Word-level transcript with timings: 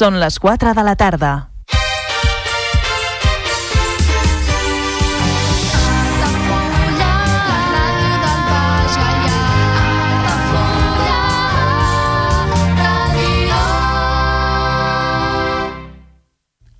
Són 0.00 0.14
les 0.16 0.38
4 0.40 0.70
de 0.72 0.82
la 0.86 0.94
tarda. 0.96 1.30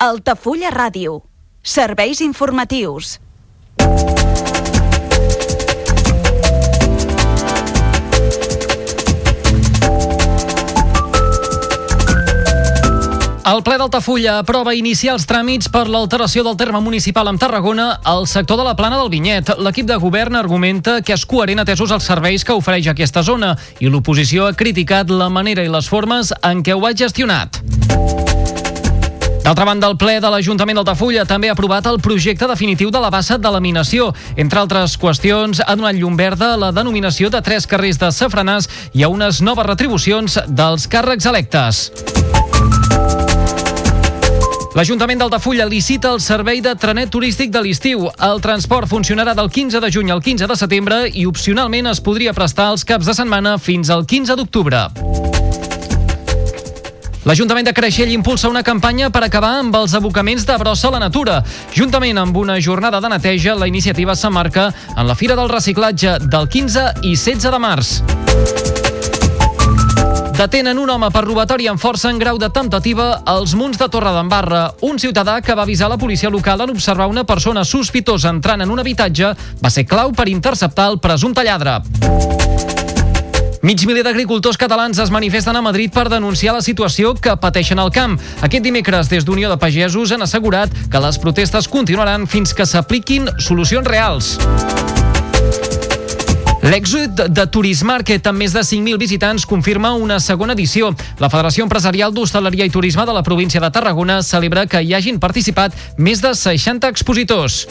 Altafulla 0.01 0.71
Ràdio. 0.73 1.19
Serveis 1.61 2.23
informatius. 2.25 3.19
El 13.51 13.65
ple 13.67 13.81
d'Altafulla 13.81 14.37
aprova 14.39 14.77
iniciar 14.79 15.17
els 15.17 15.25
tràmits 15.27 15.67
per 15.75 15.89
l'alteració 15.91 16.45
del 16.47 16.55
terme 16.61 16.79
municipal 16.85 17.27
amb 17.27 17.41
Tarragona 17.43 17.97
al 18.07 18.29
sector 18.31 18.61
de 18.61 18.67
la 18.69 18.77
plana 18.79 19.01
del 19.01 19.11
Vinyet. 19.11 19.51
L'equip 19.59 19.89
de 19.89 19.97
govern 19.99 20.39
argumenta 20.39 21.01
que 21.03 21.17
és 21.17 21.25
coherent 21.27 21.59
atesos 21.59 21.91
els 21.91 22.07
serveis 22.07 22.45
que 22.47 22.55
ofereix 22.55 22.87
aquesta 22.93 23.25
zona 23.27 23.57
i 23.83 23.91
l'oposició 23.91 24.47
ha 24.47 24.55
criticat 24.55 25.11
la 25.11 25.27
manera 25.35 25.65
i 25.67 25.73
les 25.73 25.89
formes 25.91 26.31
en 26.47 26.63
què 26.63 26.77
ho 26.79 26.87
ha 26.87 26.95
gestionat. 26.95 27.59
D'altra 29.43 29.67
banda, 29.67 29.91
el 29.91 29.99
ple 29.99 30.21
de 30.23 30.31
l'Ajuntament 30.31 30.79
d'Altafulla 30.79 31.27
també 31.27 31.51
ha 31.51 31.59
aprovat 31.59 31.91
el 31.91 31.99
projecte 31.99 32.47
definitiu 32.47 32.95
de 32.95 33.03
la 33.03 33.11
bassa 33.11 33.35
de 33.35 33.51
laminació. 33.51 34.13
Entre 34.37 34.63
altres 34.63 34.95
qüestions, 34.95 35.65
ha 35.67 35.75
donat 35.75 35.99
llum 35.99 36.15
verda 36.15 36.55
la 36.61 36.71
denominació 36.71 37.35
de 37.35 37.43
tres 37.43 37.67
carrers 37.67 37.99
de 37.99 38.15
Safranàs 38.15 38.71
i 38.95 39.03
a 39.03 39.11
unes 39.11 39.43
noves 39.43 39.67
retribucions 39.67 40.39
dels 40.47 40.87
càrrecs 40.87 41.27
electes. 41.27 41.89
L'Ajuntament 44.81 45.19
d'Altafulla 45.21 45.67
licita 45.69 46.09
el 46.09 46.23
servei 46.25 46.63
de 46.65 46.71
trenet 46.73 47.11
turístic 47.13 47.51
de 47.53 47.61
l'estiu. 47.61 48.07
El 48.17 48.39
transport 48.41 48.89
funcionarà 48.89 49.35
del 49.37 49.51
15 49.53 49.77
de 49.77 49.91
juny 49.93 50.09
al 50.09 50.23
15 50.25 50.49
de 50.49 50.57
setembre 50.57 51.01
i 51.21 51.27
opcionalment 51.29 51.91
es 51.91 52.01
podria 52.01 52.33
prestar 52.33 52.71
els 52.73 52.87
caps 52.89 53.11
de 53.11 53.13
setmana 53.19 53.59
fins 53.61 53.93
al 53.93 54.07
15 54.09 54.39
d'octubre. 54.41 54.81
L'Ajuntament 57.29 57.69
de 57.69 57.77
Creixell 57.77 58.15
impulsa 58.17 58.49
una 58.49 58.65
campanya 58.65 59.13
per 59.13 59.27
acabar 59.27 59.59
amb 59.59 59.77
els 59.77 59.93
abocaments 59.93 60.49
de 60.49 60.57
brossa 60.65 60.89
a 60.89 60.97
la 60.97 61.05
natura. 61.05 61.43
Juntament 61.77 62.17
amb 62.17 62.41
una 62.41 62.57
jornada 62.57 63.05
de 63.05 63.13
neteja, 63.13 63.59
la 63.61 63.69
iniciativa 63.69 64.17
s'emmarca 64.17 64.71
en 64.97 65.05
la 65.05 65.15
Fira 65.15 65.37
del 65.37 65.53
Reciclatge 65.53 66.23
del 66.25 66.49
15 66.49 67.03
i 67.03 67.19
16 67.21 67.53
de 67.53 67.67
març. 67.69 67.99
Detenen 70.41 70.79
un 70.81 70.89
home 70.89 71.11
per 71.13 71.21
robatori 71.27 71.67
amb 71.69 71.77
força 71.77 72.09
en 72.09 72.17
grau 72.17 72.39
de 72.41 72.49
temptativa 72.49 73.11
als 73.29 73.53
munts 73.53 73.77
de 73.77 73.85
Torredembarra. 73.93 74.71
Un 74.89 74.97
ciutadà 74.97 75.35
que 75.45 75.53
va 75.53 75.67
avisar 75.69 75.91
la 75.93 75.99
policia 76.01 76.31
local 76.33 76.63
en 76.65 76.71
observar 76.73 77.11
una 77.13 77.27
persona 77.29 77.61
sospitosa 77.61 78.31
entrant 78.33 78.65
en 78.65 78.71
un 78.73 78.81
habitatge 78.81 79.35
va 79.61 79.71
ser 79.71 79.85
clau 79.85 80.15
per 80.17 80.31
interceptar 80.33 80.87
el 80.95 80.97
presumpte 80.99 81.45
lladre. 81.45 81.83
Mig 83.61 83.85
miler 83.85 84.07
d'agricultors 84.07 84.57
catalans 84.57 85.03
es 85.05 85.13
manifesten 85.13 85.61
a 85.61 85.61
Madrid 85.61 85.93
per 85.93 86.07
denunciar 86.09 86.57
la 86.57 86.65
situació 86.65 87.13
que 87.13 87.37
pateixen 87.37 87.79
al 87.79 87.93
camp. 87.93 88.17
Aquest 88.41 88.65
dimecres, 88.65 89.13
des 89.13 89.29
d'Unió 89.29 89.53
de 89.53 89.61
Pagesos, 89.61 90.17
han 90.17 90.25
assegurat 90.25 90.73
que 90.89 91.05
les 91.05 91.21
protestes 91.21 91.69
continuaran 91.69 92.25
fins 92.25 92.57
que 92.57 92.65
s'apliquin 92.65 93.29
solucions 93.37 93.85
reals. 93.85 94.39
L'èxit 96.71 97.19
de 97.35 97.45
Turismarket 97.51 98.29
amb 98.31 98.39
més 98.39 98.53
de 98.55 98.61
5.000 98.63 98.99
visitants 99.01 99.43
confirma 99.49 99.91
una 99.99 100.21
segona 100.23 100.55
edició. 100.55 100.93
La 101.19 101.31
Federació 101.33 101.65
Empresarial 101.67 102.15
d'Hostaleria 102.15 102.69
i 102.69 102.71
Turisme 102.71 103.03
de 103.09 103.15
la 103.17 103.25
província 103.27 103.59
de 103.65 103.71
Tarragona 103.75 104.21
celebra 104.23 104.69
que 104.71 104.79
hi 104.79 104.95
hagin 104.95 105.19
participat 105.19 105.75
més 105.99 106.23
de 106.23 106.31
60 106.31 106.87
expositors. 106.87 107.65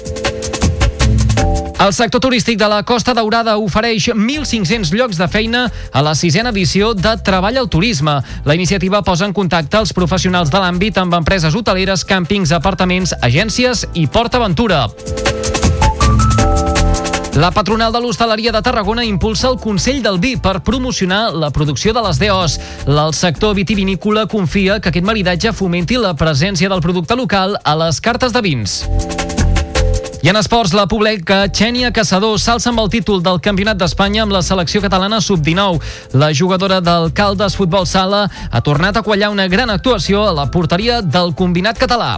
El 1.79 1.93
sector 1.95 2.19
turístic 2.19 2.59
de 2.59 2.67
la 2.67 2.81
Costa 2.83 3.15
Daurada 3.15 3.55
ofereix 3.55 4.09
1.500 4.11 4.91
llocs 4.91 5.21
de 5.21 5.29
feina 5.31 5.69
a 5.93 6.03
la 6.03 6.11
sisena 6.11 6.51
edició 6.51 6.91
de 6.91 7.15
Treball 7.23 7.61
al 7.61 7.71
Turisme. 7.71 8.17
La 8.43 8.57
iniciativa 8.59 8.99
posa 9.01 9.29
en 9.29 9.37
contacte 9.37 9.79
els 9.79 9.95
professionals 9.95 10.51
de 10.51 10.59
l'àmbit 10.59 10.99
amb 10.99 11.15
empreses 11.21 11.55
hoteleres, 11.55 12.03
càmpings, 12.03 12.51
apartaments, 12.51 13.15
agències 13.23 13.87
i 13.95 14.09
Port 14.11 14.35
Aventura. 14.35 14.89
La 17.39 17.51
patronal 17.55 17.93
de 17.95 18.01
l'hostaleria 18.03 18.51
de 18.51 18.59
Tarragona 18.59 19.05
impulsa 19.07 19.47
el 19.47 19.55
Consell 19.63 20.01
del 20.03 20.17
Vi 20.19 20.33
per 20.43 20.57
promocionar 20.59 21.31
la 21.31 21.47
producció 21.55 21.93
de 21.95 22.01
les 22.03 22.17
DOs. 22.19 22.57
El 22.83 23.13
sector 23.15 23.53
vitivinícola 23.55 24.25
confia 24.27 24.81
que 24.83 24.91
aquest 24.91 25.07
maridatge 25.07 25.53
fomenti 25.55 25.95
la 25.95 26.11
presència 26.19 26.67
del 26.67 26.83
producte 26.83 27.15
local 27.15 27.55
a 27.63 27.77
les 27.79 28.01
cartes 28.03 28.35
de 28.35 28.41
vins. 28.43 28.75
I 30.19 30.33
en 30.33 30.35
esports, 30.35 30.75
la 30.75 30.83
pobleca 30.91 31.45
Xènia 31.47 31.93
Caçador 31.95 32.35
s'alça 32.43 32.73
amb 32.73 32.83
el 32.83 32.91
títol 32.91 33.23
del 33.23 33.39
Campionat 33.39 33.79
d'Espanya 33.79 34.25
amb 34.25 34.35
la 34.35 34.43
selecció 34.43 34.83
catalana 34.83 35.21
sub-19. 35.23 35.79
La 36.19 36.33
jugadora 36.35 36.81
del 36.83 37.13
Caldes 37.15 37.55
Futbol 37.55 37.87
Sala 37.87 38.25
ha 38.51 38.61
tornat 38.67 38.99
a 38.99 39.05
quallar 39.07 39.31
una 39.31 39.47
gran 39.47 39.71
actuació 39.71 40.27
a 40.27 40.35
la 40.35 40.49
porteria 40.51 40.99
del 40.99 41.31
combinat 41.39 41.79
català. 41.79 42.17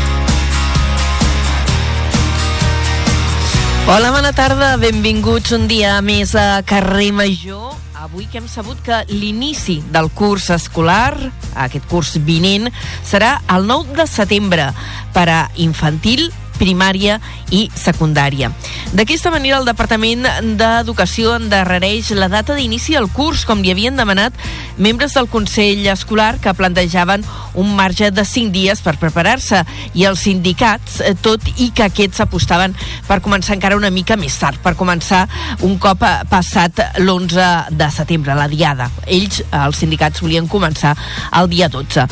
Hola, 3.91 4.07
bona 4.15 4.29
tarda, 4.31 4.77
benvinguts 4.79 5.51
un 5.51 5.65
dia 5.67 5.97
més 5.99 6.29
a 6.39 6.61
Carrer 6.63 7.09
Major. 7.11 7.73
Avui 7.99 8.23
que 8.31 8.39
hem 8.39 8.45
sabut 8.47 8.79
que 8.85 9.01
l'inici 9.09 9.81
del 9.91 10.07
curs 10.15 10.45
escolar, 10.55 11.11
aquest 11.59 11.89
curs 11.91 12.13
vinent, 12.23 12.69
serà 13.03 13.33
el 13.51 13.67
9 13.67 13.97
de 13.97 14.05
setembre 14.07 14.69
per 15.11 15.25
a 15.27 15.41
infantil, 15.59 16.29
primària 16.61 17.17
i 17.49 17.65
secundària. 17.75 18.51
D'aquesta 18.93 19.31
manera, 19.33 19.59
el 19.59 19.67
Departament 19.67 20.27
d'Educació 20.59 21.35
endarrereix 21.39 22.11
la 22.17 22.29
data 22.31 22.55
d'inici 22.57 22.95
del 22.97 23.09
curs, 23.11 23.45
com 23.47 23.63
li 23.63 23.73
havien 23.73 23.97
demanat 23.97 24.35
membres 24.77 25.15
del 25.17 25.29
Consell 25.31 25.85
Escolar 25.91 26.35
que 26.43 26.53
plantejaven 26.57 27.25
un 27.55 27.73
marge 27.75 28.11
de 28.11 28.25
5 28.25 28.51
dies 28.53 28.81
per 28.83 28.97
preparar-se 29.01 29.63
i 29.97 30.05
els 30.07 30.23
sindicats, 30.27 30.99
eh, 31.01 31.15
tot 31.19 31.43
i 31.57 31.71
que 31.75 31.87
aquests 31.87 32.23
apostaven 32.23 32.75
per 33.07 33.21
començar 33.23 33.55
encara 33.57 33.79
una 33.79 33.91
mica 33.91 34.17
més 34.19 34.37
tard, 34.39 34.59
per 34.63 34.75
començar 34.79 35.25
un 35.67 35.77
cop 35.81 36.03
eh, 36.03 36.13
passat 36.29 36.83
l'11 37.01 37.71
de 37.77 37.91
setembre, 37.91 38.35
la 38.37 38.49
diada. 38.51 38.89
Ells, 39.07 39.41
els 39.51 39.81
sindicats, 39.83 40.21
volien 40.21 40.47
començar 40.51 40.95
el 41.39 41.49
dia 41.51 41.69
12. 41.71 42.07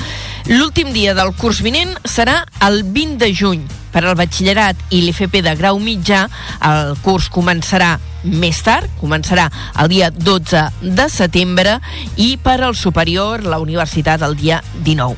L'últim 0.49 0.93
dia 0.95 1.13
del 1.17 1.33
curs 1.37 1.61
vinent 1.65 1.95
serà 2.07 2.41
el 2.65 2.83
20 2.83 3.19
de 3.21 3.33
juny. 3.35 3.67
Per 3.93 4.03
al 4.03 4.17
batxillerat 4.19 4.89
i 4.93 5.01
l'FP 5.03 5.41
de 5.45 5.55
grau 5.59 5.79
mitjà, 5.81 6.25
el 6.65 6.95
curs 7.05 7.29
començarà 7.33 7.95
més 8.23 8.59
tard, 8.65 8.89
començarà 8.99 9.47
el 9.79 9.89
dia 9.91 10.09
12 10.11 10.65
de 10.83 11.07
setembre 11.11 11.79
i 12.17 12.35
per 12.43 12.59
al 12.61 12.75
superior, 12.75 13.45
la 13.47 13.61
universitat, 13.63 14.21
el 14.27 14.35
dia 14.39 14.61
19. 14.83 15.17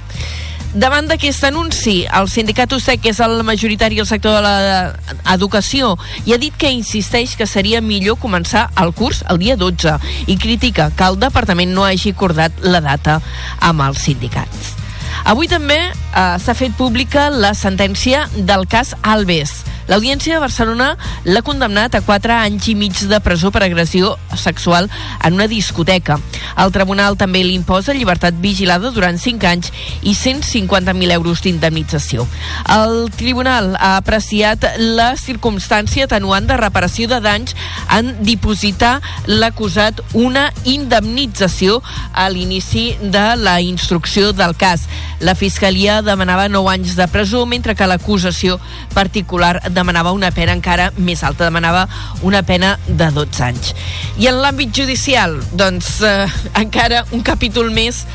Davant 0.71 1.03
d'aquest 1.03 1.44
anunci, 1.44 2.06
el 2.07 2.29
sindicat 2.31 2.71
USEC, 2.71 3.01
que 3.03 3.12
és 3.12 3.19
el 3.19 3.41
majoritari 3.44 3.97
del 4.00 4.07
sector 4.07 4.38
de 4.38 4.53
l'educació, 4.56 5.97
i 6.24 6.31
ha 6.31 6.39
dit 6.39 6.56
que 6.56 6.71
insisteix 6.71 7.35
que 7.35 7.50
seria 7.50 7.83
millor 7.83 8.15
començar 8.21 8.69
el 8.79 8.95
curs 8.95 9.19
el 9.27 9.41
dia 9.44 9.59
12 9.59 9.97
i 10.31 10.38
critica 10.39 10.88
que 10.95 11.12
el 11.12 11.19
departament 11.19 11.75
no 11.75 11.83
hagi 11.83 12.15
acordat 12.15 12.63
la 12.63 12.79
data 12.79 13.19
amb 13.59 13.83
els 13.89 14.07
sindicats. 14.07 14.77
Avui 15.25 15.50
també 15.51 15.77
eh, 15.77 16.38
s'ha 16.41 16.56
fet 16.57 16.73
pública 16.77 17.29
la 17.29 17.53
sentència 17.57 18.25
del 18.35 18.65
cas 18.69 18.95
Alves. 19.01 19.62
L'Audiència 19.89 20.36
de 20.36 20.44
Barcelona 20.44 20.92
l'ha 21.25 21.42
condemnat 21.45 21.95
a 21.95 22.01
4 22.06 22.33
anys 22.36 22.68
i 22.72 22.75
mig 22.75 22.98
de 23.10 23.19
presó 23.24 23.51
per 23.51 23.63
agressió 23.66 24.16
sexual 24.38 24.89
en 25.24 25.33
una 25.39 25.48
discoteca. 25.48 26.19
El 26.62 26.72
tribunal 26.75 27.18
també 27.18 27.44
li 27.44 27.56
imposa 27.57 27.95
llibertat 27.95 28.38
vigilada 28.42 28.92
durant 28.92 29.18
5 29.19 29.48
anys 29.48 29.72
i 30.01 30.13
150.000 30.13 31.16
euros 31.16 31.42
d'indemnització. 31.42 32.28
El 32.69 33.10
tribunal 33.18 33.75
ha 33.80 33.95
apreciat 33.98 34.66
la 34.78 35.16
circumstància 35.19 36.06
atenuant 36.06 36.48
de 36.48 36.57
reparació 36.60 37.07
de 37.12 37.22
danys 37.24 37.56
en 37.92 38.13
dipositar 38.25 39.00
l'acusat 39.27 40.01
una 40.13 40.50
indemnització 40.66 41.81
a 42.13 42.27
l'inici 42.30 42.95
de 43.01 43.25
la 43.38 43.60
instrucció 43.62 44.31
del 44.34 44.56
cas. 44.56 44.88
La 45.19 45.36
Fiscalia 45.36 46.01
demanava 46.01 46.50
9 46.50 46.74
anys 46.74 46.95
de 46.98 47.07
presó, 47.12 47.45
mentre 47.45 47.75
que 47.75 47.88
l'acusació 47.88 48.60
particular 48.94 49.70
demanava 49.73 50.13
una 50.15 50.31
pena 50.31 50.56
encara 50.57 50.91
més 50.97 51.23
alta, 51.23 51.47
demanava 51.47 51.88
una 52.21 52.44
pena 52.44 52.77
de 52.88 53.09
12 53.15 53.44
anys. 53.44 53.73
I 54.21 54.29
en 54.31 54.41
l'àmbit 54.44 54.73
judicial, 54.75 55.39
doncs, 55.57 56.01
eh, 56.06 56.27
encara 56.62 57.06
un 57.12 57.23
capítol 57.25 57.71
més 57.71 58.06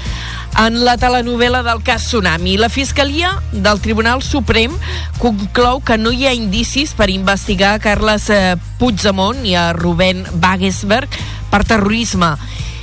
en 0.56 0.78
la 0.84 0.96
telenovela 0.96 1.62
del 1.62 1.82
cas 1.84 2.06
Tsunami. 2.08 2.56
La 2.56 2.70
Fiscalia 2.72 3.34
del 3.52 3.80
Tribunal 3.84 4.22
Suprem 4.22 4.72
conclou 5.20 5.82
que 5.84 5.98
no 6.00 6.12
hi 6.12 6.26
ha 6.26 6.34
indicis 6.36 6.94
per 6.96 7.10
investigar 7.12 7.76
Carles 7.84 8.30
eh, 8.32 8.56
Puigdemont 8.80 9.44
i 9.44 9.56
a 9.56 9.72
Rubén 9.76 10.24
Wagensberg 10.40 11.12
per 11.52 11.64
terrorisme 11.68 12.34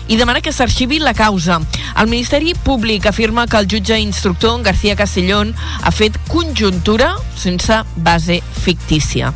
i 0.08 0.18
demana 0.18 0.42
que 0.42 0.52
s'arxivi 0.52 1.00
la 1.00 1.14
causa. 1.14 1.60
El 2.00 2.10
Ministeri 2.12 2.54
Públic 2.56 3.06
afirma 3.08 3.48
que 3.48 3.58
el 3.58 3.68
jutge 3.70 4.00
instructor 4.00 4.62
García 4.64 4.96
Castellón 4.96 5.54
ha 5.82 5.92
fet 5.92 6.18
conjuntura 6.28 7.16
sense 7.36 7.84
base 7.96 8.42
fictícia. 8.64 9.34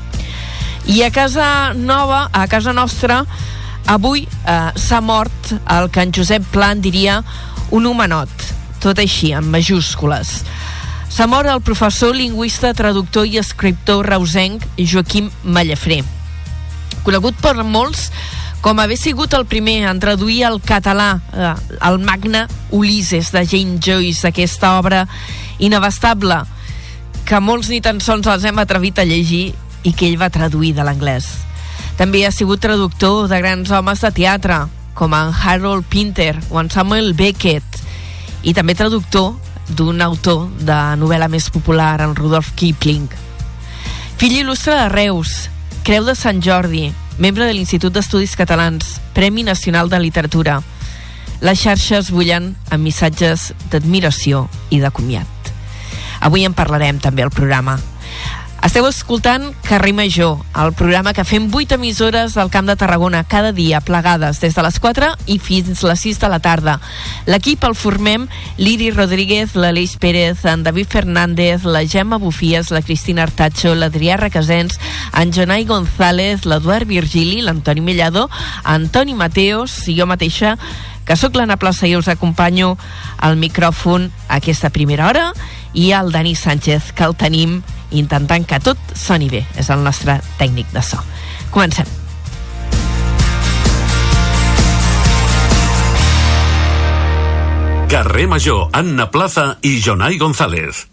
I 0.87 1.03
a 1.03 1.11
casa 1.11 1.73
nova, 1.73 2.29
a 2.31 2.47
casa 2.47 2.73
nostra, 2.73 3.23
avui 3.87 4.27
eh, 4.27 4.71
s'ha 4.75 5.01
mort 5.01 5.53
el 5.67 5.89
que 5.91 6.03
en 6.03 6.13
Josep 6.15 6.43
Plan 6.51 6.81
diria 6.81 7.21
un 7.71 7.85
homenot, 7.85 8.31
tot 8.83 8.99
així, 8.99 9.33
en 9.35 9.47
majúscules. 9.51 10.41
S'ha 11.11 11.27
mort 11.27 11.49
el 11.49 11.63
professor, 11.63 12.15
lingüista, 12.15 12.73
traductor 12.75 13.27
i 13.27 13.39
escriptor 13.39 14.07
reusenc 14.07 14.63
Joaquim 14.77 15.31
Mallafré. 15.43 16.03
Conegut 17.03 17.39
per 17.39 17.55
molts 17.63 18.09
com 18.61 18.79
haver 18.79 18.97
sigut 18.97 19.33
el 19.37 19.45
primer 19.45 19.83
en 19.89 19.99
traduir 19.99 20.43
al 20.47 20.59
català 20.61 21.19
eh, 21.33 21.53
el 21.87 21.99
magne 21.99 22.45
Ulisses 22.71 23.31
de 23.31 23.45
Jane 23.45 23.79
Joyce, 23.83 24.27
aquesta 24.27 24.77
obra 24.79 25.05
inabastable 25.59 26.43
que 27.27 27.39
molts 27.43 27.69
ni 27.69 27.81
tan 27.83 27.99
sols 27.99 28.27
els 28.31 28.45
hem 28.47 28.59
atrevit 28.61 28.99
a 28.99 29.05
llegir 29.07 29.51
i 29.83 29.91
que 29.93 30.07
ell 30.07 30.19
va 30.19 30.31
traduir 30.33 30.73
de 30.77 30.85
l'anglès. 30.87 31.27
També 31.99 32.23
ha 32.25 32.31
sigut 32.31 32.61
traductor 32.63 33.27
de 33.27 33.39
grans 33.41 33.71
homes 33.73 34.03
de 34.03 34.11
teatre, 34.15 34.61
com 34.97 35.13
en 35.13 35.33
Harold 35.33 35.85
Pinter 35.89 36.35
o 36.49 36.61
en 36.61 36.69
Samuel 36.71 37.13
Beckett, 37.17 37.81
i 38.43 38.53
també 38.53 38.77
traductor 38.77 39.33
d'un 39.67 40.01
autor 40.01 40.45
de 40.63 40.77
novel·la 41.01 41.27
més 41.27 41.49
popular, 41.51 41.97
en 42.05 42.15
Rudolf 42.15 42.53
Kipling. 42.55 43.09
Fill 44.17 44.39
il·lustre 44.39 44.77
de 44.77 44.87
Reus, 44.93 45.49
Creu 45.83 46.07
de 46.07 46.15
Sant 46.15 46.39
Jordi, 46.43 46.87
membre 47.17 47.45
de 47.45 47.53
l'Institut 47.53 47.93
d'Estudis 47.93 48.35
Catalans, 48.37 48.99
Premi 49.13 49.43
Nacional 49.43 49.89
de 49.89 49.99
Literatura. 49.99 50.61
Les 51.41 51.59
xarxes 51.59 52.11
bullen 52.13 52.51
amb 52.69 52.83
missatges 52.83 53.51
d'admiració 53.71 54.45
i 54.69 54.79
de 54.81 54.91
comiat. 54.93 55.51
Avui 56.21 56.45
en 56.45 56.53
parlarem 56.57 56.99
també 57.01 57.25
al 57.25 57.33
programa. 57.33 57.77
Esteu 58.65 58.87
escoltant 58.89 59.51
Carrer 59.63 59.93
Major, 59.93 60.39
el 60.57 60.71
programa 60.73 61.13
que 61.13 61.23
fem 61.23 61.45
8 61.53 61.75
emissores 61.77 62.33
del 62.33 62.49
Camp 62.49 62.65
de 62.67 62.75
Tarragona 62.75 63.21
cada 63.23 63.51
dia, 63.53 63.79
plegades, 63.85 64.41
des 64.41 64.57
de 64.57 64.63
les 64.65 64.79
4 64.81 65.11
i 65.29 65.37
fins 65.37 65.83
les 65.85 66.01
6 66.01 66.19
de 66.19 66.29
la 66.31 66.39
tarda. 66.41 66.79
L'equip 67.29 67.63
el 67.63 67.77
formem 67.77 68.25
l'Iri 68.57 68.89
Rodríguez, 68.91 69.53
l'Aleix 69.55 69.95
Pérez, 70.01 70.43
en 70.49 70.65
David 70.65 70.89
Fernández, 70.89 71.63
la 71.63 71.85
Gemma 71.85 72.17
Bufies, 72.17 72.71
la 72.73 72.81
Cristina 72.81 73.23
Artacho, 73.29 73.75
l'Adrià 73.75 74.17
Requesens, 74.17 74.81
en 75.13 75.31
Jonai 75.31 75.63
González, 75.69 76.43
l'Eduard 76.45 76.89
Virgili, 76.89 77.43
l'Antoni 77.45 77.85
Mellado, 77.85 78.27
Antoni 78.63 79.13
Mateos 79.13 79.83
i 79.87 79.95
jo 80.01 80.09
mateixa, 80.09 80.57
que 81.07 81.15
sóc 81.15 81.37
l'Anna 81.37 81.55
Plaça 81.55 81.87
i 81.87 81.95
us 81.95 82.09
acompanyo 82.11 82.73
al 83.23 83.37
micròfon 83.39 84.09
aquesta 84.27 84.73
primera 84.75 85.07
hora 85.07 85.29
i 85.73 85.91
el 85.91 86.11
Dani 86.11 86.35
Sánchez, 86.35 86.91
que 86.93 87.03
el 87.07 87.15
tenim 87.15 87.61
intentant 87.91 88.45
que 88.47 88.59
tot 88.63 88.77
soni 88.95 89.29
bé. 89.31 89.45
És 89.57 89.71
el 89.73 89.83
nostre 89.83 90.19
tècnic 90.39 90.71
de 90.73 90.83
so. 90.83 90.99
Comencem. 91.51 91.87
Carrer 97.87 98.27
Major, 98.27 98.67
Anna 98.75 99.07
Plaza 99.11 99.57
i 99.63 99.79
Jonai 99.79 100.17
González. 100.19 100.87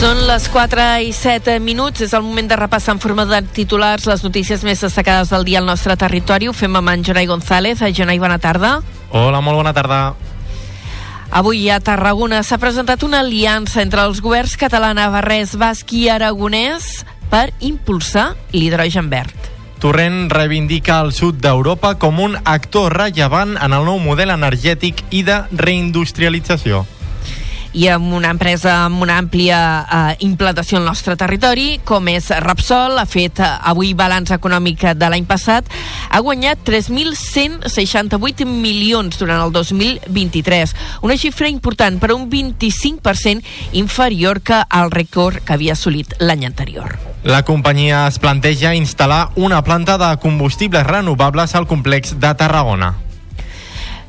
Són 0.00 0.16
les 0.24 0.46
4 0.48 0.84
i 1.04 1.10
7 1.12 1.58
minuts, 1.60 2.00
és 2.00 2.14
el 2.16 2.22
moment 2.24 2.46
de 2.48 2.56
repassar 2.56 2.94
en 2.94 3.00
forma 3.02 3.26
de 3.28 3.42
titulars 3.52 4.06
les 4.08 4.22
notícies 4.24 4.62
més 4.64 4.80
destacades 4.80 5.28
del 5.28 5.42
dia 5.44 5.58
al 5.60 5.66
nostre 5.68 5.92
territori. 6.00 6.46
Ho 6.48 6.54
fem 6.56 6.78
amb 6.78 6.88
en 6.88 7.02
Jonai 7.04 7.26
González. 7.28 7.82
Jonai, 7.92 8.16
bona 8.18 8.38
tarda. 8.40 8.78
Hola, 9.12 9.42
molt 9.44 9.58
bona 9.60 9.74
tarda. 9.76 9.98
Avui 11.36 11.68
a 11.68 11.76
Tarragona 11.84 12.38
s'ha 12.40 12.56
presentat 12.56 13.04
una 13.04 13.20
aliança 13.20 13.82
entre 13.82 14.06
els 14.08 14.22
governs 14.24 14.54
català, 14.56 14.94
navarrès, 14.96 15.52
basc 15.60 15.92
i 15.92 16.06
aragonès 16.08 17.02
per 17.28 17.50
impulsar 17.60 18.30
l'hidrogen 18.54 19.10
verd. 19.12 19.50
Torrent 19.84 20.30
reivindica 20.32 21.02
el 21.04 21.12
sud 21.12 21.42
d'Europa 21.44 21.98
com 22.00 22.24
un 22.24 22.38
actor 22.40 22.96
rellevant 22.96 23.52
en 23.60 23.76
el 23.76 23.84
nou 23.84 24.00
model 24.00 24.32
energètic 24.32 25.04
i 25.12 25.20
de 25.28 25.42
reindustrialització 25.52 26.86
i 27.72 27.86
amb 27.88 28.12
una 28.16 28.30
empresa 28.34 28.72
amb 28.86 29.02
una 29.02 29.16
àmplia 29.20 29.58
eh, 29.82 30.14
implantació 30.26 30.78
al 30.78 30.86
nostre 30.88 31.16
territori, 31.18 31.80
com 31.86 32.08
és 32.10 32.30
Repsol, 32.42 32.98
ha 32.98 33.06
fet 33.06 33.40
eh, 33.40 33.50
avui 33.70 33.92
balanç 33.94 34.32
econòmic 34.34 34.82
de 34.98 35.10
l'any 35.10 35.26
passat, 35.28 35.68
ha 36.10 36.20
guanyat 36.24 36.64
3.168 36.66 38.46
milions 38.48 39.18
durant 39.20 39.42
el 39.44 39.52
2023, 39.54 40.74
una 41.06 41.18
xifra 41.20 41.50
important 41.50 42.00
per 42.02 42.12
un 42.16 42.28
25% 42.30 43.76
inferior 43.78 44.40
que 44.42 44.62
al 44.68 44.90
rècord 44.90 45.44
que 45.44 45.54
havia 45.54 45.76
assolit 45.78 46.16
l'any 46.18 46.46
anterior. 46.48 46.98
La 47.22 47.42
companyia 47.44 48.06
es 48.08 48.18
planteja 48.18 48.72
instal·lar 48.74 49.28
una 49.36 49.60
planta 49.62 49.98
de 50.00 50.14
combustibles 50.22 50.86
renovables 50.88 51.54
al 51.54 51.68
complex 51.68 52.16
de 52.18 52.34
Tarragona 52.34 52.94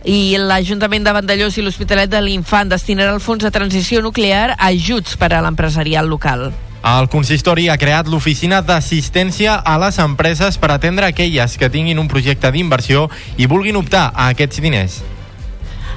i 0.04 0.36
l'Ajuntament 0.38 1.06
de 1.06 1.14
Vandellós 1.14 1.58
i 1.58 1.64
l'Hospitalet 1.66 2.10
de 2.10 2.22
l'Infant 2.24 2.72
destinarà 2.72 3.14
el 3.14 3.22
Fons 3.22 3.44
de 3.44 3.52
Transició 3.54 4.02
Nuclear 4.02 4.56
a 4.58 4.72
ajuts 4.72 5.18
per 5.18 5.34
a 5.34 5.42
l'empresarial 5.46 6.10
local. 6.10 6.50
El 6.82 7.08
consistori 7.14 7.68
ha 7.70 7.78
creat 7.78 8.08
l'oficina 8.10 8.64
d'assistència 8.66 9.60
a 9.62 9.78
les 9.84 10.00
empreses 10.02 10.58
per 10.58 10.72
atendre 10.74 11.06
aquelles 11.06 11.58
que 11.58 11.70
tinguin 11.70 12.02
un 12.02 12.10
projecte 12.10 12.50
d'inversió 12.52 13.08
i 13.38 13.46
vulguin 13.46 13.78
optar 13.78 14.10
a 14.16 14.32
aquests 14.34 14.62
diners. 14.66 15.02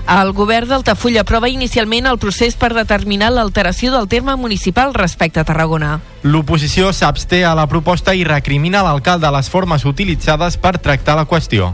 El 0.04 0.34
govern 0.36 0.68
d'Altafulla 0.68 1.22
aprova 1.24 1.48
inicialment 1.48 2.04
el 2.10 2.18
procés 2.20 2.58
per 2.60 2.74
determinar 2.76 3.30
l'alteració 3.32 3.94
del 3.94 4.10
terme 4.12 4.36
municipal 4.36 4.92
respecte 4.92 5.40
a 5.40 5.46
Tarragona. 5.48 5.96
L'oposició 6.22 6.92
s'absté 6.92 7.40
a 7.48 7.54
la 7.56 7.64
proposta 7.66 8.12
i 8.12 8.28
recrimina 8.28 8.84
l'alcalde 8.84 9.32
les 9.32 9.48
formes 9.48 9.88
utilitzades 9.88 10.60
per 10.60 10.76
tractar 10.76 11.16
la 11.16 11.24
qüestió. 11.24 11.72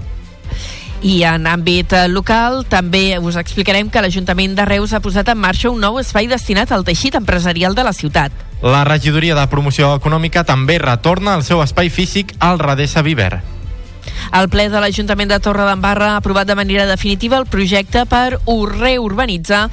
I 1.03 1.23
en 1.25 1.47
àmbit 1.49 1.95
eh, 1.97 2.09
local 2.13 2.67
també 2.69 3.17
us 3.17 3.39
explicarem 3.41 3.89
que 3.89 4.03
l'Ajuntament 4.05 4.53
de 4.59 4.67
Reus 4.69 4.93
ha 4.93 5.01
posat 5.01 5.31
en 5.33 5.39
marxa 5.41 5.71
un 5.73 5.81
nou 5.81 5.97
espai 6.01 6.29
destinat 6.29 6.73
al 6.77 6.85
teixit 6.85 7.17
empresarial 7.17 7.75
de 7.75 7.87
la 7.87 7.95
ciutat. 7.97 8.35
La 8.61 8.85
regidoria 8.85 9.39
de 9.39 9.47
promoció 9.49 9.95
econòmica 9.97 10.45
també 10.45 10.77
retorna 10.79 11.39
al 11.39 11.47
seu 11.47 11.63
espai 11.65 11.89
físic 11.89 12.35
al 12.39 12.61
Radessa 12.61 13.01
Viver. 13.01 13.41
El 14.33 14.49
ple 14.49 14.69
de 14.71 14.81
l'Ajuntament 14.81 15.31
de 15.31 15.41
Torredembarra 15.43 16.13
ha 16.13 16.21
aprovat 16.21 16.47
de 16.47 16.55
manera 16.55 16.87
definitiva 16.87 17.39
el 17.39 17.47
projecte 17.47 18.05
per 18.07 18.39
reurbanitzar 18.71 19.69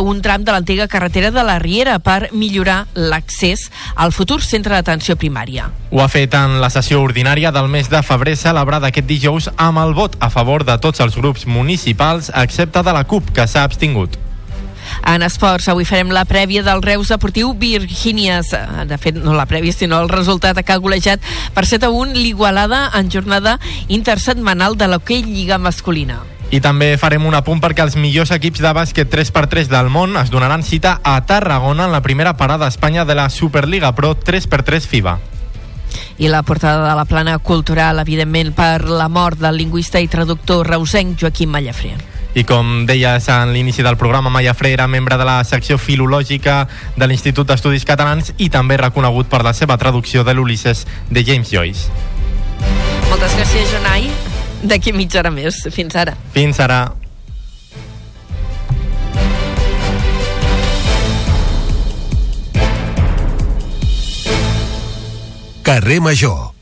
un 0.00 0.22
tram 0.22 0.44
de 0.44 0.52
l'antiga 0.52 0.88
carretera 0.88 1.30
de 1.30 1.44
la 1.44 1.58
Riera 1.58 1.98
per 1.98 2.30
millorar 2.32 2.86
l'accés 2.94 3.70
al 3.94 4.12
futur 4.12 4.40
centre 4.42 4.74
d'atenció 4.74 5.16
primària. 5.16 5.70
Ho 5.90 6.02
ha 6.02 6.08
fet 6.08 6.34
en 6.34 6.60
la 6.62 6.70
sessió 6.70 7.02
ordinària 7.02 7.52
del 7.52 7.68
mes 7.68 7.90
de 7.90 8.02
febrer 8.02 8.36
celebrada 8.36 8.90
aquest 8.90 9.06
dijous 9.06 9.50
amb 9.56 9.82
el 9.82 9.94
vot 9.94 10.16
a 10.20 10.30
favor 10.30 10.64
de 10.64 10.78
tots 10.78 11.00
els 11.00 11.16
grups 11.16 11.46
municipals 11.46 12.32
excepte 12.34 12.82
de 12.82 12.92
la 12.92 13.04
CUP, 13.04 13.30
que 13.34 13.46
s'ha 13.46 13.64
abstingut. 13.64 14.29
En 15.06 15.22
esports, 15.26 15.68
avui 15.68 15.86
farem 15.88 16.10
la 16.14 16.24
prèvia 16.28 16.62
del 16.66 16.82
Reus 16.82 17.08
Deportiu 17.12 17.54
Virgínies. 17.58 18.52
De 18.86 18.98
fet, 18.98 19.16
no 19.16 19.34
la 19.36 19.46
prèvia, 19.50 19.72
sinó 19.72 20.00
el 20.02 20.10
resultat 20.12 20.58
que 20.64 20.72
ha 20.72 20.82
golejat 20.82 21.24
per 21.54 21.66
7 21.66 21.86
a 21.86 21.94
1 21.94 22.18
l'Igualada 22.18 22.90
en 22.98 23.10
jornada 23.10 23.58
intersetmanal 23.88 24.76
de 24.76 24.88
l'hoquei 24.90 25.24
Lliga 25.24 25.58
Masculina. 25.58 26.20
I 26.50 26.58
també 26.58 26.96
farem 26.98 27.22
un 27.28 27.36
apunt 27.38 27.60
perquè 27.62 27.84
els 27.86 27.94
millors 27.94 28.32
equips 28.34 28.58
de 28.58 28.70
bàsquet 28.74 29.10
3x3 29.10 29.68
del 29.70 29.90
món 29.94 30.16
es 30.18 30.32
donaran 30.34 30.64
cita 30.66 30.96
a 31.06 31.20
Tarragona 31.22 31.86
en 31.86 31.92
la 31.94 32.02
primera 32.02 32.34
parada 32.36 32.66
a 32.66 32.74
Espanya 32.74 33.04
de 33.04 33.14
la 33.14 33.28
Superliga 33.30 33.92
Pro 33.94 34.16
3x3 34.18 34.88
FIBA. 34.90 35.18
I 36.18 36.28
la 36.28 36.42
portada 36.42 36.88
de 36.88 36.96
la 36.96 37.04
plana 37.06 37.38
cultural, 37.38 38.02
evidentment, 38.02 38.50
per 38.54 38.90
la 38.90 39.08
mort 39.08 39.38
del 39.38 39.62
lingüista 39.62 40.02
i 40.02 40.10
traductor 40.10 40.66
reusenc 40.66 41.14
Joaquim 41.22 41.54
Mallafré. 41.54 41.94
I 42.34 42.44
com 42.46 42.84
deies 42.86 43.26
en 43.32 43.52
l'inici 43.52 43.82
del 43.82 43.96
programa, 43.98 44.30
Mallafré 44.30 44.72
era 44.72 44.86
membre 44.86 45.18
de 45.18 45.26
la 45.26 45.42
secció 45.44 45.78
filològica 45.78 46.68
de 46.96 47.08
l'Institut 47.10 47.48
d'Estudis 47.48 47.84
Catalans 47.88 48.32
i 48.38 48.48
també 48.48 48.78
reconegut 48.78 49.26
per 49.30 49.42
la 49.42 49.54
seva 49.56 49.78
traducció 49.78 50.22
de 50.24 50.34
l'Ulisses 50.34 50.86
de 51.10 51.24
James 51.26 51.50
Joyce. 51.50 51.90
Moltes 53.10 53.34
gràcies, 53.34 53.74
Jonai. 53.74 54.10
D'aquí 54.62 54.92
mitja 54.92 55.22
hora 55.24 55.32
més. 55.34 55.64
Fins 55.74 55.96
ara. 55.96 56.14
Fins 56.34 56.60
ara. 56.60 56.84
Carrer 65.62 66.00
Major. 66.00 66.52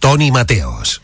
Toni 0.00 0.30
Mateos. 0.30 1.03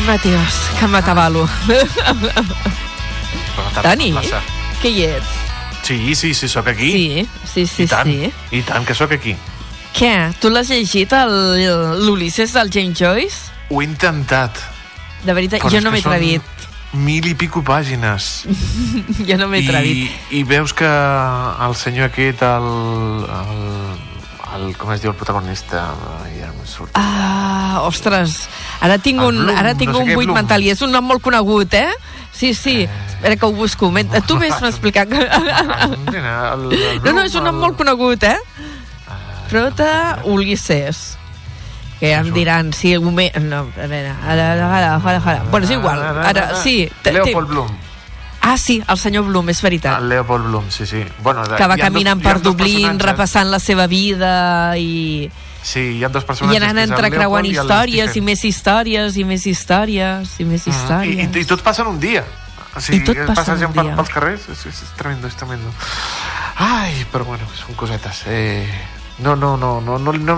Ai, 0.00 0.06
Mateos, 0.06 0.54
que 0.78 0.86
m'atabalo. 0.88 1.42
Dani, 3.84 4.14
què 4.80 4.88
hi 4.88 5.02
ets? 5.04 5.32
Sí, 5.84 6.14
sí, 6.16 6.32
sí, 6.32 6.48
sóc 6.48 6.70
aquí. 6.72 6.88
Sí, 6.92 7.28
sí, 7.44 7.66
sí, 7.68 7.84
I 7.84 7.88
tant, 7.90 8.08
sí. 8.08 8.30
i 8.56 8.62
tant 8.64 8.86
que 8.88 8.96
sóc 8.96 9.12
aquí. 9.12 9.34
Què? 9.92 10.12
Tu 10.40 10.48
l'has 10.48 10.70
llegit, 10.72 11.12
l'Ulisses 12.00 12.54
del 12.56 12.72
James 12.72 12.96
Joyce? 12.96 13.52
Ho 13.68 13.82
he 13.82 13.88
intentat. 13.90 14.62
De 15.26 15.36
veritat, 15.36 15.60
però 15.60 15.74
jo 15.74 15.84
no 15.84 15.92
que 15.92 15.98
m'he 15.98 16.04
atrevit. 16.06 16.66
Mil 16.96 17.28
i 17.28 17.36
pico 17.36 17.60
pàgines. 17.60 18.30
Jo 19.28 19.36
no 19.36 19.50
m'he 19.52 19.60
atrevit. 19.66 20.06
I, 20.30 20.40
I 20.40 20.46
veus 20.48 20.72
que 20.72 20.88
el 20.88 21.76
senyor 21.76 22.08
aquest, 22.08 22.40
el, 22.48 22.70
el, 23.36 23.60
el 24.56 24.66
com 24.80 24.96
es 24.96 25.04
diu 25.04 25.12
el 25.12 25.20
protagonista? 25.20 25.90
Ja 26.38 26.48
surt. 26.70 26.94
Ah, 26.94 27.82
ostres, 27.84 28.46
ara 28.80 28.98
tinc 28.98 29.20
un, 29.20 29.36
Bloom, 29.44 29.56
ara 29.56 29.74
tinc 29.74 29.92
no 29.92 29.98
sé 29.98 30.02
un 30.04 30.14
buit 30.14 30.26
Bloom. 30.26 30.36
mental 30.40 30.62
i 30.64 30.70
és 30.70 30.80
un 30.82 30.90
nom 30.92 31.04
molt 31.04 31.22
conegut, 31.22 31.74
eh? 31.74 31.88
Sí, 32.32 32.54
sí, 32.54 32.88
espera 33.08 33.36
que 33.36 33.44
ho 33.46 33.52
busco. 33.52 33.90
Men- 33.90 34.08
Tu 34.26 34.38
vés. 34.38 34.52
Ah, 34.52 34.68
el 36.54 37.02
No, 37.04 37.12
no, 37.12 37.22
és 37.22 37.34
un 37.34 37.44
nom 37.44 37.56
molt 37.60 37.76
conegut, 37.76 38.22
eh? 38.24 38.36
Prota 39.50 40.20
Ulisses. 40.24 41.16
Que 42.00 42.14
em 42.16 42.30
diran, 42.32 42.72
sí, 42.72 42.94
un 42.96 43.14
me... 43.14 43.26
No, 43.44 43.66
a 43.76 43.86
veure, 43.86 44.08
ara, 44.24 44.52
ara, 44.54 44.94
ara, 44.96 45.20
ara. 45.20 45.42
Bueno, 45.50 45.66
és 45.66 45.72
igual, 45.74 46.00
ara, 46.00 46.54
sí. 46.62 46.88
Leopold 47.04 47.48
Bloom. 47.50 47.68
Ah, 48.40 48.56
sí, 48.56 48.78
el 48.88 48.96
senyor 48.96 49.26
Bloom, 49.26 49.50
és 49.52 49.60
veritat. 49.60 49.98
El 50.00 50.08
Leopold 50.08 50.46
Bloom, 50.48 50.70
sí, 50.72 50.86
sí. 50.86 51.02
Bueno, 51.22 51.42
Que 51.44 51.66
va 51.68 51.76
caminant 51.76 52.22
dos- 52.22 52.32
per 52.32 52.40
Dublín, 52.40 52.98
repassant 52.98 53.50
la 53.52 53.58
seva 53.60 53.86
vida 53.86 54.78
i, 54.78 55.28
Sí, 55.62 55.80
hi 55.98 56.04
ha 56.04 56.08
dos 56.08 56.24
i 56.24 56.26
personatges. 56.26 56.62
anant 56.62 56.78
és 56.78 56.84
el 56.88 56.94
entrecreuant 56.96 57.44
i 57.44 57.50
històries 57.50 58.16
i 58.16 58.20
més 58.24 58.44
històries 58.44 59.16
i 59.20 59.24
més 59.24 59.46
històries 59.46 60.36
i 60.40 60.44
més 60.44 60.66
Mm, 60.66 60.70
I, 60.70 60.74
històries. 60.74 61.36
i, 61.36 61.40
I 61.40 61.44
tots 61.44 61.62
passen 61.62 61.86
un 61.86 61.98
dia. 62.00 62.24
O 62.76 62.80
sigui, 62.80 63.00
I 63.02 63.04
tot 63.04 63.16
passa 63.26 63.34
passegen 63.42 63.68
un 63.68 63.74
per, 63.74 63.84
dia. 63.84 63.96
pels 63.96 64.08
carrers, 64.14 64.48
és, 64.48 64.64
és, 64.66 64.82
és 64.86 64.90
tremendo, 64.96 65.26
és 65.26 65.34
tremendo. 65.36 65.72
Ai, 66.56 67.04
però 67.12 67.24
bueno, 67.26 67.44
són 67.58 67.74
cosetes. 67.74 68.22
Eh, 68.26 68.66
no, 69.18 69.34
no, 69.36 69.56
no, 69.56 69.80
no, 69.80 69.98
no, 69.98 70.12
no 70.12 70.36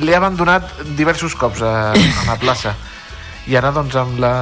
l'he 0.00 0.14
abandonat 0.16 0.70
diversos 0.96 1.34
cops 1.34 1.60
a, 1.62 1.92
a 1.92 2.24
la 2.26 2.36
plaça. 2.40 2.74
I 3.48 3.56
ara, 3.56 3.70
doncs, 3.72 3.96
amb 3.96 4.18
la, 4.22 4.32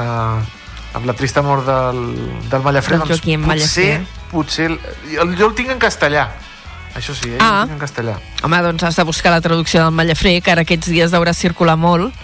amb 0.95 1.07
la 1.07 1.15
trista 1.15 1.43
mort 1.43 1.65
del, 1.67 2.03
del 2.51 2.63
Mallafré, 2.63 2.99
Del 2.99 3.09
doncs, 3.09 3.21
potser, 3.23 3.39
Mallafré. 3.39 4.07
potser... 4.31 4.71
el- 5.19 5.37
Jo 5.39 5.49
el 5.49 5.55
tinc 5.55 5.71
en 5.71 5.79
castellà. 5.83 6.29
Això 6.97 7.15
sí, 7.15 7.31
eh? 7.35 7.39
Ah. 7.41 7.67
En 7.69 7.79
castellà. 7.79 8.19
Home, 8.43 8.63
doncs 8.65 8.83
has 8.89 8.97
de 8.97 9.05
buscar 9.05 9.33
la 9.35 9.41
traducció 9.45 9.83
del 9.85 9.93
Mallafré, 9.93 10.41
que 10.41 10.51
ara 10.55 10.65
aquests 10.65 10.89
dies 10.89 11.13
deurà 11.13 11.35
circular 11.37 11.77
molt. 11.77 12.15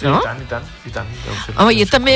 Sí, 0.00 0.06
No? 0.08 0.16
I 0.16 0.24
tant, 0.24 0.38
i 0.40 0.46
tant, 0.48 0.64
i 0.88 0.90
tant. 0.90 1.08
Ser, 1.44 1.54
Home, 1.60 1.74
jo 1.76 1.84
també, 1.92 2.14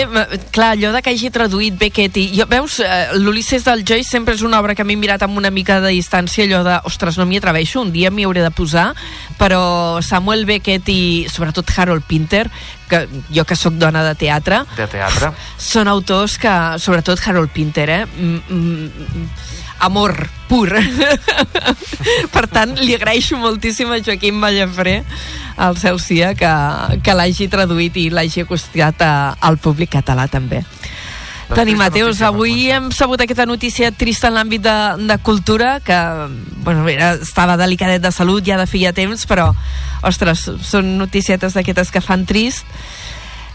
clar, 0.56 0.70
allò 0.73 0.88
de 0.94 1.02
que 1.04 1.12
hagi 1.12 1.28
traduït 1.28 1.75
Beckett 1.76 2.16
i... 2.16 2.23
Jo, 2.32 2.46
veus, 2.49 2.78
eh, 2.80 3.11
l'Ulisses 3.20 3.66
del 3.66 3.82
Joyce 3.84 4.08
sempre 4.08 4.32
és 4.32 4.40
una 4.40 4.56
obra 4.62 4.73
que 4.75 4.87
m'he 4.88 4.96
mirat 4.96 5.20
amb 5.26 5.37
una 5.37 5.50
mica 5.52 5.82
de 5.84 5.90
distància, 5.92 6.46
allò 6.46 6.62
de, 6.64 6.78
ostres, 6.88 7.18
no 7.20 7.26
m'hi 7.28 7.42
atreveixo, 7.42 7.82
un 7.84 7.92
dia 7.92 8.08
m'hi 8.11 8.25
hauré 8.25 8.40
de 8.40 8.49
posar, 8.56 8.87
però 9.37 10.00
Samuel 10.00 10.46
Beckett 10.49 10.88
i 10.88 11.26
sobretot 11.28 11.68
Harold 11.76 12.08
Pinter, 12.08 12.46
que 12.88 13.04
jo 13.28 13.44
que 13.44 13.56
sóc 13.56 13.76
dona 13.76 14.00
de 14.08 14.14
teatre, 14.16 14.62
De 14.78 14.87
teatre. 14.88 15.34
són 15.61 15.92
autors 15.92 16.38
que, 16.40 16.54
sobretot 16.80 17.20
Harold 17.28 17.52
Pinter, 17.52 17.90
eh? 17.90 18.04
Mm, 18.16 18.40
mm, 18.49 19.28
amor 19.85 20.17
pur. 20.49 20.71
per 22.35 22.45
tant, 22.50 22.75
li 22.81 22.95
agraeixo 22.97 23.38
moltíssim 23.41 23.93
a 23.93 24.00
Joaquim 24.03 24.37
Mallafré, 24.41 25.03
al 25.57 25.79
Celsia, 25.79 26.35
que, 26.38 26.53
que 27.05 27.17
l'hagi 27.17 27.49
traduït 27.53 27.97
i 28.00 28.09
l'hagi 28.11 28.45
acostat 28.45 29.05
a, 29.05 29.14
al 29.41 29.61
públic 29.62 29.95
català 29.95 30.26
també. 30.31 30.64
Doncs 31.45 31.61
trista 31.61 31.76
Mateus, 31.76 32.21
avui 32.25 32.71
hem 32.73 32.88
sabut 32.95 33.21
aquesta 33.21 33.45
notícia 33.45 33.91
trista 33.93 34.31
en 34.31 34.38
l'àmbit 34.38 34.62
de, 34.64 34.76
de 35.05 35.17
cultura, 35.23 35.76
que 35.85 35.97
bueno, 36.64 36.87
era, 36.88 37.14
estava 37.21 37.59
delicadet 37.61 38.03
de 38.03 38.12
salut 38.12 38.45
ja 38.47 38.57
de 38.57 38.67
feia 38.67 38.95
temps, 38.97 39.26
però, 39.29 39.50
ostres, 40.03 40.47
són 40.64 40.97
noticietes 40.99 41.55
d'aquestes 41.55 41.93
que 41.93 42.03
fan 42.05 42.25
trist, 42.25 42.64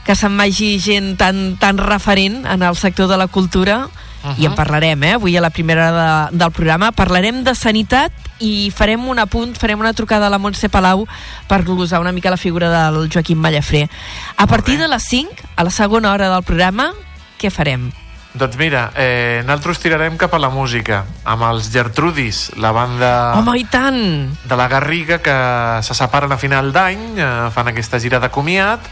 que 0.05 0.15
se'n 0.15 0.37
vagi 0.37 0.75
gent 0.81 1.15
tan, 1.17 1.57
tan 1.61 1.81
referent 1.81 2.43
en 2.45 2.63
el 2.65 2.77
sector 2.77 3.09
de 3.09 3.17
la 3.17 3.27
cultura, 3.27 3.87
uh 4.23 4.29
-huh. 4.29 4.39
i 4.39 4.45
en 4.45 4.55
parlarem, 4.55 5.03
eh? 5.03 5.13
Avui 5.13 5.37
a 5.37 5.41
la 5.41 5.49
primera 5.49 5.89
hora 5.89 6.29
de, 6.31 6.37
del 6.37 6.51
programa 6.51 6.91
parlarem 6.91 7.43
de 7.43 7.55
sanitat 7.55 8.11
i 8.39 8.71
farem 8.75 9.07
un 9.07 9.19
apunt, 9.19 9.55
farem 9.55 9.79
una 9.79 9.93
trucada 9.93 10.27
a 10.27 10.29
la 10.29 10.37
Montse 10.37 10.69
Palau 10.69 11.07
per 11.47 11.63
glosar 11.63 11.99
una 11.99 12.11
mica 12.11 12.29
la 12.29 12.37
figura 12.37 12.69
del 12.69 13.09
Joaquim 13.09 13.37
Mallafré. 13.37 13.89
A 14.37 14.47
partir 14.47 14.77
de 14.77 14.87
les 14.87 15.03
5, 15.03 15.29
a 15.55 15.63
la 15.63 15.69
segona 15.69 16.11
hora 16.11 16.29
del 16.29 16.43
programa, 16.43 16.93
què 17.39 17.51
farem? 17.51 17.91
Doncs 18.29 18.59
mira, 18.61 18.91
eh, 18.95 19.41
nosaltres 19.41 19.79
tirarem 19.81 20.15
cap 20.15 20.33
a 20.37 20.39
la 20.39 20.51
música, 20.53 21.01
amb 21.25 21.47
els 21.47 21.71
Gertrudis, 21.73 22.51
la 22.61 22.69
banda 22.71 23.33
Home, 23.39 23.55
i 23.57 23.65
tant! 23.65 24.37
de 24.45 24.55
la 24.55 24.67
Garriga 24.69 25.17
que 25.17 25.33
se 25.81 25.97
separen 25.97 26.31
a 26.31 26.37
final 26.37 26.71
d'any, 26.71 27.17
eh, 27.17 27.49
fan 27.51 27.67
aquesta 27.67 27.99
gira 27.99 28.19
de 28.19 28.29
comiat. 28.29 28.85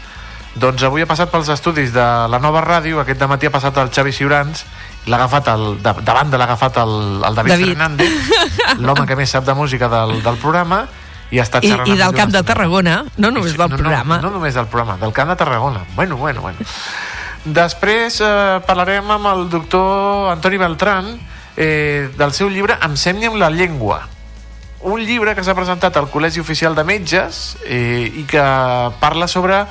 Doncs 0.58 0.82
avui 0.82 1.04
ha 1.04 1.06
passat 1.06 1.30
pels 1.30 1.48
estudis 1.54 1.92
de 1.94 2.02
la 2.02 2.40
nova 2.42 2.64
ràdio, 2.64 2.98
aquest 2.98 3.22
matí 3.30 3.46
ha 3.46 3.54
passat 3.54 3.78
el 3.78 3.92
Xavi 3.94 4.12
Ciurans, 4.12 4.64
l'ha 5.08 5.16
agafat 5.16 5.50
el, 5.54 5.66
de, 5.82 5.92
de 6.04 6.14
banda 6.14 6.38
l'ha 6.38 6.46
agafat 6.46 6.78
el, 6.84 6.94
el 7.24 7.34
David, 7.40 7.52
David. 7.54 7.74
Fernández, 7.74 8.78
l'home 8.78 9.06
que 9.08 9.16
més 9.18 9.30
sap 9.32 9.46
de 9.48 9.56
música 9.56 9.88
del, 9.90 10.18
del 10.22 10.40
programa, 10.40 10.84
i 11.30 11.40
ha 11.40 11.44
estat 11.44 11.64
I, 11.64 11.72
i 11.92 11.96
del 11.98 12.14
Camp 12.16 12.32
de. 12.32 12.42
Tarragona, 12.46 13.02
no 13.16 13.30
només 13.34 13.56
del 13.56 13.68
no, 13.68 13.76
programa. 13.76 14.20
No, 14.22 14.28
no 14.28 14.38
només 14.38 14.56
del 14.56 14.68
programa, 14.70 14.96
del 15.00 15.12
Camp 15.12 15.32
de 15.32 15.36
Tarragona. 15.36 15.84
Bueno, 15.96 16.16
bueno, 16.16 16.40
bueno. 16.40 16.68
Després 17.44 18.20
eh, 18.24 18.60
parlarem 18.66 19.10
amb 19.14 19.28
el 19.30 19.48
doctor 19.52 20.30
Antoni 20.32 20.58
Beltran 20.60 21.10
eh, 21.56 22.08
del 22.16 22.32
seu 22.36 22.48
llibre 22.52 22.78
Ensenya'm 22.84 23.36
la 23.40 23.50
llengua. 23.50 24.02
Un 24.88 25.02
llibre 25.02 25.34
que 25.34 25.42
s'ha 25.42 25.56
presentat 25.58 25.96
al 25.98 26.08
Col·legi 26.10 26.40
Oficial 26.40 26.76
de 26.76 26.84
Metges 26.86 27.58
eh, 27.66 28.06
i 28.08 28.24
que 28.30 28.44
parla 29.00 29.26
sobre 29.28 29.64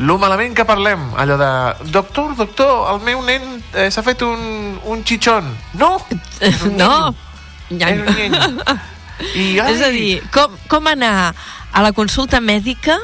lo 0.00 0.16
malament 0.18 0.54
que 0.56 0.64
parlem, 0.64 1.02
allò 1.20 1.36
de 1.36 1.50
doctor, 1.92 2.32
doctor, 2.38 2.88
el 2.94 3.00
meu 3.04 3.20
nen 3.26 3.42
eh, 3.74 3.90
s'ha 3.92 4.02
fet 4.06 4.22
un, 4.24 4.78
un 4.88 5.02
xitxon. 5.04 5.48
No! 5.80 5.94
un 6.40 6.76
no! 6.80 7.14
un 7.70 7.78
niño. 7.78 8.64
I, 9.36 9.58
ai, 9.60 9.72
És 9.76 9.82
a 9.84 9.90
dir, 9.92 10.22
com, 10.32 10.56
com 10.72 10.88
anar 10.90 11.32
a 11.70 11.82
la 11.84 11.92
consulta 11.92 12.40
mèdica 12.40 12.96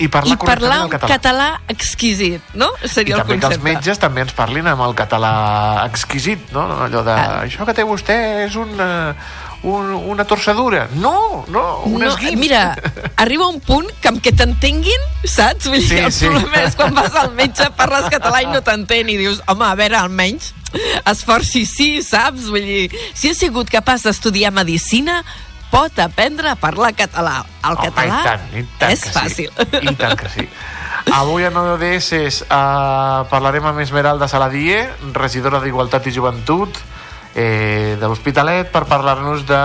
i 0.00 0.08
parlar, 0.08 0.32
i 0.32 0.40
parlar 0.40 0.78
un 0.80 0.86
el 0.88 0.92
català. 0.94 1.10
català 1.12 1.48
exquisit, 1.68 2.40
no? 2.56 2.70
I 2.82 2.88
Seria 2.88 3.18
el 3.18 3.20
també 3.20 3.36
que 3.36 3.44
els 3.44 3.58
concepte. 3.58 3.66
metges 3.68 4.00
també 4.00 4.22
ens 4.24 4.32
parlin 4.32 4.66
amb 4.72 4.80
el 4.86 4.94
català 4.96 5.84
exquisit, 5.84 6.46
no? 6.56 6.64
Allò 6.86 7.02
de, 7.04 7.12
Ah. 7.12 7.42
això 7.44 7.66
que 7.68 7.74
té 7.76 7.84
vostè 7.84 8.16
és 8.46 8.56
una, 8.56 9.14
un, 9.62 9.90
una 9.92 10.24
torcedura. 10.24 10.88
No, 10.94 11.44
no, 11.48 11.82
un 11.84 12.00
no, 12.00 12.08
esguins. 12.08 12.38
mira, 12.38 12.76
arriba 13.16 13.48
un 13.48 13.60
punt 13.60 13.90
que 14.00 14.08
amb 14.08 14.22
que 14.24 14.32
t'entenguin, 14.32 15.02
saps? 15.24 15.68
Vull 15.68 15.80
dir, 15.82 15.88
Sí, 15.88 15.98
el 15.98 16.12
sí. 16.12 16.26
problema 16.30 16.62
és 16.64 16.76
quan 16.78 16.94
vas 16.96 17.14
al 17.14 17.34
metge, 17.36 17.68
parles 17.76 18.08
català 18.12 18.42
i 18.42 18.48
no 18.48 18.62
t'entén 18.64 19.10
i 19.12 19.18
dius, 19.20 19.42
home, 19.46 19.66
a 19.66 19.74
veure, 19.76 19.98
almenys 20.00 20.54
esforci 21.10 21.64
sí, 21.66 22.00
saps? 22.06 22.48
Vull 22.48 22.66
dir, 22.66 22.98
si 23.14 23.30
has 23.32 23.40
sigut 23.42 23.70
capaç 23.72 24.04
d'estudiar 24.06 24.52
medicina, 24.54 25.20
pot 25.70 25.98
aprendre 26.02 26.50
a 26.50 26.56
parlar 26.58 26.92
català. 26.98 27.44
El 27.62 27.76
Home, 27.76 27.88
català 27.88 28.20
i 28.20 28.26
tant, 28.26 28.46
i 28.56 28.64
tant 28.78 28.94
és 28.94 29.04
fàcil. 29.14 29.50
Sí. 29.54 29.82
I 29.82 29.94
tant 29.98 30.16
que 30.18 30.30
sí. 30.32 30.46
Avui 31.16 31.44
a 31.46 31.50
ODS 31.50 32.42
uh, 32.44 33.26
parlarem 33.30 33.64
amb 33.66 33.80
Esmeralda 33.80 34.28
Saladier, 34.28 34.90
regidora 35.16 35.60
d'Igualtat 35.62 36.06
i 36.06 36.12
Joventut 36.14 36.76
eh, 37.34 37.96
de 38.00 38.06
l'Hospitalet, 38.06 38.70
per 38.70 38.84
parlar-nos 38.90 39.44
de, 39.46 39.62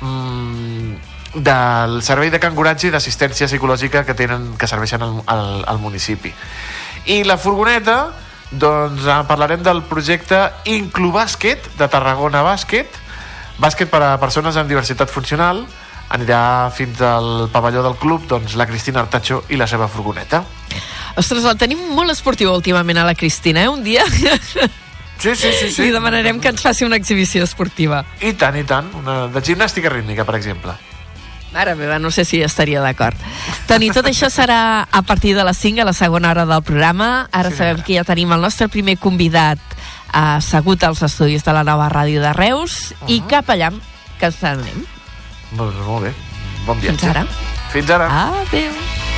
mm, 0.00 0.94
del 1.34 2.00
servei 2.02 2.30
de 2.30 2.40
canguratge 2.42 2.88
i 2.88 2.94
d'assistència 2.94 3.48
psicològica 3.48 4.04
que 4.04 4.16
tenen 4.18 4.56
que 4.58 4.66
serveixen 4.66 5.02
al, 5.02 5.20
al, 5.26 5.64
al 5.66 5.78
municipi. 5.78 6.32
I 7.06 7.22
la 7.24 7.38
furgoneta, 7.38 8.10
doncs 8.50 9.06
eh, 9.06 9.20
parlarem 9.28 9.62
del 9.62 9.84
projecte 9.88 10.48
Inclubàsquet 10.64 11.70
de 11.78 11.88
Tarragona 11.88 12.42
Bàsquet, 12.46 12.98
bàsquet 13.60 13.90
per 13.92 14.02
a 14.02 14.16
persones 14.18 14.56
amb 14.56 14.68
diversitat 14.68 15.12
funcional, 15.12 15.64
anirà 16.10 16.70
fins 16.74 17.00
al 17.06 17.48
pavelló 17.52 17.84
del 17.86 17.94
club 18.00 18.26
doncs, 18.26 18.56
la 18.58 18.66
Cristina 18.66 19.04
Artacho 19.04 19.44
i 19.48 19.58
la 19.60 19.68
seva 19.70 19.86
furgoneta. 19.88 20.42
Ostres, 21.20 21.44
el 21.44 21.58
tenim 21.58 21.82
molt 21.94 22.10
esportiu 22.10 22.50
últimament 22.52 22.98
a 22.98 23.06
la 23.06 23.14
Cristina, 23.14 23.62
eh? 23.62 23.70
Un 23.70 23.84
dia 23.86 24.02
Sí, 25.20 25.34
sí, 25.36 25.52
sí. 25.52 25.70
sí. 25.70 25.82
li 25.82 25.92
demanarem 25.92 26.40
que 26.40 26.48
ens 26.48 26.62
faci 26.64 26.86
una 26.86 26.96
exhibició 26.96 27.44
esportiva. 27.44 28.04
I 28.24 28.32
tant, 28.40 28.56
i 28.56 28.64
tant. 28.64 28.88
Una, 28.96 29.26
de 29.28 29.42
gimnàstica 29.44 29.92
rítmica, 29.92 30.24
per 30.24 30.38
exemple. 30.38 30.76
Mare 31.52 31.74
meva, 31.74 31.98
no 31.98 32.12
sé 32.14 32.24
si 32.24 32.40
estaria 32.46 32.80
d'acord. 32.80 33.18
Toni, 33.66 33.90
tot 33.90 34.06
això 34.06 34.30
serà 34.30 34.86
a 34.86 35.02
partir 35.02 35.34
de 35.34 35.44
les 35.44 35.58
5 35.58 35.82
a 35.82 35.88
la 35.88 35.94
segona 35.96 36.30
hora 36.30 36.46
del 36.46 36.62
programa. 36.62 37.28
Ara 37.32 37.50
Sí, 37.50 37.58
sabem 37.58 37.82
que 37.82 37.98
ja 37.98 38.06
tenim 38.06 38.32
el 38.32 38.40
nostre 38.40 38.70
primer 38.70 38.96
convidat 39.02 39.58
uh, 40.14 40.38
assegut 40.38 40.86
als 40.86 41.02
estudis 41.02 41.44
de 41.44 41.56
la 41.56 41.66
nova 41.66 41.90
ràdio 41.90 42.22
de 42.22 42.32
Reus 42.38 42.94
i 43.10 43.20
cap 43.26 43.50
allà 43.50 43.72
que 44.20 44.30
ens 44.30 44.42
anem. 44.46 44.86
Doncs 45.50 45.84
molt 45.84 46.06
bé. 46.06 46.16
Bon 46.66 46.78
viatge. 46.78 47.00
Fins 47.00 47.10
ara. 47.10 47.26
Fins 47.74 47.96
ara. 47.98 48.10
Adéu. 48.30 49.09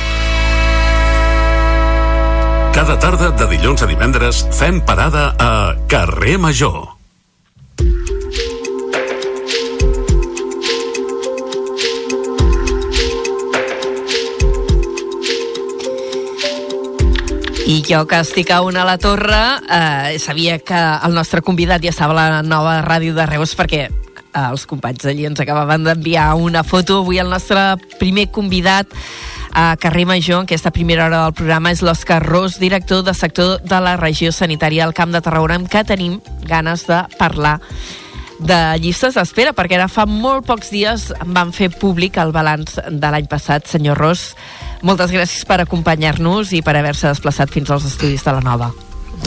Cada 2.73 2.97
tarda 2.97 3.29
de 3.37 3.45
dilluns 3.51 3.83
a 3.85 3.87
divendres 3.87 4.39
fem 4.57 4.79
parada 4.81 5.35
a 5.37 5.75
Carrer 5.85 6.39
Major. 6.41 6.97
I 17.69 17.77
jo 17.85 18.01
que 18.09 18.19
estic 18.25 18.49
a 18.49 18.63
una 18.65 18.81
a 18.81 18.89
la 18.89 18.97
torre 18.97 19.37
eh, 19.69 20.17
sabia 20.17 20.57
que 20.57 20.73
el 20.75 21.13
nostre 21.13 21.45
convidat 21.45 21.85
ja 21.85 21.93
estava 21.93 22.17
a 22.17 22.41
la 22.41 22.41
nova 22.41 22.79
ràdio 22.81 23.13
de 23.13 23.29
Reus 23.29 23.53
perquè 23.53 23.85
eh, 23.85 24.47
els 24.49 24.65
companys 24.65 25.05
d'allí 25.05 25.29
ens 25.29 25.45
acabaven 25.45 25.85
d'enviar 25.85 26.33
una 26.41 26.65
foto. 26.65 27.03
Avui 27.05 27.21
el 27.21 27.29
nostre 27.29 27.77
primer 28.01 28.31
convidat 28.33 28.89
a 29.53 29.77
Carrer 29.77 30.05
Major, 30.05 30.41
en 30.41 30.47
aquesta 30.47 30.71
primera 30.71 31.05
hora 31.05 31.23
del 31.23 31.33
programa, 31.37 31.71
és 31.71 31.83
l'Òscar 31.85 32.19
Ros, 32.25 32.57
director 32.59 33.03
de 33.05 33.13
sector 33.13 33.59
de 33.61 33.79
la 33.79 33.95
regió 34.01 34.31
sanitària 34.33 34.83
al 34.85 34.95
Camp 34.97 35.13
de 35.13 35.21
Tarragona, 35.21 35.59
amb 35.61 35.69
què 35.69 35.85
tenim 35.85 36.19
ganes 36.49 36.87
de 36.89 37.03
parlar 37.19 37.59
de 38.43 38.59
llistes 38.81 39.15
d'espera, 39.15 39.53
perquè 39.55 39.77
ara 39.77 39.87
fa 39.87 40.07
molt 40.09 40.47
pocs 40.49 40.73
dies 40.73 41.11
van 41.23 41.53
fer 41.55 41.69
públic 41.71 42.17
el 42.17 42.33
balanç 42.35 42.75
de 42.89 43.13
l'any 43.13 43.29
passat. 43.31 43.69
Senyor 43.69 44.01
Ros, 44.01 44.33
moltes 44.81 45.13
gràcies 45.13 45.45
per 45.47 45.61
acompanyar-nos 45.63 46.51
i 46.57 46.63
per 46.65 46.75
haver-se 46.79 47.13
desplaçat 47.13 47.53
fins 47.53 47.71
als 47.71 47.87
estudis 47.87 48.25
de 48.25 48.35
la 48.35 48.43
Nova. 48.43 48.73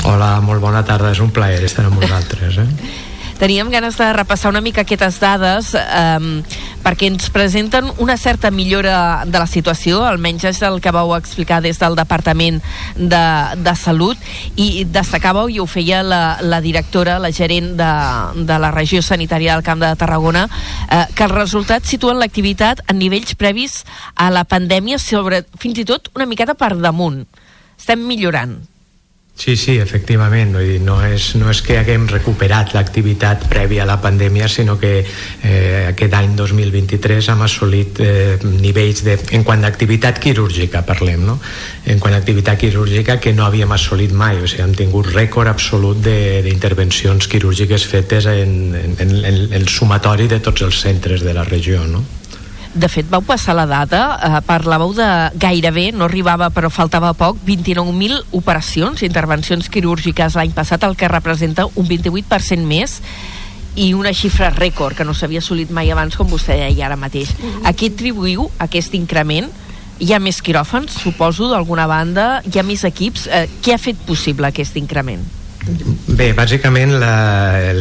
Hola, 0.04 0.36
molt 0.44 0.60
bona 0.60 0.84
tarda, 0.84 1.14
és 1.14 1.22
un 1.24 1.32
plaer 1.32 1.62
estar 1.64 1.86
amb 1.86 2.02
vosaltres. 2.02 2.58
Eh? 2.60 2.70
Teníem 3.38 3.68
ganes 3.70 3.98
de 3.98 4.12
repassar 4.16 4.48
una 4.48 4.62
mica 4.64 4.80
aquestes 4.86 5.18
dades 5.20 5.74
eh, 5.76 6.42
perquè 6.86 7.08
ens 7.10 7.28
presenten 7.34 7.90
una 7.98 8.16
certa 8.16 8.50
millora 8.50 9.24
de 9.26 9.38
la 9.38 9.48
situació, 9.50 10.04
almenys 10.06 10.46
és 10.52 10.60
el 10.64 10.78
que 10.80 10.92
vau 10.94 11.12
explicar 11.16 11.58
des 11.64 11.80
del 11.82 11.98
Departament 11.98 12.62
de, 12.96 13.24
de 13.60 13.74
Salut 13.76 14.20
i 14.56 14.86
destacàveu, 14.88 15.50
i 15.50 15.58
ho 15.60 15.66
feia 15.66 16.02
la, 16.06 16.38
la 16.40 16.62
directora, 16.64 17.18
la 17.20 17.32
gerent 17.34 17.74
de, 17.76 17.90
de 18.46 18.60
la 18.62 18.70
regió 18.72 19.02
sanitària 19.02 19.56
del 19.56 19.66
Camp 19.66 19.82
de 19.82 19.90
Tarragona, 19.98 20.46
eh, 20.86 21.02
que 21.12 21.26
els 21.26 21.34
resultats 21.34 21.90
situen 21.90 22.22
l'activitat 22.22 22.84
a 22.86 22.96
nivells 22.96 23.34
previs 23.36 23.82
a 24.14 24.30
la 24.30 24.46
pandèmia 24.48 25.00
sobre, 25.02 25.42
fins 25.58 25.82
i 25.82 25.88
tot, 25.88 26.08
una 26.14 26.28
miqueta 26.30 26.56
per 26.56 26.72
damunt. 26.78 27.24
Estem 27.76 28.00
millorant. 28.06 28.56
Sí, 29.36 29.54
sí, 29.54 29.74
efectivament. 29.76 30.54
Vull 30.56 30.64
dir, 30.64 30.78
no, 30.80 30.94
és, 31.04 31.34
no 31.36 31.50
és 31.52 31.58
que 31.60 31.76
haguem 31.76 32.06
recuperat 32.08 32.72
l'activitat 32.72 33.44
prèvia 33.50 33.82
a 33.84 33.88
la 33.90 33.98
pandèmia, 34.00 34.48
sinó 34.48 34.78
que 34.80 34.92
eh, 35.04 35.82
aquest 35.90 36.16
any 36.16 36.32
2023 36.38 37.28
hem 37.34 37.44
assolit 37.44 38.00
eh, 38.00 38.38
nivells 38.48 39.04
de, 39.04 39.18
en 39.36 39.44
quant 39.44 39.60
d'activitat 39.60 40.22
quirúrgica, 40.24 40.80
parlem, 40.88 41.28
no? 41.28 41.36
En 41.84 42.00
quant 42.00 42.16
d'activitat 42.16 42.64
quirúrgica 42.64 43.20
que 43.20 43.34
no 43.36 43.44
havíem 43.44 43.76
assolit 43.76 44.16
mai. 44.16 44.40
O 44.40 44.48
sigui, 44.48 44.64
hem 44.64 44.72
tingut 44.78 45.12
rècord 45.12 45.52
absolut 45.52 46.00
d'intervencions 46.00 47.28
quirúrgiques 47.28 47.84
fetes 47.92 48.32
en, 48.32 48.72
en, 48.72 48.96
en, 49.04 49.16
en 49.20 49.58
el 49.60 49.68
sumatori 49.68 50.32
de 50.32 50.40
tots 50.40 50.64
els 50.64 50.80
centres 50.80 51.20
de 51.20 51.36
la 51.36 51.44
regió, 51.44 51.84
no? 51.84 52.06
De 52.76 52.88
fet, 52.92 53.06
vau 53.08 53.22
passar 53.24 53.54
la 53.56 53.64
data, 53.64 54.18
eh, 54.20 54.40
parlàveu 54.44 54.92
de 54.92 55.06
gairebé, 55.40 55.92
no 55.96 56.04
arribava 56.04 56.50
però 56.52 56.68
faltava 56.68 57.14
poc, 57.16 57.38
29.000 57.46 58.18
operacions, 58.36 59.00
intervencions 59.02 59.70
quirúrgiques 59.72 60.36
l'any 60.36 60.52
passat, 60.52 60.84
el 60.84 60.94
que 60.94 61.08
representa 61.08 61.64
un 61.64 61.88
28% 61.88 62.66
més 62.68 63.00
i 63.76 63.94
una 63.94 64.12
xifra 64.12 64.50
rècord 64.52 64.96
que 64.96 65.04
no 65.08 65.14
s'havia 65.14 65.40
assolit 65.40 65.70
mai 65.70 65.90
abans, 65.90 66.16
com 66.16 66.28
vostè 66.28 66.58
deia 66.60 66.84
ara 66.90 67.00
mateix. 67.00 67.32
A 67.64 67.72
què 67.72 67.88
atribuïu 67.94 68.50
aquest 68.58 68.92
increment? 68.94 69.48
Hi 69.98 70.12
ha 70.12 70.20
més 70.20 70.42
quiròfans, 70.44 71.00
suposo, 71.00 71.48
d'alguna 71.48 71.86
banda? 71.88 72.42
Hi 72.44 72.58
ha 72.60 72.62
més 72.62 72.84
equips? 72.84 73.26
Eh, 73.26 73.46
què 73.64 73.72
ha 73.72 73.80
fet 73.80 73.96
possible 74.04 74.52
aquest 74.52 74.76
increment? 74.76 75.24
Bé, 75.66 76.28
bàsicament 76.30 76.92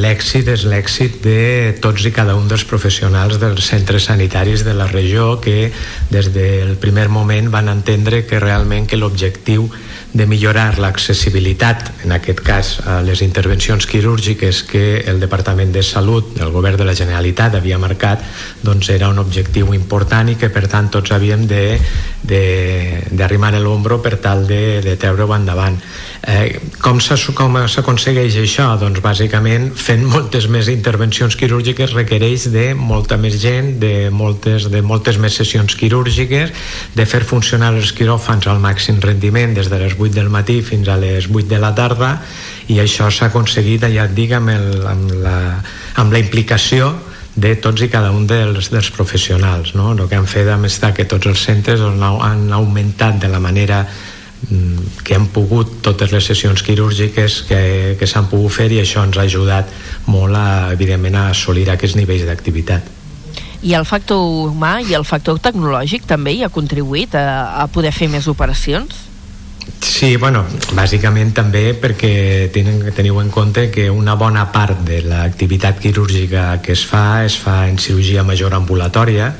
l'èxit 0.01 0.47
és 0.49 0.63
l'èxit 0.65 1.19
de 1.21 1.75
tots 1.83 2.07
i 2.09 2.11
cada 2.15 2.33
un 2.33 2.47
dels 2.49 2.63
professionals 2.65 3.37
dels 3.37 3.67
centres 3.69 4.07
sanitaris 4.09 4.63
de 4.65 4.73
la 4.73 4.87
regió 4.89 5.35
que 5.41 5.69
des 6.09 6.31
del 6.33 6.73
primer 6.81 7.07
moment 7.13 7.51
van 7.53 7.69
entendre 7.69 8.23
que 8.25 8.41
realment 8.41 8.89
que 8.89 8.97
l'objectiu 8.97 9.69
de 10.15 10.25
millorar 10.25 10.79
l'accessibilitat, 10.79 11.91
en 12.07 12.13
aquest 12.15 12.39
cas 12.39 12.79
a 12.87 13.01
les 13.03 13.21
intervencions 13.21 13.85
quirúrgiques 13.85 14.63
que 14.63 15.03
el 15.05 15.19
Departament 15.19 15.73
de 15.75 15.83
Salut, 15.83 16.39
el 16.39 16.53
Govern 16.55 16.79
de 16.79 16.85
la 16.87 16.95
Generalitat 16.95 17.55
havia 17.59 17.77
marcat, 17.77 18.23
doncs 18.63 18.89
era 18.95 19.09
un 19.11 19.19
objectiu 19.19 19.73
important 19.75 20.31
i 20.31 20.37
que 20.39 20.49
per 20.49 20.69
tant 20.71 20.87
tots 20.89 21.11
havíem 21.11 21.43
d'arrimar 22.23 23.53
l'ombro 23.59 23.99
per 24.01 24.15
tal 24.23 24.47
de, 24.47 24.81
de 24.81 24.95
treure-ho 24.95 25.35
endavant. 25.35 25.75
Eh, 26.25 26.57
com 26.81 26.97
s'aconsegueix 26.97 28.33
això? 28.41 28.65
Doncs 28.81 28.97
bàsicament 29.05 29.67
fent 29.77 30.01
moltes 30.09 30.47
més 30.49 30.71
intervencions 30.73 31.35
quirúrgiques 31.37 31.93
requereix 31.93 32.47
de 32.49 32.71
molta 32.73 33.19
més 33.21 33.37
gent, 33.43 33.75
de 33.81 34.09
moltes, 34.09 34.65
de 34.73 34.81
moltes 34.81 35.19
més 35.21 35.37
sessions 35.37 35.77
quirúrgiques, 35.77 36.49
de 36.97 37.05
fer 37.05 37.21
funcionar 37.29 37.75
els 37.75 37.93
quiròfans 37.93 38.49
al 38.49 38.63
màxim 38.63 38.97
rendiment 39.03 39.53
des 39.53 39.69
de 39.69 39.81
les 39.83 39.93
8 39.93 40.15
del 40.17 40.31
matí 40.33 40.63
fins 40.65 40.89
a 40.89 40.97
les 40.97 41.29
8 41.29 41.45
de 41.51 41.61
la 41.61 41.75
tarda 41.77 42.15
i 42.73 42.79
això 42.81 43.11
s'ha 43.13 43.29
aconseguit, 43.29 43.85
ja 43.93 44.07
et 44.09 44.17
dic, 44.17 44.33
amb, 44.33 44.49
el, 44.49 44.81
amb, 44.89 45.13
la, 45.21 45.37
amb 46.01 46.15
la 46.15 46.23
implicació 46.25 46.89
de 47.35 47.53
tots 47.61 47.83
i 47.83 47.91
cada 47.91 48.09
un 48.15 48.25
dels, 48.25 48.71
dels 48.73 48.89
professionals. 48.95 49.75
No? 49.77 49.91
El 49.93 50.07
que 50.09 50.17
han 50.17 50.25
fet 50.25 50.49
amb 50.49 50.65
estar 50.65 50.93
que 50.95 51.05
tots 51.05 51.29
els 51.29 51.45
centres 51.45 51.83
han, 51.85 52.49
augmentat 52.55 53.19
de 53.21 53.29
la 53.29 53.43
manera 53.43 53.83
que 55.03 55.15
han 55.15 55.27
pogut 55.33 55.79
totes 55.85 56.11
les 56.13 56.25
sessions 56.25 56.61
quirúrgiques 56.65 57.41
que, 57.49 57.61
que 57.99 58.09
s'han 58.09 58.29
pogut 58.29 58.53
fer 58.53 58.69
i 58.73 58.81
això 58.83 59.05
ens 59.05 59.17
ha 59.17 59.25
ajudat 59.25 59.71
molt 60.11 60.37
a, 60.37 60.71
evidentment 60.75 61.17
a 61.17 61.29
assolir 61.31 61.67
aquests 61.71 61.97
nivells 61.97 62.27
d'activitat. 62.29 62.93
I 63.65 63.73
el 63.73 63.85
factor 63.89 64.21
humà 64.51 64.77
i 64.85 64.93
el 64.93 65.07
factor 65.07 65.39
tecnològic 65.41 66.05
també 66.05 66.35
hi 66.35 66.45
ha 66.45 66.53
contribuït 66.53 67.15
a, 67.17 67.25
a 67.63 67.67
poder 67.73 67.93
fer 67.95 68.11
més 68.11 68.27
operacions? 68.29 69.05
Sí, 69.81 70.15
bueno, 70.21 70.43
bàsicament 70.77 71.31
també 71.33 71.71
perquè 71.81 72.49
tenen, 72.53 72.83
teniu 72.93 73.17
en 73.21 73.31
compte 73.33 73.67
que 73.73 73.87
una 73.89 74.13
bona 74.19 74.45
part 74.53 74.83
de 74.85 74.99
l'activitat 75.05 75.79
quirúrgica 75.81 76.59
que 76.61 76.75
es 76.75 76.83
fa 76.85 77.23
es 77.25 77.37
fa 77.41 77.63
en 77.69 77.79
cirurgia 77.81 78.23
major 78.23 78.53
ambulatòria 78.53 79.31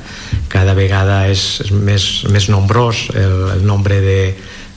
cada 0.50 0.74
vegada 0.74 1.26
és, 1.30 1.44
és 1.62 1.70
més, 1.70 2.06
més 2.32 2.48
nombrós 2.50 3.06
el, 3.14 3.36
el 3.56 3.66
nombre 3.66 4.00
de, 4.02 4.18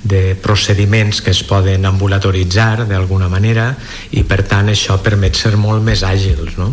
de 0.04 0.36
procediments 0.40 1.22
que 1.22 1.32
es 1.32 1.42
poden 1.44 1.86
ambulatoritzar 1.86 2.88
d'alguna 2.88 3.28
manera 3.28 3.74
i 4.16 4.24
per 4.24 4.44
tant 4.48 4.72
això 4.72 5.00
permet 5.04 5.36
ser 5.36 5.58
molt 5.60 5.84
més 5.84 6.06
àgils 6.08 6.56
no? 6.58 6.72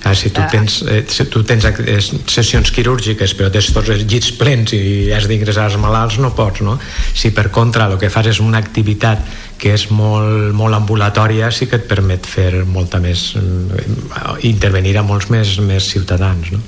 Clar, 0.00 0.16
si 0.16 0.30
tu 0.30 0.40
Ah. 0.40 0.48
tens, 0.48 0.82
eh, 0.88 1.04
si 1.06 1.24
tu 1.26 1.42
tens 1.44 1.64
eh, 1.64 2.00
sessions 2.26 2.70
quirúrgiques 2.72 3.34
però 3.36 3.50
tens 3.52 3.68
tots 3.72 3.90
els 3.92 4.06
llits 4.08 4.32
plens 4.32 4.72
i 4.72 5.12
has 5.12 5.28
d'ingressar 5.28 5.66
els 5.68 5.76
malalts 5.76 6.16
no 6.18 6.32
pots, 6.34 6.62
no? 6.62 6.78
Si 7.14 7.30
per 7.30 7.50
contra 7.50 7.84
el 7.86 7.98
que 7.98 8.08
fas 8.08 8.26
és 8.26 8.40
una 8.40 8.58
activitat 8.58 9.20
que 9.58 9.74
és 9.74 9.90
molt, 9.90 10.54
molt 10.56 10.74
ambulatòria 10.74 11.50
sí 11.52 11.66
que 11.66 11.76
et 11.76 11.86
permet 11.86 12.24
fer 12.24 12.64
molta 12.64 12.98
més 12.98 13.34
mm, 13.36 14.40
intervenir 14.48 14.96
a 14.96 15.02
molts 15.02 15.28
més, 15.28 15.58
més 15.60 15.84
ciutadans, 15.84 16.50
no? 16.50 16.60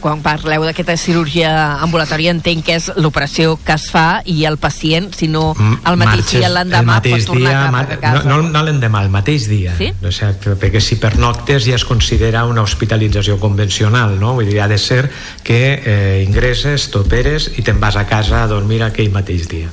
Quan 0.00 0.20
parleu 0.22 0.64
d'aquesta 0.66 0.96
cirurgia 0.96 1.50
ambulatòria 1.82 2.30
entenc 2.34 2.64
que 2.66 2.76
és 2.78 2.88
l'operació 2.96 3.58
que 3.64 3.74
es 3.74 3.88
fa 3.90 4.22
i 4.24 4.44
el 4.48 4.56
pacient, 4.62 5.10
si 5.16 5.28
no 5.28 5.52
el 5.58 5.98
mateix 6.00 6.22
Marxes 6.22 6.38
dia 6.40 6.50
l'endemà 6.52 7.00
pot 7.02 7.26
tornar 7.26 7.50
dia, 7.50 7.82
a 7.82 7.98
casa. 8.00 8.22
No, 8.28 8.40
no, 8.42 8.48
no 8.54 8.62
l'endemà, 8.66 9.02
el 9.02 9.10
mateix 9.10 9.48
dia. 9.50 9.74
Sí? 9.78 9.90
O 10.02 10.10
sigui, 10.14 10.56
perquè 10.60 10.80
si 10.80 10.96
pernoctes 11.02 11.66
ja 11.66 11.76
es 11.76 11.84
considera 11.88 12.44
una 12.46 12.62
hospitalització 12.62 13.38
convencional, 13.42 14.18
no? 14.20 14.34
Vull 14.38 14.50
dir, 14.50 14.60
ha 14.62 14.68
de 14.68 14.78
ser 14.78 15.10
que 15.42 15.60
eh, 15.84 16.24
ingresses, 16.26 16.90
t'operes 16.90 17.50
i 17.58 17.62
te'n 17.62 17.80
vas 17.80 17.96
a 17.96 18.06
casa 18.06 18.42
a 18.42 18.50
dormir 18.50 18.82
aquell 18.82 19.10
mateix 19.12 19.48
dia. 19.48 19.70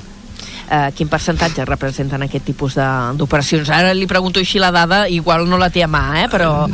Eh, 0.69 0.91
quin 0.93 1.09
percentatge 1.09 1.65
representen 1.65 2.21
aquest 2.21 2.45
tipus 2.45 2.75
de- 2.77 3.13
d'operacions? 3.17 3.69
Ara 3.73 3.93
li 3.97 4.05
pregunto 4.05 4.39
així 4.39 4.59
la 4.61 4.69
dada, 4.71 5.07
igual 5.09 5.47
no 5.49 5.57
la 5.57 5.71
té 5.73 5.81
a 5.83 5.87
mà, 5.89 6.23
eh? 6.23 6.27
però 6.29 6.67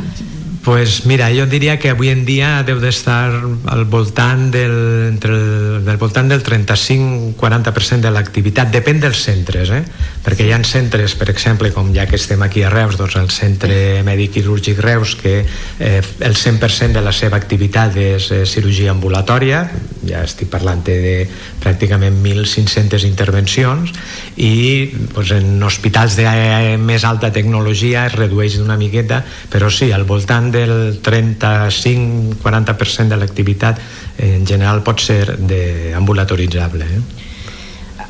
Pues 0.66 1.06
mira, 1.06 1.28
jo 1.30 1.44
diria 1.46 1.78
que 1.78 1.92
avui 1.94 2.08
en 2.10 2.24
dia 2.26 2.64
deu 2.66 2.80
d'estar 2.82 3.30
al 3.70 3.84
voltant 3.86 4.48
del, 4.50 4.72
entre 5.12 5.30
el, 5.30 5.84
del 5.86 6.00
voltant 6.00 6.26
del 6.26 6.42
35-40% 6.42 8.02
de 8.02 8.10
l'activitat, 8.10 8.72
depèn 8.74 8.98
dels 8.98 9.20
centres, 9.28 9.70
eh? 9.70 9.84
Perquè 10.26 10.48
hi 10.48 10.50
ha 10.50 10.58
centres, 10.66 11.14
per 11.14 11.28
exemple, 11.30 11.68
com 11.70 11.92
ja 11.94 12.02
que 12.10 12.18
estem 12.18 12.40
aquí 12.42 12.64
a 12.66 12.70
Reus, 12.72 12.96
doncs 12.98 13.14
el 13.20 13.28
Centre 13.30 14.02
Mèdic 14.02 14.32
Quirúrgic 14.34 14.80
Reus, 14.82 15.14
que 15.20 15.46
eh, 15.46 16.02
el 16.02 16.34
100% 16.34 16.98
de 16.98 17.02
la 17.04 17.12
seva 17.14 17.38
activitat 17.38 17.94
és 18.02 18.26
eh, 18.34 18.40
cirurgia 18.42 18.90
ambulatòria, 18.90 19.60
ja 20.02 20.24
estic 20.26 20.50
parlant 20.50 20.82
de 20.82 21.28
pràcticament 21.62 22.18
1.500 22.24 23.06
intervencions, 23.06 23.94
i 24.42 24.90
doncs, 25.14 25.30
en 25.38 25.62
hospitals 25.62 26.18
de 26.18 26.26
eh, 26.26 26.74
més 26.74 27.06
alta 27.06 27.30
tecnologia 27.30 28.08
es 28.10 28.18
redueix 28.18 28.58
una 28.58 28.74
miqueta, 28.80 29.22
però 29.52 29.70
sí, 29.70 29.92
al 29.94 30.08
voltant 30.10 30.50
del 30.50 30.98
35-40% 31.06 33.14
de 33.14 33.22
l'activitat 33.22 33.78
eh, 33.78 34.34
en 34.34 34.46
general 34.46 34.82
pot 34.82 35.06
ser 35.06 35.38
de 35.38 35.94
ambulatoritzable. 35.94 36.90
Eh? 36.98 37.26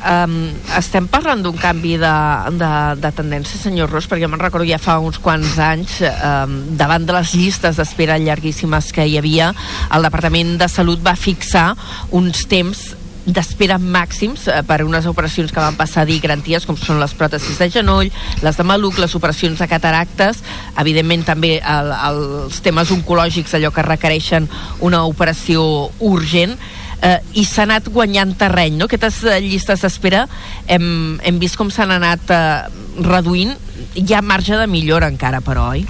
Um, 0.07 0.53
estem 0.77 1.07
parlant 1.11 1.41
d'un 1.43 1.57
canvi 1.59 1.97
de, 1.99 2.11
de, 2.55 2.69
de 3.01 3.09
tendència, 3.11 3.59
senyor 3.59 3.91
Ros, 3.91 4.05
perquè 4.07 4.29
me'n 4.29 4.39
recordo 4.39 4.63
ja 4.67 4.79
fa 4.79 4.95
uns 5.03 5.19
quants 5.19 5.57
anys, 5.59 5.97
um, 6.07 6.53
davant 6.79 7.03
de 7.03 7.15
les 7.17 7.33
llistes 7.35 7.75
d'espera 7.75 8.15
llarguíssimes 8.21 8.93
que 8.95 9.03
hi 9.03 9.17
havia, 9.19 9.49
el 9.91 10.07
Departament 10.07 10.55
de 10.61 10.69
Salut 10.71 11.03
va 11.03 11.17
fixar 11.19 11.73
uns 12.15 12.45
temps 12.47 12.85
d'espera 13.27 13.75
màxims 13.75 14.47
eh, 14.47 14.61
per 14.63 14.79
unes 14.87 15.05
operacions 15.09 15.51
que 15.51 15.59
van 15.59 15.75
passar 15.75 16.05
a 16.05 16.07
dir 16.07 16.21
garanties 16.23 16.63
com 16.63 16.77
són 16.79 17.01
les 17.01 17.11
pròtesis 17.17 17.59
de 17.59 17.67
genoll, 17.73 18.11
les 18.43 18.57
de 18.57 18.63
maluc, 18.63 19.01
les 19.03 19.15
operacions 19.19 19.59
de 19.59 19.67
cataractes, 19.67 20.39
evidentment 20.79 21.27
també 21.27 21.57
el, 21.59 21.91
els 21.91 22.63
temes 22.63 22.95
oncològics, 22.95 23.57
allò 23.57 23.73
que 23.75 23.83
requereixen 23.83 24.47
una 24.87 25.03
operació 25.11 25.89
urgent, 25.99 26.55
eh, 27.01 27.19
i 27.37 27.45
s'ha 27.45 27.65
anat 27.67 27.89
guanyant 27.93 28.35
terreny, 28.39 28.77
no? 28.79 28.89
Aquestes 28.89 29.23
eh, 29.27 29.39
llistes 29.43 29.85
d'espera 29.85 30.25
hem, 30.67 31.17
hem 31.23 31.39
vist 31.41 31.57
com 31.59 31.71
s'han 31.73 31.93
anat 31.97 32.33
eh, 32.33 32.43
reduint, 33.05 33.55
hi 33.97 34.13
ha 34.13 34.21
marge 34.21 34.57
de 34.57 34.67
millora 34.69 35.09
encara, 35.11 35.41
però, 35.45 35.71
oi? 35.75 35.85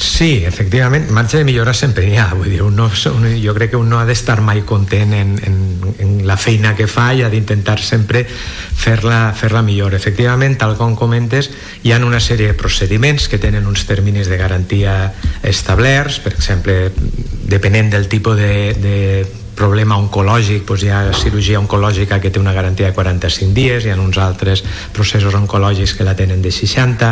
Sí, 0.00 0.44
efectivament, 0.48 1.10
marge 1.12 1.36
de 1.36 1.44
millora 1.44 1.74
sempre 1.76 2.06
hi 2.08 2.14
ha. 2.16 2.30
Vull 2.32 2.48
dir, 2.48 2.62
un 2.64 2.72
no, 2.76 2.86
un, 2.88 3.26
jo 3.36 3.52
crec 3.52 3.74
que 3.74 3.76
un 3.76 3.90
no 3.92 3.98
ha 4.00 4.06
d'estar 4.08 4.38
mai 4.40 4.62
content 4.64 5.12
en, 5.12 5.34
en, 5.44 5.58
en 6.00 6.14
la 6.28 6.38
feina 6.40 6.72
que 6.76 6.86
fa 6.88 7.10
i 7.12 7.20
ha 7.20 7.28
d'intentar 7.28 7.76
sempre 7.84 8.22
fer-la 8.24 9.34
fer 9.36 9.50
-la 9.52 9.60
millor. 9.60 9.92
Efectivament, 9.92 10.56
tal 10.56 10.78
com 10.80 10.96
comentes, 10.96 11.50
hi 11.84 11.92
ha 11.92 12.00
una 12.00 12.20
sèrie 12.20 12.48
de 12.48 12.56
procediments 12.56 13.28
que 13.28 13.38
tenen 13.38 13.66
uns 13.68 13.84
terminis 13.84 14.32
de 14.32 14.40
garantia 14.40 15.12
establerts, 15.42 16.18
per 16.24 16.32
exemple, 16.32 16.92
depenent 17.44 17.92
del 17.92 18.08
tipus 18.08 18.40
de, 18.40 18.72
de 18.80 18.96
problema 19.60 19.98
oncològic, 20.00 20.64
doncs 20.68 20.84
hi 20.86 20.92
ha 20.92 21.00
cirurgia 21.12 21.60
oncològica 21.60 22.20
que 22.22 22.32
té 22.32 22.40
una 22.40 22.54
garantia 22.56 22.88
de 22.88 22.96
45 22.96 23.52
dies, 23.56 23.84
hi 23.84 23.92
ha 23.92 23.98
uns 24.00 24.16
altres 24.20 24.64
processos 24.96 25.36
oncològics 25.36 25.92
que 25.98 26.06
la 26.06 26.16
tenen 26.16 26.40
de 26.40 26.52
60, 26.54 27.10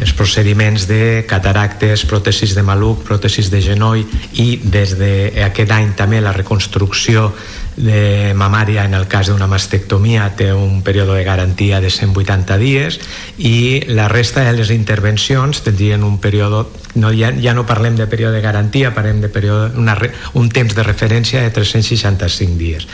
els 0.00 0.14
procediments 0.16 0.88
de 0.90 1.24
cataractes, 1.28 2.06
pròtesis 2.10 2.54
de 2.56 2.64
maluc, 2.66 3.04
pròtesis 3.06 3.50
de 3.52 3.60
genoll 3.62 4.02
i 4.40 4.48
des 4.64 4.96
d'aquest 4.98 5.76
any 5.76 5.92
també 5.98 6.22
la 6.24 6.32
reconstrucció 6.34 7.28
de 7.76 8.32
mamària 8.38 8.84
en 8.86 8.94
el 8.94 9.08
cas 9.10 9.28
d'una 9.28 9.48
mastectomia 9.50 10.28
té 10.38 10.52
un 10.54 10.82
període 10.86 11.18
de 11.18 11.24
garantia 11.26 11.80
de 11.82 11.90
180 11.90 12.58
dies 12.58 13.00
i 13.38 13.82
la 13.90 14.06
resta 14.08 14.44
de 14.46 14.54
les 14.54 14.70
intervencions 14.70 15.62
tindrien 15.66 16.06
un 16.06 16.20
període 16.22 16.64
no, 16.94 17.12
ja, 17.12 17.32
ja 17.40 17.54
no 17.54 17.66
parlem 17.66 17.96
de 17.98 18.06
període 18.10 18.38
de 18.38 18.42
garantia 18.44 18.94
parlem 18.94 19.20
de 19.20 19.28
període, 19.28 19.72
una, 19.78 19.96
un 20.34 20.50
temps 20.50 20.74
de 20.74 20.82
referència 20.86 21.42
de 21.42 21.50
365 21.50 22.58
dies. 22.58 22.88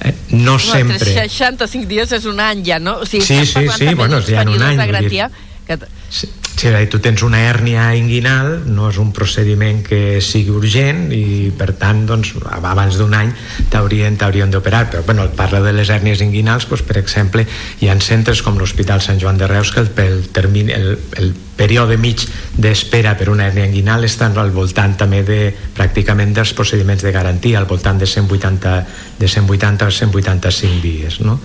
Eh, 0.00 0.14
no 0.30 0.58
sempre. 0.58 0.98
65 0.98 1.88
dies 1.88 2.12
és 2.16 2.26
un 2.30 2.40
any 2.40 2.64
ja, 2.66 2.78
no? 2.80 3.00
O 3.02 3.06
sigui, 3.06 3.26
Sí, 3.26 3.44
sí, 3.44 3.66
sí, 3.76 3.94
bueno, 3.94 4.22
ja 4.22 4.42
en 4.42 4.54
un 4.54 4.62
any, 4.62 4.78
de 4.78 4.86
garantia 4.86 5.30
que... 5.66 5.78
Sí, 6.08 6.26
sí, 6.56 6.68
és 6.68 6.74
a 6.74 6.80
dir, 6.80 6.88
tu 6.92 6.98
tens 7.02 7.22
una 7.24 7.40
hèrnia 7.48 7.90
inguinal, 7.96 8.64
no 8.68 8.88
és 8.90 8.98
un 9.00 9.12
procediment 9.16 9.82
que 9.86 10.20
sigui 10.24 10.52
urgent 10.52 11.06
i 11.14 11.50
per 11.56 11.72
tant 11.80 12.02
doncs, 12.08 12.34
abans 12.50 12.98
d'un 13.00 13.14
any 13.16 13.30
t'haurien 13.72 14.18
t'haurien 14.20 14.50
d'operar, 14.52 14.86
però 14.92 15.04
bueno, 15.06 15.28
parla 15.36 15.62
de 15.64 15.72
les 15.76 15.92
hèrnies 15.92 16.22
inguinals, 16.24 16.68
doncs, 16.68 16.84
per 16.86 16.98
exemple 17.00 17.46
hi 17.80 17.88
ha 17.88 17.98
centres 18.04 18.42
com 18.46 18.58
l'Hospital 18.58 19.00
Sant 19.04 19.20
Joan 19.22 19.38
de 19.40 19.48
Reus 19.50 19.72
que 19.72 19.84
el, 19.84 19.92
el, 20.04 20.28
termini, 20.34 20.72
el, 20.76 20.98
el 21.16 21.32
període 21.60 21.98
mig 22.00 22.24
d'espera 22.56 23.12
per 23.20 23.28
una 23.28 23.50
hèrnia 23.50 23.68
inguinal 23.68 24.06
estan 24.08 24.38
al 24.40 24.52
voltant 24.54 24.96
també 24.96 25.20
de 25.26 25.40
pràcticament 25.76 26.32
dels 26.36 26.54
procediments 26.56 27.04
de 27.04 27.12
garantia, 27.12 27.58
al 27.60 27.68
voltant 27.68 28.00
de 28.00 28.08
180 28.08 28.74
de 29.20 29.28
180 29.28 29.84
a 29.84 29.90
185 29.92 30.80
dies 30.80 31.20
no? 31.20 31.36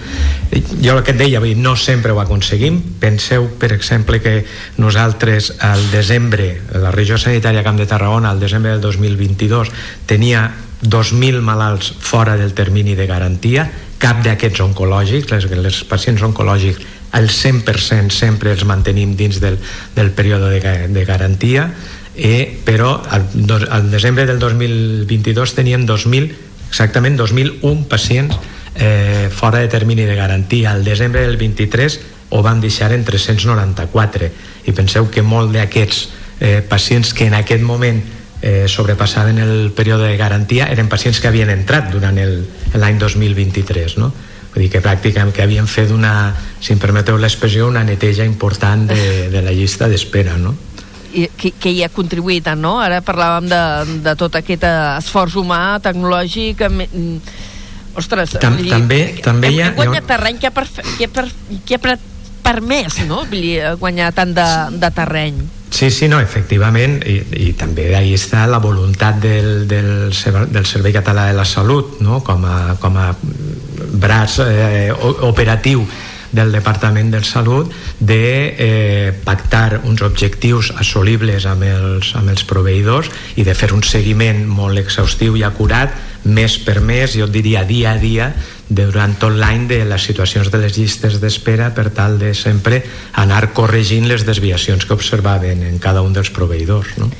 jo 0.80 0.96
el 0.96 1.04
que 1.04 1.12
et 1.12 1.20
deia 1.20 1.42
no 1.60 1.76
sempre 1.76 2.14
ho 2.16 2.22
aconseguim 2.24 2.80
penseu 3.00 3.50
per 3.60 3.74
exemple 3.76 4.22
que 4.24 4.46
nosaltres 4.78 5.52
al 5.60 5.84
desembre 5.92 6.62
la 6.72 6.92
regió 6.96 7.18
sanitària 7.20 7.64
Camp 7.64 7.78
de 7.78 7.90
Tarragona 7.90 8.32
al 8.32 8.40
desembre 8.40 8.72
del 8.72 8.82
2022 8.82 9.72
tenia 10.08 10.48
2.000 10.82 11.42
malalts 11.42 11.92
fora 12.00 12.38
del 12.38 12.54
termini 12.54 12.96
de 12.96 13.08
garantia 13.08 13.68
cap 14.00 14.24
d'aquests 14.24 14.64
oncològics 14.64 15.32
les, 15.32 15.48
les 15.52 15.84
pacients 15.90 16.24
oncològics 16.24 16.95
el 17.16 17.30
100% 17.30 18.12
sempre 18.12 18.52
els 18.52 18.66
mantenim 18.68 19.16
dins 19.16 19.40
del, 19.42 19.60
del 19.96 20.12
període 20.12 20.52
de, 20.60 20.76
de 20.92 21.06
garantia 21.06 21.70
eh, 22.16 22.60
però 22.66 23.02
al, 23.10 23.28
al 23.70 23.92
desembre 23.92 24.26
del 24.26 24.40
2022 24.40 25.56
teníem 25.56 25.88
2.000 25.88 26.32
exactament 26.70 27.20
2.001 27.20 27.88
pacients 27.88 28.36
eh, 28.76 29.30
fora 29.32 29.60
de 29.60 29.68
termini 29.68 30.04
de 30.04 30.16
garantia 30.16 30.72
al 30.72 30.84
desembre 30.84 31.22
del 31.22 31.38
23 31.38 32.00
ho 32.30 32.42
van 32.44 32.60
deixar 32.62 32.92
en 32.92 33.06
394 33.06 34.30
i 34.66 34.74
penseu 34.76 35.10
que 35.12 35.24
molt 35.24 35.54
d'aquests 35.56 36.08
eh, 36.40 36.62
pacients 36.68 37.14
que 37.14 37.28
en 37.28 37.36
aquest 37.38 37.64
moment 37.64 38.02
eh, 38.42 38.68
sobrepassaven 38.68 39.40
el 39.40 39.72
període 39.72 40.10
de 40.10 40.18
garantia 40.18 40.68
eren 40.72 40.90
pacients 40.90 41.22
que 41.22 41.30
havien 41.32 41.50
entrat 41.54 41.92
durant 41.94 42.18
l'any 42.18 43.00
2023 43.00 43.98
no? 44.02 44.12
Vull 44.56 44.64
dir 44.64 44.72
que 44.72 44.82
pràcticament 44.82 45.34
que 45.36 45.44
havien 45.44 45.68
fet 45.68 45.92
una, 45.92 46.32
si 46.64 46.72
em 46.74 46.80
permeteu 46.80 47.18
l'expressió, 47.20 47.68
una 47.68 47.84
neteja 47.84 48.24
important 48.26 48.88
de, 48.90 49.28
de 49.30 49.42
la 49.44 49.52
llista 49.52 49.90
d'espera 49.92 50.38
no? 50.40 50.56
i- 51.14 51.30
que, 51.38 51.52
que 51.60 51.72
hi 51.72 51.84
ha 51.84 51.90
contribuït, 51.92 52.48
no? 52.60 52.78
Ara 52.84 53.02
parlàvem 53.06 53.46
de, 53.52 53.62
de 54.04 54.16
tot 54.20 54.36
aquest 54.40 54.64
eh, 54.68 54.78
esforç 55.04 55.36
humà, 55.40 55.62
tecnològic... 55.84 56.66
mm, 56.72 57.20
Ostres, 57.96 58.34
Tam- 58.44 58.58
dir, 58.60 58.68
també- 58.68 59.22
també 59.24 59.48
hem, 59.48 59.54
hi 59.56 59.62
ha- 59.62 59.68
hem 59.70 59.76
guanyat 59.78 59.94
hi 59.94 59.98
ha 59.98 60.02
un- 60.04 60.08
terreny 60.10 60.40
que 60.42 60.48
ha, 60.50 60.52
per, 60.52 60.66
que 60.98 61.06
ha, 61.06 61.12
per, 61.16 61.24
que 61.64 61.76
ha 61.78 61.80
per, 61.80 61.94
permès, 62.44 62.98
no? 63.08 63.22
Vull 63.30 63.40
dir, 63.42 63.54
eh, 63.64 63.70
guanyar 63.80 64.10
tant 64.18 64.34
de, 64.36 64.48
de 64.82 64.90
terreny. 64.98 65.38
Sí, 65.76 65.88
sí, 65.92 66.08
no, 66.12 66.20
efectivament, 66.20 66.98
i, 67.08 67.16
i 67.48 67.54
també 67.58 67.88
ahí 67.96 68.12
està 68.16 68.44
la 68.52 68.60
voluntat 68.64 69.18
del, 69.24 69.64
del, 69.68 70.12
del 70.52 70.68
Servei 70.68 70.92
Català 70.96 71.30
de 71.32 71.38
la 71.40 71.46
Salut, 71.48 71.98
no? 72.04 72.20
com, 72.24 72.44
a, 72.48 72.76
com 72.84 73.00
a 73.00 73.08
braç 74.02 74.40
eh, 74.46 74.92
operatiu 75.28 75.86
del 76.36 76.52
Departament 76.52 77.12
de 77.12 77.24
Salut 77.24 77.72
de 78.00 78.56
eh, 78.58 79.14
pactar 79.24 79.82
uns 79.84 80.04
objectius 80.04 80.74
assolibles 80.76 81.48
amb 81.48 81.64
els, 81.64 82.12
amb 82.20 82.30
els 82.34 82.44
proveïdors 82.48 83.10
i 83.40 83.46
de 83.48 83.56
fer 83.56 83.72
un 83.74 83.84
seguiment 83.88 84.44
molt 84.46 84.82
exhaustiu 84.84 85.38
i 85.40 85.46
acurat 85.48 85.96
mes 86.26 86.58
per 86.66 86.82
mes, 86.82 87.16
jo 87.16 87.28
diria 87.30 87.64
dia 87.64 87.94
a 87.94 88.02
dia 88.02 88.32
durant 88.68 89.14
tot 89.22 89.36
l'any 89.38 89.68
de 89.70 89.84
les 89.86 90.08
situacions 90.10 90.50
de 90.52 90.60
les 90.64 90.78
llistes 90.78 91.20
d'espera 91.22 91.70
per 91.74 91.92
tal 91.94 92.18
de 92.20 92.34
sempre 92.34 92.82
anar 93.14 93.54
corregint 93.54 94.10
les 94.10 94.26
desviacions 94.26 94.86
que 94.86 94.98
observaven 94.98 95.64
en 95.64 95.80
cada 95.80 96.02
un 96.02 96.14
dels 96.14 96.34
proveïdors 96.34 96.98
no? 96.98 97.12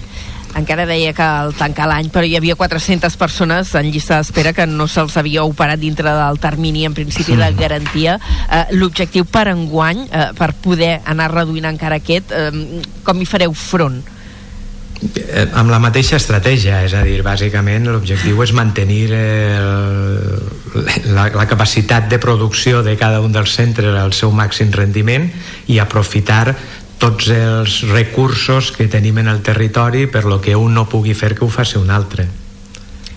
Encara 0.56 0.86
deia 0.88 1.12
que 1.14 1.26
al 1.26 1.54
tancar 1.58 1.90
l'any, 1.92 2.10
però 2.14 2.24
hi 2.26 2.38
havia 2.38 2.56
400 2.56 3.18
persones 3.20 3.74
en 3.76 3.92
llista 3.92 4.22
d'espera 4.22 4.54
que 4.56 4.66
no 4.70 4.88
se'ls 4.88 5.18
havia 5.20 5.44
operat 5.44 5.82
dintre 5.82 6.14
del 6.16 6.40
termini, 6.40 6.86
en 6.88 6.96
principi, 6.96 7.36
de 7.36 7.52
garantia. 7.60 8.18
Eh, 8.48 8.66
L'objectiu 8.80 9.26
per 9.28 9.50
enguany, 9.52 10.08
eh, 10.08 10.28
per 10.38 10.54
poder 10.64 11.00
anar 11.06 11.32
reduint 11.34 11.68
encara 11.68 12.00
aquest, 12.00 12.32
eh, 12.32 12.82
com 13.04 13.22
hi 13.22 13.28
fareu 13.28 13.54
front? 13.54 14.04
Eh, 15.04 15.44
amb 15.54 15.70
la 15.70 15.78
mateixa 15.84 16.16
estratègia, 16.16 16.80
és 16.88 16.94
a 16.96 17.02
dir, 17.04 17.20
bàsicament 17.26 17.90
l'objectiu 17.92 18.40
és 18.46 18.54
mantenir 18.56 19.04
el, 19.12 20.40
la, 21.12 21.28
la 21.36 21.46
capacitat 21.50 22.08
de 22.10 22.20
producció 22.22 22.82
de 22.86 22.96
cada 22.98 23.20
un 23.22 23.36
dels 23.36 23.54
centres 23.58 23.98
al 24.00 24.16
seu 24.16 24.32
màxim 24.32 24.72
rendiment 24.74 25.28
i 25.68 25.82
aprofitar 25.84 26.56
tots 27.02 27.30
els 27.34 27.82
recursos 27.92 28.72
que 28.76 28.88
tenim 28.92 29.20
en 29.22 29.30
el 29.32 29.42
territori 29.46 30.06
per 30.08 30.26
lo 30.26 30.40
que 30.42 30.56
un 30.56 30.74
no 30.74 30.88
pugui 30.90 31.14
fer 31.14 31.34
que 31.36 31.46
ho 31.46 31.50
faci 31.52 31.78
un 31.80 31.92
altre. 31.92 32.28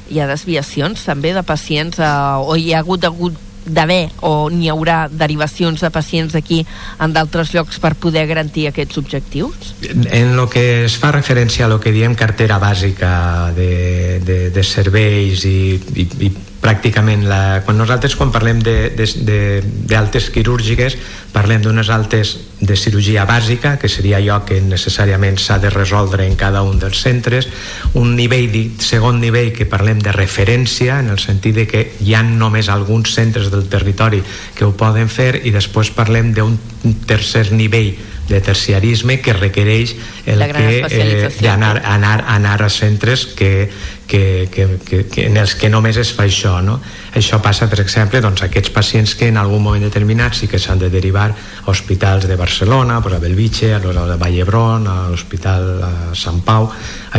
Hi 0.09 0.23
ha 0.23 0.31
desviacions 0.31 1.05
també 1.05 1.35
de 1.37 1.45
pacients 1.45 2.01
eh, 2.01 2.09
o 2.41 2.57
hi 2.57 2.73
ha 2.73 2.81
hagut, 2.81 3.05
hagut 3.05 3.37
d'haver 3.69 4.09
o 4.25 4.49
n'hi 4.51 4.71
haurà 4.73 5.07
derivacions 5.11 5.81
de 5.85 5.91
pacients 5.93 6.35
aquí 6.39 6.63
en 6.99 7.13
d'altres 7.13 7.53
llocs 7.55 7.79
per 7.83 7.95
poder 8.01 8.27
garantir 8.31 8.69
aquests 8.69 8.99
objectius? 8.99 9.75
En 10.11 10.37
lo 10.37 10.49
que 10.49 10.85
es 10.87 10.97
fa 11.01 11.13
referència 11.13 11.67
a 11.67 11.73
lo 11.73 11.79
que 11.81 11.93
diem 11.93 12.17
cartera 12.19 12.59
bàsica 12.63 13.53
de, 13.57 14.21
de, 14.25 14.39
de 14.55 14.65
serveis 14.65 15.45
i, 15.45 15.77
i, 15.77 16.09
i 16.29 16.33
pràcticament 16.59 17.23
la, 17.29 17.61
quan 17.65 17.79
nosaltres 17.79 18.17
quan 18.19 18.33
parlem 18.35 18.61
d'altes 18.65 20.29
quirúrgiques 20.35 20.97
parlem 21.33 21.63
d'unes 21.63 21.91
altes 21.95 22.35
de 22.59 22.75
cirurgia 22.77 23.25
bàsica 23.29 23.77
que 23.79 23.89
seria 23.89 24.19
allò 24.19 24.41
que 24.47 24.59
necessàriament 24.65 25.39
s'ha 25.39 25.61
de 25.63 25.71
resoldre 25.71 26.27
en 26.27 26.35
cada 26.37 26.65
un 26.67 26.81
dels 26.83 26.99
centres 27.05 27.47
un 27.95 28.17
nivell, 28.19 28.57
segon 28.83 29.21
nivell 29.23 29.53
que 29.55 29.69
parlem 29.71 30.03
de 30.03 30.13
referència 30.13 30.99
en 30.99 31.13
el 31.15 31.23
sentit 31.23 31.55
de 31.63 31.67
que 31.71 31.85
hi 32.03 32.15
ha 32.19 32.25
només 32.27 32.69
alguns 32.69 33.15
centres 33.15 33.53
del 33.55 33.69
territori 33.71 34.23
que 34.55 34.67
ho 34.67 34.75
poden 34.75 35.09
fer 35.09 35.45
i 35.45 35.55
després 35.55 35.95
parlem 35.95 36.35
d'un 36.35 36.59
tercer 37.07 37.53
nivell 37.53 37.95
de 38.29 38.43
terciarisme 38.45 39.23
que 39.25 39.33
requereix 39.33 39.95
el 40.27 40.43
que 40.53 40.85
eh, 40.85 41.49
anar, 41.49 41.81
anar, 41.85 42.25
anar 42.29 42.61
a 42.63 42.69
centres 42.69 43.25
que, 43.25 43.71
que, 44.09 44.49
que, 44.51 44.79
que, 44.85 45.07
que 45.07 45.27
en 45.29 45.37
els 45.37 45.55
que 45.55 45.69
només 45.71 45.99
es 46.01 46.11
fa 46.17 46.25
això 46.25 46.57
no? 46.65 46.79
això 47.15 47.39
passa 47.45 47.69
per 47.71 47.79
exemple 47.85 48.23
doncs, 48.25 48.43
aquests 48.47 48.73
pacients 48.75 49.13
que 49.15 49.29
en 49.29 49.37
algun 49.37 49.63
moment 49.63 49.85
determinat 49.85 50.35
sí 50.35 50.49
que 50.49 50.59
s'han 50.59 50.81
de 50.81 50.89
derivar 50.91 51.29
a 51.29 51.71
hospitals 51.71 52.27
de 52.27 52.37
Barcelona 52.41 53.03
pues, 53.05 53.15
a 53.15 53.21
Belvitge, 53.23 53.75
a 53.77 53.83
Vall 53.85 54.35
d'Hebron 54.35 54.89
a 54.89 54.97
l'Hospital 55.13 55.69
Sant 56.17 56.41
Pau 56.43 56.71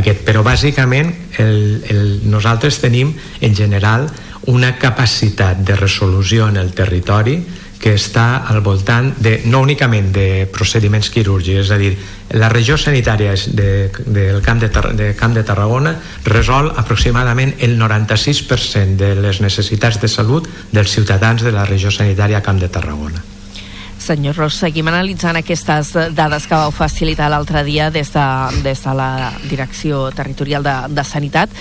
aquest, 0.02 0.25
però 0.25 0.41
bàsicament 0.43 1.13
el, 1.38 1.86
el, 1.93 2.04
nosaltres 2.25 2.82
tenim 2.82 3.13
en 3.39 3.56
general 3.56 4.10
una 4.49 4.73
capacitat 4.82 5.62
de 5.62 5.75
resolució 5.78 6.49
en 6.49 6.58
el 6.58 6.73
territori 6.73 7.38
que 7.80 7.94
està 7.96 8.44
al 8.52 8.60
voltant 8.62 9.13
de, 9.24 9.39
no 9.48 9.62
únicament 9.63 10.12
de 10.13 10.46
procediments 10.52 11.10
quirúrgics, 11.13 11.63
és 11.63 11.72
a 11.72 11.80
dir, 11.80 11.94
la 12.36 12.50
regió 12.52 12.76
sanitària 12.78 13.34
de, 13.56 13.89
del 14.06 14.44
camp 14.46 14.60
de, 14.62 14.70
de 15.00 15.13
Camp 15.18 15.34
de 15.34 15.46
Tarragona 15.48 15.96
resol 16.28 16.70
aproximadament 16.78 17.56
el 17.63 17.80
96% 17.80 19.00
de 19.00 19.15
les 19.24 19.42
necessitats 19.42 20.02
de 20.02 20.12
salut 20.12 20.48
dels 20.72 20.92
ciutadans 20.92 21.42
de 21.42 21.56
la 21.56 21.65
regió 21.65 21.92
sanitària 21.92 22.44
Camp 22.44 22.60
de 22.60 22.70
Tarragona. 22.70 23.24
Senyor 24.00 24.38
Ros, 24.39 24.56
seguim 24.56 24.88
analitzant 24.88 25.38
aquestes 25.38 25.92
dades 26.15 26.48
que 26.48 26.56
vau 26.56 26.72
facilitar 26.72 27.28
l'altre 27.30 27.63
dia 27.68 27.89
des 27.92 28.12
de, 28.13 28.28
des 28.63 28.80
de 28.84 28.94
la 28.96 29.34
Direcció 29.44 30.08
Territorial 30.15 30.63
de, 30.63 30.76
de 30.96 31.04
Sanitat. 31.04 31.52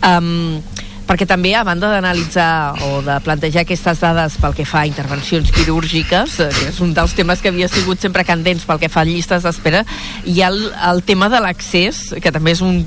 Um, 0.00 0.60
perquè 1.08 1.26
també 1.28 1.54
a 1.54 1.64
banda 1.66 1.90
d'analitzar 1.92 2.80
o 2.88 3.00
de 3.04 3.16
plantejar 3.24 3.64
aquestes 3.64 4.00
dades 4.02 4.38
pel 4.40 4.56
que 4.56 4.66
fa 4.68 4.82
a 4.82 4.88
intervencions 4.88 5.52
quirúrgiques, 5.54 6.38
eh, 6.40 6.50
que 6.50 6.68
és 6.70 6.80
un 6.84 6.94
dels 6.96 7.14
temes 7.16 7.42
que 7.42 7.52
havia 7.52 7.68
sigut 7.68 8.00
sempre 8.00 8.24
candents 8.24 8.64
pel 8.64 8.80
que 8.82 8.90
fa 8.92 9.04
a 9.04 9.08
llistes 9.08 9.44
d'espera, 9.44 9.84
hi 10.24 10.40
ha 10.42 10.50
el, 10.52 10.60
el 10.90 11.02
tema 11.04 11.28
de 11.32 11.40
l'accés, 11.44 12.06
que 12.20 12.32
també 12.34 12.56
és 12.56 12.64
un 12.64 12.82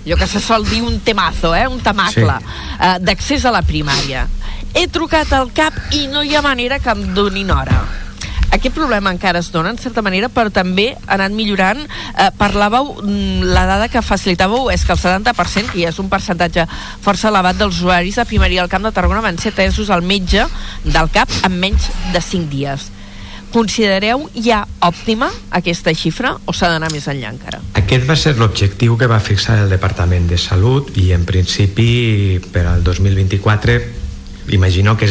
allò 0.00 0.16
que 0.16 0.26
se 0.26 0.40
sol 0.40 0.64
dir 0.64 0.80
un 0.82 1.00
temazo, 1.04 1.54
eh? 1.54 1.66
un 1.68 1.80
temacle, 1.84 2.36
sí. 2.40 2.76
eh, 2.80 2.94
d'accés 3.04 3.44
a 3.44 3.52
la 3.52 3.60
primària. 3.62 4.26
He 4.72 4.86
trucat 4.88 5.32
al 5.36 5.52
CAP 5.52 5.96
i 5.98 6.06
no 6.08 6.22
hi 6.22 6.34
ha 6.34 6.42
manera 6.42 6.78
que 6.80 6.94
em 6.94 7.10
donin 7.14 7.50
hora 7.50 7.82
aquest 8.50 8.74
problema 8.74 9.12
encara 9.14 9.40
es 9.40 9.50
dona 9.52 9.70
en 9.70 9.78
certa 9.78 10.02
manera 10.02 10.28
però 10.28 10.52
també 10.52 10.90
ha 10.94 11.16
anat 11.16 11.34
millorant 11.34 11.80
eh, 11.80 12.30
parlàveu, 12.38 12.94
mm, 13.02 13.50
la 13.54 13.66
dada 13.68 13.88
que 13.88 14.02
facilitàveu 14.02 14.70
és 14.74 14.84
que 14.84 14.94
el 14.96 15.02
70% 15.02 15.74
que 15.74 15.88
és 15.88 15.98
un 16.02 16.10
percentatge 16.12 16.66
força 17.02 17.30
elevat 17.30 17.58
dels 17.58 17.82
usuaris 17.82 18.20
de 18.20 18.28
primària 18.28 18.62
al 18.62 18.72
Camp 18.72 18.86
de 18.86 18.94
Tarragona 18.94 19.24
van 19.24 19.38
ser 19.38 19.54
atesos 19.54 19.90
al 19.90 20.02
metge 20.02 20.46
del 20.84 21.12
CAP 21.12 21.44
en 21.46 21.60
menys 21.60 21.90
de 22.12 22.20
5 22.20 22.50
dies 22.50 22.90
Considereu 23.50 24.28
ja 24.38 24.60
òptima 24.86 25.26
aquesta 25.58 25.90
xifra 25.90 26.36
o 26.46 26.54
s'ha 26.54 26.68
d'anar 26.70 26.92
més 26.94 27.08
enllà 27.10 27.32
encara? 27.34 27.58
Aquest 27.80 28.06
va 28.06 28.14
ser 28.14 28.36
l'objectiu 28.38 28.94
que 28.98 29.08
va 29.10 29.18
fixar 29.18 29.58
el 29.64 29.72
Departament 29.74 30.28
de 30.30 30.38
Salut 30.38 30.92
i 31.02 31.10
en 31.16 31.26
principi 31.26 32.38
per 32.54 32.62
al 32.70 32.84
2024 32.86 33.99
imagino 34.50 34.96
que 34.96 35.08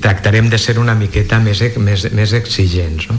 tractarem 0.00 0.50
de 0.50 0.58
ser 0.58 0.78
una 0.78 0.94
miqueta 0.94 1.38
més, 1.42 1.62
més, 1.78 2.08
més 2.12 2.32
exigents 2.38 3.08
no? 3.10 3.18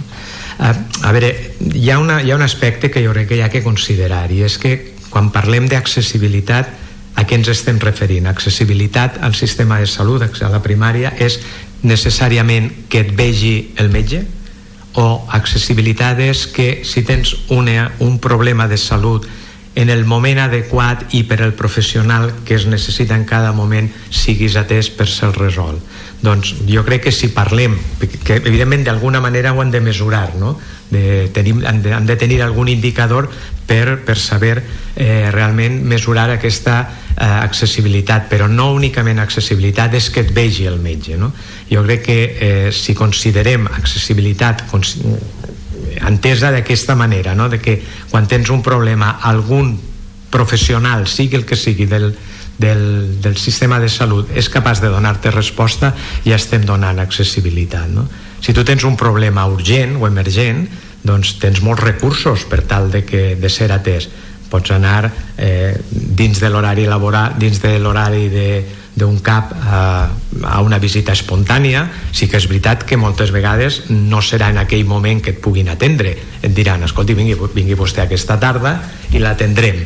a, 0.60 0.74
a 1.04 1.14
veure, 1.14 1.32
hi 1.74 1.90
ha, 1.92 2.00
una, 2.00 2.22
hi 2.24 2.32
ha 2.32 2.40
un 2.40 2.46
aspecte 2.46 2.92
que 2.92 3.04
jo 3.06 3.14
crec 3.14 3.30
que 3.32 3.40
hi 3.40 3.46
ha 3.46 3.52
que 3.54 3.64
considerar 3.66 4.26
i 4.32 4.44
és 4.48 4.58
que 4.62 4.78
quan 5.10 5.32
parlem 5.34 5.68
d'accessibilitat 5.72 6.74
a 7.18 7.26
què 7.26 7.40
ens 7.40 7.50
estem 7.50 7.80
referint? 7.82 8.28
Accessibilitat 8.30 9.18
al 9.26 9.34
sistema 9.36 9.80
de 9.82 9.88
salut, 9.90 10.22
a 10.22 10.50
la 10.54 10.62
primària, 10.62 11.16
és 11.18 11.40
necessàriament 11.82 12.70
que 12.92 13.02
et 13.02 13.14
vegi 13.18 13.74
el 13.82 13.90
metge? 13.90 14.22
O 15.02 15.26
accessibilitat 15.34 16.22
és 16.22 16.46
que 16.54 16.84
si 16.86 17.04
tens 17.06 17.34
una, 17.54 17.90
un 18.06 18.20
problema 18.22 18.68
de 18.70 18.78
salut 18.78 19.26
en 19.78 19.92
el 19.94 20.06
moment 20.10 20.40
adequat 20.42 21.14
i 21.14 21.22
per 21.30 21.38
al 21.46 21.54
professional 21.54 22.32
que 22.46 22.56
es 22.58 22.66
necessita 22.66 23.14
en 23.14 23.28
cada 23.30 23.52
moment 23.54 23.92
siguis 24.10 24.56
atès 24.58 24.90
per 24.90 25.06
ser 25.06 25.30
resolt. 25.36 25.84
Doncs 26.18 26.56
jo 26.66 26.82
crec 26.82 27.04
que 27.06 27.14
si 27.14 27.30
parlem, 27.30 27.76
que 28.26 28.40
evidentment 28.40 28.88
d'alguna 28.88 29.22
manera 29.22 29.54
ho 29.54 29.62
han 29.62 29.70
de 29.70 29.82
mesurar, 29.86 30.34
no? 30.42 30.56
de, 30.90 31.30
tenim, 31.30 31.62
han, 31.62 31.84
de, 31.84 31.94
han 31.94 32.08
de 32.10 32.16
tenir 32.18 32.42
algun 32.42 32.72
indicador 32.74 33.30
per, 33.68 34.00
per 34.02 34.18
saber 34.18 34.64
eh, 34.96 35.30
realment 35.30 35.84
mesurar 35.86 36.32
aquesta 36.34 36.80
eh, 36.88 37.28
accessibilitat, 37.28 38.26
però 38.32 38.48
no 38.50 38.72
únicament 38.74 39.22
accessibilitat 39.22 39.94
és 40.00 40.10
que 40.10 40.26
et 40.26 40.34
vegi 40.34 40.66
el 40.66 40.82
metge. 40.82 41.20
No? 41.22 41.30
Jo 41.70 41.86
crec 41.86 42.02
que 42.08 42.20
eh, 42.26 42.72
si 42.74 42.98
considerem 42.98 43.70
accessibilitat 43.70 44.66
entesa 45.98 46.52
d'aquesta 46.52 46.96
manera, 46.96 47.36
no? 47.36 47.50
de 47.50 47.60
que 47.60 47.82
quan 48.12 48.28
tens 48.28 48.50
un 48.50 48.64
problema 48.64 49.18
algun 49.22 49.78
professional, 50.30 51.08
sigui 51.08 51.38
el 51.40 51.46
que 51.46 51.56
sigui 51.56 51.86
del, 51.88 52.12
del, 52.58 53.22
del 53.22 53.38
sistema 53.38 53.80
de 53.80 53.90
salut 53.90 54.32
és 54.36 54.50
capaç 54.50 54.82
de 54.82 54.90
donar-te 54.90 55.32
resposta 55.32 55.94
i 56.26 56.34
estem 56.34 56.66
donant 56.66 57.00
accessibilitat 57.00 57.90
no? 57.94 58.08
si 58.42 58.54
tu 58.54 58.66
tens 58.66 58.84
un 58.84 58.98
problema 58.98 59.46
urgent 59.50 59.96
o 60.02 60.08
emergent 60.10 60.66
doncs 61.06 61.38
tens 61.42 61.62
molts 61.62 61.84
recursos 61.86 62.48
per 62.50 62.64
tal 62.66 62.90
de, 62.92 63.04
que, 63.06 63.36
de 63.38 63.50
ser 63.50 63.70
atès 63.72 64.10
pots 64.50 64.74
anar 64.74 65.12
eh, 65.38 65.78
dins 65.92 66.42
de 66.42 66.50
l'horari 66.50 66.88
laboral 66.90 67.38
dins 67.38 67.62
de 67.62 67.78
l'horari 67.80 68.28
de, 68.34 68.50
d'un 68.98 69.20
cap 69.22 69.54
a, 69.54 69.82
a 70.44 70.62
una 70.66 70.80
visita 70.82 71.14
espontània. 71.14 71.86
Sí 72.12 72.28
que 72.28 72.40
és 72.42 72.48
veritat 72.50 72.84
que 72.88 72.98
moltes 72.98 73.32
vegades 73.36 73.84
no 73.92 74.24
serà 74.26 74.50
en 74.54 74.58
aquell 74.64 74.88
moment 74.90 75.22
que 75.22 75.36
et 75.36 75.44
puguin 75.44 75.70
atendre. 75.70 76.16
Et 76.42 76.54
diran, 76.54 76.84
escolti, 76.88 77.14
vingui, 77.18 77.38
vingui 77.54 77.78
vostè 77.78 78.08
aquesta 78.08 78.40
tarda 78.42 78.80
i 79.14 79.22
l'atendrem. 79.22 79.86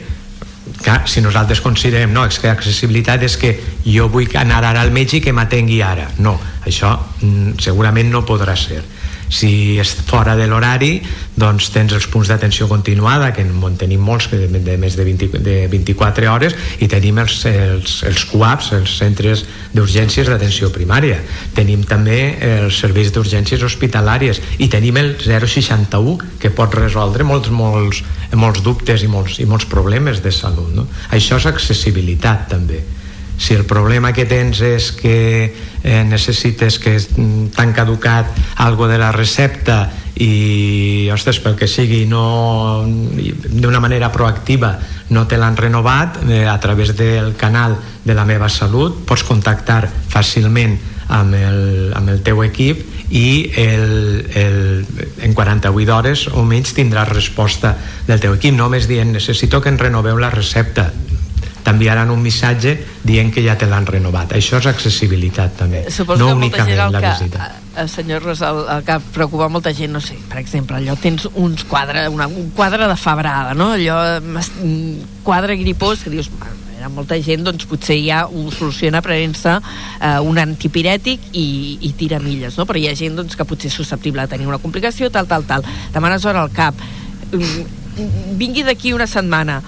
Clar, 0.82 1.02
si 1.10 1.22
nosaltres 1.22 1.60
considerem 1.62 2.14
no, 2.14 2.24
és 2.30 2.40
que 2.40 2.50
accessibilitat 2.50 3.28
és 3.28 3.36
que 3.38 3.52
jo 3.84 4.08
vull 4.14 4.32
anar 4.40 4.64
ara 4.64 4.82
al 4.82 4.96
metge 4.96 5.20
i 5.20 5.22
que 5.22 5.36
m'atengui 5.36 5.82
ara. 5.84 6.08
No, 6.24 6.38
això 6.66 6.96
mm, 7.22 7.60
segurament 7.60 8.10
no 8.14 8.24
podrà 8.26 8.56
ser 8.56 8.82
si 9.32 9.80
és 9.80 9.94
fora 10.08 10.36
de 10.36 10.46
l'horari 10.50 11.00
doncs 11.40 11.70
tens 11.72 11.96
els 11.96 12.06
punts 12.12 12.30
d'atenció 12.30 12.68
continuada 12.68 13.32
que 13.34 13.46
en 13.46 13.78
tenim 13.80 14.04
molts 14.04 14.28
de, 14.32 14.48
de 14.52 14.78
més 14.78 14.98
de, 15.00 15.06
20, 15.08 15.40
de 15.42 15.56
24 15.72 16.30
hores 16.30 16.56
i 16.84 16.90
tenim 16.92 17.22
els, 17.24 17.40
els, 17.48 18.02
els 18.08 18.26
CUAPs 18.30 18.72
els 18.78 18.98
centres 19.00 19.46
d'urgències 19.74 20.28
d'atenció 20.28 20.70
primària 20.76 21.22
tenim 21.56 21.88
també 21.88 22.20
els 22.52 22.84
serveis 22.84 23.14
d'urgències 23.16 23.64
hospitalàries 23.64 24.44
i 24.60 24.70
tenim 24.70 25.00
el 25.00 25.16
061 25.24 26.18
que 26.42 26.52
pot 26.52 26.76
resoldre 26.76 27.24
molts, 27.24 27.50
molts, 27.50 28.04
molts 28.36 28.62
dubtes 28.66 29.04
i 29.04 29.12
molts, 29.12 29.40
i 29.40 29.48
molts 29.48 29.70
problemes 29.72 30.22
de 30.22 30.36
salut 30.36 30.76
no? 30.76 30.90
això 31.16 31.40
és 31.40 31.48
accessibilitat 31.48 32.50
també 32.52 32.84
si 33.42 33.56
el 33.56 33.66
problema 33.66 34.14
que 34.14 34.28
tens 34.30 34.60
és 34.62 34.92
que 34.94 35.50
eh, 35.50 36.04
necessites 36.06 36.78
que 36.78 36.94
t'han 37.56 37.74
caducat 37.74 38.30
algo 38.62 38.86
de 38.86 39.00
la 39.02 39.10
recepta 39.10 39.88
i, 40.22 41.10
ostres, 41.10 41.40
pel 41.42 41.58
que 41.58 41.66
sigui 41.66 42.04
no 42.06 42.86
d'una 42.86 43.82
manera 43.82 44.12
proactiva 44.14 44.76
no 45.10 45.26
te 45.26 45.42
l'han 45.42 45.58
renovat 45.58 46.22
eh, 46.30 46.46
a 46.46 46.60
través 46.62 46.94
del 46.94 47.34
canal 47.34 47.80
de 48.06 48.14
la 48.14 48.28
meva 48.30 48.46
salut 48.46 49.02
pots 49.10 49.26
contactar 49.26 49.88
fàcilment 49.90 50.78
amb 51.10 51.34
el, 51.34 51.62
amb 51.98 52.14
el 52.14 52.22
teu 52.22 52.46
equip 52.46 52.86
i 53.10 53.50
el, 53.58 54.22
el, 54.38 54.86
en 55.18 55.34
48 55.34 55.98
hores 55.98 56.28
o 56.30 56.46
menys 56.46 56.78
tindràs 56.78 57.10
resposta 57.10 57.74
del 58.06 58.22
teu 58.22 58.38
equip. 58.38 58.54
Només 58.56 58.86
dient 58.88 59.12
necessito 59.12 59.66
que 59.66 59.74
en 59.74 59.82
renoveu 59.82 60.22
la 60.22 60.30
recepta 60.30 60.92
t'enviaran 61.64 62.10
un 62.10 62.22
missatge 62.22 62.76
dient 63.04 63.32
que 63.34 63.44
ja 63.46 63.58
te 63.58 63.68
l'han 63.70 63.86
renovat 63.86 64.34
això 64.38 64.58
és 64.62 64.70
accessibilitat 64.72 65.58
també 65.60 65.84
Suposo 65.90 66.20
no 66.24 66.32
que 66.32 66.40
molta 66.46 66.66
gent 66.66 66.72
únicament 66.72 66.86
el 66.88 66.96
la 66.96 67.02
que, 67.02 67.12
visita 67.12 67.52
eh, 67.78 67.88
senyor 67.88 68.24
Ros, 68.24 68.42
el, 68.42 68.64
el 68.78 68.84
que 68.88 68.98
preocupa 69.14 69.48
molta 69.50 69.74
gent, 69.74 69.94
no 69.94 70.02
sé, 70.02 70.18
per 70.30 70.40
exemple, 70.42 70.78
allò 70.78 70.96
tens 71.00 71.28
uns 71.34 71.64
quadre, 71.70 72.08
una, 72.10 72.28
un 72.28 72.52
quadre 72.56 72.88
de 72.88 72.98
febrada, 73.00 73.54
no? 73.54 73.72
Allò, 73.78 74.20
mas- 74.22 74.52
mm, 74.62 75.24
quadre 75.24 75.56
gripós, 75.58 76.04
que 76.04 76.10
dius, 76.10 76.30
"Bueno, 76.30 76.56
hi 76.80 76.84
ha 76.84 76.90
molta 76.90 77.16
gent, 77.22 77.44
doncs 77.46 77.66
potser 77.70 78.00
ja 78.04 78.26
ho 78.26 78.52
soluciona 78.52 79.02
prenent-se 79.02 79.54
eh, 80.02 80.20
un 80.20 80.38
antipirètic 80.42 81.30
i, 81.32 81.78
i 81.82 81.94
tira 81.94 82.20
milles, 82.20 82.58
no? 82.58 82.66
Però 82.66 82.80
hi 82.80 82.88
ha 82.90 82.96
gent 82.96 83.16
doncs, 83.16 83.36
que 83.38 83.46
potser 83.46 83.70
és 83.70 83.78
susceptible 83.78 84.22
de 84.22 84.28
tenir 84.34 84.48
una 84.50 84.58
complicació, 84.58 85.12
tal, 85.12 85.28
tal, 85.28 85.46
tal. 85.46 85.64
Demanes 85.94 86.26
hora 86.26 86.42
al 86.42 86.52
cap. 86.52 86.76
Mm, 87.32 87.80
Vingui 88.40 88.64
d'aquí 88.64 88.94
una 88.96 89.06
setmana 89.06 89.62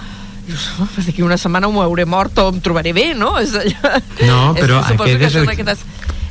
dius, 0.47 0.67
oh, 0.81 0.87
d'aquí 1.05 1.21
una 1.23 1.37
setmana 1.37 1.69
m'ho 1.71 1.81
hauré 1.83 2.05
mort 2.05 2.37
o 2.43 2.49
em 2.51 2.59
trobaré 2.61 2.93
bé, 2.93 3.13
no? 3.15 3.35
És 3.39 3.53
allò... 3.55 3.93
No, 4.27 4.39
però 4.57 4.81
és, 4.81 4.91
aquest 4.91 5.19
que 5.19 5.25
és 5.27 5.35
el- 5.41 5.49
aquestes... 5.55 5.85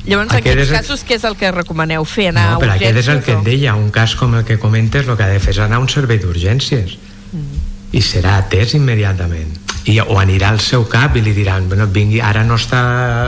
Llavors, 0.05 0.33
en 0.33 0.37
aquest 0.37 0.47
aquests 0.49 0.63
és 0.63 0.71
el- 0.71 0.77
casos, 0.81 1.05
què 1.07 1.15
és 1.15 1.25
el 1.29 1.37
que 1.39 1.51
recomaneu? 1.55 2.05
Fer 2.05 2.29
anar 2.33 2.49
no, 2.57 2.59
però 2.59 2.73
aquest 2.75 2.97
és 3.05 3.09
el 3.13 3.21
que 3.23 3.37
et 3.37 3.45
deia 3.47 3.77
un 3.79 3.91
cas 3.95 4.17
com 4.19 4.35
el 4.35 4.43
que 4.45 4.57
comentes 4.59 5.07
el 5.07 5.17
que 5.17 5.23
ha 5.23 5.31
de 5.31 5.39
fer 5.39 5.55
és 5.55 5.61
anar 5.63 5.79
a 5.79 5.85
un 5.85 5.89
servei 5.89 6.19
d'urgències 6.19 6.99
Mm. 7.33 7.61
i 7.97 8.01
serà 8.05 8.35
atès 8.43 8.75
immediatament 8.77 9.55
I, 9.89 9.95
o 10.05 10.19
anirà 10.21 10.51
al 10.53 10.59
seu 10.61 10.83
cap 10.85 11.15
i 11.17 11.23
li 11.25 11.33
diran 11.33 11.65
bueno, 11.71 11.87
vingui, 11.89 12.19
ara 12.21 12.43
no 12.45 12.59
està 12.61 12.83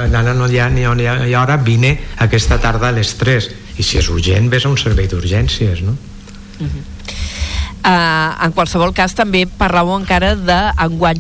ara 0.05 0.35
no 0.37 0.45
hi 0.51 0.59
ha 0.61 0.67
ni 0.69 0.83
hi 0.85 1.07
ha, 1.09 1.15
hi 1.25 1.33
ha 1.33 1.41
hora, 1.41 1.57
vine 1.57 1.95
aquesta 2.21 2.59
tarda 2.61 2.91
a 2.91 2.93
les 2.93 3.15
3 3.17 3.49
i 3.79 3.83
si 3.83 3.97
és 4.03 4.11
urgent 4.13 4.51
ves 4.53 4.67
a 4.67 4.69
un 4.69 4.77
servei 4.77 5.09
d'urgències 5.09 5.81
no? 5.87 5.97
Uh, 7.85 8.33
en 8.47 8.53
qualsevol 8.57 8.95
cas 8.97 9.13
també 9.13 9.43
parlàveu 9.45 9.99
encara 9.99 10.31
de 10.41 10.57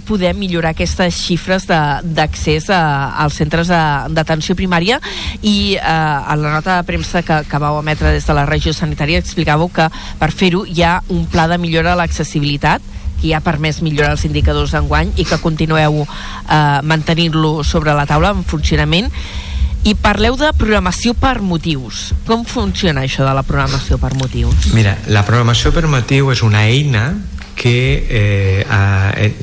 poder 0.08 0.30
millorar 0.32 0.70
aquestes 0.72 1.12
xifres 1.26 1.66
d'accés 1.68 2.70
a- 2.72 3.12
als 3.20 3.34
centres 3.36 3.68
d'atenció 3.68 4.56
primària. 4.56 4.96
I 5.42 5.76
uh, 5.76 5.84
a 6.32 6.34
la 6.40 6.54
nota 6.54 6.78
de 6.78 6.86
premsa 6.88 7.20
que, 7.22 7.42
que 7.44 7.58
vau 7.60 7.78
emetre 7.82 8.12
des 8.16 8.24
de 8.24 8.32
la 8.32 8.46
regió 8.46 8.72
sanitària 8.72 9.20
explicàveu 9.20 9.68
que 9.68 9.90
per 10.18 10.30
fer-ho 10.32 10.64
hi 10.64 10.80
ha 10.82 11.02
un 11.12 11.26
pla 11.26 11.44
de 11.52 11.58
millora 11.60 11.90
de 11.92 11.96
l'accessibilitat 12.00 12.80
que 13.20 13.34
ha 13.36 13.40
permès 13.44 13.82
millorar 13.84 14.12
els 14.16 14.24
indicadors 14.24 14.72
d'enguany 14.72 15.12
i 15.20 15.24
que 15.28 15.36
continueu 15.44 16.00
uh, 16.00 16.08
mantenint-lo 16.82 17.62
sobre 17.62 17.92
la 17.92 18.06
taula 18.08 18.32
en 18.32 18.40
funcionament 18.44 19.12
i 19.84 19.94
parleu 19.94 20.38
de 20.40 20.48
programació 20.56 21.12
per 21.14 21.38
motius. 21.44 22.12
Com 22.28 22.46
funciona 22.48 23.04
això 23.04 23.26
de 23.26 23.34
la 23.36 23.44
programació 23.44 23.98
per 24.00 24.14
motius? 24.16 24.70
Mira, 24.72 24.96
la 25.12 25.24
programació 25.28 25.74
per 25.76 25.84
motiu 25.92 26.32
és 26.32 26.40
una 26.42 26.64
eina 26.64 27.10
que 27.54 27.76
eh, 28.08 28.64
a, 28.64 29.12
eh, 29.16 29.34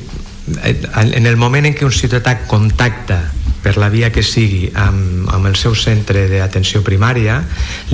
en 1.14 1.26
el 1.26 1.38
moment 1.38 1.66
en 1.66 1.76
què 1.78 1.86
un 1.86 1.94
ciutadà 1.94 2.42
contacta 2.50 3.22
per 3.62 3.76
la 3.78 3.88
via 3.88 4.10
que 4.10 4.24
sigui 4.26 4.66
amb, 4.74 5.28
amb 5.30 5.46
el 5.46 5.54
seu 5.56 5.76
centre 5.78 6.26
d'atenció 6.26 6.82
primària 6.82 7.38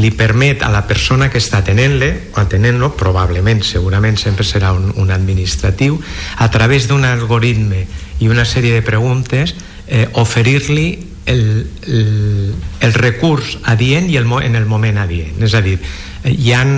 li 0.01 0.11
permet 0.17 0.65
a 0.65 0.71
la 0.73 0.87
persona 0.89 1.29
que 1.29 1.43
està 1.43 1.61
atenent-le 1.61 2.09
o 2.33 2.41
atenent-lo, 2.41 2.95
probablement, 2.97 3.61
segurament 3.61 4.17
sempre 4.17 4.49
serà 4.49 4.73
un, 4.73 4.89
un 4.97 5.13
administratiu 5.13 6.01
a 6.41 6.49
través 6.51 6.89
d'un 6.89 7.05
algoritme 7.05 7.85
i 8.19 8.33
una 8.33 8.49
sèrie 8.49 8.73
de 8.73 8.83
preguntes 8.83 9.55
eh, 9.87 10.09
oferir-li 10.17 11.08
el, 11.29 11.67
el, 11.87 12.55
el 12.81 12.95
recurs 12.95 13.59
adient 13.69 14.09
i 14.11 14.19
el, 14.21 14.27
en 14.43 14.57
el 14.57 14.67
moment 14.67 14.99
adient. 14.99 15.39
És 15.45 15.55
a 15.55 15.63
dir, 15.65 15.79
hi 16.25 16.53
han 16.57 16.73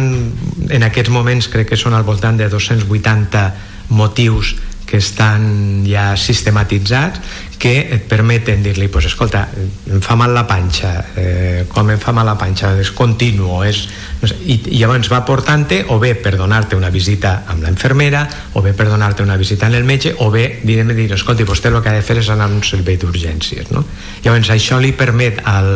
en 0.69 0.87
aquests 0.87 1.13
moments 1.15 1.49
crec 1.53 1.73
que 1.73 1.81
són 1.81 1.97
al 1.97 2.05
voltant 2.05 2.37
de 2.41 2.51
280 2.53 3.47
motius 3.91 4.55
que 4.87 4.99
estan 4.99 5.85
ja 5.87 6.16
sistematitzats 6.19 7.21
que 7.61 7.93
et 7.93 8.07
permeten 8.09 8.62
dir-li 8.64 8.88
pues, 8.88 9.05
escolta, 9.11 9.43
em 9.53 10.01
fa 10.01 10.16
mal 10.16 10.33
la 10.33 10.47
panxa 10.49 10.93
eh, 11.21 11.66
com 11.69 11.90
em 11.93 12.01
fa 12.01 12.14
mal 12.16 12.25
la 12.27 12.38
panxa 12.40 12.73
és 12.81 12.90
continuo 12.97 13.61
és, 13.69 13.83
no 14.23 14.31
sé, 14.31 14.38
i, 14.49 14.57
i 14.73 14.81
llavors 14.81 15.11
va 15.12 15.21
portant-te 15.29 15.83
o 15.93 15.99
bé 16.01 16.14
per 16.16 16.33
donar-te 16.40 16.79
una 16.79 16.88
visita 16.90 17.43
amb 17.53 17.62
la 17.66 17.71
infermera 17.71 18.25
o 18.57 18.64
bé 18.64 18.73
per 18.75 18.88
donar-te 18.88 19.23
una 19.23 19.37
visita 19.37 19.69
amb 19.69 19.77
el 19.77 19.85
metge 19.85 20.14
o 20.25 20.31
bé 20.33 20.47
dir, 20.64 20.81
dir 20.97 21.11
escolta, 21.12 21.45
vostè 21.45 21.69
el 21.69 21.83
que 21.85 21.93
ha 21.93 21.99
de 22.01 22.07
fer 22.07 22.16
és 22.23 22.33
anar 22.33 22.49
a 22.49 22.55
un 22.57 22.64
servei 22.64 22.97
d'urgències 22.97 23.71
no? 23.77 23.85
llavors 24.25 24.51
això 24.57 24.81
li 24.81 24.97
permet 24.97 25.45
al, 25.45 25.71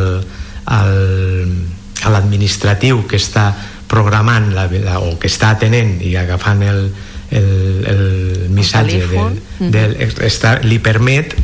al, 0.65 0.93
a 2.01 2.17
l'administratiu 2.17 3.05
que 3.05 3.21
està 3.21 3.51
programant 3.87 4.49
la, 4.57 4.65
la, 4.81 4.99
o 5.05 5.19
que 5.21 5.29
està 5.29 5.53
atenent 5.53 5.99
i 6.01 6.15
agafant 6.17 6.65
el, 6.65 6.87
el, 7.29 7.49
el 7.93 8.03
missatge 8.55 9.01
del, 9.11 9.41
del, 9.59 9.97
està, 10.25 10.57
li 10.63 10.79
permet 10.79 11.35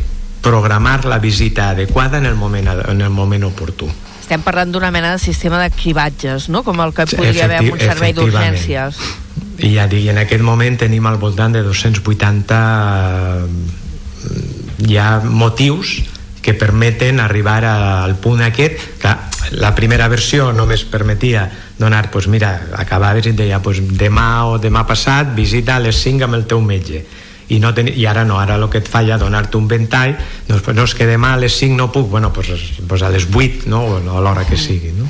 programar 0.42 1.04
la 1.06 1.20
visita 1.22 1.70
adequada 1.76 2.18
en 2.18 2.26
el 2.26 2.36
moment, 2.36 2.72
en 2.88 3.02
el 3.02 3.12
moment 3.14 3.46
oportú 3.52 3.92
Estem 4.22 4.46
parlant 4.46 4.72
d'una 4.72 4.94
mena 4.96 5.10
de 5.12 5.20
sistema 5.20 5.58
de 5.60 5.68
cribatges, 5.76 6.48
no? 6.48 6.62
Com 6.64 6.80
el 6.80 6.94
que 6.96 7.04
podria 7.10 7.50
haver 7.50 7.58
en 7.66 7.74
un 7.74 7.82
servei 7.82 8.14
d'urgències. 8.16 8.96
i 9.60 9.74
ja 9.76 9.90
dic, 9.92 10.08
en 10.10 10.22
aquest 10.22 10.42
moment 10.42 10.78
tenim 10.80 11.06
al 11.10 11.18
voltant 11.20 11.52
de 11.52 11.62
280 11.66 12.56
eh, 12.56 13.48
ja 14.88 15.20
motius 15.22 16.00
que 16.42 16.54
permeten 16.54 17.20
arribar 17.20 17.64
al 17.66 18.16
punt 18.20 18.42
aquest 18.42 18.80
que 19.02 19.14
la 19.58 19.74
primera 19.76 20.08
versió 20.10 20.52
només 20.54 20.84
permetia 20.90 21.46
donar, 21.80 22.08
doncs 22.12 22.28
mira, 22.32 22.52
acabaves 22.78 23.28
i 23.28 23.34
et 23.34 23.38
deia 23.38 23.62
doncs 23.64 23.82
demà 23.98 24.48
o 24.50 24.58
demà 24.62 24.86
passat 24.88 25.36
visita 25.38 25.76
a 25.76 25.84
les 25.84 26.02
5 26.02 26.28
amb 26.28 26.40
el 26.40 26.48
teu 26.50 26.62
metge 26.62 27.04
i, 27.52 27.60
no 27.60 27.74
ten... 27.76 27.92
i 27.94 28.06
ara 28.08 28.24
no, 28.26 28.40
ara 28.40 28.58
el 28.58 28.70
que 28.72 28.82
et 28.82 28.90
fa 28.90 29.04
ja 29.08 29.20
donar-te 29.22 29.60
un 29.60 29.68
ventall 29.68 30.16
doncs, 30.48 30.68
no, 30.74 30.86
és 30.86 30.96
que 30.98 31.10
demà 31.10 31.36
a 31.36 31.42
les 31.42 31.58
5 31.62 31.78
no 31.78 31.92
puc 31.92 32.10
bueno, 32.10 32.32
pues, 32.34 32.52
pues 32.88 33.02
a 33.02 33.10
les 33.10 33.28
8 33.28 33.68
no? 33.70 33.86
o 33.86 33.98
a 34.18 34.22
l'hora 34.24 34.46
que 34.48 34.58
sigui 34.58 34.96
no? 34.98 35.10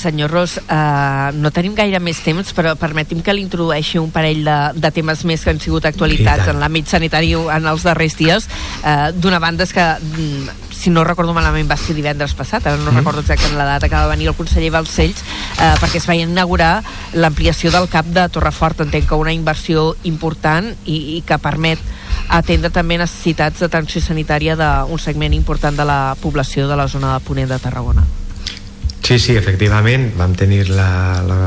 Senyor 0.00 0.30
Ros, 0.32 0.56
eh, 0.58 1.30
no 1.36 1.50
tenim 1.52 1.74
gaire 1.76 2.00
més 2.00 2.22
temps, 2.24 2.54
però 2.56 2.72
permeti'm 2.80 3.20
que 3.24 3.34
li 3.36 3.44
introdueixi 3.44 4.00
un 4.00 4.10
parell 4.14 4.42
de, 4.46 4.56
de 4.80 4.90
temes 4.96 5.24
més 5.28 5.44
que 5.44 5.52
han 5.52 5.60
sigut 5.60 5.86
actualitats 5.88 6.48
en 6.48 6.60
l'àmbit 6.62 6.88
sanitari 6.88 7.34
en 7.36 7.68
els 7.68 7.84
darrers 7.86 8.16
dies. 8.18 8.48
Eh, 8.80 9.12
D'una 9.20 9.40
banda 9.42 9.66
és 9.68 9.74
que, 9.76 9.86
mm, 10.00 10.70
si 10.72 10.90
no 10.90 11.04
recordo 11.04 11.34
malament, 11.36 11.68
va 11.70 11.76
ser 11.76 11.94
divendres 11.94 12.32
passat, 12.34 12.66
ara 12.66 12.80
no 12.80 12.94
recordo 12.94 13.20
exactament 13.20 13.58
la 13.58 13.68
data 13.68 13.88
que 13.88 13.94
va 13.94 14.08
venir 14.08 14.30
el 14.30 14.38
conseller 14.38 14.70
Balcells, 14.72 15.20
eh, 15.58 15.74
perquè 15.82 16.00
es 16.00 16.08
va 16.08 16.16
inaugurar 16.16 16.82
l'ampliació 17.12 17.70
del 17.70 17.88
CAP 17.88 18.06
de 18.16 18.28
Torrefort. 18.28 18.80
Entenc 18.80 19.08
que 19.08 19.20
una 19.20 19.34
inversió 19.36 19.94
important 20.04 20.72
i, 20.86 21.18
i 21.18 21.20
que 21.26 21.38
permet 21.38 21.78
atendre 22.30 22.70
també 22.70 22.96
necessitats 22.98 23.60
d'atenció 23.60 24.00
sanitària 24.00 24.56
d'un 24.56 24.98
segment 24.98 25.34
important 25.34 25.76
de 25.76 25.84
la 25.84 26.00
població 26.22 26.68
de 26.70 26.78
la 26.78 26.88
zona 26.88 27.18
de 27.18 27.26
Ponent 27.26 27.50
de 27.50 27.58
Tarragona. 27.58 28.06
Sí, 29.02 29.18
sí, 29.18 29.36
efectivament, 29.36 30.10
vam 30.18 30.34
tenir 30.38 30.68
la, 30.70 30.90
la, 31.26 31.38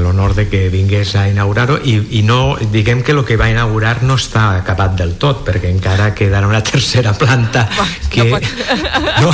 l'honor 0.00 0.34
de 0.34 0.46
que 0.48 0.68
vingués 0.72 1.14
a 1.20 1.26
inaugurar-ho 1.28 1.76
i, 1.84 1.98
i 2.18 2.22
no, 2.24 2.56
diguem 2.72 3.02
que 3.04 3.12
el 3.12 3.24
que 3.28 3.36
va 3.36 3.50
inaugurar 3.52 4.02
no 4.02 4.14
està 4.16 4.56
acabat 4.62 4.94
del 4.96 5.14
tot 5.20 5.42
perquè 5.46 5.68
encara 5.68 6.14
quedarà 6.16 6.46
una 6.48 6.62
tercera 6.64 7.12
planta 7.12 7.66
que... 8.12 8.24
no 8.24 8.36
pot- 8.36 8.48
no, 9.22 9.32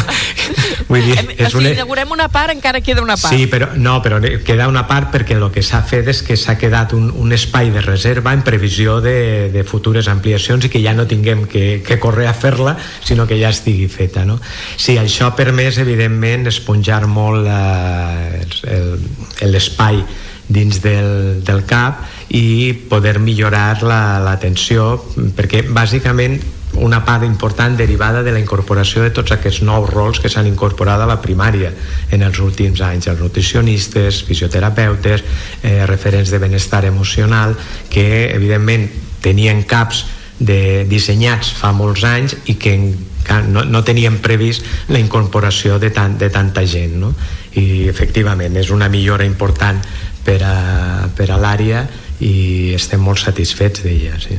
vull 0.89 1.05
dir, 1.05 1.17
Hem, 1.21 1.31
és 1.37 1.53
si 1.53 1.59
una... 1.61 1.71
inaugurem 1.77 2.11
una 2.17 2.27
part, 2.33 2.51
encara 2.55 2.81
queda 2.81 3.03
una 3.05 3.17
part. 3.17 3.35
Sí, 3.35 3.47
però, 3.51 3.69
no, 3.77 3.99
però 4.03 4.19
queda 4.45 4.67
una 4.69 4.87
part 4.89 5.13
perquè 5.15 5.37
el 5.39 5.47
que 5.55 5.63
s'ha 5.63 5.83
fet 5.87 6.09
és 6.11 6.23
que 6.27 6.37
s'ha 6.37 6.57
quedat 6.59 6.95
un, 6.97 7.11
un 7.15 7.33
espai 7.37 7.71
de 7.75 7.83
reserva 7.85 8.33
en 8.35 8.43
previsió 8.47 8.99
de, 9.05 9.51
de 9.55 9.65
futures 9.69 10.09
ampliacions 10.11 10.65
i 10.67 10.73
que 10.73 10.83
ja 10.83 10.95
no 10.97 11.07
tinguem 11.11 11.47
que, 11.51 11.83
que 11.87 11.99
córrer 12.03 12.27
a 12.31 12.35
fer-la, 12.35 12.77
sinó 13.05 13.27
que 13.29 13.39
ja 13.41 13.51
estigui 13.55 13.87
feta. 13.93 14.25
No? 14.29 14.39
Sí, 14.77 14.97
això 14.99 15.29
ha 15.31 15.37
permès, 15.39 15.79
evidentment, 15.83 16.47
esponjar 16.51 17.05
molt 17.07 17.47
eh, 17.47 18.43
el- 18.75 19.53
l'espai 19.53 20.03
dins 20.49 20.81
del, 20.83 21.43
del 21.45 21.65
CAP 21.69 22.05
i 22.35 22.73
poder 22.89 23.19
millorar 23.21 23.83
la- 23.83 24.19
l'atenció 24.25 24.95
la, 25.17 25.29
perquè 25.37 25.65
bàsicament 25.69 26.39
una 26.79 27.01
part 27.05 27.25
important 27.25 27.75
derivada 27.77 28.23
de 28.23 28.31
la 28.31 28.39
incorporació 28.39 29.03
de 29.03 29.11
tots 29.11 29.33
aquests 29.35 29.63
nous 29.67 29.89
rols 29.91 30.21
que 30.23 30.29
s'han 30.31 30.47
incorporat 30.47 31.01
a 31.01 31.09
la 31.11 31.17
primària 31.21 31.73
en 32.13 32.23
els 32.23 32.39
últims 32.45 32.81
anys, 32.85 33.09
els 33.11 33.19
nutricionistes, 33.21 34.23
fisioterapeutes, 34.29 35.25
eh, 35.63 35.87
referents 35.87 36.31
de 36.31 36.39
benestar 36.39 36.85
emocional, 36.85 37.57
que 37.91 38.31
evidentment 38.31 38.87
tenien 39.25 39.65
caps 39.67 40.05
de, 40.39 40.85
dissenyats 40.87 41.51
fa 41.59 41.73
molts 41.75 42.05
anys 42.07 42.37
i 42.47 42.55
que 42.61 42.77
enca- 42.77 43.43
no, 43.49 43.65
no 43.65 43.83
teníem 43.83 44.21
previst 44.23 44.63
la 44.93 45.01
incorporació 45.03 45.81
de, 45.83 45.91
tant, 45.91 46.15
de 46.21 46.31
tanta 46.31 46.63
gent 46.69 46.95
no? 47.01 47.11
i 47.59 47.89
efectivament 47.91 48.55
és 48.61 48.71
una 48.71 48.87
millora 48.93 49.27
important 49.27 49.81
per 50.29 50.43
a, 50.45 51.09
per 51.17 51.31
a 51.33 51.41
l'àrea 51.41 51.87
i 52.21 52.75
estem 52.77 53.01
molt 53.01 53.23
satisfets 53.23 53.81
d'ella 53.87 54.19
sí. 54.21 54.37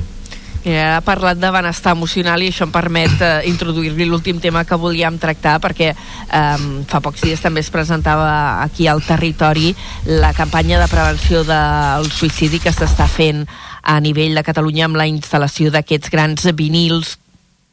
I 0.59 0.73
ara 0.75 0.97
ha 0.97 1.03
parlat 1.05 1.39
de 1.39 1.49
benestar 1.55 1.93
emocional 1.95 2.43
i 2.43 2.49
això 2.51 2.65
em 2.67 2.73
permet 2.73 3.21
eh, 3.23 3.29
introduir-li 3.49 4.05
l'últim 4.05 4.41
tema 4.43 4.65
que 4.67 4.77
volíem 4.77 5.17
tractar 5.17 5.55
perquè 5.63 5.93
eh, 5.93 6.65
fa 6.91 6.99
pocs 7.01 7.23
dies 7.23 7.41
també 7.41 7.63
es 7.63 7.71
presentava 7.73 8.59
aquí 8.65 8.89
al 8.91 9.01
territori 9.07 9.71
la 10.05 10.33
campanya 10.37 10.81
de 10.83 10.89
prevenció 10.91 11.45
del 11.47 12.11
suïcidi 12.11 12.59
que 12.61 12.75
s'està 12.75 13.07
fent 13.09 13.45
a 13.81 13.97
nivell 14.03 14.35
de 14.35 14.43
Catalunya 14.45 14.85
amb 14.89 14.99
la 14.99 15.07
instal·lació 15.09 15.71
d'aquests 15.73 16.11
grans 16.13 16.45
vinils 16.53 17.15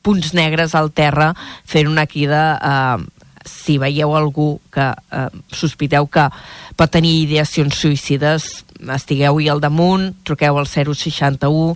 punts 0.06 0.32
negres 0.38 0.72
al 0.78 0.92
terra 0.94 1.32
fent 1.66 1.90
una 1.90 2.06
crida 2.06 2.46
eh, 2.56 3.15
si 3.46 3.78
veieu 3.78 4.16
algú 4.18 4.56
que 4.74 4.90
eh, 4.92 5.28
sospiteu 5.48 6.06
que 6.10 6.28
pot 6.76 6.92
tenir 6.92 7.22
ideacions 7.22 7.78
suïcides 7.78 8.50
estigueu-hi 8.76 9.48
al 9.48 9.62
damunt, 9.62 10.12
truqueu 10.26 10.58
al 10.58 10.68
061 10.68 11.74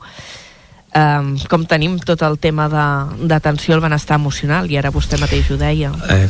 Um, 0.91 1.37
com 1.47 1.63
tenim 1.71 2.01
tot 2.03 2.19
el 2.27 2.35
tema 2.43 2.65
d'atenció 2.67 3.77
al 3.77 3.83
benestar 3.85 4.17
emocional 4.19 4.67
i 4.67 4.75
ara 4.75 4.91
vostè 4.91 5.21
mateix 5.23 5.53
ho 5.55 5.59
deia. 5.61 5.93
Eh, 6.11 6.25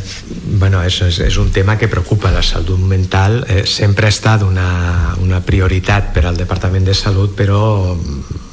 bueno, 0.60 0.82
és, 0.84 0.98
és, 1.06 1.20
és 1.30 1.38
un 1.40 1.48
tema 1.48 1.78
que 1.80 1.88
preocupa. 1.88 2.28
La 2.28 2.42
salut 2.44 2.76
mental 2.76 3.38
eh, 3.48 3.62
sempre 3.64 4.10
ha 4.10 4.12
estat 4.12 4.44
una, 4.44 5.14
una 5.24 5.40
prioritat 5.40 6.12
per 6.12 6.26
al 6.28 6.36
Departament 6.36 6.84
de 6.84 6.92
Salut 6.92 7.32
però 7.38 7.96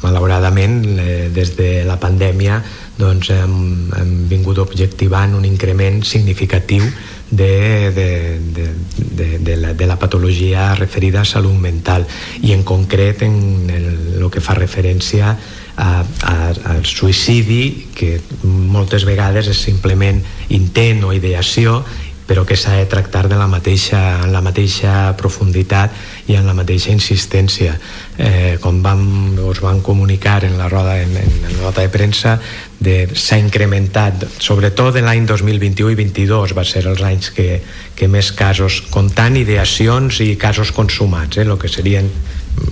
malauradament 0.05 0.79
eh, 0.95 1.27
des 1.35 1.51
de 1.59 1.71
la 1.83 1.99
pandèmia 1.99 2.61
doncs 2.97 3.29
hem, 3.33 3.53
hem 3.97 4.11
vingut 4.29 4.57
objectivant 4.61 5.35
un 5.37 5.45
increment 5.45 6.01
significatiu 6.05 6.83
de, 7.29 7.91
de, 7.93 8.09
de, 8.55 8.65
de, 8.95 9.37
de, 9.39 9.55
la, 9.57 9.73
de 9.73 9.85
la 9.85 9.99
patologia 9.99 10.73
referida 10.75 11.21
a 11.21 11.25
salut 11.25 11.53
mental. 11.53 12.07
I 12.41 12.53
en 12.53 12.63
concret 12.63 13.21
en 13.27 13.69
el, 13.69 13.87
el 14.17 14.27
que 14.33 14.41
fa 14.41 14.57
referència 14.57 15.35
a, 15.77 15.89
a, 16.01 16.35
al 16.73 16.83
suïcidi 16.85 17.93
que 17.95 18.17
moltes 18.43 19.05
vegades 19.05 19.51
és 19.51 19.61
simplement 19.69 20.23
intent 20.49 21.03
o 21.05 21.13
ideació 21.13 21.83
però 22.27 22.43
que 22.45 22.57
s'ha 22.59 22.75
de 22.75 22.85
tractar 22.91 23.25
de 23.31 23.37
la 23.39 23.47
mateixa, 23.47 24.19
en 24.25 24.33
la 24.35 24.41
mateixa 24.43 25.13
profunditat 25.17 25.93
i 26.27 26.35
en 26.35 26.45
la 26.45 26.53
mateixa 26.53 26.91
insistència. 26.91 27.77
Eh, 28.17 28.57
com 28.61 28.81
vam, 28.83 29.39
us 29.47 29.61
van 29.63 29.79
comunicar 29.81 30.43
en 30.43 30.57
la 30.59 30.67
roda, 30.67 30.97
en, 31.01 31.15
en 31.15 31.37
la 31.45 31.53
nota 31.61 31.85
de 31.85 31.89
premsa, 31.93 32.37
s'ha 32.77 33.37
incrementat, 33.39 34.27
sobretot 34.43 34.99
en 34.99 35.07
l'any 35.07 35.25
2021 35.25 35.95
i 35.95 35.95
2022 35.95 36.53
va 36.57 36.65
ser 36.67 36.83
els 36.85 37.01
anys 37.01 37.31
que, 37.33 37.61
que 37.95 38.11
més 38.11 38.33
casos, 38.35 38.83
comptant 38.91 39.39
ideacions 39.39 40.19
i 40.21 40.35
casos 40.35 40.75
consumats, 40.75 41.39
eh, 41.39 41.47
el 41.47 41.57
que 41.57 41.71
serien 41.71 42.11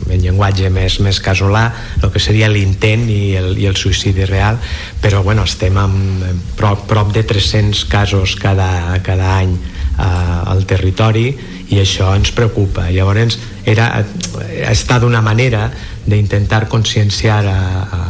en 0.09 0.21
llenguatge 0.21 0.69
més, 0.73 0.99
més 1.03 1.19
casolà 1.23 1.65
el 2.01 2.11
que 2.13 2.21
seria 2.21 2.49
l'intent 2.51 3.07
i, 3.09 3.36
el, 3.39 3.55
i 3.57 3.67
el 3.69 3.77
suïcidi 3.79 4.27
real 4.29 4.59
però 5.01 5.23
bueno, 5.25 5.45
estem 5.45 5.77
amb 5.77 6.25
prop, 6.57 6.86
prop 6.89 7.11
de 7.15 7.25
300 7.27 7.86
casos 7.91 8.36
cada, 8.41 8.69
cada 9.05 9.36
any 9.39 9.55
eh, 9.55 10.51
al 10.53 10.65
territori 10.69 11.29
i 11.73 11.79
això 11.81 12.11
ens 12.13 12.29
preocupa. 12.36 12.89
Llavors 12.93 13.39
era, 13.65 13.89
ha 13.97 14.71
estat 14.71 15.03
una 15.03 15.21
manera 15.25 15.69
d'intentar 16.05 16.67
conscienciar 16.69 17.41
a, 17.49 17.59
a, 17.81 18.01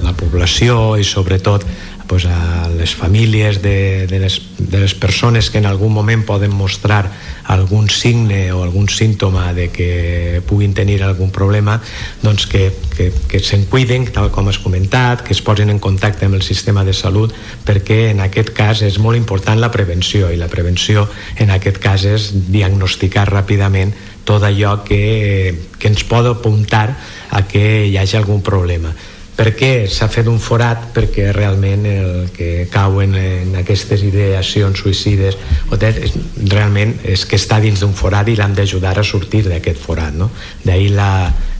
a 0.00 0.02
la 0.02 0.14
població 0.18 0.96
i 0.98 1.06
sobretot 1.06 1.66
pues, 2.06 2.24
a 2.26 2.68
les 2.68 2.94
famílies 2.94 3.62
de, 3.62 4.06
de, 4.06 4.18
les, 4.18 4.40
de 4.58 4.80
les 4.80 4.94
persones 4.94 5.50
que 5.50 5.58
en 5.58 5.66
algun 5.66 5.92
moment 5.92 6.24
poden 6.26 6.54
mostrar 6.54 7.10
algun 7.44 7.88
signe 7.90 8.52
o 8.52 8.62
algun 8.62 8.88
símptoma 8.88 9.52
de 9.54 9.70
que 9.70 10.42
puguin 10.46 10.74
tenir 10.74 11.02
algun 11.02 11.30
problema 11.30 11.80
doncs 12.22 12.46
que, 12.46 12.72
que, 12.96 13.12
que 13.28 13.40
se'n 13.40 13.66
cuiden 13.70 14.06
tal 14.12 14.30
com 14.34 14.48
has 14.50 14.58
comentat, 14.62 15.22
que 15.22 15.34
es 15.34 15.42
posin 15.42 15.70
en 15.70 15.82
contacte 15.82 16.26
amb 16.26 16.38
el 16.38 16.44
sistema 16.46 16.84
de 16.84 16.94
salut 16.94 17.34
perquè 17.66 18.10
en 18.12 18.22
aquest 18.24 18.54
cas 18.54 18.82
és 18.86 18.98
molt 19.02 19.18
important 19.18 19.60
la 19.60 19.72
prevenció 19.74 20.30
i 20.30 20.38
la 20.40 20.50
prevenció 20.52 21.08
en 21.38 21.50
aquest 21.54 21.82
cas 21.82 22.06
és 22.06 22.30
diagnosticar 22.50 23.28
ràpidament 23.30 23.94
tot 24.26 24.42
allò 24.42 24.80
que, 24.82 25.70
que 25.78 25.88
ens 25.88 26.02
pot 26.06 26.26
apuntar 26.26 26.88
a 27.30 27.44
que 27.46 27.86
hi 27.86 27.94
hagi 27.98 28.18
algun 28.18 28.42
problema 28.42 28.94
per 29.36 29.50
què 29.52 29.70
s'ha 29.92 30.08
fet 30.08 30.28
un 30.32 30.38
forat? 30.40 30.88
Perquè 30.96 31.28
realment 31.36 31.84
el 31.90 32.30
que 32.32 32.66
cauen 32.72 33.14
en 33.20 33.52
aquestes 33.60 34.02
ideacions 34.06 34.80
suïcides 34.80 35.36
és, 35.76 36.16
realment 36.48 36.96
és 37.04 37.26
que 37.28 37.36
està 37.36 37.60
dins 37.60 37.84
d'un 37.84 37.92
forat 37.94 38.28
i 38.32 38.36
l'han 38.38 38.56
d'ajudar 38.56 38.96
a 38.96 39.04
sortir 39.04 39.44
d'aquest 39.46 39.78
forat. 39.82 40.16
No? 40.16 40.30
D'ahir 40.64 40.90
la, 40.96 41.10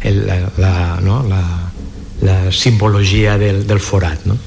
el, 0.00 0.24
la, 0.26 0.40
la, 0.56 0.74
no? 1.04 1.20
la, 1.28 1.42
la 2.24 2.38
simbologia 2.50 3.36
del, 3.38 3.66
del 3.68 3.80
forat. 3.80 4.24
No? 4.24 4.38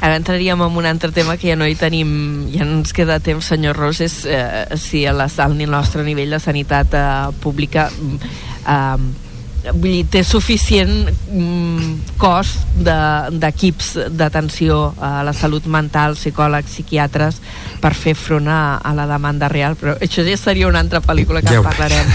Ara 0.00 0.20
entraríem 0.20 0.60
en 0.62 0.78
un 0.78 0.86
altre 0.86 1.10
tema 1.10 1.34
que 1.40 1.50
ja 1.50 1.58
no 1.58 1.66
hi 1.66 1.74
tenim, 1.74 2.08
ja 2.54 2.62
no 2.62 2.78
ens 2.78 2.94
queda 2.94 3.18
temps, 3.18 3.48
senyor 3.50 3.78
Ros, 3.80 3.98
és 4.04 4.20
eh, 4.28 4.66
si 4.78 5.02
a 5.08 5.14
la, 5.16 5.26
al 5.42 5.56
nostre 5.66 6.04
nivell 6.06 6.30
de 6.36 6.38
sanitat 6.38 6.94
eh, 6.94 7.06
pública 7.42 7.88
eh, 7.90 9.25
vull 9.72 9.90
dir, 9.90 10.04
té 10.10 10.22
suficient 10.26 11.08
mm, 11.08 12.16
cost 12.20 12.62
d'equips 12.76 13.92
de, 13.96 14.06
d'atenció 14.18 14.78
a 15.02 15.22
la 15.26 15.34
salut 15.36 15.66
mental, 15.70 16.16
psicòlegs, 16.18 16.70
psiquiatres 16.70 17.40
per 17.82 17.92
fer 17.96 18.14
front 18.18 18.48
a, 18.50 18.76
a 18.78 18.92
la 18.96 19.06
demanda 19.10 19.48
real. 19.52 19.76
Però 19.80 19.96
això 20.02 20.24
ja 20.26 20.36
seria 20.40 20.68
una 20.68 20.82
altra 20.84 21.02
pel·lícula 21.04 21.42
que 21.42 21.54
ja 21.54 21.62
en 21.62 21.66
parlarem. 21.66 22.14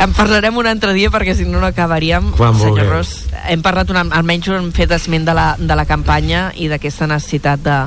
En 0.00 0.14
parlarem 0.16 0.56
un 0.58 0.66
altre 0.66 0.94
dia 0.96 1.10
perquè 1.12 1.36
si 1.36 1.44
no 1.46 1.60
no 1.60 1.68
acabaríem. 1.68 2.32
Quan 2.38 2.56
senyor 2.58 2.88
Ros, 2.90 3.12
hem 3.50 3.62
parlat 3.62 3.92
una, 3.92 4.02
almenys 4.16 4.48
hem 4.50 4.72
fet 4.74 4.90
esment 4.96 5.28
de 5.28 5.34
la, 5.36 5.46
de 5.58 5.76
la 5.78 5.86
campanya 5.86 6.48
i 6.58 6.66
d'aquesta 6.72 7.06
necessitat 7.10 7.62
de, 7.62 7.78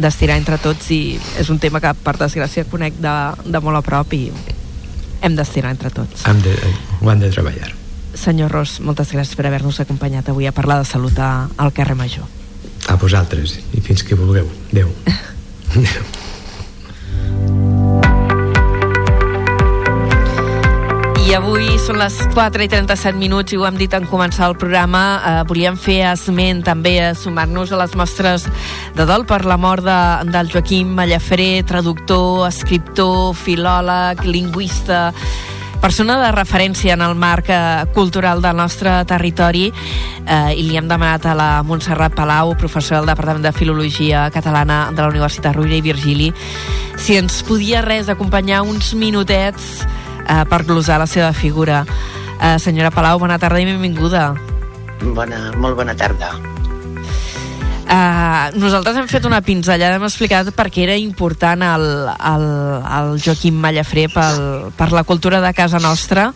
d'estirar 0.00 0.38
entre 0.40 0.60
tots 0.62 0.92
i 0.94 1.02
és 1.40 1.50
un 1.52 1.58
tema 1.62 1.82
que 1.82 1.92
per 2.04 2.16
desgràcia 2.20 2.68
conec 2.70 2.96
de, 3.02 3.16
de 3.44 3.64
molt 3.64 3.82
a 3.82 3.84
prop 3.84 4.16
i 4.16 4.24
hem 5.20 5.36
d'estirar 5.36 5.74
entre 5.74 5.92
tots. 5.92 6.24
Hem 6.28 6.40
de, 6.44 6.56
ho 7.00 7.12
hem 7.12 7.20
de 7.20 7.34
treballar. 7.34 7.79
Senyor 8.14 8.50
Ros, 8.50 8.78
moltes 8.80 9.12
gràcies 9.14 9.36
per 9.38 9.46
haver-nos 9.48 9.80
acompanyat 9.82 10.28
avui 10.32 10.46
a 10.46 10.52
parlar 10.52 10.80
de 10.80 10.88
salut 10.88 11.18
al 11.20 11.72
carrer 11.72 11.96
Major. 11.98 12.26
A 12.88 12.96
vosaltres, 12.96 13.58
i 13.72 13.80
fins 13.84 14.02
que 14.02 14.18
vulgueu. 14.18 14.48
Adéu. 14.72 14.90
Adéu. 15.76 16.08
I 21.30 21.34
avui 21.38 21.76
són 21.78 22.00
les 22.00 22.16
4 22.34 22.64
i 22.64 22.66
37 22.72 23.14
minuts 23.14 23.54
i 23.54 23.58
ho 23.60 23.62
hem 23.68 23.76
dit 23.78 23.92
en 23.94 24.08
començar 24.10 24.48
el 24.50 24.56
programa. 24.58 25.02
Eh, 25.14 25.34
volíem 25.46 25.76
fer 25.78 26.00
esment 26.10 26.64
també 26.66 26.96
a 27.04 27.12
sumar-nos 27.14 27.70
a 27.70 27.78
les 27.78 27.94
mostres 27.94 28.48
de 28.96 29.06
dol 29.06 29.22
per 29.30 29.44
la 29.46 29.54
mort 29.54 29.86
de, 29.86 30.00
del 30.32 30.50
Joaquim 30.50 30.90
Mallafré, 30.98 31.62
traductor, 31.70 32.48
escriptor, 32.48 33.36
filòleg, 33.38 34.24
lingüista, 34.26 35.12
persona 35.80 36.18
de 36.20 36.30
referència 36.32 36.94
en 36.94 37.02
el 37.02 37.14
marc 37.16 37.48
eh, 37.48 37.86
cultural 37.94 38.42
del 38.44 38.56
nostre 38.56 38.92
territori 39.08 39.70
eh, 39.70 40.52
i 40.52 40.66
li 40.66 40.76
hem 40.76 40.88
demanat 40.90 41.26
a 41.26 41.34
la 41.34 41.48
Montserrat 41.66 42.14
Palau, 42.14 42.54
professora 42.60 43.00
del 43.00 43.10
Departament 43.10 43.46
de 43.48 43.54
Filologia 43.56 44.28
Catalana 44.30 44.90
de 44.92 45.00
la 45.00 45.08
Universitat 45.08 45.56
Rovira 45.56 45.80
i 45.80 45.84
Virgili, 45.84 46.30
si 47.00 47.16
ens 47.16 47.40
podia 47.48 47.82
res 47.86 48.12
acompanyar 48.12 48.62
uns 48.62 48.92
minutets 48.94 49.82
eh, 50.28 50.44
per 50.44 50.62
glosar 50.68 51.00
la 51.00 51.08
seva 51.08 51.32
figura. 51.32 51.84
Eh, 52.40 52.58
senyora 52.60 52.92
Palau, 52.92 53.18
bona 53.18 53.40
tarda 53.40 53.60
i 53.60 53.68
benvinguda. 53.68 54.30
Bona, 55.00 55.50
molt 55.56 55.80
bona 55.80 55.96
tarda. 55.96 56.34
Uh, 57.90 58.54
nosaltres 58.54 58.94
hem 59.00 59.08
fet 59.10 59.24
una 59.26 59.40
pinzellada, 59.42 59.96
hem 59.98 60.04
explicat 60.06 60.52
per 60.54 60.68
què 60.70 60.84
era 60.84 60.94
important 60.94 61.64
el, 61.66 61.86
el, 62.30 62.44
el 62.86 63.16
Joaquim 63.18 63.56
Mallafré 63.58 64.04
pel, 64.14 64.70
per 64.78 64.92
la 64.94 65.02
cultura 65.08 65.40
de 65.42 65.50
casa 65.58 65.80
nostra, 65.82 66.28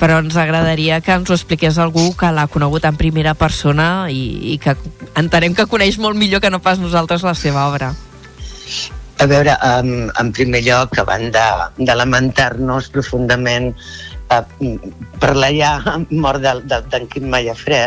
però 0.00 0.22
ens 0.22 0.38
agradaria 0.40 1.02
que 1.04 1.12
ens 1.12 1.28
ho 1.28 1.36
expliqués 1.36 1.76
algú 1.76 2.06
que 2.16 2.32
l'ha 2.32 2.46
conegut 2.48 2.88
en 2.88 2.96
primera 2.96 3.36
persona 3.36 4.08
i, 4.08 4.54
i 4.54 4.56
que 4.62 4.72
entenem 5.20 5.52
que 5.56 5.68
coneix 5.68 6.00
molt 6.00 6.16
millor 6.16 6.40
que 6.40 6.52
no 6.52 6.62
pas 6.64 6.80
nosaltres 6.80 7.24
la 7.28 7.36
seva 7.36 7.68
obra. 7.68 7.92
A 9.20 9.28
veure, 9.28 9.52
um, 9.68 10.08
en 10.08 10.32
primer 10.32 10.64
lloc, 10.64 10.96
abans 11.04 11.28
de, 11.32 11.46
de 11.76 11.94
lamentar-nos 11.96 12.88
profundament 12.92 13.72
uh, 14.32 14.42
per 15.20 15.36
la 15.36 15.52
ja 15.52 15.76
mort 16.08 16.40
d'en 16.40 16.64
de, 16.64 16.82
de, 16.88 17.06
Quim 17.12 17.28
Mallafré, 17.32 17.86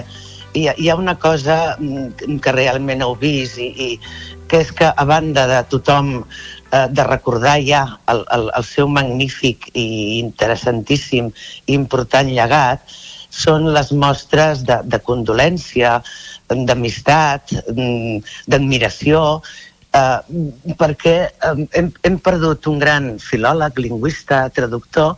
hi 0.60 0.68
ha, 0.68 0.76
hi 0.78 0.90
ha 0.90 0.96
una 1.00 1.16
cosa 1.20 1.58
mm, 1.80 2.40
que 2.44 2.56
realment 2.56 3.04
heu 3.06 3.16
vist 3.20 3.60
i, 3.64 3.70
i 3.88 3.90
que 4.50 4.64
és 4.66 4.72
que 4.76 4.90
a 4.90 5.06
banda 5.06 5.46
de 5.50 5.60
tothom 5.72 6.16
eh, 6.20 6.88
de 6.90 7.06
recordar 7.08 7.60
ja 7.66 7.84
el, 8.14 8.26
el, 8.36 8.50
el 8.58 8.66
seu 8.68 8.90
magnífic 8.90 9.70
i 9.74 9.88
interessantíssim 10.20 11.32
i 11.68 11.78
important 11.78 12.32
llegat 12.34 12.98
són 13.30 13.70
les 13.76 13.94
mostres 13.94 14.66
de, 14.66 14.80
de 14.90 15.00
condolència, 15.06 16.00
d'amistat, 16.50 17.54
mm, 17.70 18.22
d'admiració 18.50 19.42
Uh, 19.90 20.22
perquè 20.78 21.32
um, 21.48 21.64
hem, 21.74 21.88
hem 22.06 22.18
perdut 22.22 22.68
un 22.70 22.76
gran 22.78 23.06
filòleg, 23.18 23.80
lingüista, 23.82 24.44
traductor, 24.54 25.16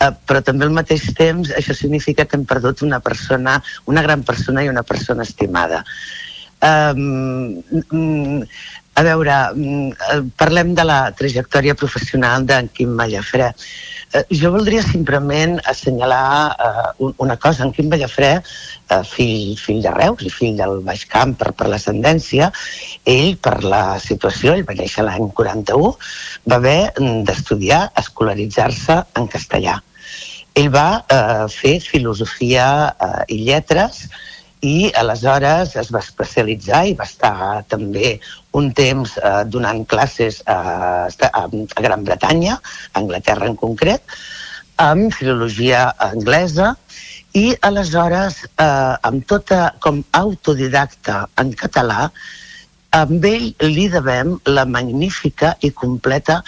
uh, 0.00 0.12
però 0.26 0.42
també 0.44 0.66
al 0.66 0.74
mateix 0.76 1.10
temps 1.18 1.52
això 1.54 1.76
significa 1.76 2.26
que 2.26 2.38
hem 2.38 2.46
perdut 2.48 2.82
una 2.86 3.00
persona, 3.04 3.60
una 3.90 4.02
gran 4.02 4.24
persona 4.26 4.64
i 4.64 4.70
una 4.72 4.82
persona 4.82 5.26
estimada. 5.26 5.84
Um, 6.64 7.60
mm, 7.90 8.42
a 8.94 9.02
veure, 9.02 9.34
mm, 9.54 9.88
eh, 9.90 10.22
parlem 10.36 10.74
de 10.74 10.84
la 10.84 11.10
trajectòria 11.10 11.74
professional 11.74 12.44
d'en 12.46 12.68
Quim 12.72 12.94
Mallafrè. 12.94 13.52
Eh, 14.14 14.22
jo 14.30 14.52
voldria 14.54 14.82
simplement 14.82 15.58
assenyalar 15.66 16.54
uh, 16.98 17.12
una 17.18 17.36
cosa. 17.36 17.64
En 17.64 17.72
Quim 17.72 17.88
Ballafré, 17.90 18.40
fill, 19.10 19.56
fill 19.58 19.80
de 19.82 19.90
Reus 19.90 20.22
i 20.22 20.30
fill 20.30 20.56
del 20.56 20.78
Baix 20.86 21.02
Camp 21.10 21.34
per, 21.40 21.50
per 21.58 21.66
l'ascendència, 21.72 22.52
ell, 23.04 23.34
per 23.42 23.64
la 23.64 23.98
situació, 23.98 24.54
ell 24.54 24.62
va 24.68 24.76
néixer 24.78 25.02
l'any 25.02 25.32
41, 25.34 25.90
va 26.46 26.60
haver 26.60 26.92
d'estudiar, 27.26 27.88
escolaritzar-se 27.98 29.00
en 29.18 29.26
castellà. 29.32 29.80
Ell 30.54 30.70
va 30.70 31.02
uh, 31.02 31.48
fer 31.50 31.80
filosofia 31.82 32.68
uh, 32.94 33.24
i 33.26 33.40
lletres 33.48 34.04
i 34.64 34.90
aleshores 34.96 35.74
es 35.80 35.90
va 35.94 36.00
especialitzar 36.00 36.84
i 36.88 36.94
va 36.98 37.06
estar 37.08 37.64
també 37.68 38.14
un 38.58 38.70
temps 38.76 39.16
eh, 39.18 39.42
donant 39.50 39.84
classes 39.90 40.40
a, 40.46 40.58
a, 41.08 41.42
a 41.44 41.84
Gran 41.86 42.06
Bretanya, 42.06 42.56
a 42.92 43.02
Anglaterra 43.02 43.50
en 43.50 43.58
concret, 43.60 44.16
amb 44.80 45.12
filologia 45.14 45.90
anglesa 46.02 46.72
i 47.36 47.50
aleshores 47.66 48.40
eh, 48.46 48.94
amb 49.10 49.26
tota 49.30 49.74
com 49.84 50.00
autodidacta 50.16 51.24
en 51.42 51.52
català 51.58 52.08
amb 52.94 53.26
ell 53.26 53.50
li 53.66 53.88
devem 53.90 54.36
la 54.46 54.64
magnífica 54.70 55.54
i 55.66 55.70
completa 55.74 56.40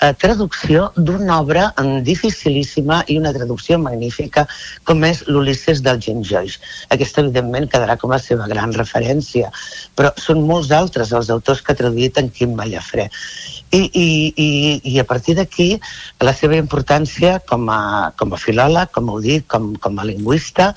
eh, 0.00 0.12
traducció 0.20 0.90
d'una 0.96 1.40
obra 1.40 1.66
dificilíssima 2.04 3.02
i 3.08 3.18
una 3.20 3.32
traducció 3.36 3.78
magnífica 3.80 4.46
com 4.84 5.04
és 5.08 5.22
l'Ulisses 5.28 5.82
del 5.84 6.00
James 6.02 6.28
Joyce. 6.28 6.60
Aquesta, 6.94 7.24
evidentment, 7.24 7.68
quedarà 7.72 7.96
com 8.00 8.12
la 8.12 8.20
seva 8.22 8.48
gran 8.50 8.74
referència, 8.76 9.50
però 9.96 10.12
són 10.20 10.44
molts 10.46 10.72
altres 10.74 11.12
els 11.16 11.30
autors 11.32 11.62
que 11.62 11.72
ha 11.72 11.80
traduït 11.80 12.18
en 12.20 12.30
Quim 12.30 12.56
Mallafré. 12.58 13.08
I, 13.74 13.80
i, 13.98 14.08
i, 14.38 14.48
i 14.92 14.98
a 15.02 15.04
partir 15.04 15.34
d'aquí 15.34 15.72
la 16.22 16.32
seva 16.36 16.54
importància 16.54 17.40
com 17.50 17.66
a, 17.72 18.12
com 18.16 18.32
a 18.32 18.38
filòleg, 18.38 18.92
com 18.94 19.10
ho 19.10 19.18
dic, 19.20 19.48
com, 19.50 19.72
com 19.82 19.98
a 19.98 20.06
lingüista, 20.06 20.68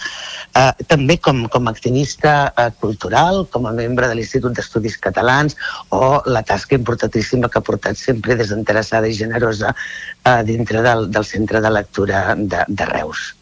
eh, 0.57 0.72
també 0.89 1.20
com, 1.22 1.43
com 1.53 1.70
a 1.70 1.74
activista 1.76 2.34
eh, 2.49 2.70
cultural, 2.82 3.43
com 3.53 3.67
a 3.70 3.76
membre 3.78 4.09
de 4.09 4.17
l'Institut 4.17 4.57
d'Estudis 4.57 4.97
Catalans 4.97 5.55
o 5.93 6.24
la 6.26 6.41
tasca 6.41 6.76
importantíssima 6.80 7.49
que 7.49 7.61
ha 7.61 7.67
portat 7.70 7.99
sempre 7.99 8.38
desinteressada 8.39 9.09
i 9.10 9.18
generosa 9.18 9.74
eh, 9.74 10.39
dintre 10.47 10.86
del, 10.86 11.10
del 11.12 11.28
centre 11.28 11.62
de 11.62 11.74
lectura 11.80 12.24
de, 12.38 12.64
de 12.68 12.89
Reus. 12.93 13.34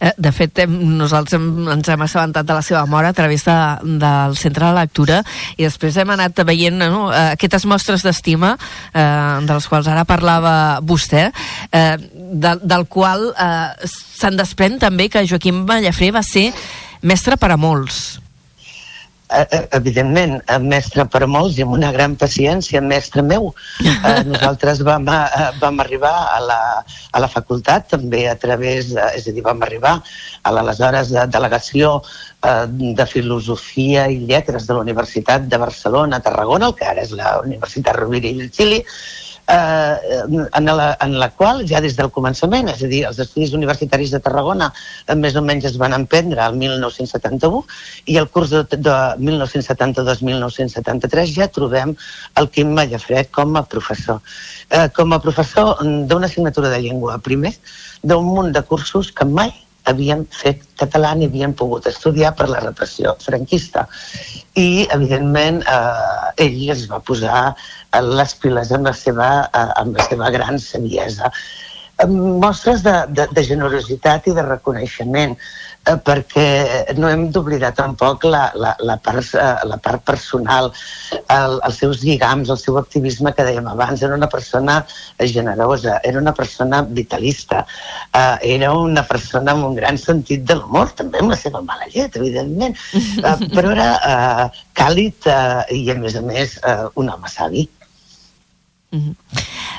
Eh, 0.00 0.12
de 0.16 0.30
fet, 0.32 0.62
hem, 0.62 0.74
nosaltres 0.96 1.36
hem, 1.36 1.66
ens 1.74 1.88
hem 1.90 2.02
assabentat 2.04 2.46
de 2.46 2.56
la 2.56 2.62
seva 2.64 2.84
mort 2.88 3.08
a 3.08 3.12
través 3.12 3.44
de, 3.44 3.56
del 4.00 4.36
centre 4.38 4.64
de 4.64 4.76
lectura 4.78 5.18
i 5.56 5.66
després 5.66 5.98
hem 5.98 6.12
anat 6.14 6.40
veient 6.48 6.78
no, 6.78 7.08
eh, 7.12 7.34
aquestes 7.34 7.66
mostres 7.68 8.06
d'estima 8.06 8.54
eh, 8.56 9.02
de 9.44 9.50
les 9.50 9.68
quals 9.68 9.90
ara 9.90 10.06
parlava 10.08 10.54
vostè, 10.80 11.28
eh, 11.72 11.96
de, 11.98 12.54
del 12.62 12.86
qual 12.88 13.28
eh, 13.34 13.90
se'n 13.90 14.38
desprèn 14.38 14.78
també 14.80 15.10
que 15.12 15.26
Joaquim 15.28 15.64
Mallafré 15.68 16.12
va 16.14 16.24
ser 16.24 16.48
mestre 17.02 17.36
per 17.36 17.52
a 17.52 17.60
molts. 17.60 18.18
Eh, 19.28 19.46
eh, 19.50 19.68
evidentment, 19.76 20.38
mestre 20.64 21.04
per 21.12 21.20
a 21.20 21.26
molts 21.28 21.58
i 21.58 21.64
amb 21.64 21.74
una 21.76 21.90
gran 21.92 22.14
paciència, 22.16 22.80
mestre 22.80 23.20
meu. 23.20 23.50
Eh, 23.84 24.22
nosaltres 24.30 24.80
vam, 24.88 25.04
eh, 25.12 25.50
vam 25.60 25.82
arribar 25.84 26.14
a 26.32 26.38
la, 26.40 26.60
a 27.12 27.20
la 27.20 27.28
facultat 27.28 27.90
també 27.92 28.24
a 28.30 28.38
través, 28.40 28.94
de, 28.96 29.04
és 29.18 29.28
a 29.28 29.34
dir, 29.36 29.44
vam 29.44 29.60
arribar 29.66 29.98
a 30.00 30.54
l'aleshores 30.56 31.12
de 31.12 31.26
delegació 31.28 31.98
eh, 32.00 32.64
de 32.96 33.08
Filosofia 33.12 34.06
i 34.08 34.22
Lletres 34.30 34.64
de 34.64 34.78
la 34.78 34.86
Universitat 34.86 35.44
de 35.44 35.60
Barcelona, 35.60 36.22
Tarragona, 36.24 36.72
el 36.72 36.78
que 36.80 36.88
ara 36.88 37.04
és 37.04 37.12
la 37.12 37.36
Universitat 37.44 38.00
Rovira 38.00 38.32
i 38.32 38.38
Virgili, 38.46 38.80
eh, 39.48 39.96
en, 40.52 40.64
la, 40.64 40.96
en 41.00 41.18
la 41.18 41.30
qual 41.30 41.66
ja 41.68 41.80
des 41.80 41.96
del 41.96 42.10
començament, 42.14 42.68
és 42.72 42.82
a 42.84 42.86
dir, 42.90 43.06
els 43.08 43.18
estudis 43.24 43.54
universitaris 43.56 44.10
de 44.14 44.20
Tarragona 44.24 44.66
eh, 44.72 45.16
més 45.18 45.34
o 45.38 45.42
menys 45.44 45.64
es 45.70 45.76
van 45.80 45.92
emprendre 45.96 46.40
el 46.44 46.54
1971 46.60 47.62
i 48.12 48.14
el 48.20 48.28
curs 48.34 48.50
de, 48.54 48.60
de 48.76 48.96
1972-1973 49.30 51.34
ja 51.34 51.46
trobem 51.52 51.90
el 52.40 52.46
Quim 52.52 52.68
Mallafré 52.76 53.20
com 53.32 53.50
a 53.56 53.62
professor. 53.64 54.18
Eh, 54.68 54.88
com 54.96 55.08
a 55.12 55.22
professor 55.24 55.66
d'una 55.82 56.26
assignatura 56.28 56.68
de 56.72 56.80
llengua, 56.84 57.12
primer, 57.18 57.52
d'un 58.02 58.24
munt 58.24 58.52
de 58.54 58.62
cursos 58.62 59.12
que 59.12 59.24
mai 59.24 59.52
havien 59.90 60.24
fet 60.32 60.64
català 60.80 61.14
ni 61.16 61.28
havien 61.28 61.54
pogut 61.56 61.86
estudiar 61.90 62.34
per 62.38 62.48
la 62.50 62.62
repressió 62.64 63.14
franquista. 63.24 63.86
I, 64.54 64.86
evidentment, 64.94 65.62
eh, 65.62 66.44
ell 66.46 66.60
es 66.74 66.86
va 66.90 67.00
posar 67.00 67.54
les 68.04 68.34
piles 68.42 68.72
amb 68.74 68.90
la 68.90 68.94
seva, 68.96 69.30
eh, 69.48 69.70
amb 69.82 69.96
la 69.98 70.08
seva 70.10 70.30
gran 70.34 70.60
saviesa. 70.62 71.32
Mostres 72.08 72.84
de, 72.86 72.94
de, 73.10 73.26
de 73.34 73.42
generositat 73.42 74.28
i 74.30 74.36
de 74.36 74.44
reconeixement 74.46 75.34
perquè 76.04 76.94
no 76.98 77.08
hem 77.08 77.28
d'oblidar 77.32 77.70
tampoc 77.76 78.24
la, 78.28 78.48
la, 78.54 78.74
la, 78.84 78.96
part, 79.00 79.30
eh, 79.34 79.54
la 79.68 79.78
part 79.80 80.04
personal, 80.04 80.70
el, 81.32 81.56
els 81.64 81.78
seus 81.80 82.02
lligams, 82.04 82.50
el 82.52 82.60
seu 82.60 82.78
activisme 82.80 83.32
que 83.36 83.46
dèiem 83.46 83.68
abans. 83.70 84.02
Era 84.04 84.18
una 84.18 84.28
persona 84.28 84.82
generosa, 85.18 85.98
era 86.04 86.20
una 86.20 86.34
persona 86.36 86.82
vitalista, 86.82 87.64
eh, 88.12 88.36
era 88.58 88.72
una 88.76 89.04
persona 89.08 89.54
amb 89.54 89.70
un 89.70 89.78
gran 89.78 89.98
sentit 90.00 90.44
de 90.44 90.58
l'humor, 90.58 90.92
també 90.98 91.22
amb 91.22 91.32
la 91.32 91.40
seva 91.40 91.64
mala 91.64 91.88
llet, 91.94 92.20
evidentment, 92.20 92.76
eh, 93.24 93.36
però 93.54 93.72
era 93.72 93.90
eh, 93.96 94.62
càlid 94.78 95.32
eh, 95.32 95.80
i, 95.80 95.84
a 95.94 95.98
més 95.98 96.18
a 96.18 96.24
més, 96.24 96.58
eh, 96.62 96.84
un 97.00 97.12
home 97.14 97.32
savi. 97.32 97.68
Mm 98.90 98.98
-hmm. 98.98 99.14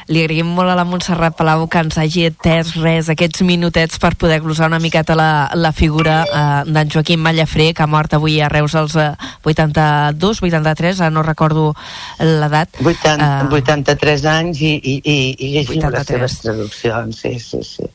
Li 0.07 0.23
agraïm 0.23 0.45
molt 0.45 0.69
a 0.69 0.75
la 0.75 0.85
Montserrat 0.85 1.35
Palau 1.37 1.67
que 1.67 1.79
ens 1.79 1.97
hagi 1.97 2.25
atès 2.25 2.75
res, 2.75 3.09
aquests 3.09 3.41
minutets 3.41 3.99
per 3.99 4.15
poder 4.15 4.39
glosar 4.41 4.67
una 4.67 4.79
miqueta 4.79 5.15
la, 5.15 5.49
la 5.53 5.71
figura 5.71 6.25
eh, 6.25 6.71
d'en 6.71 6.89
Joaquim 6.89 7.19
Mallafré, 7.19 7.73
que 7.73 7.83
ha 7.83 7.87
mort 7.87 8.13
avui 8.13 8.39
a 8.41 8.49
Reus 8.49 8.75
als 8.75 8.95
eh, 8.95 9.15
82, 9.43 10.41
83, 10.41 11.01
ara 11.01 11.09
no 11.09 11.21
recordo 11.21 11.75
l'edat. 12.19 12.69
80, 12.81 13.41
eh, 13.41 13.53
83 13.53 14.25
anys 14.25 14.61
i, 14.61 14.73
i, 14.83 15.01
i, 15.03 15.35
i 15.37 15.51
llegim 15.53 15.83
83. 15.83 15.91
les 15.91 16.07
seves 16.07 16.39
traduccions, 16.41 17.15
sí, 17.15 17.39
sí, 17.39 17.63
sí 17.63 17.89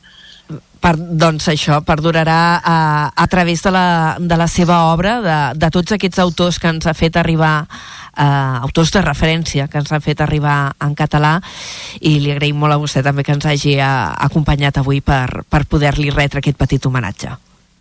per, 0.85 0.95
doncs 0.97 1.49
això 1.49 1.79
perdurarà 1.85 2.39
a, 2.61 2.77
a 3.09 3.27
través 3.31 3.63
de 3.65 3.71
la, 3.73 3.87
de 4.19 4.37
la 4.37 4.47
seva 4.51 4.85
obra, 4.91 5.17
de, 5.23 5.37
de 5.57 5.69
tots 5.73 5.95
aquests 5.95 6.21
autors 6.21 6.59
que 6.61 6.69
ens 6.69 6.85
ha 6.85 6.93
fet 6.97 7.17
arribar 7.17 7.65
eh, 8.17 8.65
autors 8.65 8.91
de 8.95 9.01
referència 9.03 9.67
que 9.67 9.79
ens 9.81 9.91
han 9.91 10.03
fet 10.03 10.21
arribar 10.21 10.75
en 10.81 10.95
català 10.95 11.37
i 12.01 12.17
li 12.19 12.31
agraïm 12.33 12.57
molt 12.59 12.75
a 12.75 12.79
vostè 12.81 13.03
també 13.03 13.23
que 13.23 13.35
ens 13.35 13.45
hagi 13.45 13.77
eh, 13.79 13.89
acompanyat 14.27 14.79
avui 14.81 15.01
per, 15.01 15.43
per 15.49 15.65
poder-li 15.69 16.09
retre 16.13 16.41
aquest 16.43 16.57
petit 16.57 16.85
homenatge. 16.85 17.35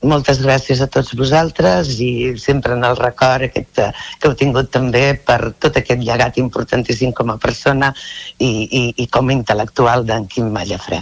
Moltes 0.04 0.42
gràcies 0.44 0.82
a 0.84 0.88
tots 0.92 1.14
vosaltres 1.16 1.94
i 2.04 2.34
sempre 2.36 2.74
en 2.76 2.84
el 2.84 2.98
record 2.98 3.46
aquest, 3.48 3.80
eh, 3.80 3.88
que 4.20 4.28
heu 4.28 4.36
tingut 4.36 4.68
també 4.74 5.14
per 5.16 5.54
tot 5.58 5.80
aquest 5.80 6.04
llegat 6.04 6.38
importantíssim 6.42 7.14
com 7.16 7.32
a 7.32 7.38
persona 7.40 7.94
i, 8.38 8.68
i, 8.68 8.84
i 9.00 9.08
com 9.08 9.30
a 9.30 9.36
intel·lectual 9.38 10.04
d'en 10.04 10.28
Quim 10.28 10.52
Mallafré. 10.52 11.00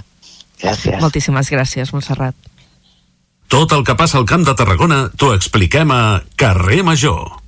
Gràcies. 0.62 1.00
Moltíssimes 1.02 1.50
gràcies, 1.50 1.90
Montserrat. 1.90 2.36
Tot 3.52 3.74
el 3.76 3.82
que 3.84 3.98
passa 3.98 4.16
al 4.20 4.24
Camp 4.24 4.46
de 4.46 4.54
Tarragona 4.56 5.04
t'ho 5.18 5.34
expliquem 5.34 5.90
a 5.92 6.22
Carrer 6.40 6.80
Major. 6.86 7.41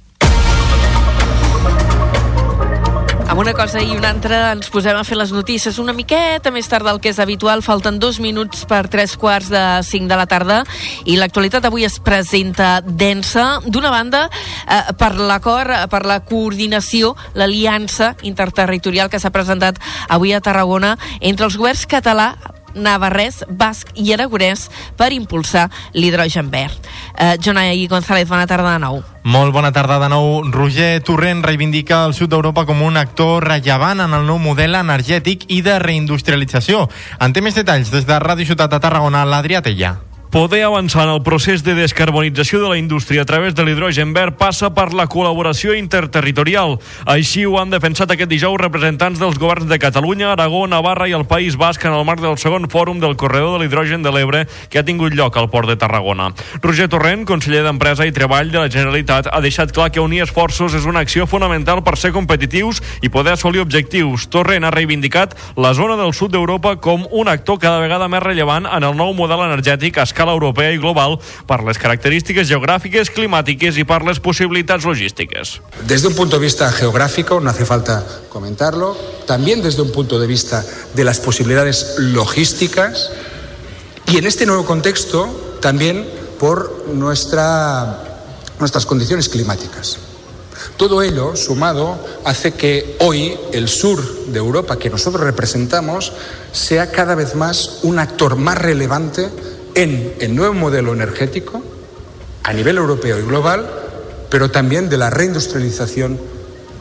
Amb 3.34 3.40
una 3.42 3.52
cosa 3.52 3.80
i 3.82 3.88
una 3.90 4.12
altra 4.14 4.36
ens 4.54 4.68
posem 4.70 4.94
a 4.94 5.00
fer 5.02 5.16
les 5.18 5.32
notícies 5.34 5.80
una 5.82 5.90
miqueta 5.90 6.52
més 6.54 6.68
tard 6.70 6.86
del 6.86 7.00
que 7.02 7.10
és 7.10 7.18
habitual. 7.18 7.64
Falten 7.66 7.98
dos 7.98 8.20
minuts 8.22 8.62
per 8.70 8.84
tres 8.86 9.16
quarts 9.18 9.50
de 9.50 9.62
cinc 9.82 10.06
de 10.06 10.14
la 10.20 10.28
tarda 10.30 10.60
i 11.02 11.16
l'actualitat 11.18 11.66
avui 11.66 11.82
es 11.82 11.98
presenta 11.98 12.78
densa. 12.86 13.58
D'una 13.66 13.90
banda, 13.90 14.28
eh, 14.30 14.94
per 14.94 15.16
l'acord, 15.18 15.74
per 15.90 16.04
la 16.06 16.20
coordinació, 16.22 17.16
l'aliança 17.34 18.14
interterritorial 18.22 19.10
que 19.10 19.18
s'ha 19.18 19.34
presentat 19.34 19.82
avui 20.08 20.30
a 20.32 20.40
Tarragona 20.40 20.94
entre 21.18 21.50
els 21.50 21.58
governs 21.58 21.88
català, 21.90 22.36
navarrès, 22.74 23.42
basc 23.48 23.90
i 23.94 24.12
aragonès 24.14 24.68
per 24.96 25.12
impulsar 25.12 25.68
l'hidrogen 25.94 26.50
verd. 26.50 26.78
Eh, 27.18 27.36
Jonai 27.40 27.86
González, 27.88 28.28
bona 28.28 28.46
tarda 28.46 28.72
de 28.72 28.78
nou. 28.84 29.02
Molt 29.24 29.52
bona 29.52 29.72
tarda 29.72 29.98
de 29.98 30.08
nou. 30.12 30.42
Roger 30.52 31.00
Torrent 31.02 31.44
reivindica 31.44 32.04
el 32.04 32.14
sud 32.14 32.30
d'Europa 32.30 32.66
com 32.68 32.82
un 32.82 32.96
actor 33.00 33.46
rellevant 33.48 34.04
en 34.04 34.14
el 34.14 34.26
nou 34.28 34.38
model 34.38 34.76
energètic 34.76 35.46
i 35.48 35.62
de 35.64 35.78
reindustrialització. 35.78 36.88
En 37.20 37.32
té 37.32 37.40
més 37.40 37.56
detalls 37.56 37.92
des 37.94 38.04
de 38.04 38.18
Ràdio 38.20 38.52
Ciutat 38.52 38.70
de 38.70 38.82
Tarragona, 38.82 39.24
l'Adrià 39.24 39.62
Tella. 39.64 39.96
Poder 40.34 40.64
avançar 40.64 41.04
en 41.04 41.10
el 41.10 41.22
procés 41.22 41.62
de 41.62 41.76
descarbonització 41.78 42.58
de 42.58 42.68
la 42.68 42.76
indústria 42.76 43.22
a 43.22 43.24
través 43.24 43.54
de 43.54 43.62
l'hidrogen 43.62 44.10
verd 44.16 44.34
passa 44.34 44.72
per 44.74 44.88
la 44.90 45.04
col·laboració 45.06 45.76
interterritorial. 45.78 46.74
Així 47.06 47.44
ho 47.46 47.54
han 47.60 47.70
defensat 47.70 48.10
aquest 48.10 48.32
dijous 48.32 48.58
representants 48.58 49.22
dels 49.22 49.38
governs 49.38 49.70
de 49.70 49.78
Catalunya, 49.78 50.32
Aragó, 50.32 50.64
Navarra 50.66 51.06
i 51.06 51.14
el 51.14 51.22
País 51.30 51.54
Basc 51.54 51.86
en 51.86 51.94
el 51.94 52.02
marc 52.02 52.18
del 52.18 52.34
segon 52.34 52.66
fòrum 52.66 52.98
del 52.98 53.14
corredor 53.14 53.54
de 53.54 53.60
l'hidrogen 53.62 54.02
de 54.02 54.10
l'Ebre 54.10 54.40
que 54.70 54.80
ha 54.80 54.82
tingut 54.82 55.14
lloc 55.14 55.38
al 55.38 55.46
port 55.52 55.70
de 55.70 55.76
Tarragona. 55.78 56.32
Roger 56.58 56.88
Torrent, 56.90 57.22
conseller 57.30 57.62
d'Empresa 57.62 58.02
i 58.02 58.16
Treball 58.18 58.50
de 58.50 58.58
la 58.58 58.66
Generalitat, 58.66 59.30
ha 59.30 59.38
deixat 59.38 59.70
clar 59.70 59.92
que 59.94 60.02
unir 60.02 60.24
esforços 60.26 60.74
és 60.74 60.90
una 60.90 61.06
acció 61.06 61.28
fonamental 61.30 61.84
per 61.86 61.94
ser 61.94 62.10
competitius 62.10 62.82
i 63.06 63.08
poder 63.08 63.36
assolir 63.38 63.62
objectius. 63.62 64.26
Torrent 64.34 64.66
ha 64.66 64.74
reivindicat 64.74 65.38
la 65.54 65.76
zona 65.78 65.94
del 65.94 66.10
sud 66.10 66.34
d'Europa 66.34 66.74
com 66.82 67.06
un 67.12 67.30
actor 67.30 67.62
cada 67.62 67.78
vegada 67.78 68.10
més 68.10 68.26
rellevant 68.26 68.66
en 68.66 68.90
el 68.90 68.98
nou 68.98 69.14
model 69.14 69.46
energètic 69.46 70.02
a 70.02 70.10
escala 70.10 70.23
escala 70.24 70.32
europea 70.32 70.72
i 70.72 70.78
global 70.78 71.18
per 71.46 71.60
les 71.64 71.78
característiques 71.78 72.48
geogràfiques, 72.48 73.10
climàtiques 73.12 73.76
i 73.76 73.84
per 73.84 74.02
les 74.04 74.20
possibilitats 74.20 74.84
logístiques. 74.84 75.60
Desde 75.86 76.08
un 76.08 76.14
punto 76.14 76.38
de 76.38 76.44
vista 76.44 76.70
geográfico, 76.72 77.40
no 77.40 77.50
hace 77.50 77.64
falta 77.64 78.02
comentarlo, 78.30 78.96
también 79.26 79.62
desde 79.62 79.82
un 79.82 79.92
punto 79.92 80.18
de 80.18 80.26
vista 80.26 80.64
de 80.94 81.04
las 81.04 81.20
posibilidades 81.20 81.96
logísticas 81.98 83.10
y 84.06 84.16
en 84.16 84.26
este 84.26 84.46
nuevo 84.46 84.64
contexto 84.64 85.58
también 85.60 86.06
por 86.38 86.88
nuestra, 86.88 88.00
nuestras 88.58 88.86
condiciones 88.86 89.28
climáticas. 89.28 89.98
Todo 90.76 91.02
ello, 91.02 91.36
sumado, 91.36 91.98
hace 92.24 92.52
que 92.52 92.96
hoy 93.00 93.36
el 93.52 93.68
sur 93.68 94.00
de 94.26 94.38
Europa 94.38 94.78
que 94.78 94.90
nosotros 94.90 95.22
representamos 95.22 96.12
sea 96.52 96.90
cada 96.90 97.14
vez 97.14 97.34
más 97.34 97.80
un 97.82 97.98
actor 97.98 98.36
más 98.36 98.58
relevante 98.58 99.28
en 99.74 100.14
el 100.20 100.34
nuevo 100.34 100.54
modelo 100.54 100.92
energético 100.92 101.62
a 102.42 102.52
nivel 102.52 102.76
europeo 102.76 103.18
y 103.18 103.22
global, 103.22 103.68
pero 104.30 104.50
también 104.50 104.88
de 104.88 104.98
la 104.98 105.10
reindustrialización 105.10 106.18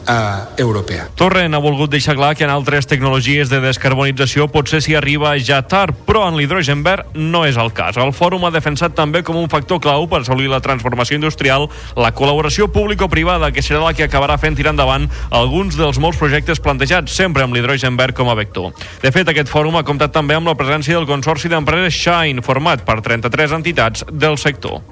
uh, 0.08 0.44
europea. 0.60 1.08
Torrent 1.18 1.54
ha 1.54 1.60
volgut 1.62 1.90
deixar 1.92 2.16
clar 2.16 2.34
que 2.36 2.44
en 2.44 2.52
altres 2.52 2.88
tecnologies 2.90 3.50
de 3.50 3.60
descarbonització 3.64 4.48
potser 4.52 4.80
s'hi 4.84 4.96
arriba 4.98 5.34
ja 5.38 5.62
tard, 5.68 5.96
però 6.06 6.26
en 6.28 6.38
l'hidrogen 6.38 6.84
verd 6.86 7.14
no 7.14 7.44
és 7.48 7.58
el 7.60 7.72
cas. 7.76 7.98
El 8.00 8.14
fòrum 8.16 8.46
ha 8.46 8.52
defensat 8.54 8.94
també 8.96 9.22
com 9.22 9.38
un 9.40 9.50
factor 9.52 9.80
clau 9.82 10.08
per 10.10 10.22
assolir 10.22 10.50
la 10.52 10.62
transformació 10.64 11.18
industrial 11.18 11.68
la 11.96 12.12
col·laboració 12.14 12.68
público-privada, 12.72 13.52
que 13.52 13.62
serà 13.64 13.82
la 13.84 13.94
que 13.94 14.06
acabarà 14.08 14.38
fent 14.40 14.56
tirar 14.58 14.74
endavant 14.74 15.08
alguns 15.30 15.78
dels 15.78 16.00
molts 16.02 16.18
projectes 16.20 16.60
plantejats, 16.60 17.14
sempre 17.14 17.44
amb 17.44 17.54
l'hidrogen 17.56 17.96
verd 18.00 18.16
com 18.16 18.30
a 18.30 18.38
vector. 18.38 18.72
De 19.02 19.12
fet, 19.14 19.28
aquest 19.28 19.52
fòrum 19.52 19.78
ha 19.78 19.86
comptat 19.86 20.14
també 20.14 20.36
amb 20.38 20.50
la 20.50 20.58
presència 20.58 20.98
del 20.98 21.08
Consorci 21.10 21.50
d'Empreses 21.52 21.94
Shine, 21.94 22.44
format 22.44 22.84
per 22.86 23.00
33 23.04 23.58
entitats 23.60 24.06
del 24.10 24.38
sector. 24.40 24.82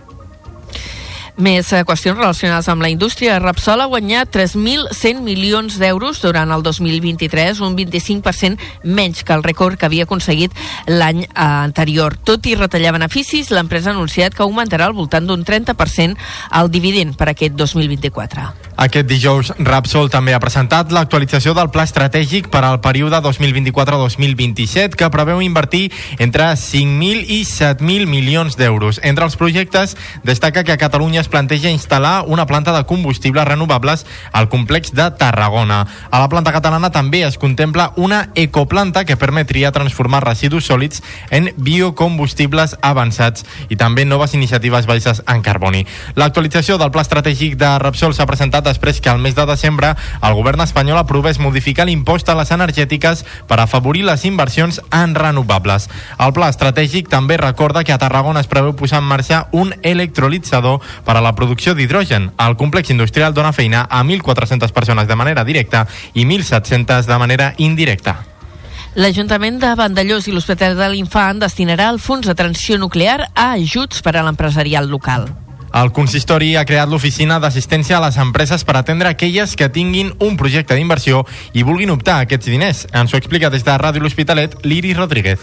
Més 1.41 1.71
eh, 1.73 1.81
qüestions 1.89 2.19
relacionades 2.19 2.69
amb 2.69 2.85
la 2.85 2.91
indústria. 2.93 3.39
Repsol 3.41 3.81
ha 3.81 3.89
guanyat 3.89 4.29
3.100 4.35 5.23
milions 5.25 5.79
d'euros 5.81 6.21
durant 6.21 6.51
el 6.53 6.63
2023, 6.63 7.63
un 7.65 7.73
25% 7.79 8.61
menys 8.85 9.23
que 9.25 9.33
el 9.33 9.45
rècord 9.45 9.81
que 9.81 9.89
havia 9.89 10.05
aconseguit 10.05 10.53
l'any 10.93 11.23
eh, 11.25 11.31
anterior. 11.41 12.19
Tot 12.21 12.45
i 12.45 12.57
retallar 12.59 12.93
beneficis, 12.99 13.49
l'empresa 13.49 13.91
ha 13.91 13.97
anunciat 13.97 14.37
que 14.37 14.45
augmentarà 14.45 14.91
al 14.91 14.99
voltant 14.99 15.25
d'un 15.25 15.41
30% 15.45 16.21
el 16.61 16.71
dividend 16.71 17.17
per 17.17 17.31
aquest 17.33 17.57
2024. 17.57 18.51
Aquest 18.83 19.09
dijous, 19.09 19.53
Repsol 19.57 20.11
també 20.13 20.35
ha 20.35 20.41
presentat 20.43 20.93
l'actualització 20.93 21.53
del 21.57 21.71
pla 21.73 21.85
estratègic 21.89 22.49
per 22.53 22.65
al 22.67 22.81
període 22.85 23.21
2024-2027 23.25 24.99
que 24.99 25.11
preveu 25.13 25.41
invertir 25.45 25.87
entre 26.19 26.51
5.000 26.59 27.25
i 27.25 27.43
7.000 27.49 28.09
milions 28.11 28.57
d'euros. 28.61 29.01
Entre 29.03 29.25
els 29.25 29.37
projectes, 29.41 29.97
destaca 30.25 30.65
que 30.65 30.75
a 30.75 30.81
Catalunya 30.81 31.22
es 31.23 31.31
planteja 31.31 31.71
instal·lar 31.71 32.25
una 32.27 32.47
planta 32.51 32.75
de 32.75 32.83
combustibles 32.85 33.47
renovables 33.47 34.05
al 34.33 34.49
complex 34.51 34.93
de 34.93 35.09
Tarragona. 35.17 35.87
A 36.11 36.21
la 36.21 36.29
planta 36.29 36.53
catalana 36.53 36.91
també 36.91 37.23
es 37.23 37.39
contempla 37.39 37.93
una 37.97 38.29
ecoplanta 38.35 39.05
que 39.07 39.17
permetria 39.17 39.73
transformar 39.73 40.25
residus 40.27 40.67
sòlids 40.67 41.03
en 41.31 41.53
biocombustibles 41.57 42.77
avançats 42.83 43.47
i 43.71 43.79
també 43.79 44.05
noves 44.05 44.35
iniciatives 44.35 44.87
baixes 44.91 45.23
en 45.27 45.43
carboni. 45.47 45.85
L'actualització 46.19 46.79
del 46.79 46.91
pla 46.93 47.07
estratègic 47.07 47.57
de 47.61 47.71
Repsol 47.83 48.17
s'ha 48.17 48.27
presentat 48.27 48.67
després 48.67 49.01
que 49.01 49.11
al 49.11 49.23
mes 49.23 49.39
de 49.39 49.47
desembre 49.47 49.95
el 50.23 50.35
govern 50.35 50.61
espanyol 50.67 50.99
aprovés 50.99 51.39
modificar 51.39 51.87
l'impost 51.87 52.29
a 52.29 52.37
les 52.39 52.51
energètiques 52.51 53.25
per 53.47 53.61
afavorir 53.61 54.05
les 54.09 54.25
inversions 54.27 54.81
en 54.91 55.15
renovables. 55.15 55.89
El 56.19 56.35
pla 56.35 56.51
estratègic 56.51 57.09
també 57.13 57.39
recorda 57.39 57.85
que 57.85 57.95
a 57.95 58.01
Tarragona 58.03 58.43
es 58.43 58.51
preveu 58.51 58.75
posar 58.77 59.03
en 59.03 59.09
marxa 59.09 59.47
un 59.53 59.75
electrolitzador 59.83 60.81
per 61.07 61.12
a 61.17 61.23
la 61.25 61.35
producció 61.35 61.75
d'hidrogen. 61.75 62.31
El 62.39 62.57
complex 62.57 62.91
industrial 62.91 63.35
dona 63.35 63.53
feina 63.53 63.87
a 63.91 64.03
1.400 64.03 64.73
persones 64.73 65.09
de 65.09 65.17
manera 65.17 65.45
directa 65.45 65.87
i 66.15 66.25
1.700 66.25 67.07
de 67.07 67.19
manera 67.19 67.55
indirecta. 67.59 68.19
L'Ajuntament 68.95 69.57
de 69.57 69.71
Vandellós 69.73 70.27
i 70.29 70.35
l'Hospital 70.35 70.77
de 70.77 70.89
l'Infant 70.93 71.39
destinarà 71.41 71.87
el 71.89 71.99
fons 71.99 72.27
de 72.29 72.35
transició 72.37 72.77
nuclear 72.77 73.23
a 73.33 73.55
ajuts 73.55 74.03
per 74.05 74.19
a 74.19 74.27
l'empresarial 74.27 74.91
local. 74.93 75.31
El 75.73 75.89
consistori 75.97 76.51
ha 76.61 76.67
creat 76.69 76.91
l'oficina 76.93 77.39
d'assistència 77.41 77.97
a 77.97 78.03
les 78.05 78.19
empreses 78.21 78.67
per 78.69 78.77
atendre 78.77 79.09
aquelles 79.09 79.57
que 79.57 79.71
tinguin 79.73 80.13
un 80.21 80.37
projecte 80.37 80.77
d'inversió 80.77 81.25
i 81.57 81.65
vulguin 81.65 81.95
optar 81.95 82.19
a 82.19 82.29
aquests 82.29 82.53
diners. 82.53 82.85
Ens 82.93 83.15
ho 83.15 83.17
explica 83.17 83.49
des 83.49 83.65
de 83.65 83.79
Ràdio 83.81 84.05
L'Hospitalet, 84.05 84.61
Liri 84.69 84.93
Rodríguez. 84.93 85.41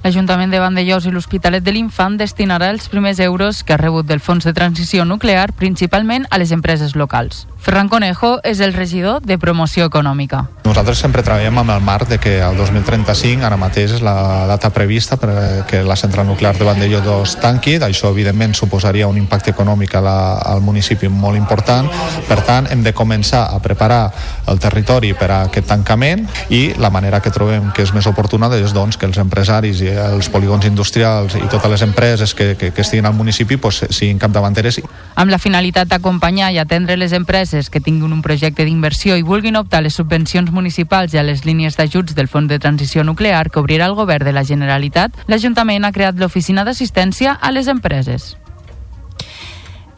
L'Ajuntament 0.00 0.48
de 0.48 0.58
Vandellós 0.62 1.04
i 1.04 1.10
l'Hospitalet 1.12 1.60
de 1.60 1.74
l'Infant 1.76 2.14
destinarà 2.16 2.70
els 2.72 2.86
primers 2.88 3.18
euros 3.20 3.60
que 3.60 3.74
ha 3.74 3.80
rebut 3.80 4.06
del 4.08 4.22
Fons 4.24 4.46
de 4.48 4.54
Transició 4.56 5.04
Nuclear 5.04 5.50
principalment 5.52 6.24
a 6.30 6.38
les 6.40 6.54
empreses 6.56 6.96
locals. 6.96 7.44
Ferran 7.60 7.90
Conejo 7.92 8.38
és 8.42 8.60
el 8.64 8.72
regidor 8.72 9.20
de 9.20 9.36
Promoció 9.36 9.84
Econòmica. 9.84 10.46
Nosaltres 10.64 11.00
sempre 11.02 11.20
treballem 11.20 11.58
amb 11.60 11.72
el 11.74 11.82
marc 11.84 12.08
de 12.08 12.16
que 12.16 12.38
el 12.40 12.56
2035 12.56 13.44
ara 13.44 13.58
mateix 13.60 13.98
és 13.98 14.04
la 14.04 14.46
data 14.48 14.70
prevista 14.72 15.18
perquè 15.20 15.82
la 15.84 15.96
central 15.96 16.28
nuclear 16.28 16.54
de 16.56 16.64
Vandellós 16.64 17.04
2 17.04 17.34
tanqui. 17.42 17.74
Això, 17.84 18.12
evidentment, 18.14 18.54
suposaria 18.56 19.08
un 19.10 19.18
impacte 19.20 19.52
econòmic 19.52 19.96
a 19.98 20.02
la, 20.04 20.16
al 20.40 20.62
municipi 20.64 21.10
molt 21.12 21.36
important. 21.36 21.90
Per 22.28 22.38
tant, 22.46 22.70
hem 22.72 22.84
de 22.86 22.94
començar 22.96 23.42
a 23.52 23.60
preparar 23.60 24.00
el 24.48 24.62
territori 24.62 25.12
per 25.12 25.28
a 25.28 25.42
aquest 25.50 25.68
tancament 25.68 26.24
i 26.48 26.62
la 26.80 26.90
manera 26.90 27.20
que 27.20 27.34
trobem 27.34 27.68
que 27.76 27.84
és 27.84 27.92
més 27.92 28.08
oportuna 28.08 28.48
és 28.56 28.72
doncs, 28.72 28.96
que 28.96 29.06
els 29.06 29.20
empresaris 29.20 29.84
i 29.84 29.92
els 29.92 30.30
polígons 30.32 30.64
industrials 30.64 31.36
i 31.36 31.44
totes 31.50 31.70
les 31.70 31.82
empreses 31.84 32.32
que, 32.34 32.54
que, 32.56 32.72
que 32.72 32.80
estiguin 32.80 33.06
al 33.06 33.14
municipi 33.14 33.58
pues, 33.60 33.84
siguin 33.90 34.18
capdavanteres. 34.18 34.80
Amb 35.20 35.30
la 35.30 35.38
finalitat 35.38 35.90
d'acompanyar 35.92 36.54
i 36.54 36.58
atendre 36.62 36.96
les 36.96 37.12
empreses 37.12 37.49
que 37.70 37.80
tinguin 37.80 38.12
un 38.14 38.22
projecte 38.22 38.64
d'inversió 38.64 39.16
i 39.18 39.24
vulguin 39.26 39.58
optar 39.60 39.80
a 39.80 39.86
les 39.86 39.96
subvencions 39.98 40.52
municipals 40.54 41.14
i 41.14 41.20
a 41.20 41.26
les 41.26 41.44
línies 41.44 41.76
d'ajuts 41.76 42.14
del 42.14 42.28
Fons 42.28 42.48
de 42.48 42.58
Transició 42.58 43.04
Nuclear 43.04 43.48
que 43.50 43.60
obrirà 43.60 43.90
el 43.90 43.98
govern 43.98 44.26
de 44.26 44.36
la 44.36 44.44
Generalitat, 44.44 45.24
l'Ajuntament 45.26 45.84
ha 45.84 45.92
creat 45.92 46.20
l'Oficina 46.20 46.64
d'Assistència 46.64 47.34
a 47.40 47.50
les 47.50 47.68
Empreses. 47.68 48.36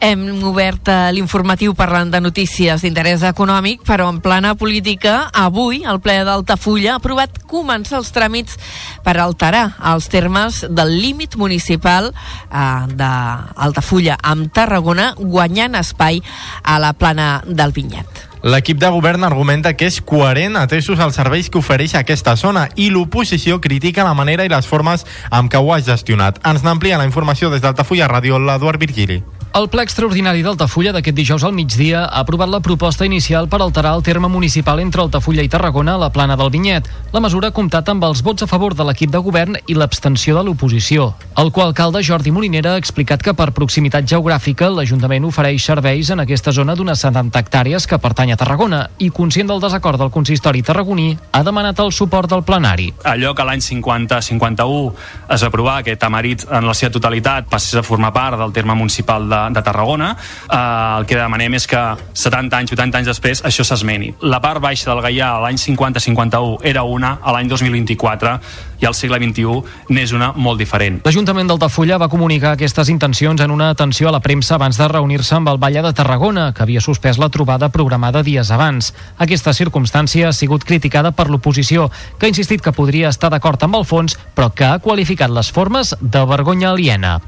Hem 0.03 0.43
obert 0.43 0.89
eh, 0.91 1.13
l'informatiu 1.15 1.71
parlant 1.79 2.09
de 2.11 2.19
notícies 2.19 2.81
d'interès 2.83 3.21
econòmic, 3.23 3.85
però 3.87 4.09
en 4.11 4.17
plana 4.19 4.51
política, 4.59 5.29
avui 5.31 5.85
el 5.87 6.01
ple 6.03 6.17
d'Altafulla 6.27 6.91
ha 6.91 6.99
aprovat 6.99 7.37
començar 7.47 8.01
els 8.01 8.09
tràmits 8.11 8.57
per 9.05 9.13
alterar 9.23 9.77
els 9.93 10.09
termes 10.11 10.65
del 10.67 10.91
límit 10.99 11.37
municipal 11.39 12.09
eh, 12.11 12.65
d'Altafulla 12.99 14.17
amb 14.19 14.51
Tarragona, 14.51 15.13
guanyant 15.15 15.79
espai 15.79 16.19
a 16.63 16.75
la 16.83 16.91
plana 16.91 17.37
del 17.47 17.71
Vinyet. 17.71 18.25
L'equip 18.43 18.81
de 18.81 18.89
govern 18.91 19.23
argumenta 19.23 19.71
que 19.79 19.87
és 19.87 20.01
coherent 20.03 20.59
atesos 20.59 20.99
als 20.99 21.15
serveis 21.15 21.47
que 21.47 21.61
ofereix 21.61 21.93
aquesta 21.95 22.35
zona 22.35 22.65
i 22.75 22.89
l'oposició 22.91 23.61
critica 23.63 24.03
la 24.03 24.17
manera 24.19 24.43
i 24.43 24.51
les 24.51 24.67
formes 24.67 25.07
amb 25.31 25.47
què 25.47 25.63
ho 25.63 25.71
ha 25.71 25.79
gestionat. 25.79 26.43
Ens 26.43 26.67
n'amplia 26.67 26.99
la 26.99 27.07
informació 27.07 27.47
des 27.55 27.63
d'Altafulla 27.63 28.11
Ràdio, 28.11 28.35
l'Eduard 28.43 28.83
Virgili. 28.83 29.21
El 29.53 29.67
ple 29.69 29.83
extraordinari 29.85 30.39
d'Altafulla 30.41 30.89
d'aquest 30.95 31.13
dijous 31.13 31.43
al 31.45 31.51
migdia 31.53 32.07
ha 32.07 32.21
aprovat 32.23 32.49
la 32.49 32.59
proposta 32.65 33.05
inicial 33.05 33.45
per 33.45 33.59
alterar 33.61 33.91
el 33.93 34.01
terme 34.01 34.25
municipal 34.25 34.79
entre 34.81 35.03
Altafulla 35.03 35.43
i 35.45 35.49
Tarragona 35.53 35.93
a 35.93 35.99
la 36.01 36.09
plana 36.09 36.33
del 36.35 36.49
Vinyet. 36.49 36.87
La 37.13 37.21
mesura 37.21 37.51
ha 37.51 37.53
comptat 37.53 37.91
amb 37.93 38.01
els 38.07 38.23
vots 38.25 38.41
a 38.41 38.47
favor 38.49 38.73
de 38.73 38.81
l'equip 38.87 39.11
de 39.13 39.21
govern 39.21 39.53
i 39.69 39.75
l'abstenció 39.77 40.33
de 40.33 40.43
l'oposició. 40.47 41.11
El 41.37 41.51
qual 41.53 41.69
alcalde 41.69 42.01
Jordi 42.01 42.33
Molinera 42.33 42.71
ha 42.73 42.79
explicat 42.81 43.21
que 43.21 43.35
per 43.37 43.51
proximitat 43.53 44.07
geogràfica 44.09 44.71
l'Ajuntament 44.73 45.29
ofereix 45.29 45.69
serveis 45.69 46.09
en 46.09 46.25
aquesta 46.25 46.49
zona 46.49 46.73
d'unes 46.73 47.05
70 47.05 47.37
hectàrees 47.37 47.85
que 47.85 48.01
pertany 48.01 48.33
a 48.33 48.39
Tarragona 48.41 48.87
i, 48.97 49.11
conscient 49.13 49.53
del 49.53 49.61
desacord 49.61 50.01
del 50.01 50.09
consistori 50.09 50.65
tarragoní, 50.65 51.11
ha 51.29 51.43
demanat 51.45 51.77
el 51.85 51.93
suport 51.93 52.33
del 52.33 52.41
plenari. 52.41 52.89
Allò 53.05 53.35
que 53.37 53.45
l'any 53.45 53.61
50-51 53.61 54.91
es 55.37 55.45
aprovà, 55.45 55.77
aquest 55.83 56.09
amarit 56.09 56.49
en 56.49 56.65
la 56.65 56.73
seva 56.73 56.97
totalitat, 56.97 57.45
passés 57.53 57.77
a 57.77 57.85
formar 57.85 58.15
part 58.17 58.41
del 58.41 58.57
terme 58.57 58.73
municipal 58.81 59.29
de 59.29 59.42
de 59.51 59.63
Tarragona. 59.65 60.13
Eh, 60.47 60.57
el 60.99 61.07
que 61.09 61.17
demanem 61.19 61.57
és 61.59 61.67
que 61.67 61.81
70 62.13 62.61
anys, 62.61 62.75
80 62.75 63.01
anys 63.01 63.11
després, 63.11 63.43
això 63.43 63.65
s'esmeni. 63.67 64.13
La 64.21 64.41
part 64.43 64.61
baixa 64.63 64.91
del 64.91 65.03
Gaià 65.03 65.33
l'any 65.43 65.57
50-51 65.59 66.61
era 66.69 66.83
una, 66.83 67.17
a 67.21 67.33
l'any 67.35 67.49
2024 67.51 68.37
i 68.83 68.87
al 68.87 68.95
segle 68.97 69.17
XXI 69.21 69.93
n'és 69.95 70.11
una 70.15 70.31
molt 70.35 70.59
diferent. 70.59 70.99
L'Ajuntament 71.07 71.47
d'Altafulla 71.47 71.97
va 72.01 72.11
comunicar 72.11 72.53
aquestes 72.53 72.91
intencions 72.91 73.41
en 73.41 73.51
una 73.51 73.69
atenció 73.71 74.09
a 74.09 74.15
la 74.15 74.21
premsa 74.23 74.57
abans 74.59 74.77
de 74.79 74.87
reunir-se 74.91 75.37
amb 75.39 75.49
el 75.53 75.59
Vallà 75.61 75.85
de 75.85 75.93
Tarragona, 75.95 76.51
que 76.53 76.65
havia 76.65 76.83
suspès 76.83 77.19
la 77.21 77.31
trobada 77.33 77.71
programada 77.71 78.23
dies 78.23 78.51
abans. 78.51 78.93
Aquesta 79.17 79.55
circumstància 79.55 80.29
ha 80.29 80.35
sigut 80.35 80.67
criticada 80.67 81.13
per 81.15 81.29
l'oposició, 81.31 81.89
que 82.19 82.27
ha 82.27 82.33
insistit 82.33 82.61
que 82.61 82.75
podria 82.75 83.13
estar 83.13 83.31
d'acord 83.31 83.63
amb 83.63 83.79
el 83.79 83.87
fons, 83.87 84.17
però 84.35 84.51
que 84.51 84.67
ha 84.67 84.81
qualificat 84.83 85.31
les 85.31 85.51
formes 85.51 85.95
de 86.01 86.25
vergonya 86.27 86.73
aliena 86.73 87.19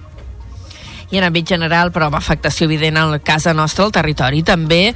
i 1.11 1.19
en 1.19 1.27
àmbit 1.27 1.47
general, 1.55 1.91
però 1.93 2.09
amb 2.09 2.19
afectació 2.19 2.69
evident 2.69 2.97
en 3.01 3.17
casa 3.25 3.53
nostra, 3.53 3.85
al 3.85 3.93
territori, 3.95 4.43
també 4.43 4.81
eh, 4.89 4.95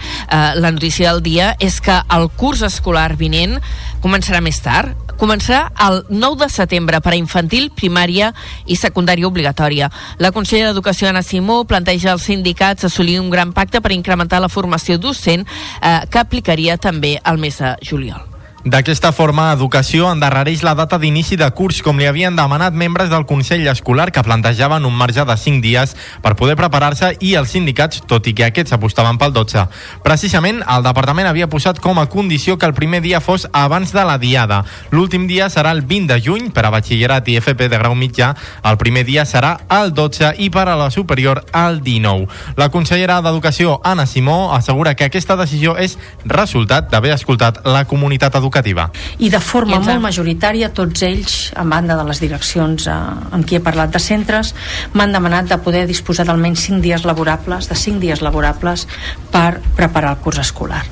la 0.55 0.71
notícia 0.71 1.11
del 1.11 1.23
dia 1.23 1.53
és 1.59 1.79
que 1.81 1.99
el 2.15 2.29
curs 2.37 2.63
escolar 2.65 3.13
vinent 3.19 3.57
començarà 4.03 4.41
més 4.41 4.61
tard, 4.63 4.95
començarà 5.19 5.67
el 5.85 6.01
9 6.09 6.45
de 6.45 6.49
setembre 6.49 7.01
per 7.03 7.13
a 7.13 7.19
infantil, 7.19 7.69
primària 7.75 8.31
i 8.65 8.79
secundària 8.79 9.27
obligatòria. 9.27 9.91
La 10.17 10.31
consellera 10.31 10.71
d'Educació, 10.71 11.09
Anna 11.09 11.23
Simó, 11.25 11.65
planteja 11.67 12.13
als 12.13 12.29
sindicats 12.29 12.87
assolir 12.87 13.19
un 13.19 13.29
gran 13.29 13.53
pacte 13.53 13.83
per 13.83 13.91
incrementar 13.91 14.39
la 14.39 14.49
formació 14.49 14.97
docent 14.97 15.45
eh, 15.45 15.99
que 16.09 16.23
aplicaria 16.23 16.77
també 16.77 17.17
al 17.23 17.37
mes 17.37 17.59
de 17.59 17.75
juliol. 17.83 18.38
D'aquesta 18.67 19.13
forma, 19.15 19.53
Educació 19.55 20.09
endarrereix 20.11 20.65
la 20.67 20.73
data 20.75 20.97
d'inici 20.99 21.37
de 21.39 21.47
curs, 21.55 21.77
com 21.79 21.95
li 21.95 22.03
havien 22.09 22.35
demanat 22.35 22.75
membres 22.75 23.07
del 23.07 23.23
Consell 23.25 23.63
Escolar, 23.71 24.09
que 24.11 24.23
plantejaven 24.23 24.83
un 24.83 24.97
marge 24.99 25.23
de 25.23 25.37
5 25.39 25.63
dies 25.63 25.95
per 26.19 26.35
poder 26.35 26.57
preparar-se 26.59 27.13
i 27.23 27.35
els 27.39 27.53
sindicats, 27.55 28.01
tot 28.03 28.27
i 28.27 28.33
que 28.35 28.43
aquests 28.49 28.75
apostaven 28.75 29.15
pel 29.17 29.31
12. 29.31 29.63
Precisament, 30.03 30.59
el 30.67 30.83
departament 30.83 31.29
havia 31.29 31.47
posat 31.47 31.79
com 31.79 32.01
a 32.03 32.09
condició 32.11 32.57
que 32.57 32.67
el 32.67 32.75
primer 32.75 32.99
dia 33.01 33.21
fos 33.23 33.47
abans 33.53 33.93
de 33.95 34.03
la 34.03 34.17
diada. 34.19 34.65
L'últim 34.91 35.29
dia 35.31 35.47
serà 35.47 35.71
el 35.71 35.85
20 35.87 36.11
de 36.11 36.19
juny 36.19 36.51
per 36.51 36.65
a 36.67 36.73
batxillerat 36.75 37.31
i 37.31 37.37
FP 37.39 37.71
de 37.71 37.79
grau 37.79 37.95
mitjà, 37.95 38.33
el 38.67 38.75
primer 38.75 39.05
dia 39.07 39.23
serà 39.23 39.53
el 39.79 39.93
12 39.95 40.33
i 40.35 40.49
per 40.51 40.67
a 40.67 40.75
la 40.75 40.91
superior 40.91 41.45
el 41.55 41.79
19. 41.87 42.27
La 42.59 42.67
consellera 42.75 43.21
d'Educació, 43.23 43.79
Anna 43.87 44.03
Simó, 44.05 44.51
assegura 44.51 44.97
que 44.99 45.07
aquesta 45.07 45.39
decisió 45.39 45.77
és 45.79 45.95
resultat 46.25 46.91
d'haver 46.91 47.15
escoltat 47.15 47.63
la 47.63 47.87
comunitat 47.87 48.35
educativa 48.35 48.48
educativa. 48.49 48.89
I 49.19 49.29
de 49.29 49.39
forma 49.39 49.79
molt 49.79 50.01
majoritària, 50.01 50.73
tots 50.73 51.03
ells, 51.05 51.37
a 51.55 51.63
banda 51.63 51.97
de 51.99 52.05
les 52.09 52.21
direccions 52.21 52.87
eh, 52.89 52.99
amb 53.31 53.45
qui 53.45 53.59
he 53.59 53.63
parlat 53.63 53.93
de 53.93 54.01
centres, 54.01 54.53
m'han 54.93 55.13
demanat 55.13 55.49
de 55.49 55.59
poder 55.61 55.85
disposar 55.87 56.25
d'almenys 56.27 56.67
5 56.67 56.81
dies 56.83 57.05
laborables, 57.05 57.69
de 57.69 57.75
5 57.75 58.01
dies 58.01 58.23
laborables, 58.25 58.87
per 59.31 59.61
preparar 59.77 60.17
el 60.17 60.23
curs 60.23 60.41
escolar 60.41 60.83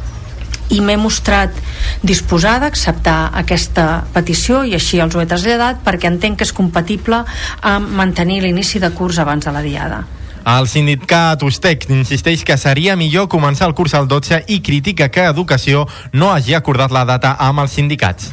i 0.67 0.81
m'he 0.83 0.97
mostrat 0.99 1.55
disposada 2.03 2.67
a 2.67 2.71
acceptar 2.73 3.29
aquesta 3.39 4.03
petició 4.11 4.65
i 4.67 4.73
així 4.75 4.99
els 4.99 5.15
ho 5.15 5.21
he 5.23 5.29
traslladat 5.29 5.79
perquè 5.85 6.11
entenc 6.11 6.41
que 6.41 6.43
és 6.43 6.51
compatible 6.51 7.21
amb 7.63 7.93
mantenir 7.95 8.41
l'inici 8.43 8.81
de 8.83 8.91
curs 8.91 9.19
abans 9.23 9.47
de 9.47 9.53
la 9.55 9.63
diada. 9.63 10.01
El 10.47 10.69
sindicat 10.71 11.41
Ustec 11.43 11.89
insisteix 11.91 12.45
que 12.47 12.55
seria 12.55 12.93
millor 12.95 13.25
començar 13.27 13.67
el 13.67 13.73
curs 13.75 13.91
al 13.97 14.07
12 14.07 14.45
i 14.47 14.61
critica 14.63 15.09
que 15.11 15.25
Educació 15.27 15.83
no 16.13 16.31
hagi 16.31 16.55
acordat 16.55 16.95
la 16.95 17.03
data 17.03 17.33
amb 17.43 17.65
els 17.65 17.75
sindicats. 17.75 18.31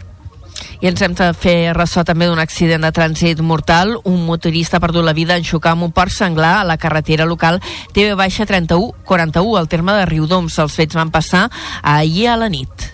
I 0.79 0.93
ens 0.93 1.03
hem 1.03 1.19
de 1.19 1.33
fer 1.35 1.75
ressò 1.75 2.05
també 2.07 2.29
d'un 2.31 2.39
accident 2.39 2.87
de 2.87 2.93
trànsit 2.95 3.43
mortal. 3.43 3.97
Un 4.07 4.23
motorista 4.29 4.79
ha 4.79 4.85
perdut 4.85 5.03
la 5.03 5.17
vida 5.17 5.35
en 5.35 5.43
xocar 5.43 5.75
amb 5.75 5.89
un 5.89 5.95
port 5.97 6.15
senglar 6.15 6.61
a 6.61 6.65
la 6.71 6.79
carretera 6.79 7.27
local 7.27 7.59
TV-3141 7.97 9.59
al 9.59 9.69
terme 9.69 9.99
de 9.99 10.07
Riudoms. 10.07 10.59
Els 10.62 10.79
fets 10.79 10.95
van 10.95 11.11
passar 11.11 11.49
ahir 11.83 12.29
a 12.31 12.37
la 12.39 12.53
nit. 12.53 12.94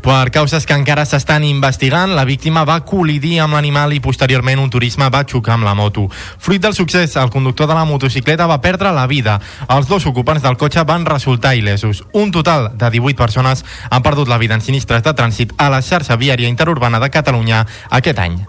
Per 0.00 0.30
causes 0.32 0.64
que 0.64 0.72
encara 0.72 1.04
s'estan 1.04 1.44
investigant, 1.44 2.14
la 2.16 2.24
víctima 2.24 2.62
va 2.64 2.78
col·lidir 2.88 3.34
amb 3.44 3.56
l'animal 3.56 3.92
i 3.92 4.00
posteriorment 4.00 4.62
un 4.62 4.70
turisme 4.72 5.10
va 5.12 5.26
xocar 5.28 5.58
amb 5.58 5.66
la 5.68 5.74
moto. 5.76 6.06
Fruit 6.38 6.62
del 6.62 6.74
succés, 6.74 7.16
el 7.20 7.28
conductor 7.30 7.68
de 7.68 7.76
la 7.76 7.84
motocicleta 7.84 8.46
va 8.48 8.62
perdre 8.64 8.94
la 8.96 9.06
vida. 9.06 9.38
Els 9.68 9.90
dos 9.92 10.06
ocupants 10.08 10.42
del 10.42 10.56
cotxe 10.56 10.86
van 10.88 11.04
resultar 11.04 11.52
il·lesos. 11.58 12.04
Un 12.12 12.32
total 12.32 12.70
de 12.80 12.90
18 12.96 13.18
persones 13.18 13.64
han 13.90 14.02
perdut 14.02 14.28
la 14.28 14.38
vida 14.38 14.56
en 14.56 14.64
sinistres 14.64 15.04
de 15.04 15.12
trànsit 15.12 15.52
a 15.58 15.68
la 15.68 15.82
xarxa 15.84 16.16
viària 16.16 16.48
interurbana 16.48 17.00
de 17.00 17.12
Catalunya 17.12 17.66
aquest 17.90 18.24
any. 18.24 18.40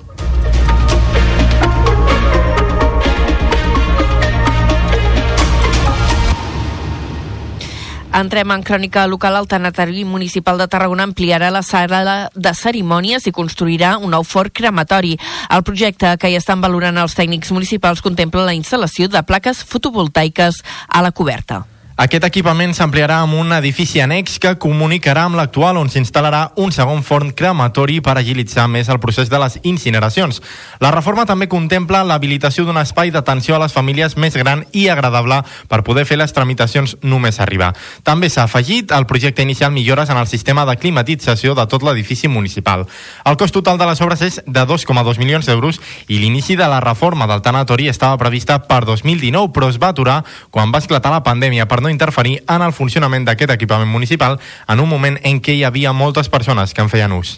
Entrem 8.11 8.51
en 8.51 8.63
crònica 8.63 9.05
local. 9.07 9.37
El 9.39 9.47
Tanatori 9.47 10.03
Municipal 10.03 10.57
de 10.59 10.67
Tarragona 10.67 11.05
ampliarà 11.07 11.47
la 11.49 11.61
sala 11.63 12.29
de 12.35 12.51
cerimònies 12.53 13.25
i 13.27 13.31
construirà 13.31 13.93
un 13.97 14.11
nou 14.11 14.27
fort 14.27 14.51
crematori. 14.51 15.15
El 15.49 15.63
projecte 15.63 16.11
que 16.19 16.33
ja 16.33 16.41
estan 16.43 16.61
valorant 16.61 16.99
els 16.99 17.15
tècnics 17.15 17.55
municipals 17.55 18.03
contempla 18.03 18.43
la 18.43 18.57
instal·lació 18.57 19.07
de 19.07 19.23
plaques 19.23 19.63
fotovoltaiques 19.63 20.59
a 20.89 21.01
la 21.01 21.15
coberta. 21.15 21.63
Aquest 22.01 22.23
equipament 22.25 22.71
s'ampliarà 22.73 23.19
amb 23.21 23.35
un 23.37 23.51
edifici 23.53 23.99
annex 24.01 24.39
que 24.41 24.55
comunicarà 24.57 25.27
amb 25.27 25.37
l'actual 25.37 25.77
on 25.77 25.89
s'instal·larà 25.93 26.39
un 26.57 26.71
segon 26.73 27.03
forn 27.05 27.29
crematori 27.37 27.99
per 28.01 28.15
agilitzar 28.17 28.63
més 28.73 28.87
el 28.89 28.97
procés 29.03 29.29
de 29.29 29.37
les 29.37 29.59
incineracions. 29.61 30.39
La 30.81 30.89
reforma 30.95 31.27
també 31.29 31.45
contempla 31.45 32.01
l'habilitació 32.01 32.65
d'un 32.65 32.79
espai 32.81 33.11
d'atenció 33.13 33.53
a 33.53 33.59
les 33.61 33.75
famílies 33.75 34.15
més 34.17 34.33
gran 34.33 34.63
i 34.73 34.87
agradable 34.89 35.43
per 35.69 35.83
poder 35.85 36.07
fer 36.09 36.17
les 36.17 36.33
tramitacions 36.33 36.95
només 37.03 37.37
arribar. 37.37 37.69
També 38.01 38.31
s'ha 38.33 38.47
afegit 38.49 38.95
al 38.97 39.05
projecte 39.05 39.45
inicial 39.45 39.69
millores 39.69 40.09
en 40.09 40.17
el 40.17 40.25
sistema 40.25 40.65
de 40.65 40.79
climatització 40.81 41.53
de 41.53 41.67
tot 41.69 41.85
l'edifici 41.85 42.25
municipal. 42.27 42.87
El 43.29 43.37
cost 43.37 43.53
total 43.53 43.77
de 43.77 43.91
les 43.91 44.01
obres 44.01 44.25
és 44.25 44.41
de 44.47 44.65
2,2 44.65 45.21
milions 45.21 45.45
d'euros 45.45 45.77
i 46.07 46.17
l'inici 46.17 46.57
de 46.57 46.65
la 46.65 46.81
reforma 46.81 47.29
del 47.29 47.45
tanatori 47.45 47.93
estava 47.93 48.17
prevista 48.17 48.57
per 48.65 48.87
2019 48.89 49.53
però 49.53 49.69
es 49.69 49.77
va 49.77 49.93
aturar 49.93 50.23
quan 50.49 50.73
va 50.73 50.81
esclatar 50.81 51.13
la 51.13 51.21
pandèmia 51.21 51.69
per 51.69 51.83
no 51.83 51.90
interferir 51.91 52.39
en 52.47 52.65
el 52.65 52.73
funcionament 52.73 53.27
d'aquest 53.27 53.53
equipament 53.57 53.91
municipal 53.91 54.39
en 54.67 54.79
un 54.79 54.89
moment 54.89 55.19
en 55.23 55.41
què 55.41 55.57
hi 55.57 55.63
havia 55.67 55.93
moltes 55.93 56.29
persones 56.29 56.73
que 56.73 56.81
en 56.81 56.89
feien 56.89 57.13
ús. 57.15 57.37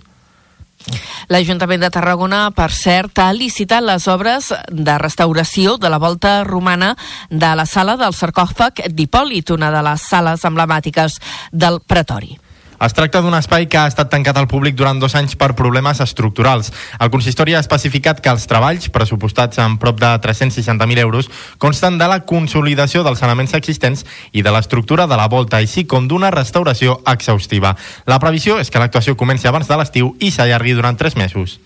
L'Ajuntament 1.31 1.79
de 1.79 1.89
Tarragona, 1.93 2.49
per 2.51 2.69
cert, 2.75 3.19
ha 3.23 3.31
licitat 3.35 3.83
les 3.85 4.07
obres 4.11 4.51
de 4.67 4.97
restauració 4.99 5.77
de 5.79 5.91
la 5.91 5.99
volta 6.01 6.41
romana 6.43 6.93
de 7.29 7.53
la 7.55 7.65
sala 7.65 7.95
del 7.97 8.15
sarcòfag 8.15 8.85
d'Hipòlit, 8.91 9.53
una 9.55 9.71
de 9.71 9.83
les 9.85 10.07
sales 10.11 10.43
emblemàtiques 10.43 11.19
del 11.51 11.79
Pretori. 11.87 12.42
Es 12.81 12.95
tracta 12.95 13.21
d'un 13.21 13.35
espai 13.37 13.67
que 13.69 13.77
ha 13.77 13.89
estat 13.91 14.09
tancat 14.11 14.37
al 14.39 14.47
públic 14.51 14.77
durant 14.79 14.99
dos 14.99 15.15
anys 15.19 15.35
per 15.39 15.53
problemes 15.57 16.01
estructurals. 16.03 16.71
El 16.99 17.11
consistori 17.13 17.55
ha 17.55 17.61
especificat 17.63 18.21
que 18.23 18.31
els 18.33 18.47
treballs, 18.49 18.89
pressupostats 18.93 19.59
en 19.63 19.77
prop 19.81 19.99
de 20.01 20.13
360.000 20.23 21.03
euros, 21.03 21.29
consten 21.57 21.99
de 22.01 22.07
la 22.09 22.21
consolidació 22.29 23.03
dels 23.03 23.21
elements 23.21 23.53
existents 23.53 24.05
i 24.31 24.41
de 24.41 24.53
l'estructura 24.53 25.07
de 25.07 25.19
la 25.19 25.27
volta, 25.27 25.59
així 25.59 25.85
com 25.85 26.07
d'una 26.07 26.31
restauració 26.33 27.01
exhaustiva. 27.09 27.75
La 28.05 28.19
previsió 28.19 28.59
és 28.59 28.71
que 28.71 28.81
l'actuació 28.81 29.17
comenci 29.17 29.47
abans 29.47 29.69
de 29.69 29.77
l'estiu 29.77 30.15
i 30.19 30.31
s'allargui 30.31 30.73
durant 30.77 30.97
tres 30.97 31.15
mesos. 31.19 31.59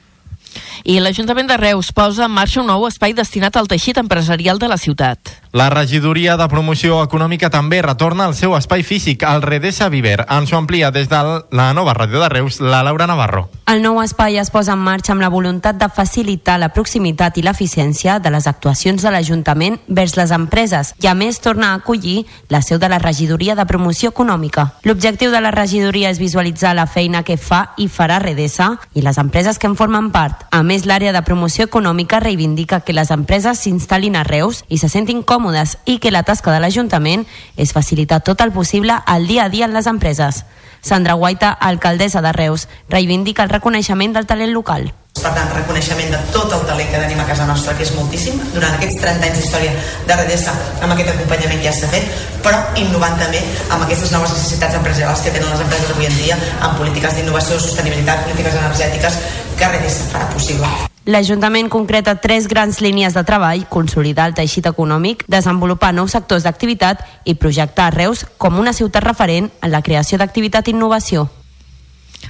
I 0.84 1.00
l'Ajuntament 1.00 1.48
de 1.50 1.58
Reus 1.58 1.92
posa 1.92 2.26
en 2.26 2.32
marxa 2.32 2.62
un 2.62 2.68
nou 2.68 2.88
espai 2.88 3.16
destinat 3.18 3.58
al 3.58 3.68
teixit 3.68 3.98
empresarial 3.98 4.60
de 4.60 4.68
la 4.68 4.78
ciutat. 4.78 5.34
La 5.58 5.70
regidoria 5.70 6.36
de 6.38 6.46
promoció 6.52 7.00
econòmica 7.02 7.50
també 7.50 7.80
retorna 7.82 8.28
al 8.28 8.36
seu 8.36 8.54
espai 8.58 8.84
físic, 8.84 9.24
al 9.24 9.42
Redesa 9.42 9.88
Viver. 9.90 10.26
Ens 10.30 10.52
ho 10.52 10.58
amplia 10.58 10.92
des 10.92 11.08
de 11.10 11.22
la 11.52 11.72
nova 11.74 11.96
ràdio 11.96 12.20
de 12.22 12.30
Reus, 12.30 12.60
la 12.62 12.84
Laura 12.84 13.08
Navarro. 13.08 13.48
El 13.68 13.82
nou 13.82 13.98
espai 14.04 14.38
es 14.38 14.52
posa 14.52 14.76
en 14.76 14.84
marxa 14.84 15.14
amb 15.16 15.24
la 15.24 15.32
voluntat 15.34 15.80
de 15.80 15.90
facilitar 15.90 16.60
la 16.60 16.70
proximitat 16.76 17.40
i 17.40 17.44
l'eficiència 17.44 18.20
de 18.20 18.32
les 18.32 18.48
actuacions 18.48 19.02
de 19.02 19.12
l'Ajuntament 19.12 19.80
vers 19.88 20.14
les 20.20 20.32
empreses 20.36 20.94
i 21.04 21.08
a 21.08 21.16
més 21.16 21.42
torna 21.42 21.72
a 21.72 21.80
acollir 21.82 22.26
la 22.54 22.62
seu 22.62 22.80
de 22.80 22.88
la 22.88 23.00
regidoria 23.00 23.56
de 23.56 23.66
promoció 23.66 24.12
econòmica. 24.14 24.70
L'objectiu 24.84 25.32
de 25.32 25.42
la 25.42 25.52
regidoria 25.52 26.12
és 26.12 26.20
visualitzar 26.20 26.76
la 26.76 26.88
feina 26.88 27.24
que 27.24 27.38
fa 27.38 27.74
i 27.78 27.88
farà 27.88 28.20
Redesa 28.24 28.76
i 28.94 29.02
les 29.02 29.18
empreses 29.18 29.60
que 29.60 29.68
en 29.68 29.76
formen 29.76 30.12
part. 30.12 30.46
A 30.52 30.64
més, 30.68 30.86
l'àrea 30.86 31.14
de 31.16 31.24
promoció 31.24 31.66
econòmica 31.66 32.20
reivindica 32.20 32.82
que 32.84 32.96
les 32.96 33.10
empreses 33.16 33.64
s'instal·lin 33.64 34.20
a 34.20 34.26
Reus 34.28 34.64
i 34.68 34.78
se 34.82 34.92
sentin 34.92 35.24
còmodes 35.24 35.78
i 35.86 35.98
que 36.04 36.12
la 36.12 36.26
tasca 36.28 36.52
de 36.54 36.60
l'Ajuntament 36.62 37.26
és 37.56 37.74
facilitar 37.74 38.22
tot 38.28 38.44
el 38.44 38.52
possible 38.52 39.00
al 39.06 39.28
dia 39.28 39.48
a 39.48 39.50
dia 39.50 39.66
en 39.66 39.74
les 39.74 39.88
empreses. 39.88 40.44
Sandra 40.82 41.16
Guaita, 41.18 41.50
alcaldessa 41.52 42.22
de 42.22 42.32
Reus, 42.32 42.68
reivindica 42.90 43.44
el 43.44 43.50
reconeixement 43.50 44.14
del 44.14 44.28
talent 44.30 44.54
local. 44.54 44.92
Per 45.18 45.32
tant, 45.34 45.50
reconeixement 45.50 46.12
de 46.14 46.20
tot 46.30 46.52
el 46.54 46.62
talent 46.70 46.92
que 46.92 47.00
tenim 47.02 47.20
a 47.20 47.26
casa 47.26 47.48
nostra, 47.50 47.74
que 47.74 47.82
és 47.84 47.94
moltíssim, 47.96 48.38
durant 48.54 48.76
aquests 48.76 49.00
30 49.02 49.26
anys 49.26 49.40
d'història 49.40 49.72
de 50.06 50.18
Redesa, 50.20 50.54
amb 50.86 50.94
aquest 50.94 51.10
acompanyament 51.16 51.58
que 51.64 51.72
ja 51.72 51.74
s'ha 51.74 51.90
fet, 51.90 52.06
però 52.46 52.60
innovant 52.78 53.18
també 53.18 53.42
amb 53.66 53.82
aquestes 53.88 54.14
noves 54.14 54.36
necessitats 54.36 54.78
empresarials 54.78 55.26
que 55.26 55.34
tenen 55.34 55.50
les 55.50 55.66
empreses 55.66 55.96
avui 55.96 56.06
en 56.06 56.16
dia, 56.22 56.38
amb 56.62 56.78
polítiques 56.78 57.18
d'innovació, 57.18 57.58
sostenibilitat, 57.60 58.28
polítiques 58.28 58.62
energètiques, 58.62 59.20
que 59.58 59.68
Redesa 59.68 60.06
farà 60.12 60.30
possible. 60.34 60.70
L'Ajuntament 61.08 61.70
concreta 61.72 62.18
tres 62.20 62.50
grans 62.52 62.82
línies 62.84 63.16
de 63.16 63.24
treball, 63.24 63.64
consolidar 63.72 64.28
el 64.28 64.36
teixit 64.36 64.68
econòmic, 64.68 65.24
desenvolupar 65.32 65.94
nous 65.96 66.12
sectors 66.12 66.44
d'activitat 66.44 67.06
i 67.24 67.38
projectar 67.40 67.94
Reus 67.96 68.26
com 68.38 68.60
una 68.60 68.76
ciutat 68.76 69.08
referent 69.08 69.48
en 69.62 69.72
la 69.72 69.82
creació 69.82 70.20
d'activitat 70.20 70.68
i 70.68 70.76
innovació. 70.76 71.30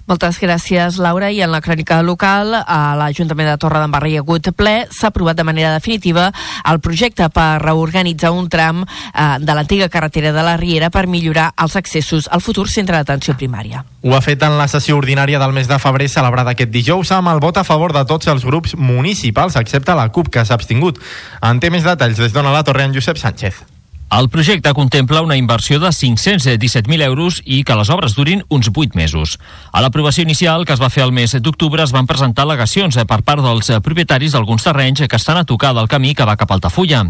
Moltes 0.08 0.38
gràcies, 0.40 0.98
Laura. 1.04 1.28
I 1.36 1.42
en 1.44 1.52
la 1.52 1.60
crònica 1.60 2.00
local, 2.00 2.54
a 2.56 2.96
l'Ajuntament 2.96 3.50
de 3.52 3.58
Torre 3.60 3.82
d'Embarra 3.84 4.08
hi 4.08 4.16
ha 4.16 4.22
hagut 4.24 4.48
ple. 4.56 4.88
S'ha 4.88 5.10
aprovat 5.12 5.36
de 5.36 5.44
manera 5.44 5.74
definitiva 5.76 6.30
el 6.72 6.80
projecte 6.80 7.28
per 7.28 7.60
reorganitzar 7.60 8.32
un 8.32 8.48
tram 8.48 8.86
eh, 8.88 9.28
de 9.44 9.54
l'antiga 9.54 9.90
carretera 9.92 10.32
de 10.32 10.48
la 10.48 10.56
Riera 10.56 10.90
per 10.90 11.08
millorar 11.12 11.50
els 11.60 11.76
accessos 11.76 12.32
al 12.32 12.42
futur 12.42 12.70
centre 12.72 12.96
d'atenció 12.96 13.36
primària. 13.36 13.84
Ho 14.08 14.16
ha 14.16 14.24
fet 14.24 14.48
en 14.48 14.56
la 14.56 14.72
sessió 14.72 14.96
ordinària 14.96 15.44
del 15.44 15.52
mes 15.52 15.68
de 15.68 15.80
febrer 15.84 16.08
celebrada 16.08 16.56
aquest 16.56 16.72
dijous 16.72 17.12
amb 17.12 17.36
el 17.36 17.44
vot 17.44 17.60
a 17.60 17.68
favor 17.68 17.92
de 17.92 18.06
tots 18.08 18.32
els 18.32 18.48
grups 18.48 18.78
municipals, 18.80 19.60
excepte 19.60 19.96
la 19.96 20.08
CUP, 20.08 20.32
que 20.32 20.48
s'ha 20.48 20.56
abstingut. 20.56 21.04
En 21.44 21.60
té 21.60 21.68
més 21.70 21.84
detalls 21.84 22.16
des 22.16 22.32
d'Ona 22.32 22.56
la 22.56 22.64
Torre 22.64 22.88
en 22.88 22.96
Josep 22.96 23.20
Sánchez. 23.20 23.77
El 24.10 24.30
projecte 24.30 24.72
contempla 24.72 25.20
una 25.22 25.36
inversió 25.36 25.82
de 25.82 25.90
517.000 25.90 27.02
euros 27.04 27.42
i 27.44 27.66
que 27.68 27.76
les 27.76 27.90
obres 27.92 28.14
durin 28.16 28.46
uns 28.48 28.70
8 28.72 28.96
mesos. 28.96 29.36
A 29.76 29.82
l'aprovació 29.84 30.24
inicial, 30.24 30.64
que 30.64 30.72
es 30.72 30.80
va 30.80 30.88
fer 30.90 31.04
el 31.04 31.12
mes 31.12 31.36
d'octubre, 31.44 31.84
es 31.84 31.92
van 31.92 32.08
presentar 32.08 32.46
al·legacions 32.46 32.96
per 33.04 33.18
part 33.28 33.44
dels 33.44 33.74
propietaris 33.84 34.32
d'alguns 34.32 34.64
terrenys 34.64 35.04
que 35.12 35.20
estan 35.20 35.42
a 35.42 35.44
tocar 35.44 35.74
del 35.76 35.92
camí 35.92 36.16
que 36.16 36.24
va 36.24 36.38
cap 36.40 36.56
a 36.56 36.56
Altafulla. 36.56 37.04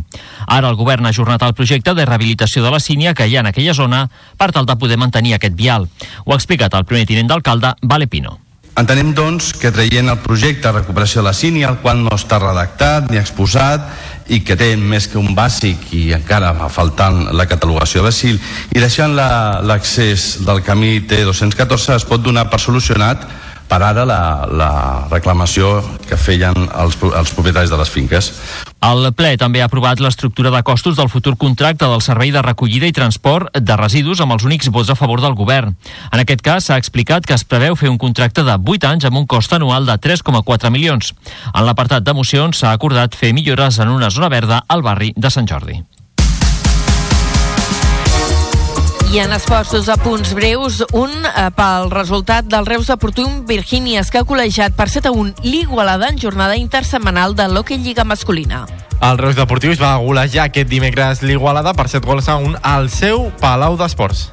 Ara 0.47 0.73
el 0.73 0.79
govern 0.81 1.05
ha 1.05 1.13
ajornat 1.13 1.45
el 1.45 1.53
projecte 1.53 1.93
de 1.93 2.09
rehabilitació 2.09 2.65
de 2.65 2.73
la 2.73 2.81
sínia 2.81 3.13
que 3.13 3.29
hi 3.29 3.37
ha 3.37 3.45
en 3.45 3.53
aquella 3.53 3.77
zona 3.77 4.07
per 4.35 4.49
tal 4.51 4.65
de 4.65 4.75
poder 4.81 4.97
mantenir 4.97 5.37
aquest 5.37 5.53
vial. 5.53 5.87
Ho 6.25 6.33
ha 6.33 6.41
explicat 6.41 6.73
el 6.73 6.89
primer 6.89 7.05
tinent 7.05 7.29
d'alcalde, 7.29 7.75
Vale 7.83 8.09
Pino. 8.09 8.46
Entenem, 8.77 9.09
doncs, 9.17 9.55
que 9.57 9.71
traient 9.73 10.05
el 10.11 10.19
projecte 10.21 10.67
de 10.67 10.75
recuperació 10.75 11.23
de 11.23 11.25
la 11.25 11.33
sínia, 11.33 11.71
el 11.71 11.79
qual 11.81 12.03
no 12.05 12.11
està 12.13 12.37
redactat 12.37 13.07
ni 13.09 13.17
exposat 13.17 13.87
i 14.29 14.43
que 14.45 14.53
té 14.59 14.67
més 14.77 15.07
que 15.09 15.17
un 15.17 15.33
bàsic 15.33 15.87
i 15.97 16.11
encara 16.13 16.51
va 16.53 16.67
faltant 16.69 17.23
la 17.33 17.47
catalogació 17.49 18.03
de 18.05 18.11
SIL 18.13 18.37
i 18.75 18.83
deixant 18.83 19.15
l'accés 19.17 20.27
la, 20.37 20.51
del 20.51 20.61
camí 20.67 20.99
T214 21.09 21.95
es 21.95 22.05
pot 22.05 22.21
donar 22.21 22.45
per 22.51 22.61
solucionat 22.61 23.25
per 23.67 23.81
ara 23.83 24.05
la, 24.07 24.21
la 24.47 24.71
reclamació 25.11 25.81
que 26.07 26.17
feien 26.17 26.55
els, 26.55 26.97
els 27.03 27.33
propietaris 27.35 27.71
de 27.71 27.79
les 27.79 27.91
finques. 27.91 28.31
El 28.87 29.09
ple 29.17 29.33
també 29.41 29.61
ha 29.61 29.67
aprovat 29.67 29.99
l'estructura 30.03 30.51
de 30.53 30.61
costos 30.63 30.95
del 30.97 31.09
futur 31.09 31.35
contracte 31.37 31.89
del 31.89 32.03
servei 32.05 32.31
de 32.31 32.43
recollida 32.45 32.87
i 32.87 32.95
transport 32.95 33.51
de 33.57 33.77
residus 33.79 34.21
amb 34.21 34.37
els 34.37 34.45
únics 34.47 34.69
vots 34.71 34.93
a 34.93 34.95
favor 34.99 35.21
del 35.23 35.35
govern. 35.35 35.75
En 36.11 36.23
aquest 36.23 36.45
cas 36.45 36.69
s'ha 36.69 36.79
explicat 36.79 37.25
que 37.25 37.35
es 37.35 37.43
preveu 37.43 37.75
fer 37.75 37.89
un 37.89 37.97
contracte 37.97 38.45
de 38.45 38.55
8 38.55 38.91
anys 38.93 39.09
amb 39.09 39.19
un 39.23 39.27
cost 39.27 39.53
anual 39.57 39.89
de 39.89 39.97
3,4 39.97 40.71
milions. 40.71 41.13
En 41.53 41.65
l'apartat 41.65 42.05
d'emocions 42.05 42.63
s'ha 42.63 42.71
acordat 42.71 43.17
fer 43.17 43.33
millores 43.33 43.81
en 43.83 43.89
una 43.89 44.11
zona 44.13 44.29
verda 44.29 44.63
al 44.67 44.85
barri 44.85 45.13
de 45.17 45.33
Sant 45.33 45.49
Jordi. 45.49 45.81
I 49.07 49.19
en 49.19 49.31
esports, 49.31 49.71
dos 49.71 49.87
apunts 49.87 50.33
breus. 50.35 50.81
Un 50.91 51.11
eh, 51.23 51.47
pel 51.55 51.87
resultat 51.93 52.45
del 52.51 52.65
Reus 52.67 52.89
Deportiu 52.91 53.29
Virgínies, 53.47 54.11
que 54.11 54.19
ha 54.19 54.27
col·legiat 54.27 54.75
per 54.75 54.89
7 54.91 55.07
a 55.07 55.13
1 55.15 55.45
l'Igualada 55.47 56.09
en 56.11 56.19
jornada 56.19 56.57
intersetmanal 56.59 57.35
de 57.35 57.47
l'Hockey 57.47 57.79
Lliga 57.79 58.03
Masculina. 58.03 58.65
El 58.99 59.17
Reus 59.17 59.37
Deportiu 59.39 59.71
es 59.71 59.79
va 59.79 59.95
golejar 60.03 60.49
aquest 60.49 60.67
dimecres 60.67 61.23
l'Igualada 61.23 61.71
per 61.73 61.87
7 61.87 62.03
gols 62.03 62.27
a 62.27 62.35
1 62.35 62.59
al 62.61 62.91
seu 62.91 63.29
Palau 63.39 63.79
d'Esports. 63.79 64.27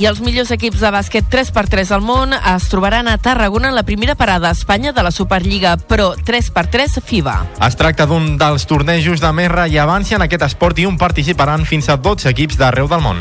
I 0.00 0.06
els 0.08 0.20
millors 0.24 0.52
equips 0.52 0.80
de 0.80 0.92
bàsquet 0.92 1.26
3x3 1.32 1.90
al 1.96 2.04
món 2.04 2.36
es 2.36 2.68
trobaran 2.72 3.08
a 3.08 3.18
Tarragona 3.18 3.68
en 3.68 3.76
la 3.76 3.84
primera 3.88 4.14
parada 4.14 4.48
a 4.48 4.56
Espanya 4.56 4.92
de 4.92 5.02
la 5.04 5.10
Superliga 5.10 5.76
Pro 5.76 6.14
3x3 6.16 7.00
FIBA. 7.00 7.36
Es 7.66 7.76
tracta 7.76 8.06
d'un 8.08 8.36
dels 8.40 8.64
tornejos 8.68 9.20
de 9.20 9.32
més 9.36 9.52
rellevància 9.52 10.20
en 10.20 10.24
aquest 10.28 10.48
esport 10.52 10.78
i 10.80 10.88
on 10.88 11.00
participaran 11.00 11.64
fins 11.68 11.88
a 11.88 11.96
12 11.96 12.28
equips 12.32 12.60
d'arreu 12.60 12.88
del 12.88 13.04
món. 13.04 13.20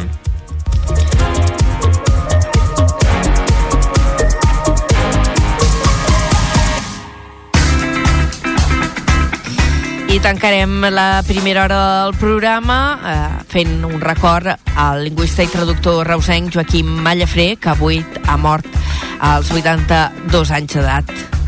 Tancarem 10.22 10.82
la 10.92 11.24
primera 11.26 11.64
hora 11.64 12.04
del 12.04 12.14
programa 12.20 12.78
eh, 13.00 13.44
fent 13.48 13.86
un 13.88 14.02
record 14.04 14.52
al 14.76 15.06
lingüista 15.08 15.46
i 15.48 15.50
traductor 15.50 16.04
reusenc 16.08 16.52
Joaquim 16.54 16.92
Mallafré, 17.06 17.54
que 17.56 17.72
avui 17.72 18.04
ha 18.28 18.38
mort 18.38 18.68
als 19.20 19.50
82 19.56 20.52
anys 20.60 20.76
d'edat. 20.76 21.39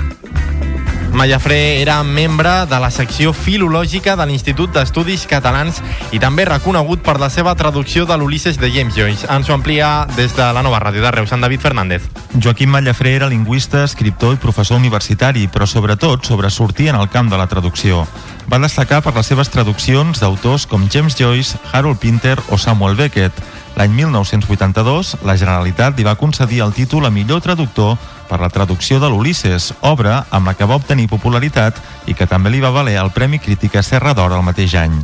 Mallafré 1.13 1.81
era 1.81 2.01
membre 2.03 2.65
de 2.65 2.79
la 2.79 2.89
secció 2.89 3.33
filològica 3.35 4.15
de 4.15 4.25
l'Institut 4.29 4.71
d'Estudis 4.71 5.25
Catalans 5.27 5.81
i 6.15 6.21
també 6.23 6.45
reconegut 6.47 7.03
per 7.03 7.17
la 7.19 7.29
seva 7.29 7.51
traducció 7.59 8.05
de 8.07 8.15
l'Ulisses 8.17 8.57
de 8.57 8.71
James 8.71 8.95
Joyce. 8.95 9.27
Ens 9.27 9.49
ho 9.49 9.53
amplia 9.53 10.07
des 10.15 10.31
de 10.37 10.47
la 10.55 10.63
nova 10.63 10.79
ràdio 10.79 11.03
de 11.03 11.11
Reus, 11.11 11.33
en 11.35 11.43
David 11.43 11.59
Fernández. 11.59 12.07
Joaquim 12.33 12.71
Mallafré 12.71 13.15
era 13.17 13.29
lingüista, 13.29 13.83
escriptor 13.83 14.37
i 14.37 14.41
professor 14.41 14.79
universitari, 14.79 15.49
però 15.51 15.67
sobretot 15.67 16.23
sobresortia 16.25 16.95
en 16.95 17.01
el 17.01 17.09
camp 17.09 17.29
de 17.29 17.37
la 17.37 17.47
traducció. 17.51 18.05
Va 18.51 18.59
destacar 18.59 19.01
per 19.03 19.13
les 19.15 19.27
seves 19.27 19.51
traduccions 19.51 20.23
d'autors 20.23 20.65
com 20.65 20.87
James 20.89 21.19
Joyce, 21.19 21.59
Harold 21.73 21.99
Pinter 21.99 22.37
o 22.49 22.57
Samuel 22.57 22.95
Beckett. 22.95 23.35
L'any 23.79 23.93
1982, 23.95 25.15
la 25.25 25.37
Generalitat 25.39 25.97
li 25.97 26.03
va 26.05 26.17
concedir 26.19 26.61
el 26.61 26.73
títol 26.75 27.07
a 27.07 27.13
millor 27.13 27.41
traductor 27.41 27.95
per 28.31 28.39
la 28.39 28.49
traducció 28.49 28.99
de 28.99 29.09
l'Ulisses, 29.11 29.73
obra 29.81 30.21
amb 30.31 30.47
la 30.47 30.53
que 30.55 30.67
va 30.67 30.77
obtenir 30.79 31.09
popularitat 31.11 31.75
i 32.07 32.15
que 32.15 32.27
també 32.27 32.51
li 32.51 32.61
va 32.63 32.71
valer 32.71 32.95
el 33.01 33.11
Premi 33.11 33.41
Crítica 33.43 33.83
Serra 33.83 34.13
d'Or 34.15 34.31
el 34.37 34.45
mateix 34.47 34.75
any. 34.79 34.95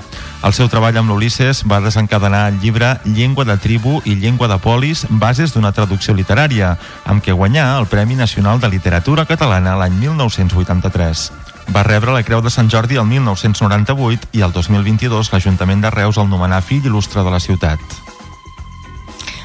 El 0.47 0.55
seu 0.55 0.69
treball 0.71 0.95
amb 0.99 1.11
l'Ulisses 1.11 1.65
va 1.67 1.81
desencadenar 1.83 2.45
el 2.53 2.61
llibre 2.63 2.93
Llengua 3.03 3.43
de 3.43 3.57
tribu 3.59 3.99
i 4.05 4.15
llengua 4.15 4.47
de 4.47 4.59
polis, 4.63 5.03
bases 5.09 5.51
d'una 5.51 5.73
traducció 5.75 6.15
literària, 6.15 6.77
amb 7.03 7.23
què 7.23 7.35
guanyà 7.35 7.73
el 7.81 7.91
Premi 7.91 8.15
Nacional 8.15 8.63
de 8.63 8.71
Literatura 8.71 9.27
Catalana 9.27 9.75
l'any 9.75 9.99
1983. 9.99 11.31
Va 11.75 11.83
rebre 11.83 12.15
la 12.15 12.23
Creu 12.23 12.39
de 12.39 12.53
Sant 12.53 12.71
Jordi 12.71 12.95
el 12.95 13.07
1998 13.11 14.31
i 14.39 14.43
el 14.47 14.55
2022 14.55 15.33
l'Ajuntament 15.33 15.83
de 15.83 15.91
Reus 15.91 16.15
el 16.15 16.31
nomenà 16.31 16.63
fill 16.63 16.87
il·lustre 16.87 17.27
de 17.27 17.33
la 17.33 17.43
ciutat. 17.43 18.06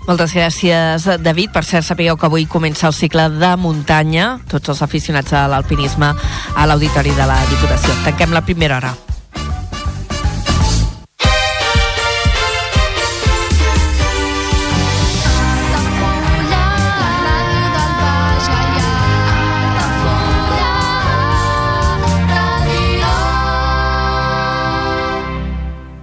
Moltes 0.07 0.35
gràcies, 0.35 1.07
David. 1.23 1.53
Per 1.55 1.63
cert, 1.63 1.87
sapigueu 1.87 2.19
que 2.19 2.27
avui 2.27 2.49
comença 2.51 2.89
el 2.91 2.97
cicle 2.97 3.29
de 3.37 3.53
muntanya, 3.57 4.41
tots 4.51 4.75
els 4.75 4.83
aficionats 4.83 5.33
a 5.33 5.47
l'alpinisme, 5.53 6.11
a 6.57 6.67
l'Auditori 6.67 7.15
de 7.15 7.31
la 7.31 7.39
Diputació. 7.53 7.95
Tanquem 8.05 8.35
la 8.35 8.43
primera 8.43 8.81
hora. 8.83 8.97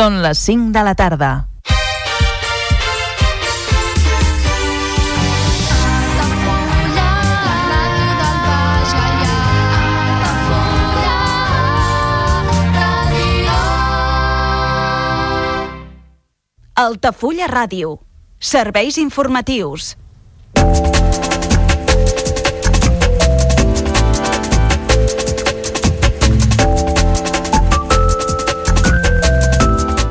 Són 0.00 0.14
les 0.24 0.38
5 0.48 0.70
de 0.72 0.80
la 0.80 0.94
tarda. 0.96 1.28
Altafulla 16.80 17.50
Ràdio. 17.52 17.98
Serveis 18.40 18.96
informatius. 18.96 19.98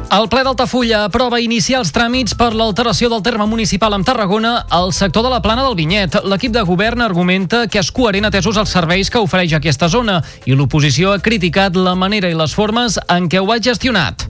El 0.09 0.25
ple 0.25 0.41
d'Altafulla 0.41 1.03
aprova 1.05 1.37
iniciar 1.37 1.83
els 1.83 1.91
tràmits 1.93 2.33
per 2.33 2.47
l'alteració 2.57 3.11
del 3.11 3.21
terme 3.21 3.45
municipal 3.45 3.93
amb 3.93 4.07
Tarragona 4.07 4.55
al 4.73 4.89
sector 4.89 5.21
de 5.21 5.29
la 5.29 5.41
plana 5.43 5.61
del 5.61 5.75
Vinyet. 5.77 6.17
L'equip 6.25 6.55
de 6.55 6.63
govern 6.65 7.03
argumenta 7.05 7.67
que 7.69 7.77
és 7.77 7.91
coherent 7.93 8.25
atesos 8.25 8.57
els 8.57 8.73
serveis 8.73 9.13
que 9.13 9.21
ofereix 9.21 9.53
aquesta 9.53 9.85
zona 9.87 10.17
i 10.49 10.57
l'oposició 10.57 11.13
ha 11.13 11.21
criticat 11.21 11.77
la 11.77 11.93
manera 11.93 12.31
i 12.31 12.33
les 12.33 12.55
formes 12.57 12.97
en 13.05 13.29
què 13.29 13.37
ho 13.37 13.53
ha 13.53 13.59
gestionat. 13.61 14.25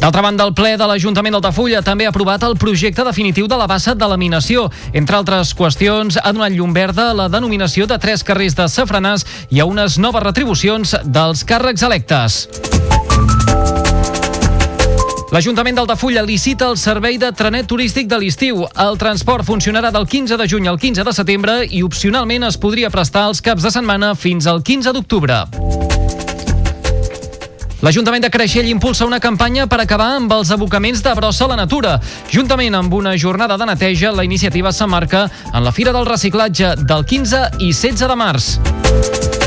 D'altra 0.00 0.24
banda, 0.24 0.46
el 0.48 0.56
ple 0.56 0.78
de 0.80 0.86
l'Ajuntament 0.88 1.36
d'Altafulla 1.36 1.84
també 1.84 2.08
ha 2.08 2.14
aprovat 2.14 2.48
el 2.48 2.56
projecte 2.56 3.04
definitiu 3.04 3.50
de 3.52 3.58
la 3.60 3.68
bassa 3.68 3.92
de 3.92 4.08
laminació. 4.08 4.70
Entre 4.96 5.20
altres 5.20 5.52
qüestions, 5.52 6.16
ha 6.16 6.32
donat 6.32 6.56
llum 6.56 6.72
verda 6.72 7.10
la 7.12 7.28
denominació 7.28 7.84
de 7.84 8.00
tres 8.00 8.24
carrers 8.24 8.56
de 8.56 8.64
Safranàs 8.64 9.28
i 9.52 9.60
a 9.60 9.68
unes 9.68 10.00
noves 10.00 10.24
retribucions 10.24 10.96
dels 11.04 11.44
càrrecs 11.44 11.84
electes. 11.84 12.46
L'Ajuntament 15.30 15.76
d'Altafulla 15.78 16.24
licita 16.26 16.66
el 16.66 16.74
servei 16.74 17.14
de 17.14 17.28
trenet 17.30 17.68
turístic 17.70 18.08
de 18.10 18.18
l'estiu. 18.18 18.64
El 18.82 18.96
transport 18.98 19.46
funcionarà 19.46 19.92
del 19.94 20.08
15 20.10 20.34
de 20.34 20.46
juny 20.50 20.66
al 20.66 20.78
15 20.82 21.04
de 21.06 21.12
setembre 21.14 21.54
i 21.70 21.84
opcionalment 21.86 22.48
es 22.48 22.58
podria 22.58 22.90
prestar 22.90 23.28
els 23.30 23.38
caps 23.38 23.62
de 23.62 23.70
setmana 23.70 24.16
fins 24.18 24.48
al 24.50 24.58
15 24.66 24.90
d'octubre. 24.96 25.44
L'Ajuntament 27.80 28.26
de 28.26 28.30
Creixell 28.34 28.68
impulsa 28.68 29.06
una 29.06 29.20
campanya 29.22 29.68
per 29.70 29.78
acabar 29.80 30.10
amb 30.16 30.34
els 30.34 30.50
abocaments 30.50 31.00
de 31.00 31.14
brossa 31.14 31.46
a 31.46 31.52
la 31.54 31.60
natura. 31.62 31.94
Juntament 32.28 32.74
amb 32.74 32.92
una 32.98 33.14
jornada 33.16 33.56
de 33.56 33.70
neteja, 33.70 34.10
la 34.10 34.26
iniciativa 34.26 34.72
s'emmarca 34.74 35.28
en 35.54 35.62
la 35.62 35.72
Fira 35.72 35.94
del 35.94 36.10
Reciclatge 36.10 36.74
del 36.82 37.06
15 37.06 37.46
i 37.60 37.70
16 37.70 38.10
de 38.10 38.18
març. 38.18 39.39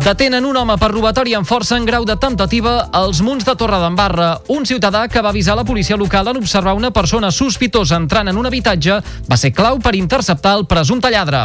Detenen 0.00 0.46
un 0.48 0.56
home 0.56 0.74
per 0.80 0.88
robatori 0.94 1.34
amb 1.36 1.44
força 1.46 1.76
en 1.76 1.84
grau 1.84 2.06
de 2.08 2.16
temptativa 2.16 2.88
als 2.96 3.20
munts 3.20 3.44
de 3.44 3.52
Torredembarra. 3.54 4.30
Un 4.48 4.64
ciutadà 4.64 5.04
que 5.12 5.20
va 5.20 5.28
avisar 5.28 5.58
la 5.58 5.64
policia 5.64 5.96
local 5.96 6.32
en 6.32 6.38
observar 6.40 6.72
una 6.74 6.90
persona 6.90 7.30
sospitosa 7.30 7.98
entrant 8.00 8.32
en 8.32 8.38
un 8.40 8.48
habitatge 8.48 8.96
va 9.28 9.36
ser 9.36 9.52
clau 9.52 9.78
per 9.78 9.94
interceptar 9.94 10.56
el 10.56 10.64
presumpte 10.66 11.10
lladre. 11.12 11.44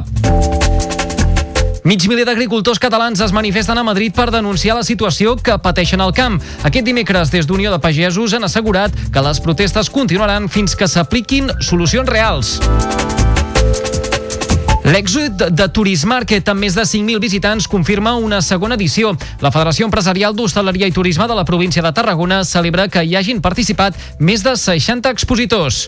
Mig 1.86 2.08
miler 2.10 2.24
d'agricultors 2.26 2.80
catalans 2.82 3.20
es 3.22 3.34
manifesten 3.36 3.78
a 3.78 3.84
Madrid 3.86 4.16
per 4.16 4.32
denunciar 4.34 4.80
la 4.80 4.88
situació 4.88 5.36
que 5.36 5.60
pateixen 5.62 6.02
al 6.02 6.16
camp. 6.18 6.40
Aquest 6.64 6.88
dimecres, 6.88 7.30
des 7.30 7.46
d'Unió 7.46 7.70
de 7.76 7.78
Pagesos, 7.84 8.34
han 8.34 8.48
assegurat 8.48 8.96
que 9.14 9.22
les 9.22 9.44
protestes 9.44 9.92
continuaran 9.94 10.50
fins 10.50 10.74
que 10.80 10.88
s'apliquin 10.88 11.52
solucions 11.60 12.10
reals. 12.10 12.58
L'èxit 14.86 15.48
de 15.50 15.66
Turismarket 15.74 16.46
amb 16.52 16.62
més 16.62 16.76
de 16.78 16.84
5.000 16.86 17.18
visitants 17.18 17.66
confirma 17.66 18.12
una 18.22 18.38
segona 18.46 18.76
edició. 18.78 19.16
La 19.42 19.50
Federació 19.50 19.88
Empresarial 19.90 20.36
d'Hostaleria 20.38 20.86
i 20.86 20.94
Turisme 20.94 21.26
de 21.26 21.38
la 21.38 21.46
província 21.46 21.82
de 21.82 21.92
Tarragona 21.92 22.44
celebra 22.46 22.86
que 22.88 23.02
hi 23.02 23.16
hagin 23.18 23.42
participat 23.42 23.98
més 24.20 24.46
de 24.46 24.54
60 24.54 25.10
expositors. 25.10 25.88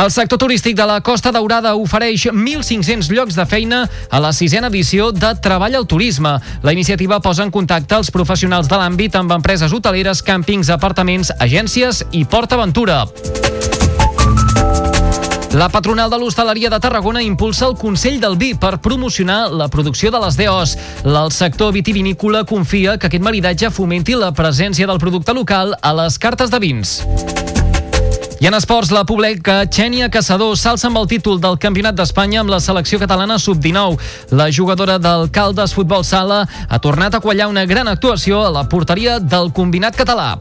El 0.00 0.12
sector 0.14 0.38
turístic 0.38 0.78
de 0.78 0.86
la 0.86 1.00
Costa 1.04 1.32
Daurada 1.34 1.74
ofereix 1.76 2.28
1.500 2.30 3.10
llocs 3.10 3.34
de 3.36 3.44
feina 3.44 3.82
a 4.08 4.22
la 4.22 4.30
sisena 4.32 4.70
edició 4.70 5.10
de 5.10 5.34
Treball 5.42 5.76
al 5.76 5.88
Turisme. 5.90 6.38
La 6.62 6.72
iniciativa 6.72 7.18
posa 7.20 7.42
en 7.42 7.50
contacte 7.50 7.98
els 7.98 8.14
professionals 8.14 8.70
de 8.70 8.78
l'àmbit 8.78 9.18
amb 9.18 9.34
empreses 9.34 9.74
hoteleres, 9.74 10.22
càmpings, 10.22 10.70
apartaments, 10.70 11.34
agències 11.42 12.04
i 12.12 12.24
Port 12.24 12.54
Aventura. 12.54 13.02
La 15.52 15.68
patronal 15.68 16.08
de 16.10 16.18
l'hostaleria 16.18 16.70
de 16.70 16.78
Tarragona 16.78 17.22
impulsa 17.26 17.66
el 17.66 17.74
Consell 17.74 18.20
del 18.22 18.36
Vi 18.38 18.52
per 18.54 18.78
promocionar 18.78 19.50
la 19.50 19.66
producció 19.66 20.12
de 20.14 20.20
les 20.22 20.36
DOs. 20.38 20.76
El 21.02 21.32
sector 21.34 21.72
vitivinícola 21.74 22.44
confia 22.46 22.96
que 22.96 23.08
aquest 23.08 23.24
maridatge 23.24 23.70
fomenti 23.74 24.14
la 24.14 24.30
presència 24.30 24.86
del 24.86 25.00
producte 25.02 25.34
local 25.34 25.74
a 25.82 25.92
les 26.04 26.20
cartes 26.22 26.54
de 26.54 26.60
vins. 26.62 27.00
I 28.40 28.46
en 28.46 28.54
esports, 28.54 28.92
la 28.94 29.02
pobleca 29.04 29.64
Xènia 29.66 30.06
Caçador 30.08 30.54
s'alça 30.56 30.86
amb 30.86 31.02
el 31.02 31.10
títol 31.10 31.42
del 31.42 31.58
Campionat 31.58 31.98
d'Espanya 31.98 32.44
amb 32.44 32.54
la 32.54 32.60
selecció 32.62 33.02
catalana 33.02 33.36
sub-19. 33.42 33.98
La 34.30 34.46
jugadora 34.54 35.00
del 35.02 35.32
Caldes 35.34 35.74
Futbol 35.74 36.06
Sala 36.06 36.46
ha 36.68 36.78
tornat 36.78 37.18
a 37.18 37.20
quallar 37.20 37.50
una 37.50 37.66
gran 37.66 37.90
actuació 37.90 38.46
a 38.46 38.54
la 38.54 38.68
porteria 38.68 39.18
del 39.18 39.50
combinat 39.52 39.98
català. 39.98 40.36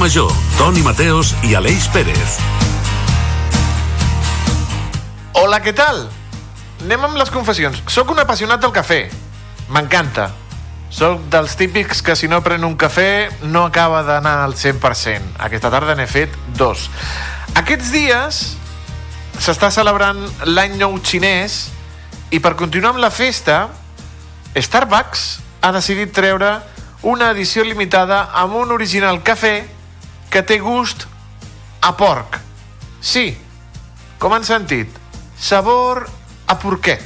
Major, 0.00 0.32
Toni 0.56 0.80
Mateos 0.80 1.34
i 1.44 1.50
Aleix 1.52 1.84
Pérez. 1.92 2.38
Hola, 5.36 5.58
què 5.60 5.74
tal? 5.76 6.06
Anem 6.80 7.02
amb 7.04 7.18
les 7.20 7.28
confessions. 7.28 7.82
Soc 7.92 8.08
un 8.14 8.22
apassionat 8.22 8.62
del 8.62 8.72
cafè. 8.72 9.02
M'encanta. 9.68 10.30
Soc 10.88 11.26
dels 11.28 11.52
típics 11.60 12.00
que 12.00 12.14
si 12.16 12.30
no 12.32 12.38
pren 12.40 12.64
un 12.64 12.78
cafè 12.80 13.28
no 13.42 13.66
acaba 13.68 14.00
d'anar 14.06 14.38
al 14.46 14.54
100%. 14.56 15.34
Aquesta 15.36 15.68
tarda 15.74 15.92
n'he 15.98 16.06
fet 16.08 16.32
dos. 16.56 16.86
Aquests 17.60 17.90
dies 17.92 18.38
s'està 19.36 19.68
celebrant 19.68 20.22
l'any 20.48 20.78
nou 20.80 20.96
xinès 21.04 21.58
i 22.32 22.40
per 22.40 22.54
continuar 22.56 22.94
amb 22.94 23.04
la 23.04 23.12
festa, 23.12 23.66
Starbucks 24.56 25.26
ha 25.60 25.74
decidit 25.76 26.16
treure 26.16 26.54
una 27.04 27.28
edició 27.36 27.68
limitada 27.68 28.30
amb 28.32 28.56
un 28.62 28.72
original 28.72 29.20
cafè 29.20 29.76
que 30.30 30.42
té 30.46 30.60
gust 30.62 31.06
a 31.82 31.92
porc. 31.98 32.38
Sí, 33.02 33.34
com 34.22 34.32
han 34.32 34.44
sentit, 34.46 34.92
sabor 35.36 36.06
a 36.46 36.56
porquet. 36.62 37.02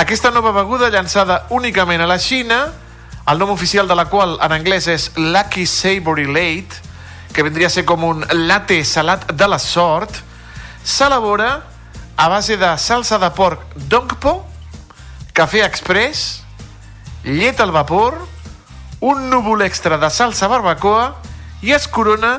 Aquesta 0.00 0.32
nova 0.34 0.54
beguda 0.56 0.90
llançada 0.90 1.44
únicament 1.54 2.02
a 2.02 2.08
la 2.08 2.18
Xina, 2.18 2.64
el 3.30 3.38
nom 3.38 3.52
oficial 3.52 3.88
de 3.88 3.96
la 3.98 4.08
qual 4.10 4.38
en 4.42 4.54
anglès 4.56 4.88
és 4.90 5.10
Lucky 5.16 5.66
Savory 5.66 6.26
Late, 6.26 6.80
que 7.34 7.42
vindria 7.42 7.68
a 7.68 7.74
ser 7.74 7.84
com 7.84 8.04
un 8.06 8.24
latte 8.46 8.80
salat 8.84 9.28
de 9.32 9.48
la 9.50 9.58
sort, 9.58 10.16
s'elabora 10.84 11.50
a 12.16 12.28
base 12.28 12.56
de 12.56 12.70
salsa 12.78 13.18
de 13.18 13.30
porc 13.34 13.62
dongpo, 13.90 14.36
cafè 15.34 15.64
express, 15.66 16.44
llet 17.24 17.60
al 17.60 17.74
vapor, 17.74 18.20
un 19.04 19.28
núvol 19.30 19.64
extra 19.66 19.98
de 19.98 20.10
salsa 20.10 20.48
barbacoa 20.48 21.14
i 21.64 21.72
es 21.72 21.86
corona 21.88 22.36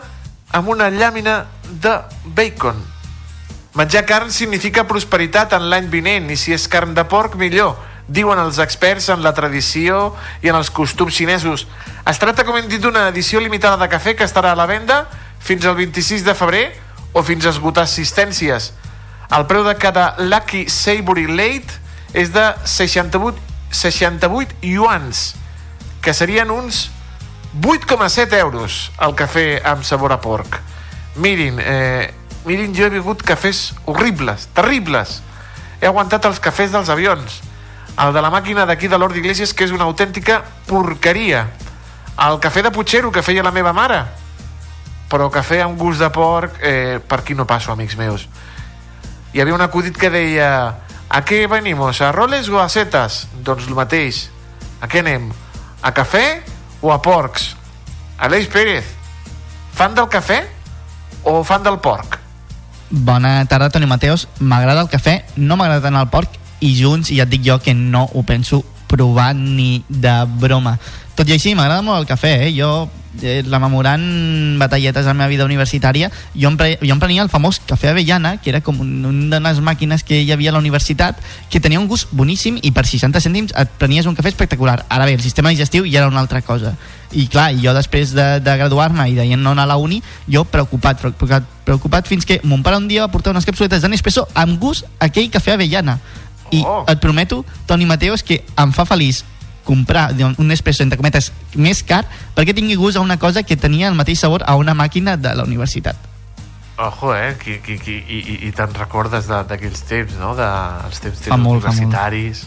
amb 0.53 0.69
una 0.69 0.91
llàmina 0.93 1.47
de 1.82 1.95
bacon. 2.38 2.78
Menjar 3.76 4.05
carn 4.05 4.30
significa 4.32 4.86
prosperitat 4.88 5.55
en 5.57 5.65
l'any 5.71 5.89
vinent 5.89 6.30
i 6.30 6.38
si 6.38 6.53
és 6.53 6.67
carn 6.71 6.93
de 6.95 7.03
porc, 7.09 7.34
millor, 7.36 7.73
diuen 8.07 8.38
els 8.39 8.59
experts 8.61 9.09
en 9.09 9.23
la 9.26 9.34
tradició 9.34 10.13
i 10.45 10.51
en 10.51 10.55
els 10.59 10.69
costums 10.69 11.17
xinesos. 11.17 11.65
Es 12.05 12.21
tracta, 12.21 12.45
com 12.45 12.55
hem 12.59 12.69
dit, 12.69 12.80
d'una 12.82 13.07
edició 13.09 13.41
limitada 13.41 13.82
de 13.82 13.89
cafè 13.89 14.13
que 14.15 14.28
estarà 14.30 14.53
a 14.53 14.59
la 14.59 14.69
venda 14.69 15.07
fins 15.41 15.65
al 15.65 15.76
26 15.80 16.23
de 16.23 16.38
febrer 16.38 16.65
o 17.11 17.23
fins 17.26 17.45
a 17.45 17.53
esgotar 17.55 17.88
assistències. 17.89 18.71
El 19.34 19.47
preu 19.49 19.65
de 19.65 19.73
cada 19.82 20.13
Lucky 20.21 20.67
Savory 20.69 21.26
Late 21.26 21.82
és 22.13 22.30
de 22.32 22.45
68, 22.63 23.41
68 23.73 24.61
yuans, 24.61 25.32
que 26.05 26.13
serien 26.13 26.53
uns 26.53 26.86
8,7 27.61 28.37
euros 28.39 28.91
el 28.99 29.13
cafè 29.15 29.61
amb 29.63 29.83
sabor 29.83 30.11
a 30.11 30.19
porc. 30.19 30.59
Mirin, 31.15 31.59
eh, 31.63 32.13
mirin, 32.45 32.73
jo 32.75 32.85
he 32.85 32.89
begut 32.89 33.23
cafès 33.23 33.73
horribles, 33.85 34.49
terribles. 34.53 35.21
He 35.79 35.87
aguantat 35.87 36.25
els 36.25 36.39
cafès 36.39 36.71
dels 36.71 36.89
avions. 36.89 37.41
El 37.95 38.11
de 38.11 38.21
la 38.21 38.29
màquina 38.29 38.65
d'aquí 38.67 38.89
de 38.91 38.97
l'Hort 38.97 39.15
d'Iglesias, 39.15 39.53
que 39.53 39.63
és 39.63 39.71
una 39.71 39.85
autèntica 39.85 40.41
porqueria. 40.67 41.47
El 42.19 42.39
cafè 42.43 42.61
de 42.61 42.71
Puigero, 42.71 43.11
que 43.11 43.23
feia 43.23 43.43
la 43.43 43.51
meva 43.55 43.71
mare. 43.71 44.03
Però 45.07 45.29
cafè 45.31 45.61
amb 45.63 45.79
gust 45.79 45.99
de 45.99 46.09
porc, 46.09 46.59
eh, 46.61 46.99
per 46.99 47.19
aquí 47.19 47.35
no 47.35 47.45
passo, 47.45 47.71
amics 47.71 47.95
meus. 47.95 48.27
Hi 49.31 49.41
havia 49.41 49.55
un 49.55 49.61
acudit 49.61 49.95
que 49.97 50.09
deia 50.09 50.75
a 51.07 51.21
què 51.23 51.47
venimos, 51.47 52.01
a 52.01 52.11
roles 52.11 52.49
o 52.49 52.59
a 52.59 52.67
setes? 52.67 53.27
Doncs 53.43 53.67
el 53.67 53.75
mateix. 53.75 54.29
A 54.81 54.87
què 54.87 54.99
anem? 54.99 55.31
A 55.81 55.93
cafè 55.93 56.54
o 56.86 56.91
a 56.93 57.01
porcs? 57.01 57.55
Aleix 58.21 58.45
Pérez, 58.53 58.86
fan 59.73 59.95
del 59.97 60.05
cafè 60.07 60.43
o 61.25 61.41
fan 61.43 61.63
del 61.65 61.79
porc? 61.81 62.19
Bona 62.89 63.39
tarda, 63.49 63.71
Toni 63.73 63.89
Mateos. 63.89 64.27
M'agrada 64.39 64.83
el 64.86 64.91
cafè, 64.91 65.23
no 65.36 65.57
m'agrada 65.57 65.88
tant 65.88 65.97
el 65.97 66.11
porc 66.13 66.38
i 66.61 66.75
junts 66.77 67.09
ja 67.09 67.25
et 67.25 67.31
dic 67.33 67.41
jo 67.47 67.57
que 67.59 67.73
no 67.73 68.05
ho 68.13 68.21
penso 68.23 68.61
provar 68.95 69.33
ni 69.35 69.83
de 69.89 70.15
broma. 70.39 70.77
Tot 71.15 71.29
i 71.29 71.35
així, 71.35 71.55
m'agrada 71.55 71.83
molt 71.83 72.01
el 72.01 72.07
cafè, 72.09 72.31
eh? 72.47 72.53
Jo, 72.55 72.87
eh, 73.21 73.43
rememorant 73.47 74.03
batalletes 74.59 75.05
a 75.05 75.13
la 75.13 75.13
meva 75.13 75.29
vida 75.29 75.45
universitària, 75.45 76.09
jo 76.35 76.49
em, 76.49 76.57
pre 76.59 76.73
jo 76.81 76.91
em 76.91 76.99
prenia 76.99 77.23
el 77.23 77.31
famós 77.31 77.61
cafè 77.67 77.91
avellana, 77.91 78.35
que 78.41 78.51
era 78.51 78.61
com 78.61 78.79
un, 78.83 79.05
una 79.05 79.39
de 79.39 79.43
les 79.45 79.61
màquines 79.63 80.03
que 80.03 80.21
hi 80.21 80.31
havia 80.31 80.51
a 80.51 80.55
la 80.57 80.59
universitat, 80.59 81.21
que 81.49 81.61
tenia 81.63 81.79
un 81.79 81.87
gust 81.87 82.11
boníssim 82.11 82.59
i 82.63 82.73
per 82.75 82.85
60 82.87 83.21
cèntims 83.23 83.55
et 83.55 83.71
prenies 83.79 84.09
un 84.11 84.17
cafè 84.17 84.33
espectacular. 84.33 84.81
Ara 84.89 85.07
bé, 85.07 85.15
el 85.15 85.23
sistema 85.23 85.53
digestiu 85.53 85.87
ja 85.87 86.01
era 86.03 86.11
una 86.11 86.19
altra 86.19 86.41
cosa. 86.41 86.75
I 87.15 87.27
clar, 87.31 87.53
jo 87.61 87.71
després 87.77 88.11
de, 88.15 88.27
de 88.43 88.57
graduar-me 88.59 89.07
i 89.07 89.15
de 89.15 89.27
no 89.37 89.53
anar 89.53 89.69
a 89.69 89.71
la 89.71 89.79
uni, 89.79 90.01
jo 90.27 90.43
preocupat, 90.43 90.99
preocupat, 90.99 91.47
preocupat 91.63 92.07
fins 92.07 92.25
que 92.25 92.41
mon 92.43 92.63
pare 92.63 92.77
un 92.77 92.89
dia 92.89 93.05
va 93.05 93.11
portar 93.13 93.31
unes 93.31 93.45
capsuletes 93.45 93.81
de 93.81 93.89
Nespresso 93.89 94.27
amb 94.33 94.59
gust 94.59 94.87
aquell 94.99 95.31
cafè 95.31 95.55
avellana. 95.55 95.99
I 96.51 96.61
oh. 96.65 96.83
et 96.87 96.99
prometo, 97.01 97.43
Toni 97.65 97.85
Mateos, 97.85 98.23
que 98.23 98.43
em 98.57 98.73
fa 98.75 98.85
feliç 98.85 99.23
comprar 99.65 100.11
un 100.13 100.47
Nespresso, 100.47 100.83
entre 100.85 100.99
cometes, 101.01 101.31
més 101.57 101.81
car 101.83 102.05
perquè 102.35 102.53
tingui 102.53 102.77
gust 102.77 102.99
a 102.99 103.03
una 103.03 103.17
cosa 103.17 103.43
que 103.43 103.57
tenia 103.57 103.89
el 103.89 103.97
mateix 103.97 104.21
sabor 104.21 104.45
a 104.45 104.55
una 104.55 104.75
màquina 104.77 105.17
de 105.17 105.33
la 105.35 105.43
universitat. 105.43 105.97
Ojo, 106.77 107.15
eh? 107.15 107.35
Qui, 107.41 107.57
qui, 107.63 107.77
qui, 107.79 107.95
I, 107.97 108.19
i, 108.19 108.37
i 108.47 108.51
te'n 108.53 108.73
recordes 108.75 109.29
d'aquells 109.31 109.83
temps, 109.87 110.17
no? 110.19 110.33
De, 110.35 110.47
els 110.85 111.01
temps, 111.01 111.17
temps 111.17 111.31
Fa 111.31 111.39
molt, 111.39 111.63
fa 111.63 111.71
molt. 111.71 111.81
universitaris. 111.81 112.45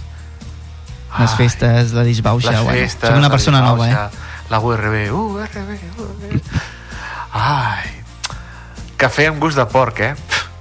Les 1.19 1.37
festes, 1.41 1.95
la 1.97 2.05
disbauxa, 2.05 2.53
les 2.53 2.65
bueno, 2.67 2.83
festes, 2.85 3.09
soc 3.09 3.17
una 3.17 3.31
persona 3.33 3.63
nova, 3.65 3.89
eh? 3.89 4.27
La 4.53 4.61
URB, 4.61 5.09
URB, 5.17 5.71
URB. 6.05 6.59
Ai, 7.33 7.89
cafè 9.01 9.31
amb 9.33 9.41
gust 9.41 9.57
de 9.57 9.65
porc, 9.73 10.05
eh? 10.05 10.13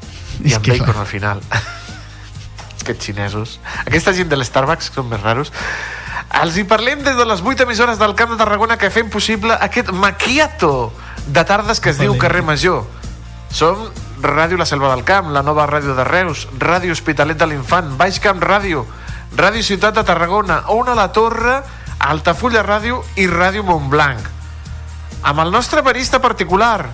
I 0.48 0.56
amb 0.56 0.72
bacon 0.72 1.04
al 1.04 1.12
final. 1.12 1.44
Aquests 2.88 3.12
xinesos. 3.12 3.60
Aquesta 3.84 4.16
gent 4.16 4.32
de 4.32 4.40
l'Starbucks 4.40 4.94
són 4.96 5.10
més 5.12 5.20
raros. 5.20 5.52
Els 6.40 6.56
hi 6.56 6.64
parlem 6.68 7.04
des 7.04 7.18
de 7.20 7.26
les 7.28 7.42
8 7.44 7.68
emissores 7.68 8.00
del 8.00 8.16
Camp 8.16 8.32
de 8.32 8.38
Tarragona 8.40 8.78
que 8.80 8.92
fem 8.92 9.10
possible 9.12 9.56
aquest 9.60 9.92
maquiato 9.92 10.94
de 11.28 11.44
tardes 11.44 11.82
que 11.84 11.92
es 11.92 12.00
diu 12.00 12.16
Carrer 12.18 12.44
Major. 12.48 12.86
Som 13.52 13.90
Ràdio 14.24 14.58
La 14.58 14.66
Selva 14.66 14.94
del 14.94 15.04
Camp, 15.04 15.34
la 15.36 15.44
nova 15.44 15.68
ràdio 15.68 15.96
de 15.96 16.06
Reus, 16.08 16.48
Ràdio 16.58 16.96
Hospitalet 16.96 17.38
de 17.38 17.48
l'Infant, 17.48 17.92
Baix 18.00 18.22
Camp 18.24 18.40
Ràdio, 18.42 18.86
Ràdio 19.36 19.64
Ciutat 19.64 20.00
de 20.00 20.04
Tarragona, 20.08 20.64
Ona 20.74 20.96
la 20.96 21.12
Torre, 21.12 21.60
Altafulla 22.00 22.64
Ràdio 22.64 23.04
i 23.20 23.28
Ràdio 23.28 23.68
Montblanc. 23.68 24.32
Amb 25.28 25.44
el 25.44 25.52
nostre 25.52 25.84
barista 25.84 26.22
particular, 26.24 26.88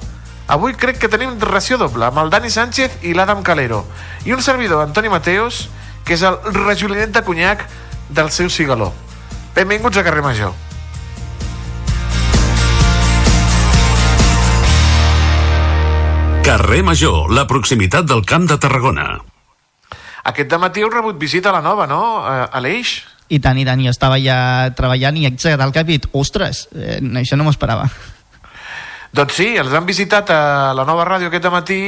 avui 0.48 0.74
crec 0.74 0.98
que 1.00 1.12
tenim 1.12 1.38
ració 1.40 1.78
doble, 1.78 2.10
amb 2.10 2.20
el 2.26 2.34
Dani 2.34 2.50
Sánchez 2.50 3.00
i 3.08 3.14
l'Adam 3.14 3.44
Calero, 3.44 3.86
i 4.26 4.34
un 4.34 4.42
servidor, 4.42 4.84
Antoni 4.84 5.10
Mateos, 5.14 5.70
que 6.04 6.18
és 6.18 6.24
el 6.28 6.38
rajolinet 6.54 7.14
de 7.16 7.24
conyac 7.24 7.66
del 8.10 8.30
seu 8.32 8.50
cigaló. 8.50 8.92
Benvinguts 9.56 9.98
a 9.98 10.04
Carrer 10.04 10.24
Major. 10.26 10.54
Carrer 16.44 16.84
Major, 16.84 17.32
la 17.32 17.48
proximitat 17.48 18.04
del 18.06 18.26
Camp 18.28 18.50
de 18.50 18.58
Tarragona. 18.60 19.08
Aquest 20.28 20.50
dematí 20.52 20.84
heu 20.84 20.90
rebut 20.92 21.16
visita 21.20 21.52
a 21.52 21.56
la 21.56 21.62
nova, 21.64 21.88
no, 21.88 22.02
eh, 22.28 22.48
Aleix? 22.60 22.98
I 23.32 23.40
tant, 23.40 23.58
i 23.58 23.64
tant, 23.64 23.80
jo 23.80 23.92
estava 23.92 24.20
ja 24.20 24.72
treballant 24.76 25.16
i 25.18 25.24
he 25.24 25.32
aixecat 25.32 25.64
el 25.64 25.72
cap 25.76 25.88
i 25.88 25.96
he 25.96 26.02
dit, 26.02 26.10
ostres, 26.12 26.68
eh, 26.76 27.00
això 27.22 27.40
no 27.40 27.48
m'ho 27.48 27.54
esperava. 27.56 27.88
Doncs 29.14 29.36
sí, 29.38 29.52
els 29.62 29.74
han 29.78 29.86
visitat 29.86 30.32
a 30.34 30.74
la 30.74 30.84
nova 30.90 31.04
ràdio 31.06 31.30
aquest 31.30 31.46
matí 31.54 31.82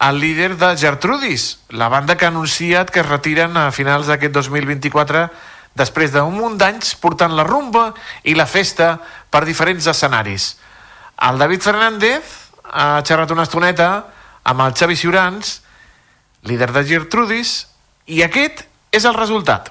el 0.00 0.16
líder 0.16 0.54
de 0.56 0.70
Gertrudis, 0.80 1.58
la 1.76 1.90
banda 1.92 2.16
que 2.16 2.24
ha 2.24 2.30
anunciat 2.32 2.88
que 2.88 3.02
es 3.02 3.08
retiren 3.08 3.58
a 3.60 3.66
finals 3.68 4.08
d'aquest 4.08 4.32
2024 4.32 5.26
després 5.76 6.14
d'un 6.14 6.32
munt 6.32 6.56
d'anys 6.56 6.94
portant 7.02 7.36
la 7.36 7.44
rumba 7.44 7.90
i 8.24 8.32
la 8.32 8.48
festa 8.48 8.94
per 9.28 9.44
diferents 9.44 9.90
escenaris. 9.92 10.54
El 11.28 11.36
David 11.36 11.60
Fernández 11.60 12.32
ha 12.64 13.04
xerrat 13.04 13.36
una 13.36 13.44
estoneta 13.44 13.90
amb 14.48 14.64
el 14.64 14.72
Xavi 14.72 14.96
Ciurans, 14.96 15.58
líder 16.48 16.72
de 16.72 16.86
Gertrudis, 16.88 17.66
i 18.08 18.24
aquest 18.24 18.64
és 18.90 19.04
el 19.04 19.20
resultat. 19.20 19.68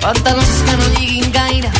Pantalons 0.00 0.62
que 0.66 0.76
no 0.76 0.86
lliguin 0.96 1.30
gaire 1.32 1.70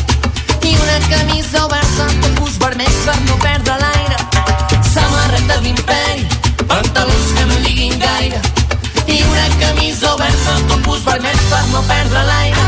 i 0.63 0.75
una 0.77 0.97
camisa 1.09 1.65
oberta 1.65 2.05
amb 2.05 2.25
topus 2.25 2.57
vermells 2.61 2.99
per 3.05 3.17
no 3.25 3.37
perdre 3.41 3.77
l'aire. 3.81 4.17
Samarreta 4.91 5.57
d'imperi, 5.65 6.27
pantalons 6.69 7.31
que 7.37 7.45
no 7.49 7.57
lliguin 7.65 7.97
gaire 8.03 8.41
i 9.07 9.17
una 9.25 9.47
camisa 9.63 10.13
oberta 10.13 10.55
amb 10.55 10.73
topus 10.75 11.03
vermells 11.09 11.47
per 11.49 11.63
no 11.73 11.83
perdre 11.89 12.25
l'aire. 12.29 12.67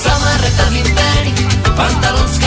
Samarreta 0.00 0.70
d'imperi, 0.72 1.34
pantalons 1.76 2.39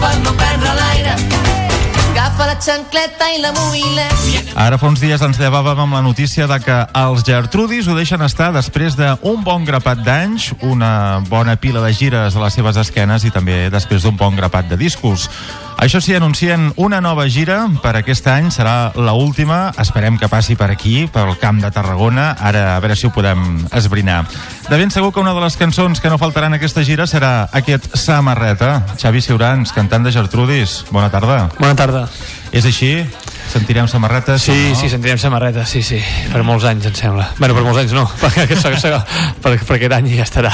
per 0.00 0.14
no 0.24 0.32
perdre 0.36 0.74
l'aire. 0.80 1.16
xancleta 2.60 3.28
i 3.36 3.40
la 3.40 3.52
mobileta. 3.52 4.54
Ara 4.56 4.78
fa 4.80 4.88
uns 4.88 5.00
dies 5.02 5.20
ens 5.22 5.38
llevàvem 5.38 5.78
amb 5.84 5.94
la 5.94 6.02
notícia 6.02 6.46
de 6.48 6.56
que 6.64 6.76
els 6.98 7.24
Gertrudis 7.26 7.86
ho 7.86 7.94
deixen 7.94 8.22
estar 8.24 8.48
després 8.54 8.96
d'un 8.96 9.44
bon 9.44 9.64
grapat 9.68 10.00
d'anys, 10.06 10.52
una 10.66 11.20
bona 11.28 11.56
pila 11.60 11.84
de 11.84 11.92
gires 11.94 12.36
a 12.36 12.42
les 12.42 12.56
seves 12.56 12.80
esquenes 12.80 13.24
i 13.24 13.30
també 13.30 13.66
després 13.70 14.02
d'un 14.02 14.16
bon 14.16 14.36
grapat 14.36 14.70
de 14.72 14.80
discos. 14.80 15.28
Això 15.76 16.00
sí, 16.00 16.14
anuncien 16.16 16.70
una 16.80 17.02
nova 17.04 17.26
gira 17.28 17.66
per 17.82 17.92
aquest 17.98 18.26
any, 18.32 18.48
serà 18.50 18.92
la 18.96 19.12
última, 19.12 19.74
esperem 19.78 20.16
que 20.16 20.28
passi 20.32 20.56
per 20.56 20.70
aquí, 20.72 21.04
pel 21.12 21.34
Camp 21.40 21.60
de 21.60 21.70
Tarragona, 21.70 22.30
ara 22.40 22.64
a 22.74 22.80
veure 22.80 22.96
si 22.96 23.06
ho 23.06 23.12
podem 23.12 23.60
esbrinar. 23.76 24.22
De 24.70 24.80
ben 24.80 24.90
segur 24.90 25.12
que 25.12 25.20
una 25.20 25.34
de 25.36 25.44
les 25.44 25.58
cançons 25.60 26.00
que 26.00 26.10
no 26.10 26.18
faltaran 26.18 26.56
a 26.56 26.58
aquesta 26.58 26.82
gira 26.82 27.06
serà 27.06 27.50
aquest 27.52 27.92
Samarreta. 27.94 28.80
Xavi 28.96 29.20
Ciurans, 29.20 29.76
cantant 29.76 30.08
de 30.08 30.16
Gertrudis, 30.16 30.80
bona 30.90 31.12
tarda. 31.12 31.44
Bona 31.60 31.76
tarda. 31.76 32.06
És 32.56 32.64
així? 32.64 33.04
Sentirem 33.46 33.86
samarretes? 33.86 34.42
Sí, 34.42 34.56
no? 34.72 34.80
sí, 34.80 34.88
sentirem 34.90 35.18
samarretes, 35.22 35.68
sí, 35.70 35.82
sí. 35.86 36.00
Per 36.32 36.42
molts 36.42 36.66
anys, 36.66 36.88
em 36.88 36.96
sembla. 36.98 37.28
Bueno, 37.38 37.54
per 37.54 37.62
molts 37.62 37.84
anys 37.84 37.94
no, 37.94 38.06
per, 38.20 38.32
per, 38.32 39.54
per 39.60 39.78
aquest 39.78 39.94
any 40.00 40.10
ja 40.16 40.26
estarà. 40.26 40.52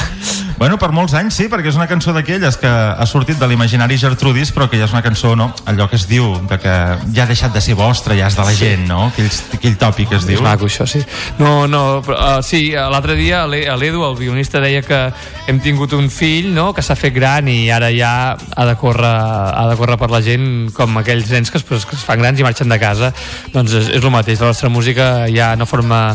Bueno, 0.62 0.76
per 0.78 0.92
molts 0.94 1.10
anys 1.18 1.34
sí, 1.34 1.48
perquè 1.50 1.72
és 1.72 1.74
una 1.74 1.88
cançó 1.90 2.12
d'aquelles 2.14 2.54
que 2.60 2.68
ha 2.70 3.06
sortit 3.10 3.34
de 3.40 3.48
l'imaginari 3.50 3.96
Gertrudis, 3.98 4.52
però 4.54 4.68
que 4.70 4.78
ja 4.78 4.84
és 4.86 4.92
una 4.94 5.00
cançó, 5.02 5.32
no? 5.34 5.48
Allò 5.66 5.88
que 5.90 5.96
es 5.98 6.04
diu, 6.06 6.36
de 6.46 6.58
que 6.62 6.74
ja 7.16 7.24
ha 7.24 7.26
deixat 7.26 7.50
de 7.50 7.58
ser 7.64 7.74
vostra, 7.74 8.14
ja 8.14 8.28
és 8.30 8.36
de 8.38 8.44
la 8.46 8.52
Sí. 8.52 8.60
gent, 8.60 8.84
no? 8.86 9.08
Aquell, 9.08 9.26
aquell 9.58 9.74
tòpic 9.80 10.10
que 10.12 10.20
es 10.20 10.26
diu. 10.28 10.36
És 10.38 10.44
maco, 10.46 10.66
això, 10.70 10.86
sí. 10.86 11.02
No, 11.40 11.66
no, 11.66 12.00
però, 12.06 12.38
uh, 12.38 12.42
sí, 12.46 12.70
l'altre 12.70 13.16
dia 13.18 13.42
l'E- 13.50 13.74
l'Edu, 13.76 14.04
el 14.06 14.14
guionista, 14.14 14.60
deia 14.62 14.82
que 14.86 15.00
hem 15.48 15.58
tingut 15.58 15.94
un 15.98 16.08
fill, 16.14 16.54
no?, 16.54 16.70
que 16.72 16.82
s'ha 16.86 16.94
fet 16.94 17.12
gran 17.12 17.48
i 17.50 17.68
ara 17.74 17.90
ja 17.90 18.36
ha 18.54 18.64
de 18.64 18.76
córrer, 18.76 19.10
ha 19.58 19.66
de 19.66 19.74
córrer 19.76 19.98
per 19.98 20.12
la 20.14 20.22
gent 20.22 20.70
com 20.78 20.94
aquells 21.02 21.26
nens 21.34 21.50
que 21.50 21.58
es, 21.58 21.64
que 21.66 21.74
es 21.96 22.04
fan 22.06 22.22
grans 22.22 22.38
i 22.38 22.44
marxen 22.46 22.68
de 22.70 22.78
casa. 22.78 23.10
Doncs 23.52 23.72
és, 23.82 23.88
és 23.98 24.04
el 24.04 24.10
mateix, 24.14 24.38
la 24.38 24.54
nostra 24.54 24.68
música 24.70 25.26
ja 25.26 25.56
no 25.56 25.66
forma... 25.66 26.14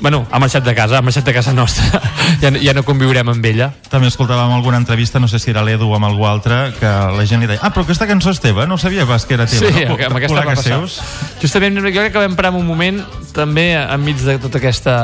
Bueno, 0.00 0.26
ha 0.30 0.38
marxat 0.38 0.64
de 0.64 0.74
casa, 0.74 0.98
ha 0.98 1.02
marxat 1.02 1.24
de 1.26 1.34
casa 1.34 1.52
nostra. 1.52 2.00
ja, 2.42 2.52
ja 2.62 2.74
no 2.74 2.84
conviurem 2.86 3.32
amb 3.32 3.44
ella. 3.50 3.72
També 3.90 4.10
escoltàvem 4.10 4.52
alguna 4.54 4.78
entrevista, 4.78 5.18
no 5.18 5.28
sé 5.30 5.40
si 5.42 5.50
era 5.50 5.64
l'Edu 5.66 5.88
o 5.90 5.96
amb 5.96 6.06
algú 6.06 6.26
altre, 6.28 6.60
que 6.78 6.92
la 7.16 7.26
gent 7.26 7.42
li 7.42 7.50
deia 7.50 7.62
ah, 7.62 7.72
però 7.74 7.82
aquesta 7.86 8.06
cançó 8.06 8.30
és 8.34 8.40
teva, 8.42 8.66
no 8.70 8.78
sabia 8.78 9.06
pas 9.08 9.26
que 9.26 9.34
era 9.34 9.48
teva. 9.50 9.72
Sí, 9.72 9.86
no? 9.88 9.98
amb 9.98 10.20
aquesta 10.20 10.38
va 10.38 10.54
passar. 10.54 10.78
seus. 10.78 11.00
Justament, 11.42 11.80
jo 11.82 11.90
crec 11.90 12.14
que 12.14 12.22
vam 12.22 12.36
parar 12.38 12.54
un 12.54 12.66
moment 12.66 13.02
també 13.34 13.72
enmig 13.78 14.22
de 14.22 14.38
tota 14.42 14.60
aquesta 14.62 14.94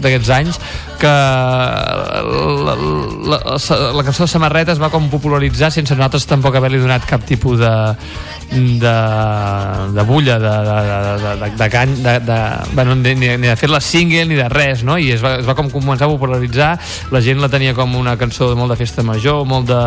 d'aquests 0.00 0.32
anys 0.36 0.60
que 1.00 1.10
la, 1.10 2.74
la, 2.74 2.74
la, 3.32 3.38
la 3.96 4.04
cançó 4.04 4.26
de 4.26 4.32
Samarreta 4.32 4.74
es 4.74 4.80
va 4.82 4.90
com 4.92 5.08
popularitzar 5.12 5.70
sense 5.72 5.96
nosaltres 5.96 6.28
tampoc 6.28 6.56
haver-li 6.56 6.80
donat 6.82 7.06
cap 7.08 7.24
tipus 7.28 7.60
de 7.60 7.72
de, 8.50 9.92
de 9.94 10.02
bulla 10.02 10.38
de, 10.38 10.48
de, 10.48 10.74
de, 10.80 11.22
de, 11.22 11.50
de, 11.50 11.56
de, 11.56 11.68
cany, 11.70 11.94
de, 12.02 12.14
de, 12.20 12.38
bueno, 12.72 12.94
ni, 12.96 13.14
ni 13.14 13.46
de 13.46 13.56
fer-la 13.56 13.80
single 13.80 14.24
ni 14.26 14.34
de 14.34 14.48
res, 14.50 14.82
no? 14.84 14.98
I 14.98 15.12
es 15.14 15.22
va, 15.22 15.36
es 15.38 15.46
va 15.48 15.54
com 15.54 15.70
començar 15.70 16.08
a 16.08 16.12
popularitzar 16.14 16.70
la 17.14 17.22
gent 17.22 17.38
la 17.40 17.48
tenia 17.52 17.74
com 17.78 17.94
una 17.96 18.16
cançó 18.18 18.50
molt 18.58 18.74
de 18.74 18.78
festa 18.80 19.04
major 19.06 19.44
molt 19.46 19.70
de, 19.70 19.80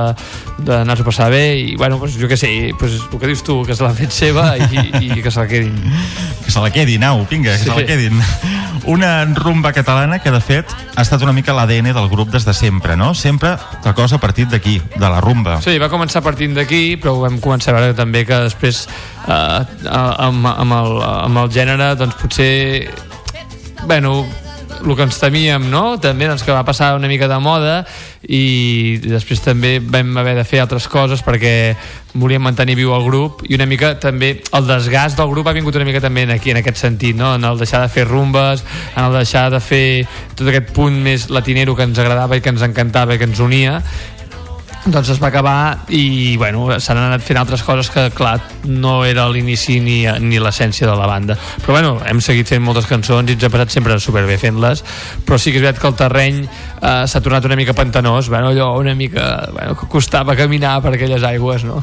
d'anar-s'ho 0.63 1.03
a 1.03 1.09
passar 1.11 1.29
bé 1.33 1.43
i 1.59 1.75
bueno, 1.75 1.99
pues, 1.99 2.15
jo 2.19 2.29
què 2.31 2.37
sé, 2.39 2.51
pues, 2.79 2.99
el 3.11 3.19
que 3.19 3.27
dius 3.33 3.43
tu 3.43 3.61
que 3.67 3.75
se 3.75 3.83
l'ha 3.83 3.93
fet 3.97 4.11
seva 4.15 4.53
i, 4.57 4.83
i 5.09 5.21
que 5.21 5.31
se 5.31 5.39
la 5.43 5.47
quedin 5.47 5.75
Que 6.43 6.51
se 6.51 6.59
la 6.59 6.69
quedin, 6.75 7.03
au, 7.07 7.25
vinga, 7.29 7.51
que 7.53 7.57
Sí. 7.63 7.69
se 7.69 7.75
la 7.75 7.85
quedin. 7.87 8.19
Una 8.85 9.23
rumba 9.25 9.71
catalana 9.71 10.19
que, 10.19 10.31
de 10.31 10.41
fet, 10.43 10.71
ha 10.95 11.03
estat 11.05 11.21
una 11.23 11.31
mica 11.31 11.55
l'ADN 11.55 11.93
del 11.95 12.09
grup 12.11 12.33
des 12.33 12.43
de 12.43 12.53
sempre, 12.53 12.97
no? 12.99 13.13
Sempre 13.15 13.55
la 13.85 13.93
cosa 13.95 14.17
ha 14.17 14.23
partit 14.23 14.51
d'aquí, 14.51 14.75
de 14.95 15.07
la 15.07 15.21
rumba. 15.23 15.61
Sí, 15.63 15.77
va 15.79 15.87
començar 15.91 16.23
partint 16.25 16.57
d'aquí, 16.57 16.97
però 16.99 17.15
vam 17.21 17.39
començar 17.43 17.71
a 17.71 17.79
veure 17.79 17.95
també 17.95 18.25
que 18.27 18.43
després 18.49 18.83
eh, 19.27 19.59
amb, 19.87 20.47
amb, 20.51 20.77
el, 20.81 21.01
amb 21.07 21.43
el 21.45 21.51
gènere 21.55 21.93
doncs 21.99 22.19
potser 22.19 22.53
bueno, 23.87 24.25
el 24.83 24.95
que 24.95 25.05
ens 25.07 25.19
temíem, 25.19 25.69
no? 25.71 25.97
També 26.01 26.27
doncs, 26.27 26.43
que 26.43 26.55
va 26.55 26.65
passar 26.67 26.93
una 26.97 27.07
mica 27.11 27.29
de 27.31 27.39
moda 27.39 27.83
i 28.23 29.01
després 29.03 29.41
també 29.43 29.77
vam 29.83 30.15
haver 30.17 30.37
de 30.37 30.45
fer 30.47 30.61
altres 30.63 30.87
coses 30.87 31.23
perquè 31.25 31.75
volíem 32.13 32.43
mantenir 32.45 32.77
viu 32.79 32.93
el 32.95 33.03
grup 33.03 33.41
i 33.49 33.57
una 33.57 33.67
mica 33.67 33.93
també 33.99 34.37
el 34.55 34.67
desgast 34.69 35.19
del 35.19 35.31
grup 35.33 35.49
ha 35.49 35.55
vingut 35.55 35.75
una 35.75 35.87
mica 35.87 35.99
també 35.99 36.23
aquí 36.31 36.53
en 36.53 36.61
aquest 36.61 36.79
sentit, 36.79 37.17
no? 37.19 37.33
en 37.35 37.43
el 37.43 37.59
deixar 37.59 37.81
de 37.83 37.89
fer 37.91 38.07
rumbes, 38.07 38.63
en 38.95 39.03
el 39.03 39.17
deixar 39.19 39.49
de 39.51 39.59
fer 39.59 39.85
tot 40.37 40.47
aquest 40.47 40.71
punt 40.75 41.01
més 41.03 41.27
latinero 41.29 41.75
que 41.75 41.83
ens 41.83 41.99
agradava 41.99 42.37
i 42.37 42.41
que 42.41 42.53
ens 42.53 42.63
encantava 42.63 43.15
i 43.15 43.19
que 43.19 43.27
ens 43.27 43.43
unia 43.43 43.81
doncs 44.85 45.13
es 45.13 45.19
va 45.21 45.29
acabar 45.29 45.85
i 45.95 46.35
bueno, 46.37 46.65
s'han 46.79 46.99
anat 46.99 47.23
fent 47.23 47.39
altres 47.39 47.63
coses 47.63 47.89
que 47.93 48.09
clar, 48.15 48.35
no 48.67 49.03
era 49.07 49.29
l'inici 49.31 49.79
ni, 49.83 50.01
ni 50.19 50.41
l'essència 50.43 50.89
de 50.89 50.95
la 50.99 51.07
banda 51.07 51.37
però 51.63 51.77
bueno, 51.77 51.93
hem 52.05 52.19
seguit 52.23 52.49
fent 52.49 52.63
moltes 52.63 52.89
cançons 52.89 53.29
i 53.29 53.37
ens 53.37 53.45
ha 53.47 53.51
passat 53.53 53.77
sempre 53.77 53.99
superbé 54.03 54.37
fent-les 54.41 54.83
però 55.23 55.39
sí 55.39 55.53
que 55.53 55.61
és 55.61 55.65
veritat 55.65 55.81
que 55.81 55.91
el 55.91 55.99
terreny 55.99 56.41
eh, 56.43 57.05
s'ha 57.07 57.23
tornat 57.23 57.47
una 57.47 57.59
mica 57.59 57.77
pantanós 57.77 58.27
bueno, 58.29 58.51
allò 58.51 58.73
una 58.79 58.95
mica, 58.95 59.47
bueno, 59.53 59.77
que 59.79 59.87
costava 59.87 60.35
caminar 60.35 60.81
per 60.83 60.97
aquelles 60.97 61.23
aigües 61.31 61.63
no? 61.63 61.79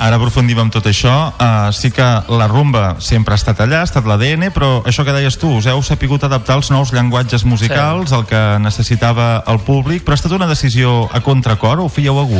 Ara 0.00 0.16
aprofundim 0.16 0.56
amb 0.62 0.72
tot 0.72 0.86
això. 0.88 1.12
Uh, 1.36 1.68
sí 1.76 1.90
que 1.92 2.04
la 2.32 2.46
rumba 2.48 2.94
sempre 3.04 3.34
ha 3.34 3.38
estat 3.40 3.58
allà, 3.60 3.82
ha 3.82 3.88
estat 3.88 4.06
l'ADN, 4.08 4.46
però 4.54 4.70
això 4.88 5.04
que 5.04 5.12
deies 5.12 5.36
tu, 5.36 5.50
us 5.58 5.68
heu 5.68 5.82
sapigut 5.84 6.24
adaptar 6.24 6.56
als 6.56 6.70
nous 6.72 6.94
llenguatges 6.96 7.44
musicals, 7.44 8.08
sí. 8.08 8.16
el 8.16 8.24
que 8.30 8.40
necessitava 8.64 9.28
el 9.52 9.60
públic, 9.66 10.06
però 10.06 10.16
ha 10.16 10.20
estat 10.22 10.32
una 10.32 10.48
decisió 10.48 11.04
a 11.12 11.20
contracor 11.20 11.84
o 11.84 11.90
ho 11.90 11.92
fèieu 11.92 12.16
a 12.16 12.24
gust? 12.24 12.39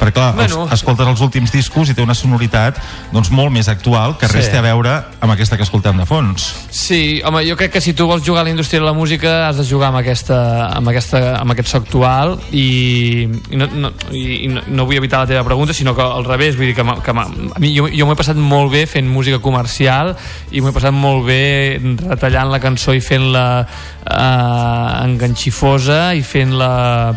Perquè 0.00 0.12
clar, 0.12 0.34
Bueno. 0.34 0.64
els, 0.64 0.72
escoltes 0.72 1.06
els 1.08 1.20
últims 1.20 1.52
discos 1.52 1.88
i 1.90 1.94
té 1.94 2.02
una 2.02 2.14
sonoritat 2.14 2.76
doncs, 3.12 3.30
molt 3.30 3.52
més 3.52 3.68
actual 3.68 4.16
que 4.18 4.28
res 4.28 4.46
Sí. 4.46 4.52
té 4.52 4.58
a 4.58 4.62
veure 4.62 4.92
amb 5.20 5.32
aquesta 5.32 5.56
que 5.56 5.62
escoltem 5.62 5.96
de 5.96 6.06
fons. 6.06 6.54
Sí, 6.70 7.22
home, 7.24 7.44
jo 7.48 7.56
crec 7.56 7.72
que 7.72 7.80
si 7.80 7.94
tu 7.94 8.06
vols 8.06 8.22
jugar 8.26 8.40
a 8.40 8.44
la 8.44 8.50
indústria 8.50 8.80
de 8.80 8.86
la 8.86 8.92
música 8.92 9.48
has 9.48 9.56
de 9.56 9.64
jugar 9.64 9.88
amb, 9.88 9.98
aquesta, 9.98 10.66
amb, 10.76 10.88
aquesta, 10.88 11.36
amb 11.40 11.50
aquest 11.52 11.68
so 11.68 11.78
actual 11.78 12.38
i, 12.52 13.28
i, 13.50 13.56
no, 13.56 13.66
no, 13.72 13.92
i 14.12 14.48
no, 14.48 14.62
no 14.66 14.86
vull 14.86 14.96
evitar 14.96 15.20
la 15.20 15.26
teva 15.26 15.44
pregunta, 15.44 15.72
sinó 15.74 15.94
que 15.94 16.02
al 16.02 16.24
revés, 16.24 16.56
vull 16.56 16.66
dir 16.66 16.74
que, 16.74 16.84
que 17.02 17.10
a 17.10 17.26
mi, 17.58 17.74
jo, 17.76 17.88
jo 17.88 18.06
m'ho 18.06 18.12
he 18.12 18.16
passat 18.20 18.36
molt 18.36 18.72
bé 18.72 18.86
fent 18.86 19.08
música 19.08 19.38
comercial 19.40 20.14
i 20.52 20.60
m'ho 20.60 20.70
he 20.70 20.76
passat 20.76 20.92
molt 20.92 21.26
bé 21.26 21.80
retallant 22.08 22.50
la 22.50 22.60
cançó 22.60 22.94
i 22.94 23.00
fent-la 23.00 23.66
eh, 24.06 25.04
enganxifosa 25.06 26.14
i 26.14 26.22
fent-la 26.22 27.14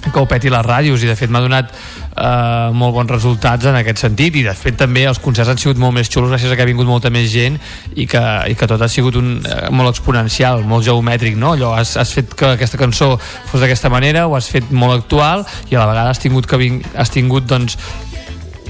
que 0.00 0.18
ho 0.18 0.26
peti 0.28 0.50
les 0.52 0.64
ràdios 0.64 1.02
i 1.04 1.08
de 1.10 1.16
fet 1.18 1.30
m'ha 1.32 1.42
donat 1.44 1.70
eh, 1.70 2.70
molt 2.72 2.94
bons 2.96 3.12
resultats 3.12 3.68
en 3.68 3.76
aquest 3.80 4.00
sentit 4.00 4.38
i 4.40 4.44
de 4.46 4.54
fet 4.56 4.78
també 4.80 5.04
els 5.08 5.20
concerts 5.22 5.52
han 5.52 5.60
sigut 5.60 5.80
molt 5.82 5.94
més 5.96 6.08
xulos 6.10 6.32
gràcies 6.32 6.52
a 6.52 6.56
que 6.56 6.64
ha 6.64 6.68
vingut 6.68 6.88
molta 6.88 7.12
més 7.12 7.28
gent 7.32 7.58
i 7.94 8.06
que, 8.08 8.22
i 8.48 8.56
que 8.56 8.68
tot 8.70 8.80
ha 8.80 8.88
sigut 8.88 9.18
un, 9.20 9.34
eh, 9.44 9.68
molt 9.76 9.92
exponencial, 9.92 10.64
molt 10.64 10.86
geomètric 10.88 11.36
no? 11.40 11.54
Allò, 11.56 11.74
has, 11.76 11.96
has 12.00 12.14
fet 12.16 12.32
que 12.34 12.54
aquesta 12.54 12.80
cançó 12.80 13.12
fos 13.20 13.60
d'aquesta 13.60 13.92
manera, 13.92 14.26
ho 14.26 14.36
has 14.38 14.48
fet 14.52 14.72
molt 14.72 14.96
actual 14.96 15.44
i 15.68 15.76
a 15.76 15.82
la 15.82 15.90
vegada 15.92 16.14
has 16.14 16.22
tingut, 16.22 16.48
que 16.48 16.60
ving, 16.60 16.80
has 16.96 17.12
tingut 17.12 17.48
doncs, 17.50 17.76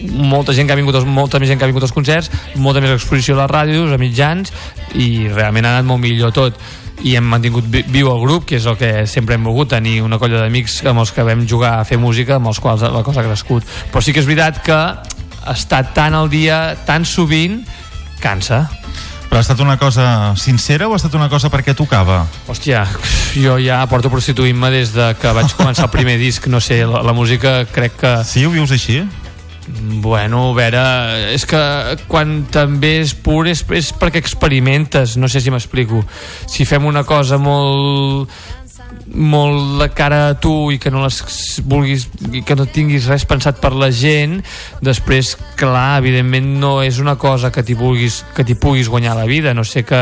molta 0.00 0.54
gent 0.56 0.66
que 0.66 0.72
ha 0.72 0.78
vingut 0.80 0.96
molta 1.06 1.38
més 1.38 1.50
gent 1.50 1.60
que 1.60 1.66
ha 1.66 1.70
vingut 1.70 1.84
als 1.84 1.92
concerts 1.92 2.30
molta 2.56 2.80
més 2.80 2.94
exposició 2.94 3.36
a 3.36 3.42
les 3.42 3.50
ràdios, 3.52 3.92
a 3.92 4.00
mitjans 4.00 4.52
i 4.96 5.28
realment 5.28 5.68
ha 5.68 5.76
anat 5.76 5.88
molt 5.88 6.02
millor 6.02 6.32
tot 6.34 6.56
i 7.02 7.14
hem 7.16 7.24
mantingut 7.24 7.64
vi- 7.70 7.84
viu 7.88 8.10
el 8.12 8.20
grup 8.20 8.44
que 8.48 8.56
és 8.60 8.66
el 8.66 8.76
que 8.76 9.06
sempre 9.06 9.34
hem 9.36 9.44
volgut, 9.44 9.70
tenir 9.72 10.00
una 10.02 10.18
colla 10.18 10.40
d'amics 10.42 10.80
amb 10.90 11.00
els 11.00 11.12
que 11.12 11.22
vam 11.24 11.46
jugar 11.48 11.78
a 11.80 11.84
fer 11.88 11.98
música 11.98 12.36
amb 12.36 12.46
els 12.52 12.60
quals 12.60 12.82
la 12.82 13.02
cosa 13.06 13.20
ha 13.22 13.28
crescut 13.28 13.64
però 13.92 14.02
sí 14.04 14.12
que 14.12 14.20
és 14.20 14.26
veritat 14.28 14.62
que 14.62 14.80
estar 15.50 15.94
tan 15.94 16.14
al 16.14 16.28
dia, 16.28 16.76
tan 16.86 17.04
sovint 17.08 17.62
cansa 18.20 18.66
Però 19.30 19.38
ha 19.38 19.44
estat 19.44 19.60
una 19.62 19.76
cosa 19.78 20.34
sincera 20.34 20.88
o 20.88 20.92
ha 20.92 20.96
estat 20.98 21.14
una 21.14 21.28
cosa 21.30 21.46
perquè 21.48 21.70
tocava? 21.78 22.24
Hòstia, 22.50 22.80
jo 23.38 23.60
ja 23.62 23.76
porto 23.86 24.10
prostituint-me 24.10 24.72
des 24.74 24.90
de 24.90 25.04
que 25.22 25.30
vaig 25.36 25.52
començar 25.54 25.84
el 25.86 25.92
primer 25.94 26.16
disc, 26.24 26.48
no 26.50 26.58
sé, 26.58 26.80
la, 26.84 26.98
la 27.06 27.12
música 27.14 27.60
crec 27.70 27.94
que... 28.00 28.10
Sí, 28.26 28.42
ho 28.44 28.50
vius 28.50 28.72
així? 28.74 29.04
Bueno, 30.02 30.50
a 30.50 30.54
veure, 30.56 30.84
és 31.34 31.44
que 31.46 31.60
quan 32.10 32.40
també 32.50 32.96
és 33.04 33.12
pur 33.14 33.44
és, 33.50 33.62
és 33.76 33.90
perquè 33.96 34.18
experimentes, 34.22 35.16
no 35.20 35.28
sé 35.30 35.42
si 35.42 35.52
m'explico. 35.52 36.02
Si 36.50 36.66
fem 36.66 36.88
una 36.88 37.04
cosa 37.06 37.38
molt 37.38 38.30
molt 39.10 39.80
de 39.80 39.88
cara 39.94 40.20
a 40.28 40.34
tu 40.38 40.70
i 40.70 40.78
que 40.78 40.90
no 40.90 41.02
les 41.02 41.20
vulguis 41.66 42.06
i 42.34 42.42
que 42.46 42.56
no 42.58 42.66
tinguis 42.70 43.08
res 43.10 43.26
pensat 43.26 43.58
per 43.62 43.72
la 43.74 43.90
gent 43.94 44.38
després, 44.82 45.36
clar, 45.58 45.98
evidentment 45.98 46.46
no 46.62 46.72
és 46.82 47.00
una 47.02 47.16
cosa 47.18 47.50
que 47.54 47.64
t'hi 47.66 47.74
vulguis 47.78 48.20
que 48.36 48.46
t'hi 48.46 48.58
puguis 48.58 48.90
guanyar 48.90 49.16
la 49.18 49.26
vida, 49.30 49.54
no 49.54 49.64
sé 49.66 49.84
que 49.86 50.00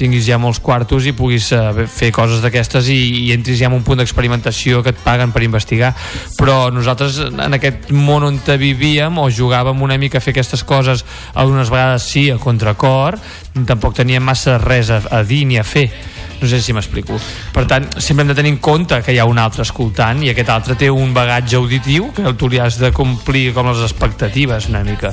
tinguis 0.00 0.26
ja 0.26 0.38
molts 0.40 0.60
quartos 0.64 1.06
i 1.08 1.14
puguis 1.16 1.50
eh, 1.56 1.84
fer 1.90 2.10
coses 2.16 2.40
d'aquestes 2.44 2.88
i, 2.92 2.98
i 3.26 3.32
entris 3.36 3.60
ja 3.60 3.68
en 3.68 3.76
un 3.76 3.84
punt 3.86 4.00
d'experimentació 4.00 4.80
que 4.84 4.94
et 4.94 5.02
paguen 5.04 5.34
per 5.34 5.44
investigar 5.44 5.92
però 6.38 6.70
nosaltres 6.72 7.20
en 7.28 7.58
aquest 7.58 7.90
món 7.92 8.26
on 8.26 8.40
vivíem 8.60 9.18
o 9.20 9.28
jugàvem 9.30 9.82
una 9.84 9.98
mica 10.00 10.18
a 10.18 10.24
fer 10.24 10.34
aquestes 10.34 10.64
coses 10.64 11.04
algunes 11.34 11.70
vegades 11.70 12.08
sí 12.08 12.30
a 12.32 12.38
contracor 12.40 13.18
tampoc 13.66 13.98
teníem 13.98 14.24
massa 14.24 14.58
res 14.58 14.90
a, 14.90 15.02
a 15.10 15.22
dir 15.26 15.44
ni 15.46 15.60
a 15.60 15.66
fer 15.66 15.90
no 16.40 16.48
sé 16.48 16.60
si 16.64 16.72
m'explico. 16.72 17.18
Per 17.52 17.66
tant, 17.68 17.86
sempre 18.00 18.24
hem 18.24 18.30
de 18.32 18.36
tenir 18.38 18.54
en 18.54 18.60
compte 18.64 18.96
que 19.04 19.12
hi 19.12 19.20
ha 19.20 19.28
un 19.28 19.38
altre 19.38 19.60
escoltant 19.66 20.22
i 20.24 20.32
aquest 20.32 20.48
altre 20.48 20.76
té 20.80 20.88
un 20.88 21.12
bagatge 21.12 21.58
auditiu 21.60 22.10
que 22.16 22.32
tu 22.40 22.48
li 22.48 22.60
has 22.60 22.80
de 22.80 22.92
complir 22.96 23.50
com 23.52 23.68
les 23.68 23.84
expectatives 23.84 24.70
una 24.72 24.80
mica. 24.86 25.12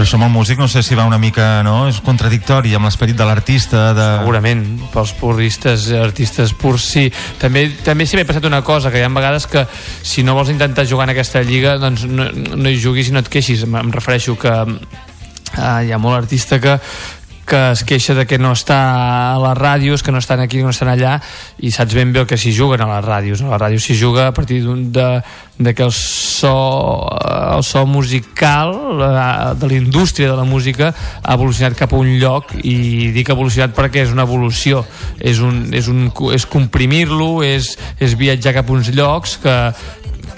Però 0.00 0.06
això 0.08 0.16
amb 0.16 0.30
el 0.30 0.32
músic 0.32 0.56
no 0.56 0.64
sé 0.64 0.80
si 0.80 0.96
va 0.96 1.04
una 1.04 1.18
mica, 1.20 1.60
no? 1.60 1.82
És 1.84 1.98
contradictori 2.00 2.70
amb 2.72 2.86
l'esperit 2.88 3.18
de 3.18 3.24
l'artista, 3.28 3.82
de... 3.92 4.06
Segurament, 4.22 4.62
pels 4.94 5.10
puristes, 5.18 5.90
artistes 5.92 6.54
purs, 6.56 6.86
sí. 6.94 7.02
També, 7.36 7.66
també 7.84 8.06
s'hi 8.08 8.16
m'ha 8.16 8.24
passat 8.24 8.48
una 8.48 8.62
cosa, 8.64 8.88
que 8.88 8.96
hi 8.96 9.04
ha 9.04 9.10
vegades 9.12 9.44
que 9.44 9.66
si 10.00 10.24
no 10.24 10.32
vols 10.38 10.48
intentar 10.54 10.86
jugar 10.88 11.04
en 11.04 11.12
aquesta 11.12 11.44
lliga, 11.44 11.76
doncs 11.76 12.06
no, 12.08 12.30
no 12.32 12.72
hi 12.72 12.80
juguis 12.80 13.10
i 13.10 13.12
no 13.12 13.20
et 13.20 13.28
queixis. 13.28 13.66
Em 13.68 13.92
refereixo 13.92 14.38
que 14.40 14.54
eh, 14.56 15.68
hi 15.84 15.92
ha 15.92 16.00
molt 16.00 16.22
artista 16.22 16.56
que 16.64 16.78
que 17.50 17.58
es 17.74 17.82
queixa 17.82 18.14
de 18.14 18.24
que 18.30 18.38
no 18.38 18.52
està 18.54 18.76
a 19.34 19.38
les 19.42 19.56
ràdios, 19.58 20.04
que 20.06 20.12
no 20.14 20.20
estan 20.22 20.38
aquí, 20.40 20.62
no 20.62 20.70
estan 20.70 20.92
allà, 20.92 21.16
i 21.58 21.72
saps 21.74 21.96
ben 21.98 22.12
bé 22.14 22.22
el 22.22 22.28
que 22.30 22.38
s'hi 22.38 22.52
juguen 22.54 22.84
a 22.84 22.88
les 22.94 23.04
ràdios. 23.04 23.42
A 23.42 23.50
les 23.50 23.60
ràdios 23.64 23.82
s'hi 23.88 23.96
juga 23.98 24.28
a 24.30 24.34
partir 24.36 24.60
d'un- 24.62 24.92
de, 24.94 25.08
de 25.58 25.74
que 25.74 25.82
el 25.82 25.90
so, 25.92 26.54
el 27.10 27.64
so 27.66 27.82
musical 27.86 28.70
eh, 29.02 29.54
de 29.58 29.66
la 29.68 29.74
indústria 29.74 30.30
de 30.30 30.36
la 30.38 30.44
música 30.46 30.94
ha 31.22 31.34
evolucionat 31.34 31.74
cap 31.76 31.92
a 31.92 31.98
un 31.98 32.14
lloc 32.22 32.54
i 32.62 33.10
dic 33.12 33.28
evolucionat 33.34 33.74
perquè 33.76 34.06
és 34.06 34.14
una 34.14 34.22
evolució 34.28 34.84
és, 35.18 35.42
un, 35.42 35.66
és, 35.74 35.88
un, 35.90 36.06
és 36.32 36.46
comprimir-lo 36.46 37.42
és, 37.42 37.74
és 37.98 38.14
viatjar 38.16 38.54
cap 38.60 38.70
a 38.70 38.78
uns 38.78 38.88
llocs 38.94 39.36
que 39.42 39.56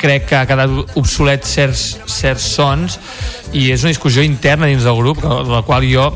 crec 0.02 0.24
que 0.32 0.34
ha 0.40 0.46
quedat 0.48 0.96
obsolet 0.98 1.44
certs, 1.46 2.00
certs 2.10 2.48
sons 2.56 2.96
i 3.52 3.68
és 3.70 3.84
una 3.84 3.92
discussió 3.92 4.24
interna 4.26 4.66
dins 4.66 4.82
del 4.82 4.96
grup 4.98 5.20
de 5.22 5.52
la 5.52 5.62
qual 5.62 5.86
jo 5.86 6.08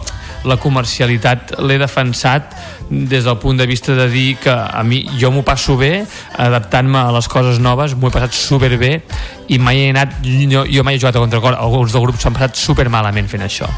la 0.47 0.57
comercialitat 0.63 1.57
l'he 1.61 1.79
defensat 1.83 2.55
des 2.91 3.25
del 3.27 3.39
punt 3.43 3.59
de 3.59 3.67
vista 3.67 3.97
de 3.99 4.09
dir 4.11 4.37
que 4.39 4.53
a 4.53 4.83
mi 4.87 5.03
jo 5.19 5.33
m'ho 5.35 5.43
passo 5.47 5.77
bé 5.77 6.05
adaptant-me 6.39 6.99
a 7.03 7.11
les 7.17 7.29
coses 7.29 7.59
noves 7.59 7.97
m'ho 7.97 8.09
he 8.09 8.15
passat 8.15 8.37
superbé 8.39 9.01
i 9.49 9.59
mai 9.59 9.83
he 9.83 9.91
anat 9.91 10.21
jo, 10.23 10.65
jo 10.65 10.87
mai 10.87 10.97
he 10.97 11.03
jugat 11.03 11.19
a 11.19 11.25
contracor 11.25 11.59
alguns 11.59 11.93
del 11.93 12.07
grup 12.07 12.21
s'han 12.21 12.37
passat 12.39 12.57
super 12.57 12.89
malament 12.89 13.29
fent 13.29 13.45
això 13.47 13.71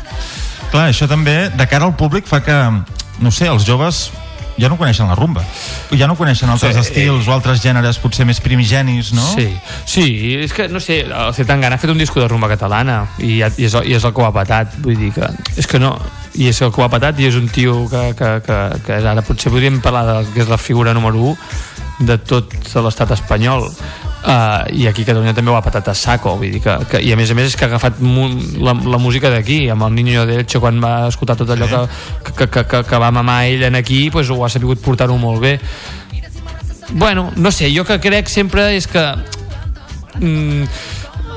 Clar, 0.69 0.91
això 0.91 1.07
també, 1.09 1.49
de 1.57 1.65
cara 1.65 1.87
al 1.89 1.95
públic, 1.97 2.27
fa 2.29 2.43
que, 2.45 2.55
no 3.25 3.31
sé, 3.33 3.47
els 3.49 3.65
joves 3.65 4.11
ja 4.59 4.69
no 4.69 4.77
coneixen 4.77 5.09
la 5.09 5.15
rumba. 5.17 5.45
Ja 5.97 6.09
no 6.11 6.17
coneixen 6.19 6.51
altres 6.51 6.75
Sí, 6.75 6.83
estils 6.83 7.29
o 7.29 7.33
altres 7.33 7.63
gèneres 7.63 8.01
potser 8.03 8.27
més 8.29 8.41
primigenis, 8.45 9.13
no? 9.17 9.25
Sí, 9.33 9.49
sí, 9.87 10.35
és 10.43 10.53
que, 10.53 10.69
no 10.69 10.83
sé, 10.83 11.05
el 11.07 11.33
Zetangana 11.35 11.79
ha 11.79 11.81
fet 11.81 11.95
un 11.95 12.01
disco 12.01 12.21
de 12.21 12.29
rumba 12.29 12.51
catalana 12.51 13.05
i, 13.19 13.39
i, 13.39 13.69
és, 13.69 13.77
i 13.87 13.97
és 13.97 14.05
el 14.05 14.13
que 14.13 14.25
ho 14.25 14.27
ha 14.29 14.35
patat, 14.35 14.77
vull 14.85 14.99
dir 14.99 15.13
que... 15.15 15.31
És 15.57 15.71
que 15.71 15.81
no, 15.81 15.95
i 16.39 16.49
és 16.49 16.61
el 16.63 16.71
que 16.73 16.81
ho 16.81 16.87
ha 16.87 16.93
patat 16.93 17.19
i 17.19 17.27
és 17.27 17.37
un 17.39 17.49
tio 17.51 17.83
que, 17.91 18.03
que, 18.19 18.31
que, 18.47 18.59
que 18.87 18.99
és 19.01 19.07
ara 19.11 19.25
potser 19.27 19.51
podríem 19.51 19.81
parlar 19.83 20.05
de 20.07 20.19
que 20.35 20.45
és 20.45 20.51
la 20.51 20.59
figura 20.61 20.95
número 20.95 21.35
1 21.35 22.07
de 22.09 22.19
tot 22.23 22.55
l'estat 22.79 23.11
espanyol. 23.17 23.67
Uh, 24.19 24.67
i 24.75 24.89
aquí 24.91 25.05
Catalunya 25.07 25.33
també 25.35 25.53
ho 25.53 25.57
ha 25.57 25.63
patat 25.63 25.93
a 25.93 25.95
saco 25.95 26.33
vull 26.41 26.51
dir 26.51 26.59
que, 26.63 26.73
que, 26.91 27.01
i 27.07 27.13
a 27.15 27.17
més 27.17 27.31
a 27.31 27.37
més 27.39 27.53
és 27.53 27.55
que 27.55 27.63
ha 27.65 27.69
agafat 27.71 28.01
la, 28.03 28.75
la 28.75 28.99
música 28.99 29.31
d'aquí 29.31 29.61
amb 29.71 29.87
el 29.87 29.95
Niño 29.95 30.25
de 30.27 30.41
Elche 30.41 30.59
quan 30.59 30.83
va 30.83 31.07
escoltar 31.07 31.37
tot 31.39 31.53
allò 31.55 31.69
que, 31.71 32.33
que, 32.33 32.49
que, 32.51 32.65
que, 32.67 32.83
que 32.91 32.99
va 32.99 33.13
mamar 33.15 33.45
ell 33.47 33.63
en 33.71 33.79
aquí 33.79 34.09
pues, 34.11 34.31
ho 34.31 34.43
ha 34.45 34.51
sabut 34.51 34.83
portar-ho 34.83 35.17
molt 35.19 35.41
bé. 35.43 35.59
Bueno, 36.91 37.31
no 37.37 37.53
sé, 37.53 37.71
jo 37.75 37.87
que 37.87 38.01
crec 38.03 38.31
sempre 38.33 38.73
és 38.75 38.91
que 38.91 39.05
mm, 40.19 40.67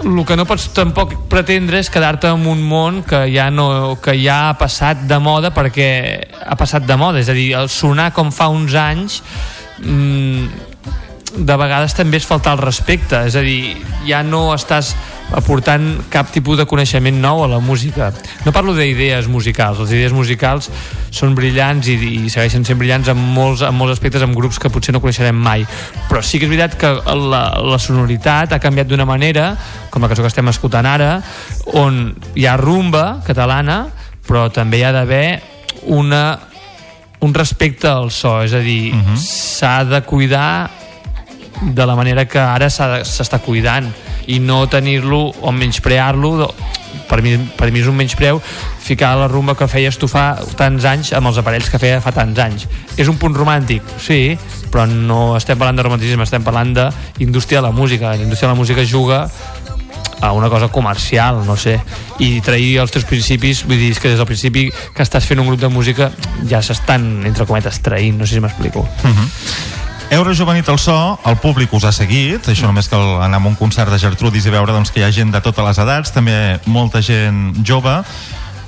el 0.03 0.25
que 0.25 0.35
no 0.37 0.45
pots 0.49 0.69
tampoc 0.75 1.13
pretendre 1.29 1.79
és 1.81 1.89
quedar-te 1.91 2.31
en 2.31 2.45
un 2.49 2.61
món 2.65 3.01
que 3.07 3.23
ja, 3.33 3.49
no, 3.53 3.97
que 4.01 4.15
ja 4.21 4.49
ha 4.49 4.57
passat 4.59 5.05
de 5.09 5.19
moda 5.21 5.53
perquè 5.53 5.89
ha 6.41 6.57
passat 6.59 6.87
de 6.87 6.97
moda, 6.97 7.21
és 7.21 7.29
a 7.29 7.37
dir, 7.37 7.51
el 7.57 7.69
sonar 7.69 8.11
com 8.15 8.31
fa 8.33 8.49
uns 8.51 8.75
anys 8.77 9.21
mm, 9.79 10.47
de 11.45 11.57
vegades 11.57 11.95
també 11.95 12.19
és 12.19 12.27
faltar 12.27 12.57
el 12.57 12.63
respecte, 12.65 13.21
és 13.29 13.37
a 13.37 13.43
dir, 13.45 13.77
ja 14.07 14.23
no 14.25 14.49
estàs 14.55 14.95
aportant 15.35 15.85
cap 16.11 16.31
tipus 16.33 16.59
de 16.59 16.65
coneixement 16.67 17.15
nou 17.21 17.43
a 17.43 17.47
la 17.51 17.59
música. 17.63 18.11
No 18.45 18.53
parlo 18.55 18.75
d'idees 18.75 19.29
musicals, 19.31 19.79
les 19.83 19.93
idees 19.95 20.15
musicals 20.15 20.69
són 21.11 21.35
brillants 21.37 21.87
i, 21.91 21.95
i 21.95 22.31
segueixen 22.31 22.65
sent 22.67 22.79
brillants 22.79 23.11
en 23.11 23.19
molts, 23.19 23.63
en 23.67 23.75
molts 23.77 23.95
aspectes, 23.97 24.23
amb 24.25 24.35
grups 24.37 24.59
que 24.59 24.71
potser 24.73 24.95
no 24.95 25.01
coneixerem 25.03 25.37
mai. 25.37 25.65
Però 26.09 26.23
sí 26.25 26.39
que 26.39 26.47
és 26.49 26.53
veritat 26.53 26.77
que 26.79 26.93
la, 27.15 27.43
la 27.63 27.79
sonoritat 27.81 28.53
ha 28.55 28.61
canviat 28.63 28.91
d'una 28.91 29.07
manera, 29.07 29.51
com 29.89 30.03
la 30.03 30.11
cançó 30.11 30.25
que 30.25 30.31
estem 30.31 30.51
escoltant 30.51 30.87
ara, 30.89 31.15
on 31.79 32.03
hi 32.35 32.47
ha 32.47 32.59
rumba 32.59 33.21
catalana, 33.27 33.85
però 34.27 34.49
també 34.53 34.81
hi 34.81 34.87
ha 34.87 34.95
d'haver 34.95 35.25
una 35.91 36.23
un 37.21 37.33
respecte 37.33 37.85
al 37.87 38.09
so, 38.09 38.39
és 38.41 38.53
a 38.57 38.59
dir, 38.65 38.91
s'ha 39.21 39.83
de 39.85 39.99
cuidar 40.09 40.71
de 41.61 41.85
la 41.85 41.95
manera 41.95 42.25
que 42.25 42.39
ara 42.41 42.69
s'està 42.69 43.39
cuidant 43.39 43.87
i 44.27 44.39
no 44.39 44.63
tenir-lo 44.69 45.27
o 45.41 45.51
menysprear-lo 45.51 46.53
per 47.09 47.21
mi, 47.21 47.35
per 47.57 47.71
mi 47.71 47.81
és 47.81 47.89
un 47.89 47.97
menyspreu 47.97 48.39
ficar 48.81 49.13
la 49.19 49.27
rumba 49.27 49.55
que 49.55 49.67
feies 49.69 49.97
tu 49.99 50.07
fa 50.11 50.33
tants 50.57 50.85
anys 50.87 51.11
amb 51.17 51.29
els 51.29 51.37
aparells 51.41 51.69
que 51.69 51.79
feia 51.79 52.01
fa 52.01 52.13
tants 52.15 52.39
anys. 52.39 52.67
És 52.97 53.11
un 53.11 53.19
punt 53.21 53.35
romàntic, 53.37 53.85
sí 54.01 54.37
però 54.71 54.85
no 54.87 55.35
estem 55.35 55.59
parlant 55.59 55.77
de 55.77 55.83
romanticisme, 55.83 56.23
estem 56.23 56.45
parlant 56.47 56.71
d'indústria 56.71 57.59
de 57.59 57.67
la 57.67 57.73
música, 57.75 58.15
la 58.15 58.23
indústria 58.23 58.47
de 58.47 58.53
la 58.55 58.59
música 58.59 58.85
juga 58.87 59.25
a 60.21 60.31
una 60.31 60.49
cosa 60.49 60.69
comercial, 60.69 61.43
no 61.45 61.57
sé, 61.57 61.79
i 62.21 62.39
trair 62.45 62.77
els 62.79 62.93
teus 62.93 63.05
principis, 63.09 63.65
vull 63.65 63.81
dir, 63.81 63.91
que 63.97 64.13
des 64.13 64.21
del 64.21 64.29
principi 64.29 64.67
que 64.69 65.03
estàs 65.03 65.25
fent 65.27 65.41
un 65.41 65.49
grup 65.49 65.59
de 65.59 65.71
música 65.73 66.11
ja 66.47 66.61
s'estan, 66.61 67.25
entre 67.27 67.49
cometes, 67.49 67.81
traint, 67.81 68.21
no 68.21 68.29
sé 68.29 68.37
si 68.37 68.43
m'explico. 68.45 68.85
Eurojuvenit 70.11 70.67
al 70.67 70.75
so, 70.75 70.93
el 71.23 71.37
públic 71.39 71.71
us 71.71 71.85
ha 71.87 71.91
seguit, 71.95 72.43
això 72.51 72.67
només 72.67 72.89
cal 72.91 73.21
anar 73.23 73.37
a 73.39 73.47
un 73.47 73.53
concert 73.55 73.87
de 73.93 73.99
Gertrudis 74.01 74.43
i 74.43 74.51
veure 74.51 74.73
doncs, 74.75 74.91
que 74.91 74.99
hi 74.99 75.05
ha 75.07 75.11
gent 75.15 75.31
de 75.31 75.39
totes 75.39 75.63
les 75.63 75.79
edats, 75.79 76.11
també 76.11 76.35
molta 76.67 76.99
gent 76.99 77.53
jove. 77.63 77.93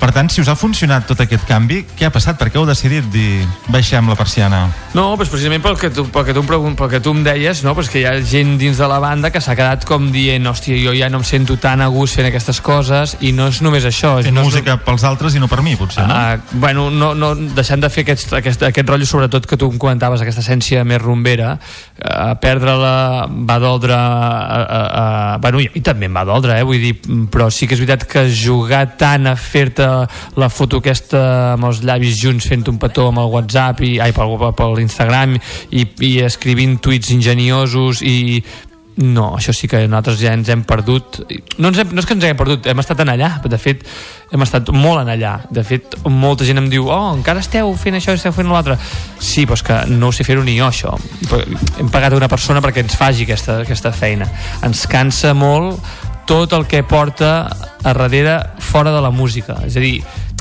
Per 0.03 0.09
tant, 0.11 0.27
si 0.27 0.41
us 0.43 0.49
ha 0.51 0.53
funcionat 0.59 1.05
tot 1.07 1.21
aquest 1.23 1.45
canvi, 1.47 1.77
què 1.95 2.03
ha 2.03 2.11
passat? 2.11 2.35
Per 2.35 2.49
què 2.51 2.57
heu 2.59 2.65
decidit 2.67 3.05
dir 3.07 3.45
baixem 3.71 4.09
la 4.11 4.17
persiana? 4.19 4.65
No, 4.91 5.05
doncs 5.15 5.29
precisament 5.31 5.61
pel 5.63 5.77
que 5.79 5.87
tu, 5.95 6.03
pel 6.11 6.25
que 6.27 6.33
tu, 6.35 6.41
em, 6.43 6.47
pregun, 6.49 6.73
pel 6.75 6.89
que 6.91 6.99
tu 6.99 7.13
em 7.15 7.21
deies, 7.23 7.61
no? 7.63 7.71
pues 7.77 7.87
que 7.87 8.01
hi 8.01 8.03
ha 8.09 8.11
gent 8.19 8.57
dins 8.59 8.81
de 8.81 8.89
la 8.91 8.97
banda 8.99 9.31
que 9.31 9.39
s'ha 9.39 9.55
quedat 9.55 9.87
com 9.87 10.09
dient, 10.11 10.43
hòstia, 10.51 10.75
jo 10.83 10.91
ja 10.97 11.07
no 11.07 11.21
em 11.21 11.23
sento 11.23 11.55
tan 11.55 11.79
a 11.79 11.87
gust 11.93 12.19
fent 12.19 12.27
aquestes 12.27 12.59
coses, 12.59 13.13
i 13.23 13.31
no 13.31 13.47
és 13.47 13.61
només 13.63 13.87
això. 13.87 14.17
És, 14.19 14.27
Fent 14.27 14.35
no 14.35 14.43
és 14.43 14.49
música 14.49 14.75
pels 14.83 15.05
altres 15.07 15.37
i 15.39 15.43
no 15.43 15.47
per 15.47 15.61
mi, 15.63 15.77
potser, 15.79 16.03
no? 16.03 16.19
Uh, 16.19 16.59
bueno, 16.65 16.89
no, 16.91 17.13
no, 17.15 17.31
deixant 17.55 17.79
de 17.79 17.87
fer 17.87 18.03
aquest, 18.03 18.35
aquest, 18.41 18.67
aquest 18.73 18.91
rotllo, 18.91 19.07
sobretot 19.07 19.47
que 19.47 19.55
tu 19.55 19.71
em 19.71 19.79
comentaves, 19.79 20.19
aquesta 20.27 20.43
essència 20.43 20.83
més 20.83 20.99
rumbera, 20.99 21.55
uh, 21.55 22.35
perdre-la 22.43 22.93
va 23.31 23.59
doldre... 23.63 23.95
Uh, 23.95 24.67
uh, 24.67 24.83
uh, 24.83 25.39
bueno, 25.47 25.63
i 25.63 25.71
a 25.71 25.77
mi 25.77 25.87
també 25.87 26.11
em 26.11 26.19
va 26.19 26.27
doldre, 26.27 26.59
eh, 26.59 26.67
vull 26.67 26.83
dir, 26.89 26.93
però 27.31 27.47
sí 27.47 27.71
que 27.71 27.79
és 27.79 27.85
veritat 27.87 28.03
que 28.03 28.27
jugar 28.27 28.83
tant 28.99 29.31
a 29.31 29.37
fer-te 29.39 29.92
la 30.39 30.49
foto 30.51 30.81
aquesta 30.81 31.23
amb 31.53 31.69
els 31.69 31.83
llavis 31.85 32.19
junts 32.21 32.49
fent 32.49 32.65
un 32.71 32.81
petó 32.81 33.09
amb 33.11 33.23
el 33.23 33.31
WhatsApp 33.33 33.81
i, 33.85 33.95
ai, 34.03 34.13
pel, 34.15 34.37
pel 34.57 34.83
Instagram 34.83 35.37
i, 35.37 35.87
i 36.05 36.13
escrivint 36.25 36.79
tuits 36.83 37.13
ingeniosos 37.15 38.03
i 38.05 38.19
no, 38.95 39.31
això 39.37 39.53
sí 39.55 39.67
que 39.69 39.79
nosaltres 39.87 40.19
ja 40.21 40.33
ens 40.37 40.49
hem 40.53 40.61
perdut. 40.69 41.23
No, 41.57 41.71
ens 41.71 41.79
hem, 41.81 41.93
no 41.95 42.01
és 42.03 42.05
que 42.05 42.13
ens 42.13 42.25
haguem 42.27 42.37
perdut, 42.37 42.67
hem 42.69 42.81
estat 42.83 43.01
en 43.01 43.09
allà. 43.15 43.31
De 43.49 43.57
fet, 43.57 43.81
hem 44.29 44.45
estat 44.45 44.69
molt 44.75 45.01
en 45.01 45.09
allà. 45.15 45.33
De 45.49 45.63
fet, 45.65 45.97
molta 46.05 46.45
gent 46.45 46.61
em 46.61 46.69
diu 46.69 46.91
oh, 46.93 47.01
encara 47.15 47.41
esteu 47.41 47.73
fent 47.79 47.97
això, 47.97 48.13
esteu 48.13 48.35
fent 48.35 48.51
l'altre. 48.53 48.77
Sí, 49.17 49.47
però 49.47 49.57
és 49.57 49.65
que 49.65 49.79
no 49.89 50.11
ho 50.11 50.15
sé 50.15 50.25
fer-ho 50.27 50.45
ni 50.45 50.59
jo 50.59 50.69
això. 50.69 50.93
Hem 51.81 51.89
pagat 51.93 52.13
una 52.17 52.29
persona 52.29 52.61
perquè 52.61 52.85
ens 52.85 52.97
faci 52.99 53.25
aquesta, 53.25 53.63
aquesta 53.65 53.93
feina. 53.97 54.29
Ens 54.61 54.85
cansa 54.91 55.33
molt 55.33 55.81
tot 56.27 56.53
el 56.53 56.67
que 56.67 56.83
porta 56.83 57.47
a 57.47 57.93
darrere 57.93 58.39
fora 58.59 58.93
de 58.95 59.01
la 59.03 59.11
música 59.11 59.59
és 59.67 59.77
a 59.77 59.83
dir, 59.83 59.97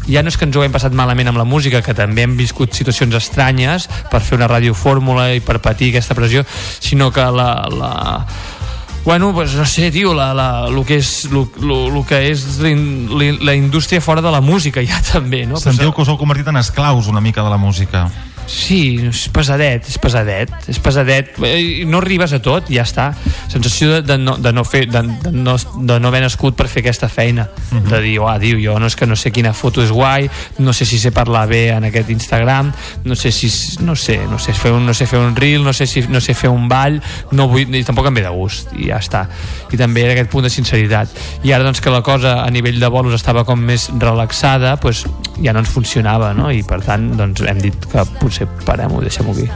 ja 0.09 0.23
no 0.23 0.33
és 0.33 0.39
que 0.39 0.47
ens 0.49 0.57
ho 0.57 0.65
hem 0.65 0.73
passat 0.75 0.95
malament 0.97 1.31
amb 1.31 1.41
la 1.41 1.47
música, 1.49 1.83
que 1.83 1.95
també 1.95 2.27
hem 2.27 2.37
viscut 2.39 2.75
situacions 2.75 3.15
estranyes 3.19 3.89
per 4.11 4.23
fer 4.23 4.39
una 4.39 4.51
radiofórmula 4.51 5.33
i 5.37 5.45
per 5.45 5.61
patir 5.63 5.93
aquesta 5.93 6.17
pressió, 6.19 6.45
sinó 6.81 7.11
que 7.13 7.27
la, 7.31 7.53
la, 7.71 7.93
Bueno, 9.05 9.33
pues 9.35 9.53
no 9.55 9.67
sé, 9.67 9.91
tio, 9.91 10.15
la, 10.15 10.33
la, 10.33 10.69
lo 10.71 10.85
que 10.87 10.97
és, 10.97 11.25
lo, 11.33 11.51
lo, 11.61 11.91
lo 11.91 12.05
que 12.07 12.21
és 12.31 12.61
la, 12.63 12.71
la 13.43 13.55
indústria 13.55 14.01
fora 14.01 14.23
de 14.23 14.31
la 14.31 14.41
música 14.41 14.83
ja 14.87 15.01
també, 15.13 15.43
no? 15.47 15.59
Sentiu 15.59 15.91
que 15.91 16.05
us 16.05 16.13
heu 16.13 16.21
convertit 16.21 16.47
en 16.53 16.61
esclaus 16.61 17.11
una 17.11 17.21
mica 17.21 17.43
de 17.43 17.51
la 17.51 17.59
música. 17.59 18.07
Sí, 18.47 18.99
és 19.09 19.29
pesadet, 19.33 19.87
és 19.89 19.99
pesadet, 19.99 20.51
és 20.69 20.79
pesadet. 20.83 21.33
Eh, 21.47 21.85
No 21.87 21.99
arribes 22.03 22.33
a 22.33 22.41
tot, 22.43 22.69
ja 22.73 22.83
està. 22.87 23.13
Sensació 23.49 23.91
de, 23.95 24.03
de, 24.03 24.17
no, 24.19 24.37
de, 24.41 24.53
no, 24.53 24.65
fer, 24.65 24.87
de, 24.91 25.03
de, 25.23 25.33
no, 25.33 25.57
de 25.57 25.99
no 26.01 26.09
haver 26.09 26.23
nascut 26.25 26.57
per 26.57 26.69
fer 26.69 26.83
aquesta 26.83 27.09
feina. 27.09 27.49
Mhm. 27.71 27.89
De 27.91 28.01
dir, 28.01 28.19
uah, 28.21 28.39
diu, 28.43 28.59
jo 28.63 28.79
no 28.79 28.87
és 28.87 28.97
que 28.97 29.07
no 29.07 29.17
sé 29.17 29.33
quina 29.33 29.53
foto 29.53 29.83
és 29.83 29.91
guai, 29.93 30.29
no 30.59 30.73
sé 30.73 30.87
si 30.89 30.99
sé 30.99 31.13
parlar 31.13 31.47
bé 31.49 31.69
en 31.75 31.85
aquest 31.85 32.11
Instagram, 32.11 32.73
no 33.05 33.17
sé 33.17 33.33
si, 33.33 33.51
no 33.83 33.97
sé, 33.97 34.21
no 34.31 34.39
sé 34.39 34.53
fer 34.53 34.73
un, 34.73 34.87
no 34.87 34.95
sé 34.95 35.07
fer 35.07 35.21
un 35.21 35.37
reel, 35.37 35.63
no 35.65 35.73
sé 35.73 35.87
si 35.87 36.03
no 36.09 36.21
sé 36.21 36.35
fer 36.35 36.51
un 36.51 36.69
ball, 36.69 37.01
no 37.33 37.49
vull, 37.49 37.75
i 37.75 37.85
tampoc 37.85 38.07
em 38.09 38.15
ve 38.21 38.25
de 38.27 38.33
gust, 38.35 38.73
i 38.79 38.89
ja 38.91 38.99
està. 39.03 39.27
I 39.73 39.81
també 39.81 40.05
era 40.07 40.17
aquest 40.17 40.31
punt 40.33 40.45
de 40.45 40.51
sinceritat. 40.51 41.09
I 41.45 41.53
ara, 41.53 41.65
doncs, 41.65 41.81
que 41.81 41.91
la 41.91 42.03
cosa 42.03 42.43
a 42.43 42.51
nivell 42.51 42.81
de 42.81 42.89
bolos 42.89 43.15
estava 43.15 43.45
com 43.45 43.61
més 43.61 43.89
relaxada, 43.99 44.77
doncs, 44.83 45.07
ja 45.43 45.53
no 45.53 45.63
ens 45.63 45.71
funcionava, 45.73 46.33
no? 46.35 46.51
I 46.53 46.63
per 46.67 46.81
tant, 46.85 47.13
doncs 47.17 47.43
hem 47.49 47.61
dit 47.63 47.87
que 47.93 48.05
potser 48.21 48.32
parem-ho, 48.67 49.01
deixem-ho 49.01 49.33
aquí. 49.33 49.49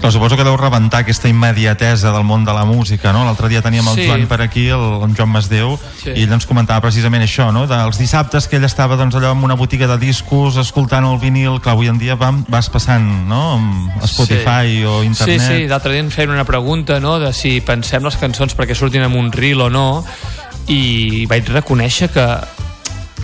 Però 0.00 0.10
suposo 0.10 0.36
que 0.36 0.44
deu 0.44 0.56
rebentar 0.56 1.02
aquesta 1.02 1.28
immediatesa 1.28 2.12
del 2.12 2.24
món 2.24 2.44
de 2.44 2.52
la 2.52 2.64
música, 2.64 3.12
no? 3.12 3.24
L'altre 3.24 3.48
dia 3.48 3.62
teníem 3.62 3.86
el 3.88 3.94
Sí. 3.94 4.06
Joan 4.06 4.26
per 4.26 4.40
aquí, 4.42 4.68
el, 4.68 5.04
el 5.04 5.16
Joan 5.16 5.28
Masdeu, 5.30 5.78
Sí. 6.02 6.10
i 6.10 6.22
ell 6.24 6.32
ens 6.32 6.46
comentava 6.46 6.80
precisament 6.80 7.22
això, 7.22 7.52
no? 7.52 7.66
Dels 7.66 7.98
dissabtes 7.98 8.48
que 8.48 8.56
ell 8.56 8.64
estava 8.64 8.96
doncs, 8.96 9.14
allò 9.14 9.32
en 9.32 9.44
una 9.44 9.54
botiga 9.54 9.86
de 9.86 9.98
discos, 9.98 10.56
escoltant 10.56 11.04
el 11.04 11.18
vinil, 11.18 11.60
clar, 11.60 11.74
avui 11.76 11.88
en 11.88 11.98
dia 11.98 12.16
vam, 12.16 12.44
vas 12.48 12.70
passant, 12.70 13.04
no?, 13.28 13.42
amb 13.58 14.04
Spotify 14.04 14.78
sí. 14.78 14.84
o 14.84 15.02
internet. 15.04 15.40
Sí, 15.40 15.46
sí, 15.46 15.68
l'altre 15.68 15.92
dia 15.92 16.00
ens 16.00 16.14
feien 16.14 16.30
una 16.30 16.44
pregunta, 16.44 17.00
no?, 17.00 17.18
de 17.18 17.32
si 17.32 17.60
pensem 17.60 18.02
les 18.04 18.16
cançons 18.16 18.56
perquè 18.56 18.74
surtin 18.74 19.02
en 19.02 19.14
un 19.18 19.30
reel 19.32 19.60
o 19.60 19.70
no, 19.70 20.04
i 20.68 21.26
vaig 21.26 21.48
reconèixer 21.50 22.10
que 22.14 22.22
Que 22.22 22.61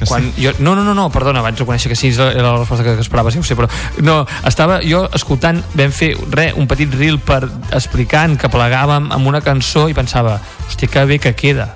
quan 0.07 0.29
jo, 0.39 0.53
no, 0.61 0.75
no, 0.77 0.85
no, 0.85 0.95
no, 0.95 1.09
perdona, 1.15 1.43
vaig 1.43 1.59
reconèixer 1.59 1.91
que 1.91 1.97
sí, 1.99 2.13
era 2.15 2.53
la 2.53 2.59
resposta 2.59 2.85
que 2.85 2.95
esperava, 3.01 3.33
sí 3.35 3.41
ho 3.41 3.47
sé, 3.47 3.57
però 3.59 3.69
no, 4.05 4.21
estava 4.47 4.81
jo 4.85 5.07
escoltant, 5.15 5.61
vam 5.75 5.93
fer 5.95 6.13
re, 6.31 6.53
un 6.57 6.69
petit 6.71 6.95
reel 6.95 7.19
per 7.19 7.43
explicant 7.75 8.39
que 8.39 8.51
plegàvem 8.53 9.11
amb 9.15 9.31
una 9.31 9.43
cançó 9.45 9.89
i 9.89 9.97
pensava, 9.97 10.39
hòstia, 10.69 10.91
que 10.93 11.05
bé 11.09 11.19
que 11.23 11.35
queda 11.39 11.73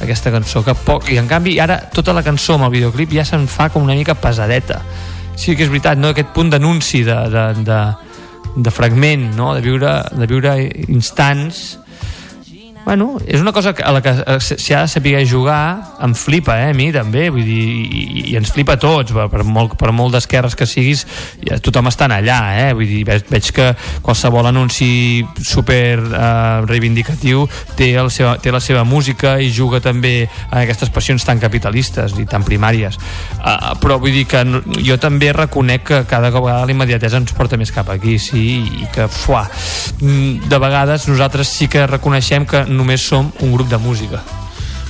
aquesta 0.00 0.32
cançó, 0.32 0.62
que 0.64 0.74
poc, 0.86 1.10
i 1.12 1.20
en 1.20 1.28
canvi 1.28 1.56
ara 1.62 1.78
tota 1.92 2.14
la 2.16 2.24
cançó 2.24 2.56
amb 2.56 2.68
el 2.68 2.74
videoclip 2.78 3.14
ja 3.16 3.24
se'n 3.24 3.46
fa 3.48 3.70
com 3.72 3.84
una 3.86 3.96
mica 3.96 4.16
pesadeta 4.18 4.82
sí 5.36 5.54
que 5.56 5.64
és 5.64 5.72
veritat, 5.72 5.98
no? 6.00 6.12
aquest 6.12 6.32
punt 6.36 6.52
d'anunci 6.52 7.02
de, 7.06 7.16
de, 7.32 7.46
de, 7.64 7.80
de 8.56 8.72
fragment 8.72 9.30
no? 9.36 9.54
de, 9.56 9.64
viure, 9.64 9.98
de 10.12 10.28
viure 10.28 10.56
instants 10.88 11.78
Bueno, 12.86 13.18
és 13.26 13.40
una 13.40 13.50
cosa 13.50 13.74
a 13.82 13.90
la 13.90 14.00
que 14.00 14.12
eh, 14.14 14.38
s'hi 14.38 14.74
ha 14.76 14.84
de 14.84 14.86
saber 14.86 15.18
jugar, 15.26 15.96
em 16.06 16.12
flipa, 16.14 16.54
eh, 16.62 16.68
a 16.70 16.74
mi 16.78 16.92
també, 16.94 17.24
vull 17.34 17.42
dir, 17.42 17.62
i, 17.82 18.02
i 18.30 18.36
ens 18.38 18.52
flipa 18.54 18.76
a 18.76 18.78
tots, 18.78 19.10
per 19.10 19.42
molt, 19.42 19.72
per 19.74 19.90
molt 19.90 20.14
d'esquerres 20.14 20.54
que 20.54 20.68
siguis, 20.70 21.02
ja, 21.42 21.58
tothom 21.58 21.90
està 21.90 22.06
allà, 22.06 22.36
eh, 22.54 22.68
vull 22.78 22.86
dir, 22.86 23.00
veig, 23.08 23.24
veig 23.26 23.48
que 23.56 23.66
qualsevol 24.06 24.46
anunci 24.46 25.26
super 25.42 25.98
eh, 25.98 26.60
reivindicatiu 26.68 27.48
té, 27.74 27.88
el 27.98 28.12
seu, 28.14 28.36
té 28.38 28.54
la 28.54 28.62
seva 28.62 28.84
música 28.86 29.34
i 29.42 29.50
juga 29.50 29.82
també 29.82 30.14
a 30.52 30.62
aquestes 30.62 30.94
passions 30.94 31.26
tan 31.26 31.42
capitalistes 31.42 32.14
i 32.22 32.28
tan 32.30 32.46
primàries. 32.46 33.00
Uh, 33.40 33.74
però 33.82 33.98
vull 33.98 34.14
dir 34.14 34.28
que 34.30 34.44
jo 34.86 34.94
també 35.02 35.32
reconec 35.34 35.82
que 35.90 36.00
cada 36.06 36.30
vegada 36.30 36.62
la 36.62 36.74
immediatesa 36.74 37.18
ens 37.18 37.34
porta 37.34 37.58
més 37.58 37.74
cap 37.74 37.90
aquí, 37.90 38.14
sí, 38.22 38.46
i 38.62 38.88
que, 38.94 39.10
fuà, 39.10 39.42
mm, 39.98 40.46
de 40.46 40.62
vegades 40.62 41.10
nosaltres 41.10 41.50
sí 41.50 41.66
que 41.66 41.82
reconeixem 41.90 42.46
que 42.46 42.62
només 42.76 43.02
som 43.02 43.32
un 43.40 43.54
grup 43.54 43.70
de 43.72 43.78
música. 43.82 44.22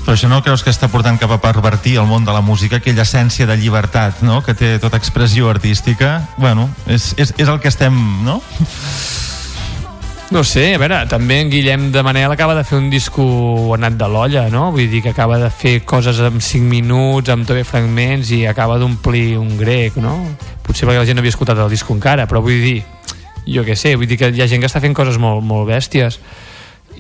Però 0.06 0.14
això 0.14 0.28
no 0.30 0.38
creus 0.38 0.62
que 0.62 0.70
està 0.70 0.86
portant 0.86 1.16
cap 1.18 1.32
a 1.34 1.40
pervertir 1.42 1.96
el 1.98 2.06
món 2.06 2.22
de 2.24 2.30
la 2.30 2.40
música, 2.40 2.78
aquella 2.78 3.02
essència 3.02 3.46
de 3.48 3.56
llibertat, 3.58 4.20
no?, 4.22 4.38
que 4.46 4.54
té 4.54 4.76
tota 4.78 5.00
expressió 5.00 5.50
artística? 5.50 6.20
Bueno, 6.38 6.68
és, 6.86 7.08
és, 7.18 7.32
és 7.34 7.50
el 7.50 7.58
que 7.58 7.72
estem, 7.72 7.96
no? 8.22 8.36
No 10.30 10.44
sé, 10.46 10.72
a 10.74 10.78
veure, 10.78 11.00
també 11.10 11.40
en 11.42 11.50
Guillem 11.50 11.90
de 11.94 12.02
Manel 12.06 12.30
acaba 12.30 12.54
de 12.54 12.62
fer 12.66 12.78
un 12.78 12.86
disco 12.90 13.26
anat 13.74 13.98
de 13.98 14.06
l'olla, 14.10 14.46
no? 14.50 14.72
Vull 14.74 14.86
dir 14.90 15.02
que 15.02 15.10
acaba 15.10 15.40
de 15.42 15.50
fer 15.50 15.80
coses 15.82 16.22
en 16.22 16.38
5 16.38 16.66
minuts, 16.70 17.30
amb 17.34 17.46
també 17.46 17.66
fragments 17.66 18.30
i 18.34 18.44
acaba 18.46 18.78
d'omplir 18.78 19.40
un 19.42 19.56
grec, 19.58 19.98
no? 19.98 20.16
Potser 20.66 20.86
perquè 20.86 21.02
la 21.02 21.06
gent 21.06 21.18
no 21.18 21.26
havia 21.26 21.34
escoltat 21.34 21.62
el 21.62 21.70
disco 21.70 21.98
encara, 21.98 22.30
però 22.30 22.42
vull 22.46 22.62
dir, 22.62 22.80
jo 23.42 23.66
què 23.66 23.74
sé, 23.74 23.94
vull 23.98 24.06
dir 24.06 24.22
que 24.22 24.30
hi 24.30 24.42
ha 24.42 24.50
gent 24.50 24.62
que 24.62 24.70
està 24.70 24.82
fent 24.82 24.94
coses 24.94 25.18
molt, 25.18 25.42
molt 25.46 25.66
bèsties 25.70 26.22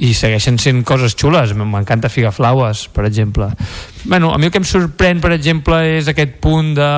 i 0.04 0.12
segueixen 0.14 0.58
sent 0.60 0.82
coses 0.86 1.16
xules 1.16 1.54
m'encanta 1.56 2.10
Figaflaues, 2.12 2.86
per 2.92 3.06
exemple 3.08 3.50
bueno, 4.04 4.32
a 4.34 4.38
mi 4.38 4.48
el 4.48 4.54
que 4.54 4.62
em 4.62 4.68
sorprèn 4.68 5.20
per 5.24 5.32
exemple 5.36 5.80
és 5.96 6.08
aquest 6.12 6.38
punt 6.42 6.74
de 6.76 6.92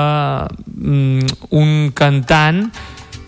mm, 0.77 1.35
un 1.59 1.91
cantant 1.95 2.67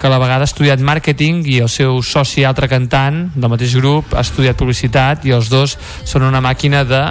que 0.01 0.09
a 0.09 0.11
la 0.11 0.19
vegada 0.19 0.47
ha 0.47 0.49
estudiat 0.49 0.81
màrqueting 0.81 1.45
i 1.53 1.61
el 1.61 1.69
seu 1.69 2.01
soci 2.03 2.47
altre 2.49 2.71
cantant 2.73 3.27
del 3.35 3.53
mateix 3.53 3.77
grup 3.77 4.15
ha 4.17 4.25
estudiat 4.25 4.57
publicitat 4.57 5.27
i 5.29 5.37
els 5.37 5.53
dos 5.53 5.77
són 6.09 6.25
una 6.29 6.41
màquina 6.41 6.85
de 6.89 7.05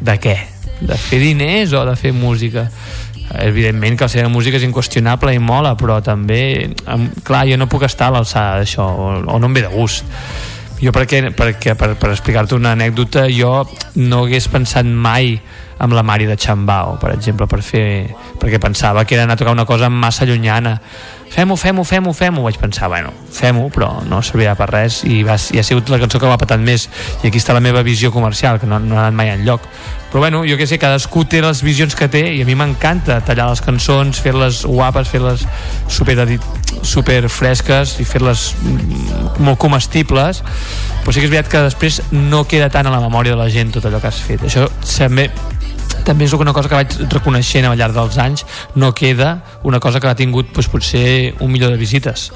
de 0.00 0.16
què? 0.16 0.36
De 0.80 0.96
fer 0.96 1.20
diners 1.20 1.74
o 1.76 1.84
de 1.84 1.96
fer 1.96 2.12
música? 2.16 2.70
evidentment 3.30 3.96
que 3.96 4.08
la 4.08 4.10
seva 4.10 4.28
música 4.28 4.58
és 4.58 4.64
inqüestionable 4.66 5.30
i 5.34 5.38
mola, 5.38 5.76
però 5.78 6.00
també 6.02 6.70
clar, 7.22 7.44
jo 7.46 7.58
no 7.60 7.68
puc 7.70 7.84
estar 7.86 8.08
a 8.08 8.16
l'alçada 8.16 8.58
d'això 8.58 8.86
o, 8.90 9.10
o 9.22 9.38
no 9.38 9.46
em 9.46 9.54
ve 9.54 9.62
de 9.62 9.70
gust 9.70 10.02
jo 10.80 10.92
perquè, 10.96 11.22
perquè 11.36 11.76
per, 11.76 11.94
per 12.00 12.12
explicar-te 12.14 12.56
una 12.56 12.72
anècdota 12.76 13.26
jo 13.32 13.52
no 14.00 14.24
hagués 14.24 14.48
pensat 14.48 14.88
mai 14.88 15.36
amb 15.80 15.94
la 15.96 16.02
Mari 16.04 16.26
de 16.28 16.36
Chambao 16.36 16.98
per 17.00 17.14
exemple 17.14 17.46
per 17.48 17.62
fer, 17.64 18.10
perquè 18.40 18.60
pensava 18.60 19.04
que 19.04 19.16
era 19.16 19.24
anar 19.24 19.38
a 19.38 19.40
tocar 19.40 19.52
una 19.56 19.64
cosa 19.64 19.88
massa 19.88 20.26
llunyana. 20.28 20.78
Fem-ho, 21.30 21.54
fem-ho, 21.56 21.84
fem-ho, 21.86 22.12
fem-ho 22.12 22.42
vaig 22.42 22.58
pensar, 22.58 22.88
bueno, 22.90 23.12
fem-ho, 23.32 23.68
però 23.70 24.02
no 24.04 24.18
servirà 24.20 24.56
per 24.58 24.66
res 24.72 25.04
i, 25.06 25.22
va, 25.22 25.38
i 25.54 25.60
ha 25.60 25.64
sigut 25.64 25.88
la 25.88 26.00
cançó 26.02 26.18
que 26.18 26.28
m'ha 26.28 26.40
patat 26.40 26.60
més. 26.60 26.88
I 27.22 27.30
aquí 27.30 27.40
està 27.40 27.54
la 27.56 27.62
meva 27.64 27.84
visió 27.86 28.10
comercial 28.12 28.60
que 28.60 28.68
no, 28.68 28.80
no 28.82 28.98
ha 28.98 29.06
anat 29.06 29.16
mai 29.16 29.32
enlloc. 29.36 29.64
Però 30.10 30.24
bueno, 30.24 30.42
jo 30.42 30.56
que 30.58 30.66
sé, 30.66 30.80
cadascú 30.82 31.22
té 31.30 31.38
les 31.40 31.62
visions 31.62 31.94
que 31.94 32.10
té 32.10 32.24
i 32.34 32.42
a 32.42 32.48
mi 32.48 32.56
m'encanta 32.58 33.20
tallar 33.22 33.46
les 33.52 33.62
cançons 33.62 34.18
fer-les 34.20 34.64
guapes, 34.66 35.08
fer-les 35.08 35.46
super, 35.86 36.18
super 36.82 37.22
fresques 37.28 37.98
i 38.00 38.06
fer-les 38.08 38.50
mm, 38.56 39.42
molt 39.44 39.60
comestibles 39.60 40.42
però 41.00 41.14
sí 41.14 41.22
que 41.22 41.28
és 41.28 41.32
veritat 41.32 41.50
que 41.52 41.62
després 41.64 42.00
no 42.12 42.44
queda 42.48 42.68
tant 42.72 42.88
a 42.88 42.92
la 42.92 43.00
memòria 43.00 43.32
de 43.32 43.40
la 43.40 43.48
gent 43.52 43.72
tot 43.74 43.86
allò 43.88 44.00
que 44.02 44.10
has 44.10 44.20
fet. 44.20 44.44
Això 44.44 44.66
també 44.84 45.30
també 46.04 46.24
és 46.24 46.32
una 46.32 46.52
cosa 46.56 46.68
que 46.68 46.78
vaig 46.78 46.94
reconeixent 47.12 47.66
al 47.66 47.76
llarg 47.78 47.96
dels 47.96 48.18
anys. 48.18 48.44
No 48.74 48.92
queda 48.94 49.40
una 49.64 49.80
cosa 49.80 50.00
que 50.00 50.08
ha 50.08 50.16
tingut 50.16 50.52
doncs, 50.54 50.68
potser 50.68 51.34
un 51.40 51.50
milió 51.52 51.70
de 51.70 51.80
visites. 51.80 52.30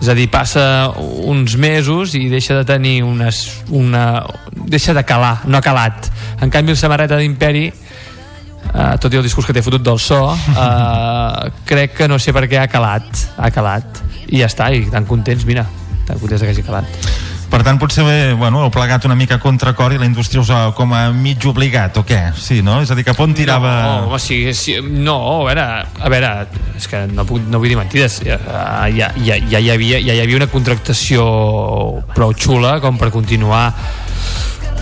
És 0.00 0.08
a 0.08 0.14
dir, 0.16 0.30
passa 0.32 0.90
uns 1.28 1.58
mesos 1.60 2.14
i 2.16 2.28
deixa 2.32 2.56
de 2.56 2.64
tenir 2.64 3.02
unes, 3.04 3.42
una... 3.68 4.24
deixa 4.56 4.94
de 4.96 5.04
calar, 5.04 5.42
no 5.44 5.58
ha 5.58 5.64
calat. 5.64 6.08
En 6.40 6.50
canvi 6.50 6.72
el 6.72 6.80
samarreta 6.80 7.18
d'Imperi 7.20 7.68
uh, 8.74 8.94
tot 9.00 9.12
i 9.12 9.20
el 9.20 9.26
discurs 9.26 9.48
que 9.48 9.56
té 9.56 9.64
fotut 9.64 9.84
del 9.84 9.98
so 10.02 10.22
uh, 10.30 11.50
crec 11.68 11.96
que 11.98 12.08
no 12.10 12.18
sé 12.18 12.34
per 12.36 12.46
què 12.50 12.62
ha 12.62 12.68
calat 12.70 13.26
ha 13.36 13.50
calat 13.54 14.04
i 14.28 14.40
ja 14.40 14.50
està, 14.50 14.70
i 14.72 14.86
tan 14.90 15.08
contents, 15.08 15.46
mira 15.48 15.66
tan 16.06 16.18
contents 16.18 16.46
que 16.46 16.54
hagi 16.54 16.66
calat 16.66 17.28
Per 17.50 17.64
tant, 17.66 17.80
potser 17.82 18.04
bueno, 18.38 18.60
heu 18.62 18.70
plegat 18.70 19.08
una 19.08 19.16
mica 19.18 19.34
a 19.40 19.42
contracor 19.42 19.90
i 19.90 19.98
la 19.98 20.06
indústria 20.06 20.38
us 20.38 20.52
ha 20.54 20.60
com 20.76 20.92
a 20.94 21.08
mig 21.10 21.42
obligat, 21.50 21.96
o 21.98 22.04
què? 22.06 22.20
Sí, 22.38 22.60
no? 22.62 22.76
És 22.84 22.92
a 22.92 22.94
dir, 22.94 23.02
que 23.02 23.14
on 23.18 23.34
tirava... 23.34 23.72
No, 23.82 24.04
home, 24.06 24.20
sí, 24.22 24.38
sí, 24.54 24.76
no, 24.78 25.16
a 25.32 25.48
veure, 25.48 25.64
a 25.82 26.12
veure, 26.14 26.30
és 26.78 26.86
que 26.86 27.02
no, 27.10 27.24
puc, 27.26 27.42
no 27.50 27.58
vull 27.58 27.72
dir 27.72 27.78
mentides, 27.80 28.20
ja, 28.22 28.38
ja, 28.94 29.10
ja, 29.18 29.40
ja, 29.50 29.58
hi 29.58 29.72
havia, 29.74 29.98
ja 29.98 30.14
hi 30.14 30.22
havia 30.22 30.38
una 30.38 30.50
contractació 30.52 31.26
prou 32.14 32.36
xula 32.38 32.76
com 32.84 33.02
per 33.02 33.10
continuar 33.10 33.64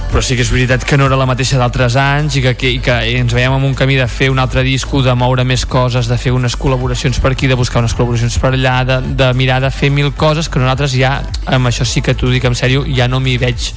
però 0.09 0.23
sí 0.25 0.37
que 0.39 0.43
és 0.45 0.51
veritat 0.53 0.85
que 0.89 0.97
no 0.97 1.07
era 1.07 1.17
la 1.21 1.27
mateixa 1.29 1.59
d'altres 1.61 1.97
anys 2.01 2.39
i 2.39 2.43
que, 2.43 2.55
que, 2.57 2.71
i 2.79 2.79
que 2.85 2.95
ens 3.19 3.35
veiem 3.37 3.53
en 3.59 3.67
un 3.69 3.75
camí 3.77 3.99
de 3.99 4.07
fer 4.09 4.31
un 4.33 4.41
altre 4.41 4.63
disco, 4.65 5.03
de 5.05 5.13
moure 5.19 5.45
més 5.45 5.67
coses 5.69 6.09
de 6.09 6.17
fer 6.21 6.33
unes 6.33 6.57
col·laboracions 6.57 7.21
per 7.21 7.35
aquí, 7.35 7.51
de 7.51 7.59
buscar 7.59 7.83
unes 7.83 7.95
col·laboracions 7.97 8.39
per 8.41 8.55
allà, 8.55 8.79
de, 8.89 8.99
de 9.21 9.29
mirar 9.37 9.61
de 9.65 9.71
fer 9.75 9.91
mil 9.93 10.15
coses 10.17 10.49
que 10.49 10.63
nosaltres 10.63 10.97
ja, 10.97 11.19
amb 11.47 11.69
això 11.69 11.85
sí 11.85 12.01
que 12.05 12.17
t'ho 12.17 12.33
dic 12.33 12.49
en 12.49 12.57
sèrio, 12.57 12.87
ja 12.97 13.09
no 13.09 13.21
m'hi 13.21 13.37
veig 13.43 13.69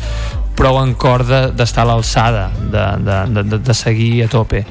prou 0.55 0.79
en 0.81 0.95
cor 0.95 1.25
d'estar 1.27 1.83
de, 1.83 1.89
a 1.89 1.89
l'alçada 1.91 2.47
de, 2.55 2.87
de, 3.03 3.19
de, 3.35 3.43
de, 3.43 3.61
de 3.67 3.75
seguir 3.75 4.23
a 4.23 4.31
tope. 4.31 4.63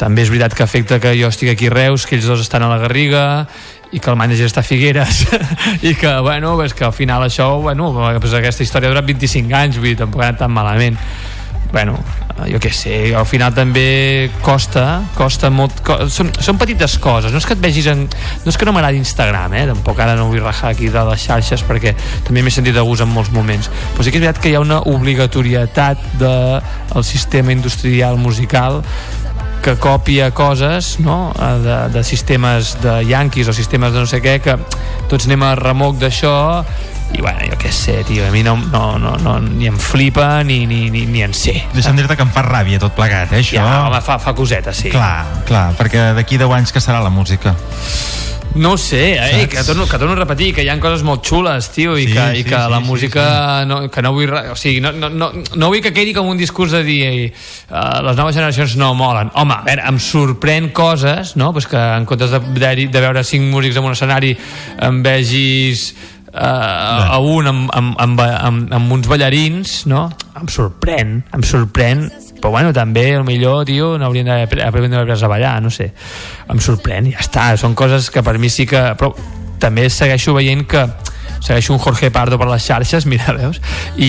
També 0.00 0.24
és 0.24 0.32
veritat 0.32 0.56
que 0.56 0.64
afecta 0.64 0.98
que 1.02 1.12
jo 1.18 1.28
estic 1.30 1.52
aquí 1.52 1.68
a 1.68 1.74
Reus, 1.76 2.08
que 2.08 2.16
ells 2.16 2.26
dos 2.26 2.40
estan 2.42 2.64
a 2.64 2.70
la 2.72 2.80
Garriga 2.80 3.24
i 3.92 4.00
que 4.00 4.10
el 4.10 4.16
manager 4.16 4.48
està 4.48 4.62
a 4.64 4.66
Figueres 4.66 5.26
i 5.88 5.94
que, 5.94 6.14
bueno, 6.24 6.56
és 6.64 6.74
que 6.74 6.86
al 6.88 6.96
final 6.96 7.24
això 7.26 7.52
bueno, 7.60 7.92
pues 8.20 8.34
aquesta 8.34 8.64
història 8.64 8.88
ha 8.88 8.94
durat 8.96 9.08
25 9.08 9.58
anys 9.58 9.78
vull 9.78 9.92
dir, 9.92 10.00
tampoc 10.00 10.24
ha 10.24 10.32
anat 10.32 10.42
tan 10.44 10.52
malament 10.54 10.98
bueno, 11.72 11.96
jo 12.52 12.58
què 12.60 12.70
sé, 12.74 12.96
al 13.16 13.24
final 13.26 13.54
també 13.56 14.28
costa, 14.44 15.00
costa 15.16 15.48
molt 15.52 15.80
co 15.84 15.96
són, 16.12 16.28
són 16.36 16.58
petites 16.60 16.98
coses, 17.00 17.32
no 17.32 17.40
és 17.40 17.46
que 17.48 17.56
et 17.56 17.62
vegis 17.62 17.88
en, 17.88 18.04
no 18.44 18.52
és 18.52 18.58
que 18.60 18.68
no 18.68 18.74
m'agradi 18.76 19.00
Instagram, 19.00 19.56
eh? 19.56 19.64
tampoc 19.70 20.02
ara 20.04 20.14
no 20.18 20.28
vull 20.28 20.42
rajar 20.44 20.74
aquí 20.74 20.90
de 20.92 21.04
les 21.08 21.24
xarxes 21.24 21.64
perquè 21.64 21.94
també 22.28 22.44
m'he 22.44 22.52
sentit 22.52 22.76
de 22.76 22.84
gust 22.84 23.06
en 23.06 23.10
molts 23.12 23.32
moments, 23.32 23.70
però 23.96 24.04
sí 24.04 24.12
que 24.12 24.20
és 24.20 24.26
veritat 24.26 24.42
que 24.44 24.52
hi 24.52 24.58
ha 24.58 24.62
una 24.64 24.82
obligatorietat 24.92 26.04
del 26.20 26.60
de, 26.60 27.02
sistema 27.08 27.56
industrial 27.56 28.20
musical 28.20 28.82
que 29.62 29.76
copia 29.78 30.32
coses 30.34 30.98
no? 31.00 31.32
de, 31.38 31.76
de 31.94 32.02
sistemes 32.04 32.76
de 32.82 33.04
yanquis 33.06 33.48
o 33.48 33.54
sistemes 33.54 33.94
de 33.94 34.02
no 34.02 34.08
sé 34.10 34.18
què 34.24 34.40
que 34.42 34.56
tots 35.08 35.28
anem 35.28 35.46
a 35.46 35.54
remoc 35.58 36.00
d'això 36.02 36.34
i 37.12 37.20
bueno, 37.20 37.44
jo 37.44 37.58
què 37.60 37.70
sé, 37.72 37.98
tio, 38.08 38.24
a 38.26 38.30
mi 38.32 38.42
no, 38.42 38.56
no, 38.56 38.96
no, 38.98 39.12
no 39.20 39.36
ni 39.44 39.68
em 39.68 39.76
flipa 39.78 40.42
ni, 40.48 40.62
ni, 40.66 40.86
ni, 40.90 41.04
ni 41.06 41.22
en 41.22 41.34
sé. 41.36 41.54
Deixa'm 41.74 41.98
dir-te 41.98 42.16
que 42.16 42.24
em 42.24 42.32
fa 42.32 42.44
ràbia 42.46 42.80
tot 42.80 42.96
plegat, 42.96 43.34
eh, 43.36 43.42
això. 43.42 43.60
Ja, 43.60 43.82
home, 43.84 44.00
fa, 44.04 44.16
fa 44.22 44.32
coseta, 44.36 44.72
sí. 44.76 44.88
Clar, 44.94 45.44
clar, 45.48 45.66
perquè 45.76 46.12
d'aquí 46.16 46.40
10 46.40 46.56
anys 46.56 46.72
que 46.72 46.80
serà 46.80 47.02
la 47.04 47.12
música? 47.12 47.52
No 48.54 48.72
ho 48.72 48.78
sé, 48.78 49.14
eh, 49.14 49.48
que 49.48 49.62
torno, 49.64 49.86
que 49.86 49.96
torno 49.96 50.12
a 50.12 50.16
repetir 50.16 50.52
que 50.54 50.60
hi 50.60 50.68
ha 50.68 50.76
coses 50.80 51.00
molt 51.06 51.24
xules, 51.24 51.70
tio, 51.72 51.94
i 51.96 52.04
Sí, 52.04 52.12
que, 52.12 52.24
i 52.36 52.42
sí, 52.42 52.44
que 52.50 52.58
sí, 52.58 52.70
la 52.70 52.80
sí, 52.82 52.84
música 52.84 53.64
No, 53.64 53.78
que 53.90 54.02
no 54.04 54.12
vull, 54.12 54.28
o 54.28 54.56
sigui, 54.56 54.82
no, 54.84 54.92
no, 54.92 55.08
no, 55.08 55.30
no 55.32 55.70
vull 55.72 55.80
que 55.80 55.92
quedi 55.96 56.12
com 56.12 56.28
un 56.28 56.36
discurs 56.36 56.74
de 56.76 56.82
dir 56.84 57.02
uh, 57.32 58.02
les 58.04 58.18
noves 58.18 58.36
generacions 58.36 58.76
no 58.76 58.92
molen. 58.94 59.32
Home, 59.40 59.56
a 59.56 59.64
veure, 59.64 59.86
em 59.88 60.00
sorprèn 60.02 60.68
coses, 60.76 61.32
no? 61.40 61.52
Pues 61.56 61.66
que 61.70 61.80
en 61.80 62.04
comptes 62.08 62.34
de, 62.34 62.42
de, 62.60 62.72
de 62.92 63.04
veure 63.06 63.24
cinc 63.24 63.48
músics 63.48 63.80
en 63.80 63.88
un 63.88 63.96
escenari 63.96 64.34
em 64.84 65.00
vegis 65.06 65.94
uh, 66.34 67.16
a 67.16 67.18
un 67.24 67.48
amb, 67.48 67.70
amb, 67.72 67.96
amb, 68.04 68.20
amb, 68.20 68.76
amb 68.80 68.98
uns 68.98 69.08
ballarins, 69.08 69.82
no? 69.88 70.10
Em 70.36 70.52
sorprèn, 70.52 71.22
em 71.32 71.46
sorprèn 71.46 72.10
però 72.42 72.50
bueno, 72.56 72.72
també, 72.74 73.06
el 73.14 73.22
millor, 73.24 73.62
tio, 73.68 73.94
no 73.98 74.08
haurien 74.10 74.26
d'haver 74.26 74.64
après 74.66 74.90
a 74.90 75.28
ballar, 75.30 75.54
no 75.62 75.70
sé. 75.70 75.92
Em 76.50 76.58
sorprèn, 76.60 77.12
ja 77.14 77.22
està, 77.22 77.52
són 77.56 77.76
coses 77.78 78.10
que 78.10 78.22
per 78.26 78.36
mi 78.42 78.50
sí 78.50 78.66
que... 78.66 78.82
Però 78.98 79.14
també 79.62 79.86
segueixo 79.94 80.34
veient 80.34 80.66
que 80.66 80.80
segueixo 81.42 81.72
un 81.74 81.78
Jorge 81.82 82.10
Pardo 82.14 82.36
per 82.38 82.46
les 82.50 82.62
xarxes, 82.66 83.06
mira, 83.10 83.32
veus? 83.34 83.60
I, 83.96 84.08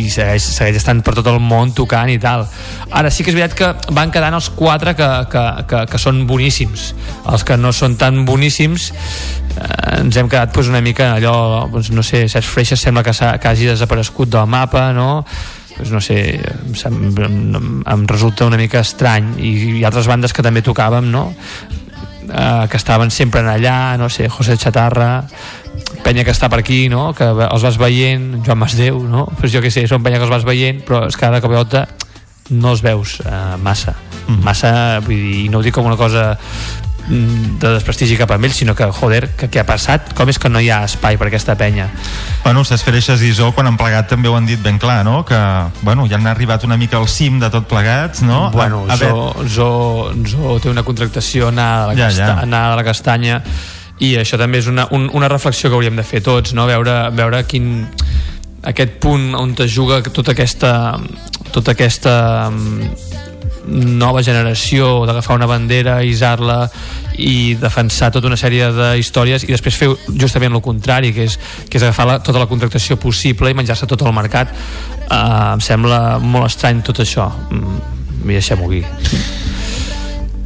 i 0.00 0.10
segueix, 0.12 0.44
segueix 0.44 0.76
estant 0.80 1.00
per 1.04 1.14
tot 1.16 1.26
el 1.32 1.40
món 1.40 1.72
tocant 1.76 2.08
i 2.12 2.18
tal. 2.20 2.46
Ara 2.92 3.10
sí 3.12 3.24
que 3.24 3.32
és 3.32 3.36
veritat 3.38 3.56
que 3.56 3.94
van 3.96 4.12
quedant 4.12 4.36
els 4.36 4.48
quatre 4.56 4.94
que, 4.96 5.08
que, 5.32 5.44
que, 5.68 5.82
que 5.92 6.00
són 6.00 6.26
boníssims. 6.28 6.90
Els 7.32 7.44
que 7.48 7.56
no 7.60 7.72
són 7.76 7.96
tan 8.00 8.22
boníssims 8.28 8.90
eh, 8.92 10.00
ens 10.00 10.16
hem 10.20 10.28
quedat 10.32 10.52
pues, 10.56 10.68
una 10.72 10.80
mica 10.84 11.14
allò, 11.16 11.66
doncs, 11.72 11.92
no 11.96 12.04
sé, 12.04 12.26
Cesc 12.28 12.48
Freixas 12.48 12.80
sembla 12.84 13.04
que, 13.04 13.16
s'ha- 13.16 13.36
que 13.40 13.48
hagi 13.52 13.68
desaparegut 13.72 14.32
del 14.32 14.48
mapa, 14.48 14.90
no? 14.96 15.24
Pues 15.80 15.90
no 15.90 16.00
sé, 16.04 16.40
em, 16.84 16.98
em, 17.16 17.82
em 17.88 18.06
resulta 18.06 18.44
una 18.44 18.58
mica 18.60 18.82
estrany 18.84 19.32
i, 19.40 19.52
i 19.80 19.84
altres 19.88 20.10
bandes 20.10 20.34
que 20.36 20.44
també 20.44 20.60
tocàvem 20.60 21.08
no? 21.08 21.30
eh, 22.28 22.66
que 22.68 22.76
estaven 22.76 23.10
sempre 23.10 23.40
en 23.40 23.48
allà 23.48 23.96
no 23.96 24.10
sé, 24.12 24.28
José 24.28 24.58
Chatarra 24.60 25.24
penya 26.04 26.24
que 26.24 26.34
està 26.36 26.50
per 26.52 26.60
aquí, 26.60 26.88
no? 26.92 27.14
que 27.16 27.24
els 27.24 27.64
vas 27.64 27.80
veient 27.80 28.42
Joan 28.44 28.60
Masdeu, 28.60 29.00
no? 29.08 29.24
pues 29.40 29.54
jo 29.54 29.64
què 29.64 29.72
sé, 29.72 29.86
són 29.88 30.04
penya 30.04 30.20
que 30.20 30.28
els 30.28 30.36
vas 30.36 30.44
veient 30.44 30.84
però 30.84 31.06
és 31.08 31.16
que 31.16 31.32
cop 31.40 31.56
i 31.56 31.60
volta 31.62 31.86
no 32.50 32.74
els 32.74 32.84
veus 32.84 33.20
eh, 33.24 33.56
massa 33.64 33.96
massa, 34.44 35.00
vull 35.02 35.16
dir, 35.16 35.48
no 35.50 35.58
ho 35.58 35.64
dic 35.64 35.74
com 35.74 35.88
una 35.88 35.98
cosa 35.98 36.34
mm, 36.36 36.89
de 37.08 37.72
desprestigi 37.74 38.16
cap 38.20 38.30
a 38.30 38.38
ells, 38.38 38.56
sinó 38.60 38.74
que, 38.76 38.86
joder, 38.92 39.30
que 39.38 39.48
què 39.50 39.62
ha 39.62 39.66
passat? 39.66 40.12
Com 40.18 40.28
és 40.30 40.38
que 40.38 40.50
no 40.52 40.60
hi 40.60 40.70
ha 40.70 40.82
espai 40.86 41.18
per 41.18 41.30
aquesta 41.30 41.56
penya? 41.58 41.88
Bueno, 42.44 42.64
Cesc 42.64 42.86
Freixas 42.86 43.24
i 43.26 43.32
Zo, 43.36 43.50
quan 43.56 43.66
han 43.70 43.78
plegat, 43.80 44.08
també 44.12 44.30
ho 44.30 44.36
han 44.36 44.46
dit 44.46 44.60
ben 44.62 44.78
clar, 44.78 45.02
no? 45.04 45.24
Que, 45.24 45.40
bueno, 45.82 46.06
ja 46.10 46.20
han 46.20 46.28
arribat 46.30 46.64
una 46.68 46.78
mica 46.80 46.98
al 47.00 47.08
cim 47.08 47.40
de 47.40 47.50
tot 47.50 47.66
plegats, 47.70 48.22
no? 48.22 48.50
Bueno, 48.54 48.84
a, 48.88 48.94
a 48.94 48.96
Zo, 49.00 49.46
Zo, 49.48 49.70
Zo 50.28 50.58
té 50.62 50.70
una 50.70 50.84
contractació 50.86 51.48
anada 51.48 51.90
de 51.90 51.94
la, 51.94 52.00
Ja, 52.00 52.08
casta, 52.08 52.26
ja. 52.26 52.40
anada 52.46 52.74
de 52.74 52.80
la 52.82 52.86
castanya 52.86 53.42
i 54.00 54.14
això 54.16 54.38
també 54.40 54.62
és 54.62 54.68
una, 54.70 54.86
un, 54.96 55.10
una 55.12 55.28
reflexió 55.28 55.68
que 55.68 55.76
hauríem 55.76 55.98
de 55.98 56.04
fer 56.06 56.22
tots, 56.24 56.54
no? 56.56 56.64
veure, 56.68 56.94
veure 57.12 57.42
quin, 57.48 57.84
aquest 58.64 58.96
punt 59.00 59.34
on 59.36 59.52
es 59.60 59.74
juga 59.74 60.00
tota 60.02 60.32
aquesta, 60.32 60.72
tota 61.52 61.74
aquesta 61.76 62.14
nova 63.66 64.22
generació 64.22 65.04
d'agafar 65.08 65.36
una 65.36 65.48
bandera, 65.50 66.00
isar-la 66.04 66.64
i 67.20 67.54
defensar 67.60 68.10
tota 68.14 68.30
una 68.30 68.38
sèrie 68.40 68.70
de 68.72 68.90
històries 69.00 69.44
i 69.44 69.52
després 69.52 69.76
fer 69.76 69.90
justament 70.08 70.54
el 70.56 70.64
contrari 70.64 71.12
que 71.16 71.26
és, 71.28 71.36
que 71.68 71.78
és 71.78 71.84
agafar 71.84 72.06
la, 72.08 72.18
tota 72.24 72.40
la 72.40 72.48
contractació 72.50 72.96
possible 73.00 73.50
i 73.50 73.58
menjar-se 73.58 73.88
tot 73.90 74.06
el 74.06 74.16
mercat. 74.16 74.54
Uh, 75.10 75.56
em 75.56 75.64
sembla 75.64 76.18
molt 76.22 76.48
estrany 76.48 76.84
tot 76.86 77.02
això. 77.04 77.28
Mm, 77.50 77.80
i 78.24 78.36
deixem-ho 78.36 78.70
aquí. 78.70 78.84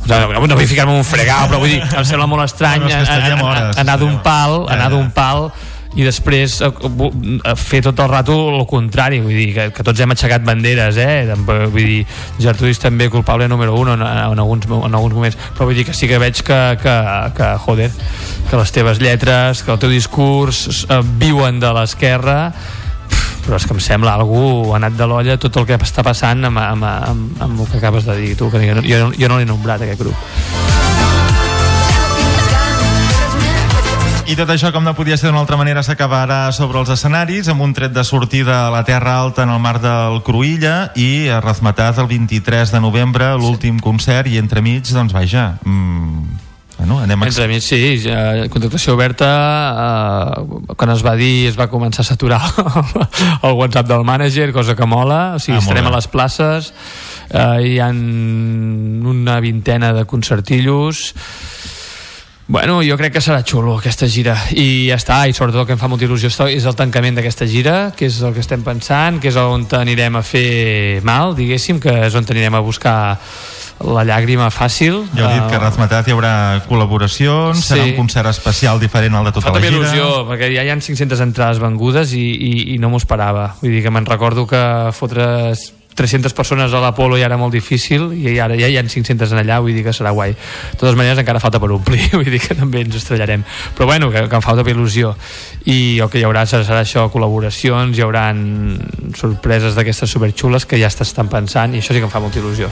No, 0.04 0.18
no, 0.20 0.40
no 0.46 0.56
vull 0.58 0.68
ficar-me 0.68 0.92
un 0.92 1.04
fregar 1.06 1.46
però 1.48 1.62
vull 1.62 1.70
dir, 1.72 1.78
em 1.80 2.04
sembla 2.04 2.26
molt 2.28 2.44
estrany 2.44 2.82
No, 2.82 2.90
hores, 2.90 3.78
anar 3.80 3.94
d'un 3.96 4.18
pal 4.24 4.66
anar 4.68 4.90
d'un 4.92 5.06
pal 5.16 5.46
i 5.96 6.02
després 6.02 6.56
eh, 6.66 6.70
bu- 6.90 7.12
eh, 7.44 7.54
fer 7.56 7.80
tot 7.86 7.98
el 8.02 8.08
rato 8.10 8.34
el 8.50 8.64
contrari, 8.66 9.20
vull 9.22 9.36
dir, 9.36 9.50
que, 9.54 9.66
que 9.76 9.84
tots 9.86 10.00
hem 10.02 10.10
aixecat 10.14 10.42
banderes, 10.46 10.96
eh? 10.98 11.24
Tampoc- 11.30 11.68
Vull 11.74 11.86
dir, 11.86 12.06
Gertrudis 12.42 12.80
també 12.82 13.08
culpable 13.10 13.46
número 13.48 13.74
1 13.78 13.94
en, 13.94 14.02
en, 14.02 14.38
alguns, 14.42 14.66
en 14.66 14.94
alguns 14.94 15.14
moments, 15.14 15.38
però 15.54 15.68
vull 15.70 15.76
dir 15.78 15.84
que 15.86 15.94
sí 15.94 16.08
que 16.10 16.18
veig 16.18 16.40
que, 16.42 16.60
que, 16.82 16.96
que 17.36 17.50
joder, 17.66 17.90
que 18.50 18.56
les 18.56 18.72
teves 18.72 18.98
lletres, 19.00 19.62
que 19.62 19.70
el 19.72 19.78
teu 19.78 19.90
discurs 19.92 20.84
eh, 20.88 21.00
viuen 21.22 21.60
de 21.62 21.70
l'esquerra 21.76 22.40
però 23.44 23.58
és 23.60 23.66
que 23.68 23.74
em 23.76 23.80
sembla 23.84 24.14
algú 24.16 24.72
ha 24.72 24.78
anat 24.78 24.94
de 24.96 25.04
l'olla 25.04 25.34
tot 25.36 25.52
el 25.60 25.66
que 25.68 25.76
està 25.76 26.00
passant 26.02 26.46
amb, 26.48 26.56
amb, 26.62 26.86
amb, 26.88 27.42
amb 27.44 27.60
el 27.60 27.68
que 27.68 27.76
acabes 27.76 28.06
de 28.08 28.16
dir 28.16 28.30
tu, 28.40 28.48
que 28.50 28.56
jo, 28.88 29.10
jo 29.12 29.28
no 29.28 29.36
l'he 29.36 29.44
nombrat 29.44 29.84
aquest 29.84 30.00
grup 30.00 30.93
I 34.24 34.38
tot 34.38 34.48
això, 34.48 34.70
com 34.72 34.86
no 34.86 34.94
podia 34.96 35.18
ser 35.20 35.28
d'una 35.28 35.42
altra 35.42 35.58
manera, 35.60 35.82
s'acabarà 35.84 36.48
sobre 36.56 36.78
els 36.80 36.88
escenaris, 36.94 37.50
amb 37.52 37.60
un 37.60 37.74
tret 37.76 37.92
de 37.92 38.00
sortida 38.08 38.62
a 38.64 38.70
la 38.72 38.80
Terra 38.88 39.18
Alta 39.20 39.44
en 39.44 39.52
el 39.52 39.60
mar 39.60 39.76
del 39.82 40.22
Cruïlla 40.24 40.94
i 40.96 41.28
a 41.28 41.42
el 41.44 42.08
23 42.08 42.72
de 42.72 42.80
novembre, 42.80 43.34
l'últim 43.36 43.78
concert, 43.78 44.26
i 44.26 44.38
entremig, 44.40 44.88
doncs 44.88 45.12
vaja, 45.12 45.58
mm, 45.60 46.40
bueno, 46.78 47.00
anem 47.04 47.22
a... 47.22 47.26
Entre 47.26 47.48
mig, 47.48 47.60
sí, 47.62 48.00
ja, 48.00 48.48
contractació 48.48 48.96
oberta 48.96 49.28
eh, 49.84 50.74
quan 50.74 50.90
es 50.96 51.04
va 51.04 51.14
dir 51.20 51.46
es 51.50 51.60
va 51.60 51.68
començar 51.68 52.00
a 52.00 52.08
saturar 52.08 52.40
el 53.46 53.52
WhatsApp 53.60 53.92
del 53.92 54.08
mànager, 54.08 54.50
cosa 54.56 54.74
que 54.74 54.88
mola 54.88 55.34
o 55.36 55.38
sigui, 55.38 55.60
Ah, 55.60 55.62
estarem 55.62 55.92
a 55.92 55.94
les 55.94 56.08
places 56.08 56.72
eh, 57.28 57.60
hi 57.60 57.78
ha 57.78 57.92
una 57.92 59.38
vintena 59.44 59.92
de 59.92 60.08
concertillos 60.08 61.12
Bueno, 62.46 62.82
jo 62.84 62.98
crec 63.00 63.14
que 63.16 63.22
serà 63.24 63.40
xulo 63.40 63.78
aquesta 63.78 64.04
gira 64.04 64.34
i 64.52 64.90
ja 64.90 64.98
està, 65.00 65.22
i 65.24 65.32
sobretot 65.32 65.62
el 65.62 65.66
que 65.70 65.72
em 65.72 65.80
fa 65.80 65.88
molta 65.88 66.04
il·lusió 66.04 66.28
és- 66.52 66.66
el 66.68 66.76
tancament 66.76 67.16
d'aquesta 67.16 67.46
gira, 67.48 67.92
que 67.96 68.04
és 68.06 68.20
el 68.20 68.34
que 68.34 68.40
estem 68.40 68.62
pensant, 68.62 69.18
que 69.18 69.28
és 69.28 69.36
on 69.36 69.64
anirem 69.72 70.16
a 70.16 70.22
fer 70.22 71.00
mal, 71.02 71.34
diguéssim, 71.34 71.80
que 71.80 72.06
és 72.06 72.14
on 72.14 72.26
anirem 72.28 72.54
a 72.54 72.60
buscar 72.60 73.18
la 73.80 74.04
llàgrima 74.04 74.50
fàcil. 74.52 75.06
Ja 75.16 75.24
heu 75.24 75.40
dit 75.40 75.48
que 75.48 75.56
a 75.56 75.58
Eh, 75.58 75.62
Razmetaz 75.64 76.06
hi 76.06 76.12
haurà 76.12 76.62
col·laboracions, 76.68 77.54
Sí. 77.56 77.74
serà 77.74 77.84
un 77.84 77.96
concert 77.96 78.28
especial 78.28 78.78
diferent 78.78 79.14
al 79.14 79.24
de 79.24 79.32
tota 79.32 79.46
Fa 79.48 79.52
la 79.54 79.60
gira. 79.60 79.78
il·lusió, 79.78 80.26
perquè 80.28 80.54
ja 80.54 80.62
hi 80.64 80.68
ha 80.70 80.76
500 80.78 81.20
entrades 81.20 81.58
vengudes 81.58 82.12
i, 82.12 82.18
i, 82.20 82.74
i 82.74 82.78
no 82.78 82.90
m'ho 82.90 82.98
esperava. 82.98 83.54
Vull 83.62 83.72
dir 83.72 83.82
que 83.82 83.90
me'n 83.90 84.04
recordo 84.04 84.46
que 84.46 84.90
fotre 84.92 85.54
300 85.94 86.34
persones 86.34 86.74
a 86.74 86.80
l'Apolo 86.82 87.18
ja 87.18 87.28
era 87.28 87.38
molt 87.40 87.54
difícil 87.54 88.10
i 88.16 88.38
ara 88.42 88.58
ja 88.58 88.68
hi 88.68 88.76
ha 88.78 88.84
500 88.84 89.32
en 89.32 89.42
allà, 89.42 89.60
vull 89.62 89.74
dir 89.76 89.84
que 89.86 89.94
serà 89.96 90.12
guai. 90.14 90.34
De 90.34 90.78
totes 90.80 90.98
maneres 90.98 91.20
encara 91.22 91.42
falta 91.42 91.60
per 91.62 91.70
omplir, 91.74 92.08
vull 92.18 92.30
dir 92.30 92.42
que 92.42 92.56
també 92.58 92.84
ens 92.84 92.98
estrellarem. 93.00 93.44
Però 93.76 93.88
bueno, 93.90 94.10
que, 94.10 94.26
que 94.28 94.40
em 94.40 94.44
fa 94.44 94.56
tota 94.58 94.74
il·lusió. 94.74 95.14
I 95.70 96.00
el 96.02 96.10
que 96.12 96.20
hi 96.20 96.26
haurà 96.28 96.44
serà, 96.50 96.80
això, 96.82 97.08
col·laboracions, 97.12 97.96
hi 97.96 98.04
haurà 98.04 98.28
sorpreses 99.18 99.78
d'aquestes 99.78 100.10
superxules 100.10 100.66
que 100.66 100.80
ja 100.80 100.90
s'estan 100.90 101.30
pensant 101.32 101.74
i 101.74 101.82
això 101.82 101.94
sí 101.94 102.02
que 102.02 102.10
em 102.10 102.14
fa 102.14 102.22
molta 102.24 102.42
il·lusió. 102.42 102.70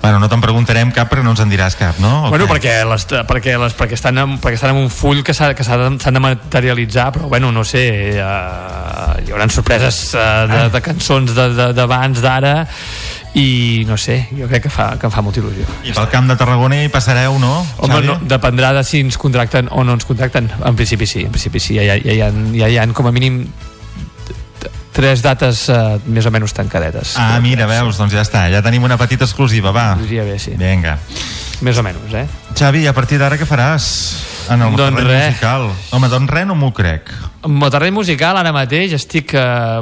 Bueno, 0.00 0.18
no 0.18 0.28
te'n 0.32 0.40
preguntarem 0.40 0.90
cap 0.96 1.10
perquè 1.12 1.22
no 1.22 1.34
ens 1.34 1.42
en 1.44 1.50
diràs 1.52 1.74
cap, 1.76 1.98
no? 2.00 2.24
O 2.24 2.30
Bueno, 2.32 2.46
què? 2.46 2.54
perquè, 2.54 2.74
les, 2.88 3.04
perquè, 3.28 3.58
les, 3.60 3.74
perquè, 3.76 3.98
estan 3.98 4.16
en, 4.18 4.38
perquè 4.40 4.56
estan 4.56 4.70
en 4.72 4.82
un 4.86 4.88
full 4.90 5.20
que 5.22 5.34
s'ha- 5.36 5.52
que 5.54 5.62
s'ha 5.62 5.76
de- 5.76 5.98
s'han 6.00 6.14
de 6.16 6.20
materialitzar, 6.24 7.10
però 7.12 7.28
bueno, 7.28 7.52
no 7.52 7.64
sé, 7.64 8.16
uh, 8.16 9.20
hi 9.20 9.30
haurà 9.30 9.48
sorpreses 9.52 10.14
uh, 10.14 10.46
de, 10.48 10.62
de 10.72 10.80
cançons 10.80 11.34
de- 11.36 11.50
de- 11.54 11.72
d'abans, 11.76 12.20
d'ara, 12.24 12.66
i 13.34 13.84
no 13.86 13.96
sé, 14.00 14.26
jo 14.36 14.48
crec 14.48 14.62
que, 14.64 14.70
fa, 14.72 14.96
que 14.98 15.06
em 15.06 15.12
fa 15.12 15.20
molta 15.22 15.38
il·lusió. 15.38 15.68
I 15.84 15.92
pel 15.92 16.08
camp 16.10 16.26
de 16.32 16.36
Tarragona 16.40 16.80
hi 16.82 16.88
passareu, 16.90 17.36
no? 17.38 17.60
Home, 17.78 18.00
no, 18.02 18.16
dependrà 18.24 18.72
de 18.72 18.82
si 18.82 19.00
ens 19.04 19.18
contracten 19.20 19.68
o 19.70 19.84
no 19.84 19.92
ens 19.94 20.04
contracten. 20.08 20.48
En 20.64 20.74
principi 20.80 21.06
sí, 21.06 21.26
en 21.28 21.30
principi 21.30 21.60
sí. 21.60 21.76
Ja, 21.76 21.84
ja, 21.84 22.00
ja, 22.02 22.12
hi 22.16 22.22
ha, 22.24 22.30
ja 22.64 22.68
hi 22.72 22.78
ha 22.80 22.88
com 22.96 23.06
a 23.06 23.12
mínim 23.12 23.44
tres 24.92 25.22
dates 25.22 25.64
uh, 25.70 25.98
més 26.06 26.26
o 26.26 26.32
menys 26.34 26.54
tancadetes. 26.56 27.14
Ah, 27.20 27.38
mira, 27.42 27.66
veus, 27.70 27.98
doncs 28.00 28.14
ja 28.16 28.24
està, 28.26 28.46
ja 28.52 28.62
tenim 28.64 28.84
una 28.86 28.98
petita 29.00 29.24
exclusiva, 29.28 29.72
va. 29.74 29.94
Diria 30.00 30.24
bé, 30.26 30.38
sí. 30.42 30.56
Vinga. 30.58 30.98
Més 31.60 31.78
o 31.78 31.84
menys, 31.84 32.14
eh? 32.16 32.26
Xavi, 32.56 32.86
a 32.88 32.94
partir 32.96 33.18
d'ara 33.20 33.36
què 33.38 33.46
faràs? 33.48 33.86
En 34.50 34.62
el 34.64 34.74
Doncs 34.74 34.96
terreny 34.98 35.10
res. 35.12 35.26
musical. 35.34 35.68
Home, 35.94 36.08
doncs 36.10 36.32
res 36.32 36.46
no 36.48 36.56
m'ho 36.58 36.72
crec. 36.74 37.12
Amb 37.40 37.64
el 37.64 37.70
terreny 37.72 37.94
musical 37.96 38.36
ara 38.36 38.50
mateix 38.52 38.92
estic 38.98 39.32
uh, 39.32 39.80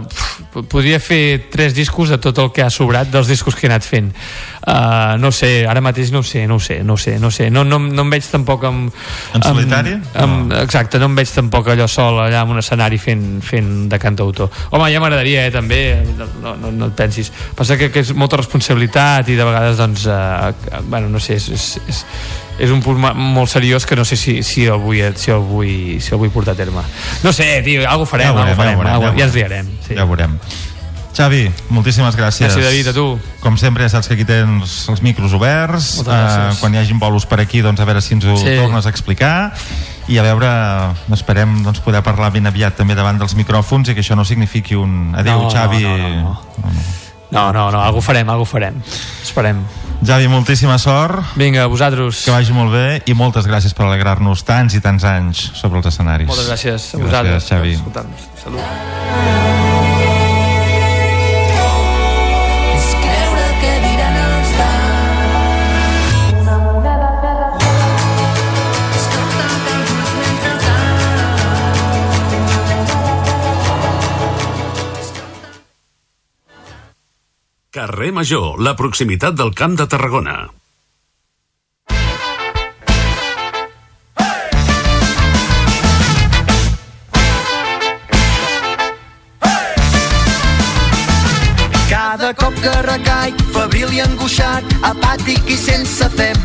podria 0.70 1.00
fer 1.02 1.48
tres 1.50 1.74
discos 1.74 2.12
de 2.12 2.18
tot 2.22 2.38
el 2.38 2.52
que 2.54 2.62
ha 2.62 2.70
sobrat 2.70 3.10
dels 3.10 3.26
discos 3.26 3.56
que 3.58 3.66
he 3.66 3.70
anat 3.70 3.82
fent 3.82 4.12
uh, 4.12 5.18
no 5.18 5.32
sé, 5.34 5.66
ara 5.66 5.82
mateix 5.82 6.12
no 6.14 6.22
sé 6.22 6.44
no 6.46 6.60
sé, 6.62 6.84
no 6.86 6.96
sé, 6.96 7.16
no, 7.18 7.32
sé. 7.34 7.48
no, 7.50 7.64
no, 7.66 7.80
no 7.82 8.06
em 8.06 8.14
veig 8.14 8.28
tampoc 8.30 8.68
amb, 8.68 8.94
En 9.34 9.42
solitari? 9.42 9.96
amb, 9.98 10.22
amb, 10.22 10.54
exacte, 10.62 11.02
no 11.02 11.10
em 11.10 11.18
veig 11.18 11.34
tampoc 11.34 11.72
allò 11.74 11.88
sol 11.90 12.22
allà 12.22 12.44
en 12.46 12.54
un 12.54 12.62
escenari 12.62 13.00
fent, 13.02 13.26
fent 13.42 13.88
de 13.90 13.98
cantautor 13.98 14.54
home, 14.70 14.92
ja 14.94 15.02
m'agradaria, 15.02 15.48
eh, 15.48 15.54
també 15.54 15.82
no, 16.14 16.54
no, 16.54 16.70
no 16.70 16.92
et 16.92 16.98
pensis, 16.98 17.32
passa 17.58 17.78
que, 17.80 17.90
que 17.90 18.06
és 18.06 18.14
molta 18.14 18.38
responsabilitat 18.38 19.34
i 19.34 19.38
de 19.38 19.50
vegades 19.50 19.82
doncs 19.82 20.06
uh, 20.06 20.52
bueno, 20.86 21.10
no 21.10 21.18
sé, 21.18 21.42
és, 21.42 21.50
és, 21.58 21.72
és 21.90 22.04
és 22.58 22.70
un 22.70 22.80
punt 22.82 22.98
molt 23.14 23.48
seriós 23.50 23.86
que 23.86 23.94
no 23.96 24.04
sé 24.04 24.16
si, 24.16 24.42
si, 24.42 24.66
el 24.66 24.78
vull, 24.78 25.00
si, 25.16 25.30
el 25.30 25.38
vull, 25.38 26.00
si 26.00 26.10
el 26.12 26.18
vull 26.18 26.30
portar 26.30 26.54
a 26.54 26.56
terme 26.56 26.82
no 27.22 27.32
sé, 27.32 27.62
tio, 27.64 27.88
alguna 27.88 28.06
farem, 28.06 28.26
Ja 28.26 28.32
veurem, 28.32 28.48
alguna 28.50 28.56
farem, 28.56 28.72
ja 28.72 28.76
veurem, 28.76 28.94
alguna- 28.94 29.10
ja 29.10 29.14
ho 29.14 29.18
ja 29.18 29.24
ens 29.24 29.34
veurem. 29.34 29.66
liarem 29.66 29.86
sí. 29.86 29.94
Ja 29.94 30.04
veurem. 30.04 30.38
Xavi, 31.18 31.50
moltíssimes 31.70 32.14
gràcies. 32.14 32.46
Merci, 32.46 32.60
David, 32.60 32.88
a 32.88 32.92
tu. 32.92 33.18
Com 33.40 33.56
sempre, 33.58 33.82
ja 33.82 33.88
saps 33.88 34.06
que 34.06 34.14
aquí 34.14 34.24
tens 34.24 34.88
els 34.88 35.00
micros 35.02 35.32
oberts. 35.34 36.04
Gràcies. 36.06 36.52
Eh, 36.54 36.60
quan 36.60 36.74
hi 36.74 36.78
hagin 36.78 37.00
bolos 37.00 37.26
per 37.26 37.40
aquí, 37.40 37.58
doncs 37.60 37.80
a 37.80 37.84
veure 37.88 38.00
si 38.00 38.14
ens 38.14 38.24
ho 38.24 38.36
Sí. 38.36 38.54
tornes 38.54 38.86
a 38.86 38.88
explicar. 38.90 39.52
I 40.06 40.18
a 40.18 40.22
veure, 40.22 40.46
esperem 41.12 41.64
doncs, 41.64 41.80
poder 41.80 42.04
parlar 42.04 42.30
ben 42.32 42.46
aviat 42.46 42.76
també 42.76 42.94
davant 42.94 43.18
dels 43.18 43.34
micròfons 43.34 43.88
i 43.88 43.94
que 43.96 44.00
això 44.00 44.14
no 44.14 44.24
signifiqui 44.24 44.76
un 44.76 45.12
adéu, 45.16 45.38
No, 45.38 45.42
no, 45.44 45.50
Xavi. 45.50 45.82
no, 45.82 45.96
no, 45.98 46.08
no. 46.08 46.40
No, 47.30 47.52
no, 47.52 47.68
no, 47.70 47.82
algú 47.84 48.00
farem, 48.00 48.28
algú 48.32 48.46
farem. 48.48 48.78
Esperem. 49.22 49.60
Javi, 50.06 50.28
moltíssima 50.30 50.78
sort. 50.78 51.34
Vinga, 51.36 51.66
vosaltres. 51.66 52.22
Que 52.24 52.32
vagi 52.32 52.54
molt 52.54 52.72
bé 52.72 52.86
i 53.10 53.16
moltes 53.18 53.48
gràcies 53.50 53.74
per 53.74 53.88
alegrar-nos 53.88 54.46
tants 54.46 54.78
i 54.78 54.82
tants 54.84 55.04
anys 55.04 55.50
sobre 55.58 55.82
els 55.82 55.90
escenaris. 55.90 56.30
Moltes 56.30 56.48
gràcies 56.48 56.94
a 56.94 57.02
Gràcies, 57.02 57.04
vosaltres. 57.04 57.52
Per 57.52 57.62
escoltar-nos. 57.74 58.28
Salut. 58.44 59.97
Carrer 77.70 78.14
Major, 78.16 78.56
la 78.64 78.72
proximitat 78.72 79.34
del 79.36 79.50
Camp 79.52 79.74
de 79.76 79.84
Tarragona. 79.84 80.36
Cada 91.90 92.30
cop 92.40 92.56
que 92.62 92.72
recaic, 92.86 93.44
febril 93.52 93.92
i 93.92 94.00
angoixat, 94.00 94.64
apàtic 94.88 95.52
i 95.52 95.58
sense 95.60 96.08
fem. 96.16 96.40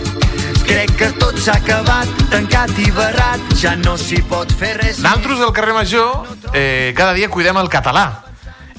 Crec 0.68 0.92
que 1.00 1.10
tot 1.24 1.40
s'ha 1.40 1.56
acabat, 1.56 2.12
tancat 2.36 2.76
i 2.84 2.92
barrat, 3.00 3.48
ja 3.64 3.78
no 3.80 3.96
s'hi 3.96 4.20
pot 4.28 4.52
fer 4.60 4.76
res. 4.84 5.00
Naltros 5.08 5.40
del 5.40 5.56
carrer 5.56 5.80
Major 5.80 6.28
eh, 6.52 6.92
cada 7.00 7.16
dia 7.16 7.32
cuidem 7.32 7.64
el 7.64 7.72
català. 7.72 8.33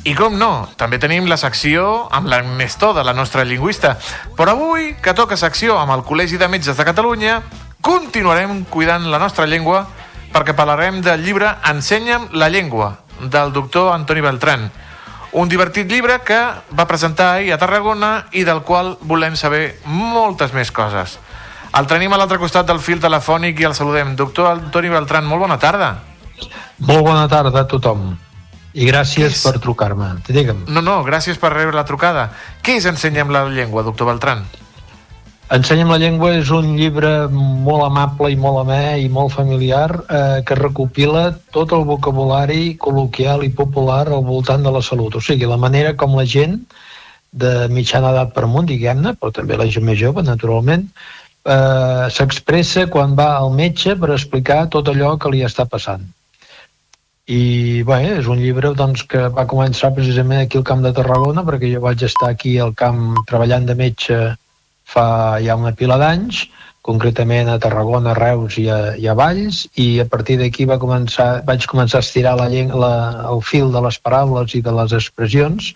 I 0.04 0.12
com 0.12 0.34
no, 0.36 0.68
també 0.76 0.98
tenim 1.00 1.24
la 1.24 1.38
secció 1.40 2.10
amb 2.12 2.28
l'Ernesto, 2.28 2.90
de 2.92 3.00
la 3.08 3.14
nostra 3.16 3.40
lingüista. 3.48 3.94
Però 4.36 4.52
avui, 4.52 4.90
que 5.00 5.14
toca 5.16 5.38
secció 5.40 5.78
amb 5.80 5.94
el 5.94 6.02
Col·legi 6.04 6.36
de 6.36 6.48
Metges 6.52 6.76
de 6.76 6.84
Catalunya, 6.84 7.38
continuarem 7.80 8.66
cuidant 8.68 9.06
la 9.08 9.20
nostra 9.22 9.46
llengua 9.48 9.86
perquè 10.34 10.52
parlarem 10.52 10.98
del 11.00 11.24
llibre 11.24 11.54
Ensenya'm 11.70 12.34
la 12.36 12.50
llengua, 12.52 12.98
del 13.32 13.54
doctor 13.56 13.94
Antoni 13.94 14.20
Beltran. 14.20 14.66
Un 15.40 15.48
divertit 15.48 15.88
llibre 15.88 16.18
que 16.20 16.36
va 16.76 16.86
presentar 16.90 17.30
ahir 17.38 17.54
a 17.54 17.58
Tarragona 17.58 18.26
i 18.36 18.44
del 18.44 18.60
qual 18.60 18.98
volem 19.00 19.40
saber 19.40 19.78
moltes 19.86 20.52
més 20.52 20.68
coses. 20.68 21.16
El 21.74 21.88
tenim 21.88 22.12
a 22.12 22.20
l'altre 22.20 22.38
costat 22.38 22.68
del 22.68 22.84
fil 22.84 23.00
telefònic 23.00 23.56
i 23.56 23.70
el 23.70 23.74
saludem. 23.74 24.12
Doctor 24.20 24.52
Antoni 24.52 24.92
Beltran, 24.92 25.24
molt 25.24 25.46
bona 25.46 25.56
tarda. 25.58 25.94
Molt 26.84 27.08
bona 27.08 27.24
tarda 27.30 27.64
a 27.64 27.68
tothom. 27.72 28.12
I 28.74 28.88
gràcies 28.88 29.38
per 29.44 29.60
trucar-me. 29.62 30.10
Digue'm. 30.26 30.64
No, 30.66 30.82
no, 30.82 30.98
gràcies 31.06 31.38
per 31.38 31.52
rebre 31.54 31.76
la 31.76 31.86
trucada. 31.86 32.28
Què 32.64 32.80
és 32.80 32.88
Ensenya'm 32.90 33.30
la 33.30 33.46
llengua, 33.46 33.84
doctor 33.86 34.10
Beltran? 34.10 34.42
Ensenya'm 35.54 35.92
la 35.92 35.98
llengua 36.00 36.32
és 36.34 36.48
un 36.56 36.72
llibre 36.74 37.28
molt 37.30 37.84
amable 37.86 38.32
i 38.32 38.38
molt 38.40 38.62
amè 38.64 38.96
i 39.04 39.10
molt 39.12 39.34
familiar 39.36 39.90
eh, 39.92 40.40
que 40.46 40.56
recopila 40.58 41.28
tot 41.54 41.74
el 41.76 41.84
vocabulari 41.86 42.74
col·loquial 42.80 43.44
i 43.46 43.52
popular 43.52 44.08
al 44.08 44.24
voltant 44.26 44.64
de 44.66 44.72
la 44.74 44.82
salut. 44.82 45.14
O 45.14 45.22
sigui, 45.22 45.46
la 45.46 45.60
manera 45.60 45.94
com 46.00 46.16
la 46.18 46.24
gent 46.24 46.58
de 47.30 47.68
mitjana 47.70 48.10
edat 48.14 48.34
per 48.34 48.46
amunt, 48.48 48.66
diguem-ne, 48.70 49.14
però 49.20 49.30
també 49.36 49.58
la 49.60 49.68
gent 49.70 49.86
més 49.86 50.00
jove, 50.00 50.24
naturalment, 50.26 50.88
eh, 51.44 52.10
s'expressa 52.10 52.88
quan 52.90 53.14
va 53.18 53.34
al 53.36 53.52
metge 53.54 53.94
per 54.00 54.14
explicar 54.16 54.64
tot 54.72 54.90
allò 54.90 55.14
que 55.20 55.30
li 55.30 55.44
està 55.46 55.68
passant. 55.70 56.08
I 57.26 57.82
bé, 57.88 58.00
és 58.18 58.26
un 58.28 58.36
llibre 58.36 58.74
doncs, 58.76 59.02
que 59.08 59.28
va 59.32 59.46
començar 59.48 59.94
precisament 59.96 60.42
aquí 60.42 60.58
al 60.60 60.66
Camp 60.68 60.82
de 60.84 60.92
Tarragona, 60.92 61.44
perquè 61.46 61.70
jo 61.72 61.80
vaig 61.80 62.02
estar 62.04 62.28
aquí 62.34 62.58
al 62.60 62.74
camp 62.76 63.14
treballant 63.30 63.64
de 63.64 63.74
metge 63.78 64.18
fa 64.84 65.06
ja 65.40 65.56
una 65.56 65.72
pila 65.72 65.96
d'anys, 65.96 66.42
concretament 66.84 67.48
a 67.48 67.56
Tarragona, 67.58 68.12
a 68.12 68.18
Reus 68.18 68.58
i 68.60 68.66
a, 68.68 68.78
i 69.00 69.08
a 69.08 69.14
Valls, 69.16 69.62
i 69.80 69.86
a 70.02 70.04
partir 70.04 70.36
d'aquí 70.36 70.66
va 70.68 70.76
començar, 70.82 71.40
vaig 71.48 71.64
començar 71.70 72.02
a 72.02 72.04
estirar 72.04 72.34
la, 72.36 72.50
la, 72.76 72.92
el 73.30 73.40
fil 73.40 73.72
de 73.72 73.80
les 73.86 73.96
paraules 74.04 74.52
i 74.54 74.60
de 74.60 74.74
les 74.76 74.92
expressions 74.92 75.72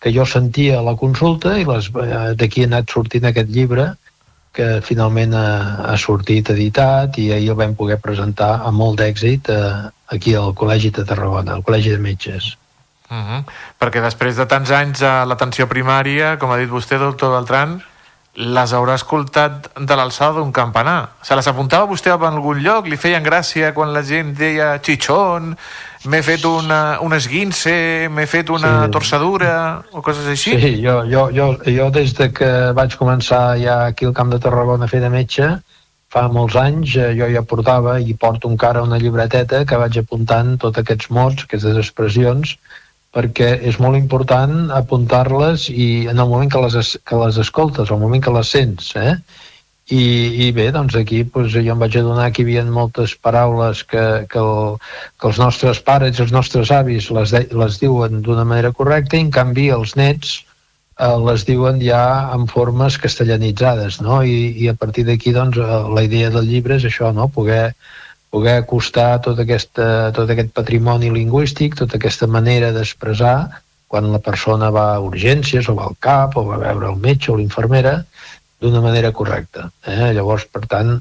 que 0.00 0.12
jo 0.16 0.24
sentia 0.24 0.78
a 0.78 0.86
la 0.86 0.96
consulta 0.96 1.58
i 1.60 1.68
les- 1.68 1.90
eh, 1.92 2.32
d'aquí 2.40 2.64
ha 2.64 2.70
anat 2.72 2.88
sortint 2.88 3.28
aquest 3.28 3.52
llibre 3.52 3.90
que 4.56 4.68
finalment 4.84 5.34
ha, 5.36 5.48
ha 5.92 5.96
sortit 6.00 6.50
editat 6.54 7.18
i 7.20 7.30
ahir 7.36 7.52
el 7.52 7.58
vam 7.60 7.74
poder 7.78 7.98
presentar 8.02 8.54
amb 8.66 8.80
molt 8.80 9.00
d'èxit 9.00 9.50
eh, 9.52 9.72
aquí 10.16 10.34
al 10.34 10.54
Col·legi 10.56 10.92
de 10.96 11.04
Tarragona, 11.04 11.56
al 11.56 11.66
Col·legi 11.66 11.92
de 11.92 12.00
Metges. 12.02 12.54
Uh 13.10 13.16
-huh. 13.16 13.42
Perquè 13.78 14.02
després 14.02 14.36
de 14.36 14.46
tants 14.46 14.70
anys 14.70 15.02
a 15.02 15.24
l'atenció 15.24 15.68
primària, 15.68 16.38
com 16.38 16.50
ha 16.50 16.56
dit 16.58 16.70
vostè, 16.70 16.98
doctor 16.98 17.30
Beltran, 17.36 17.82
les 18.36 18.72
haurà 18.76 18.94
escoltat 19.00 19.70
de 19.80 19.96
l'alçada 19.96 20.38
d'un 20.40 20.52
campanar. 20.52 21.16
Se 21.24 21.34
les 21.34 21.46
apuntava 21.48 21.88
vostè 21.88 22.10
a 22.12 22.18
algun 22.20 22.60
lloc? 22.60 22.86
Li 22.86 22.96
feien 23.00 23.24
gràcia 23.24 23.72
quan 23.72 23.92
la 23.94 24.02
gent 24.04 24.34
deia 24.36 24.78
xitxón, 24.78 25.54
m'he 26.04 26.20
fet 26.22 26.44
una, 26.44 26.98
un 27.00 27.12
esguince, 27.16 28.08
m'he 28.12 28.26
fet 28.26 28.50
una 28.50 28.84
Sí. 28.84 28.90
torçadura, 28.92 29.82
o 29.92 30.02
coses 30.02 30.26
així? 30.26 30.60
Sí, 30.60 30.82
jo, 30.84 31.02
jo, 31.08 31.30
jo, 31.32 31.56
jo 31.64 31.90
des 31.90 32.12
de 32.14 32.30
que 32.32 32.72
vaig 32.74 32.96
començar 32.96 33.56
ja 33.58 33.86
aquí 33.86 34.04
al 34.04 34.12
Camp 34.12 34.30
de 34.30 34.38
Tarragona 34.38 34.84
a 34.84 34.88
fer 34.88 35.00
de 35.00 35.08
metge, 35.08 35.48
fa 36.12 36.28
molts 36.28 36.54
anys, 36.56 36.94
eh, 36.96 37.14
jo 37.18 37.26
ja 37.32 37.42
portava 37.42 37.98
i 38.00 38.14
porto 38.14 38.48
encara 38.48 38.82
una 38.82 38.98
llibreteta 38.98 39.64
que 39.64 39.76
vaig 39.76 39.98
apuntant 39.98 40.58
tots 40.58 40.78
aquests 40.78 41.10
mots, 41.10 41.44
aquestes 41.44 41.76
expressions, 41.76 42.58
perquè 43.16 43.48
és 43.70 43.78
molt 43.80 43.96
important 43.96 44.70
apuntar-les 44.76 45.70
i 45.72 45.88
en 46.12 46.18
el 46.20 46.28
moment 46.28 46.50
que 46.52 46.60
les, 46.66 46.74
es- 46.82 46.98
que 47.08 47.16
les 47.24 47.38
escoltes, 47.40 47.90
al 47.90 48.00
moment 48.02 48.22
que 48.22 48.34
les 48.36 48.50
sents, 48.52 48.92
eh? 49.00 49.14
I, 49.86 50.02
i 50.44 50.46
bé, 50.50 50.64
doncs 50.74 50.96
aquí 50.98 51.20
doncs, 51.30 51.52
jo 51.54 51.72
em 51.76 51.78
vaig 51.78 51.94
adonar 52.00 52.32
que 52.34 52.42
hi 52.42 52.46
havia 52.48 52.64
moltes 52.66 53.12
paraules 53.22 53.84
que, 53.86 54.02
que, 54.32 54.40
el, 54.42 54.80
que 55.20 55.28
els 55.30 55.38
nostres 55.38 55.78
pares 55.86 56.18
i 56.18 56.24
els 56.24 56.32
nostres 56.34 56.72
avis 56.74 57.06
les, 57.14 57.30
de, 57.30 57.44
les 57.54 57.78
diuen 57.78 58.18
d'una 58.26 58.42
manera 58.50 58.72
correcta 58.74 59.14
i 59.16 59.22
en 59.22 59.30
canvi 59.36 59.68
els 59.76 59.94
nets 60.00 60.32
eh, 60.98 61.12
les 61.28 61.46
diuen 61.46 61.78
ja 61.84 62.02
en 62.34 62.48
formes 62.50 62.98
castellanitzades, 62.98 64.00
no? 64.02 64.24
I, 64.26 64.50
i 64.64 64.66
a 64.68 64.74
partir 64.74 65.06
d'aquí, 65.06 65.30
doncs, 65.38 65.56
eh, 65.62 65.78
la 65.94 66.02
idea 66.10 66.32
del 66.34 66.50
llibre 66.50 66.80
és 66.80 66.88
això, 66.90 67.12
no? 67.14 67.28
Poder, 67.30 67.68
poder 68.30 68.56
acostar 68.60 69.20
tot, 69.24 69.38
aquesta, 69.42 70.12
tot 70.16 70.30
aquest 70.30 70.52
patrimoni 70.56 71.12
lingüístic, 71.14 71.76
tota 71.78 71.98
aquesta 72.00 72.26
manera 72.26 72.72
d'expressar 72.74 73.36
quan 73.86 74.10
la 74.12 74.20
persona 74.22 74.70
va 74.74 74.86
a 74.94 75.02
urgències 75.02 75.68
o 75.70 75.76
va 75.78 75.86
al 75.88 75.98
CAP 76.02 76.36
o 76.36 76.46
va 76.48 76.56
a 76.56 76.64
veure 76.64 76.90
el 76.90 76.98
metge 77.02 77.30
o 77.32 77.36
l'infermera 77.38 78.00
d'una 78.60 78.82
manera 78.82 79.12
correcta. 79.12 79.70
Eh? 79.86 80.12
Llavors, 80.16 80.46
per 80.50 80.64
tant, 80.66 80.96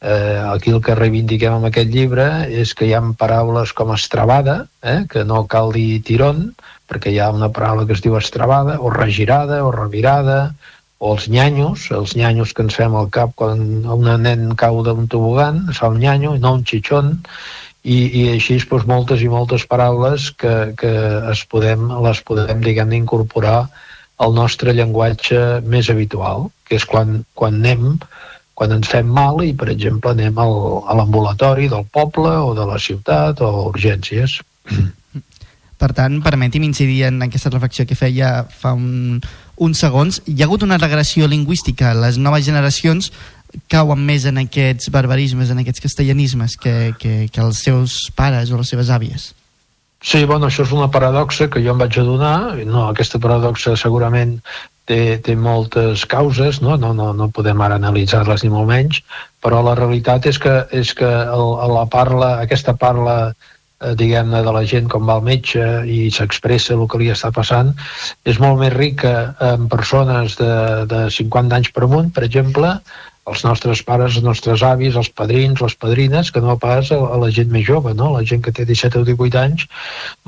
eh, 0.00 0.40
aquí 0.50 0.72
el 0.74 0.82
que 0.82 0.96
reivindiquem 0.98 1.56
amb 1.56 1.68
aquest 1.70 1.92
llibre 1.92 2.26
és 2.62 2.74
que 2.74 2.88
hi 2.88 2.94
ha 2.96 3.02
paraules 3.18 3.72
com 3.72 3.94
estrabada, 3.94 4.64
eh? 4.82 5.04
que 5.10 5.24
no 5.24 5.44
cal 5.46 5.72
dir 5.76 6.02
tirón, 6.02 6.48
perquè 6.90 7.12
hi 7.12 7.20
ha 7.20 7.30
una 7.32 7.52
paraula 7.54 7.86
que 7.86 7.94
es 7.96 8.02
diu 8.04 8.16
estrabada, 8.18 8.80
o 8.80 8.90
regirada, 8.92 9.62
o 9.64 9.70
revirada, 9.72 10.54
o 11.04 11.12
els 11.12 11.26
nyanyos, 11.28 11.90
els 11.92 12.14
nyanyos 12.16 12.54
que 12.56 12.64
ens 12.64 12.76
fem 12.78 12.94
al 12.96 13.10
cap 13.12 13.34
quan 13.36 13.60
un 13.92 14.08
nen 14.24 14.54
cau 14.60 14.80
d'un 14.86 15.04
tobogan, 15.12 15.66
es 15.72 15.82
fa 15.82 15.90
un 15.92 16.00
nyanyo, 16.00 16.32
i 16.36 16.40
no 16.40 16.54
un 16.56 16.64
xitxón, 16.64 17.18
i, 17.84 17.98
i 18.08 18.22
així 18.32 18.56
doncs, 18.62 18.86
moltes 18.88 19.24
i 19.24 19.28
moltes 19.28 19.66
paraules 19.68 20.30
que, 20.40 20.54
que 20.80 20.92
es 21.32 21.44
podem, 21.52 21.90
les 22.06 22.24
podem, 22.24 22.64
diguem 22.64 22.96
incorporar 22.96 23.66
al 24.24 24.32
nostre 24.32 24.72
llenguatge 24.72 25.60
més 25.68 25.90
habitual, 25.92 26.48
que 26.64 26.80
és 26.80 26.88
quan, 26.88 27.20
quan 27.36 27.60
anem, 27.60 27.98
quan 28.56 28.72
ens 28.72 28.88
fem 28.88 29.10
mal 29.10 29.42
i, 29.44 29.52
per 29.52 29.68
exemple, 29.74 30.14
anem 30.14 30.40
al, 30.40 30.56
a 30.88 30.96
l'ambulatori 30.96 31.68
del 31.68 31.84
poble 31.92 32.32
o 32.48 32.54
de 32.56 32.64
la 32.70 32.80
ciutat 32.80 33.44
o 33.44 33.50
a 33.50 33.64
urgències. 33.74 34.40
Per 35.84 35.90
tant, 35.92 36.22
permeti'm 36.24 36.64
incidir 36.64 37.02
en 37.10 37.26
aquesta 37.26 37.52
reflexió 37.52 37.84
que 37.84 37.98
feia 37.98 38.46
fa 38.48 38.72
un, 38.78 39.18
uns 39.56 39.80
segons. 39.84 40.20
Hi 40.26 40.40
ha 40.40 40.48
hagut 40.48 40.64
una 40.66 40.78
regressió 40.78 41.28
lingüística. 41.30 41.94
Les 41.94 42.18
noves 42.18 42.44
generacions 42.46 43.10
cauen 43.70 44.02
més 44.02 44.26
en 44.26 44.40
aquests 44.42 44.90
barbarismes, 44.90 45.50
en 45.50 45.62
aquests 45.62 45.84
castellanismes 45.84 46.58
que, 46.60 46.92
que, 46.98 47.14
que 47.30 47.42
els 47.42 47.62
seus 47.62 48.10
pares 48.16 48.50
o 48.50 48.58
les 48.58 48.70
seves 48.70 48.90
àvies. 48.90 49.32
Sí, 50.04 50.24
bueno, 50.28 50.50
això 50.50 50.66
és 50.66 50.72
una 50.74 50.90
paradoxa 50.92 51.48
que 51.48 51.62
jo 51.64 51.72
em 51.72 51.80
vaig 51.80 51.96
adonar. 51.98 52.36
No, 52.68 52.88
aquesta 52.90 53.20
paradoxa 53.22 53.72
segurament 53.80 54.36
té, 54.84 55.16
té 55.24 55.36
moltes 55.36 56.04
causes, 56.10 56.60
no? 56.60 56.76
No, 56.80 56.92
no, 56.96 57.12
no 57.16 57.30
podem 57.32 57.62
ara 57.64 57.78
analitzar-les 57.80 58.44
ni 58.44 58.52
molt 58.52 58.68
menys, 58.68 59.00
però 59.44 59.62
la 59.64 59.76
realitat 59.78 60.28
és 60.28 60.38
que, 60.42 60.58
és 60.76 60.92
que 60.98 61.08
el, 61.08 61.46
la 61.72 61.86
parla, 61.90 62.34
aquesta 62.44 62.76
parla 62.76 63.16
eh, 63.84 63.94
diguem-ne, 64.00 64.42
de 64.46 64.54
la 64.56 64.64
gent 64.74 64.90
com 64.92 65.06
va 65.08 65.18
al 65.18 65.26
metge 65.26 65.64
i 65.86 66.10
s'expressa 66.14 66.74
el 66.76 66.86
que 66.90 67.00
li 67.02 67.10
està 67.14 67.30
passant, 67.34 67.74
és 68.24 68.40
molt 68.42 68.60
més 68.62 68.74
rica 68.74 69.14
en 69.52 69.68
persones 69.72 70.38
de, 70.40 70.52
de 70.90 71.08
50 71.18 71.60
anys 71.60 71.74
per 71.74 71.86
amunt, 71.88 72.12
per 72.14 72.24
exemple, 72.26 72.78
els 73.30 73.42
nostres 73.44 73.80
pares, 73.88 74.18
els 74.18 74.24
nostres 74.24 74.62
avis, 74.66 74.96
els 75.00 75.08
padrins, 75.08 75.60
les 75.64 75.74
padrines, 75.80 76.30
que 76.30 76.42
no 76.44 76.58
pas 76.60 76.90
a, 76.92 76.98
a 77.16 77.20
la 77.22 77.30
gent 77.32 77.50
més 77.52 77.64
jove, 77.66 77.94
no? 77.96 78.10
la 78.12 78.24
gent 78.28 78.42
que 78.44 78.52
té 78.52 78.66
17 78.68 79.00
o 79.00 79.04
18 79.08 79.40
anys, 79.40 79.64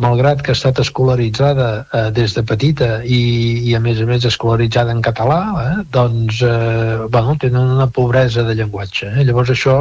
malgrat 0.01 0.41
que 0.41 0.55
ha 0.55 0.57
estat 0.57 0.81
escolaritzada 0.81 1.69
eh, 1.85 2.07
des 2.16 2.37
de 2.37 2.45
petita 2.49 2.91
i, 3.05 3.20
i 3.69 3.77
a 3.77 3.83
més 3.85 4.01
a 4.01 4.09
més 4.09 4.24
escolaritzada 4.28 4.97
en 4.97 5.05
català, 5.05 5.41
eh, 5.65 5.85
doncs 5.93 6.41
eh, 6.47 7.05
bueno, 7.12 7.37
tenen 7.43 7.77
una 7.77 7.91
pobresa 7.93 8.47
de 8.49 8.57
llenguatge. 8.57 9.12
Eh? 9.12 9.28
Llavors 9.28 9.53
això 9.53 9.78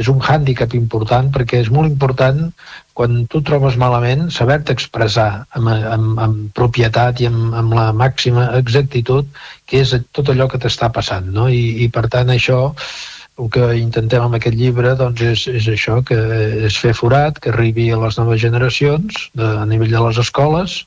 és 0.00 0.10
un 0.10 0.18
hàndicap 0.18 0.74
important 0.78 1.30
perquè 1.34 1.62
és 1.62 1.70
molt 1.70 1.90
important 1.90 2.48
quan 3.00 3.22
tu 3.32 3.40
trobes 3.40 3.78
malament, 3.80 4.26
saber-te 4.28 4.74
expressar 4.76 5.46
amb, 5.56 5.70
amb, 5.72 6.18
amb 6.20 6.40
propietat 6.58 7.22
i 7.24 7.30
amb, 7.30 7.54
amb 7.56 7.72
la 7.72 7.86
màxima 7.96 8.50
exactitud 8.58 9.30
que 9.64 9.80
és 9.80 9.94
tot 10.12 10.28
allò 10.28 10.50
que 10.52 10.60
t'està 10.60 10.90
passant, 10.92 11.30
no? 11.32 11.46
I, 11.48 11.86
I 11.86 11.88
per 11.94 12.10
tant 12.12 12.28
això 12.34 12.58
el 13.40 13.48
que 13.54 13.70
intentem 13.80 14.20
amb 14.20 14.36
aquest 14.36 14.58
llibre 14.60 14.92
doncs, 15.00 15.24
és, 15.24 15.46
és 15.48 15.70
això, 15.72 16.02
que 16.04 16.18
és 16.68 16.76
fer 16.76 16.92
forat, 16.98 17.40
que 17.40 17.54
arribi 17.54 17.88
a 17.88 18.02
les 18.02 18.20
noves 18.20 18.42
generacions 18.42 19.24
de, 19.32 19.48
a 19.62 19.64
nivell 19.70 19.96
de 19.96 20.04
les 20.04 20.20
escoles, 20.20 20.82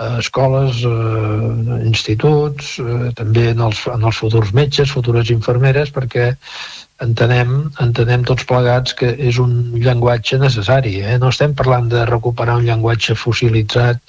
eh, 0.00 0.14
escoles, 0.24 0.80
eh, 0.88 1.80
instituts, 1.84 2.78
eh, 2.80 3.10
també 3.20 3.50
en 3.52 3.60
els, 3.68 3.84
en 3.92 4.08
els 4.08 4.22
futurs 4.24 4.54
metges, 4.56 4.96
futures 4.96 5.34
infermeres, 5.34 5.92
perquè 5.92 6.32
entenem, 7.04 7.52
entenem 7.82 8.24
tots 8.26 8.46
plegats 8.48 8.94
que 8.98 9.10
és 9.28 9.38
un 9.42 9.52
llenguatge 9.76 10.38
necessari. 10.42 10.96
Eh? 11.04 11.18
No 11.22 11.30
estem 11.32 11.54
parlant 11.58 11.90
de 11.92 12.04
recuperar 12.08 12.56
un 12.60 12.66
llenguatge 12.66 13.16
fossilitzat 13.18 14.00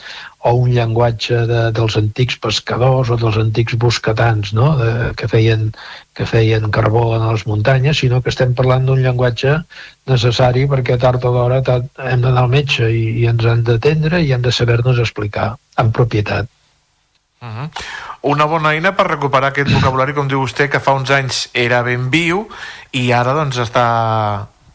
o 0.46 0.54
un 0.62 0.72
llenguatge 0.76 1.42
de, 1.50 1.62
dels 1.76 1.98
antics 2.00 2.38
pescadors 2.42 3.12
o 3.14 3.18
dels 3.22 3.38
antics 3.42 3.78
boscatans 3.82 4.54
no? 4.58 4.72
de, 4.80 4.92
que, 5.20 5.30
feien, 5.32 5.72
que 6.18 6.28
feien 6.30 6.70
carbó 6.74 7.08
en 7.18 7.28
les 7.28 7.46
muntanyes, 7.50 8.02
sinó 8.02 8.22
que 8.22 8.34
estem 8.34 8.54
parlant 8.58 8.86
d'un 8.86 9.02
llenguatge 9.04 9.58
necessari 10.12 10.68
perquè 10.70 11.00
tard 11.02 11.26
o 11.26 11.34
d'hora 11.34 11.62
hem 11.66 12.26
d'anar 12.26 12.46
al 12.46 12.52
metge 12.54 12.92
i, 12.94 13.06
i 13.24 13.30
ens 13.32 13.48
han 13.50 13.66
d'atendre 13.66 14.22
i 14.22 14.34
hem 14.36 14.46
de 14.46 14.54
saber-nos 14.54 15.02
explicar 15.02 15.56
amb 15.82 15.96
propietat. 15.98 16.52
Uh 17.42 17.48
-huh. 17.48 17.70
Una 18.26 18.48
bona 18.50 18.72
eina 18.74 18.96
per 18.98 19.06
recuperar 19.06 19.52
aquest 19.52 19.70
vocabulari, 19.70 20.16
com 20.18 20.26
diu 20.26 20.40
vostè, 20.42 20.66
que 20.66 20.80
fa 20.82 20.96
uns 20.98 21.12
anys 21.14 21.44
era 21.54 21.84
ben 21.86 22.08
viu 22.10 22.48
i 22.98 23.12
ara 23.14 23.36
doncs 23.38 23.60
està 23.62 23.84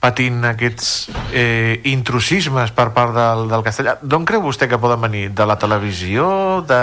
patint 0.01 0.45
aquests 0.49 1.11
eh, 1.35 1.81
intrusismes 1.91 2.71
per 2.77 2.87
part 2.95 3.11
del, 3.17 3.49
del 3.51 3.65
castellà. 3.67 3.97
D'on 4.01 4.23
creu 4.29 4.45
vostè 4.45 4.69
que 4.71 4.79
poden 4.79 5.03
venir? 5.03 5.25
De 5.35 5.49
la 5.51 5.59
televisió, 5.59 6.29
de 6.63 6.81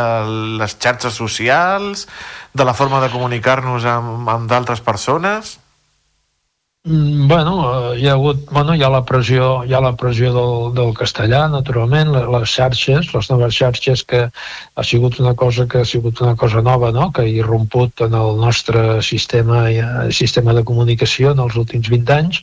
les 0.60 0.76
xarxes 0.76 1.15
socials, 1.15 2.03
de 2.52 2.68
la 2.68 2.76
forma 2.76 2.99
de 2.99 3.10
comunicar-nos 3.15 3.88
amb, 3.88 4.27
amb 4.35 4.52
d'altres 4.52 4.84
persones? 4.84 5.56
Mm, 6.88 7.27
Bueno, 7.27 7.53
eh, 7.93 7.99
hi 7.99 8.07
ha 8.07 8.14
hagut, 8.14 8.45
bueno, 8.49 8.73
hi 8.76 8.81
ha 8.85 8.89
la 8.89 9.01
pressió, 9.05 9.47
hi 9.68 9.73
ha 9.76 9.80
la 9.84 9.89
pressió 9.99 10.30
del, 10.35 10.53
del 10.77 10.93
castellà, 10.95 11.41
naturalment, 11.51 12.14
le- 12.15 12.22
les 12.35 12.53
xarxes, 12.55 13.09
les 13.15 13.30
noves 13.31 13.57
xarxes 13.57 14.03
que 14.07 14.22
ha 14.30 14.84
sigut 14.88 15.19
una 15.19 15.34
cosa 15.41 15.65
que 15.68 15.81
ha 15.81 15.85
sigut 15.89 16.22
una 16.22 16.35
cosa 16.43 16.61
nova, 16.61 16.91
no?, 16.95 17.09
que 17.11 17.26
ha 17.26 17.27
irromput 17.41 18.05
en 18.07 18.15
el 18.22 18.38
nostre 18.39 19.01
sistema, 19.01 19.65
eh, 19.72 19.84
sistema 20.22 20.53
de 20.53 20.64
comunicació 20.64 21.34
en 21.35 21.43
els 21.43 21.59
últims 21.59 21.89
20 21.91 22.14
anys, 22.22 22.41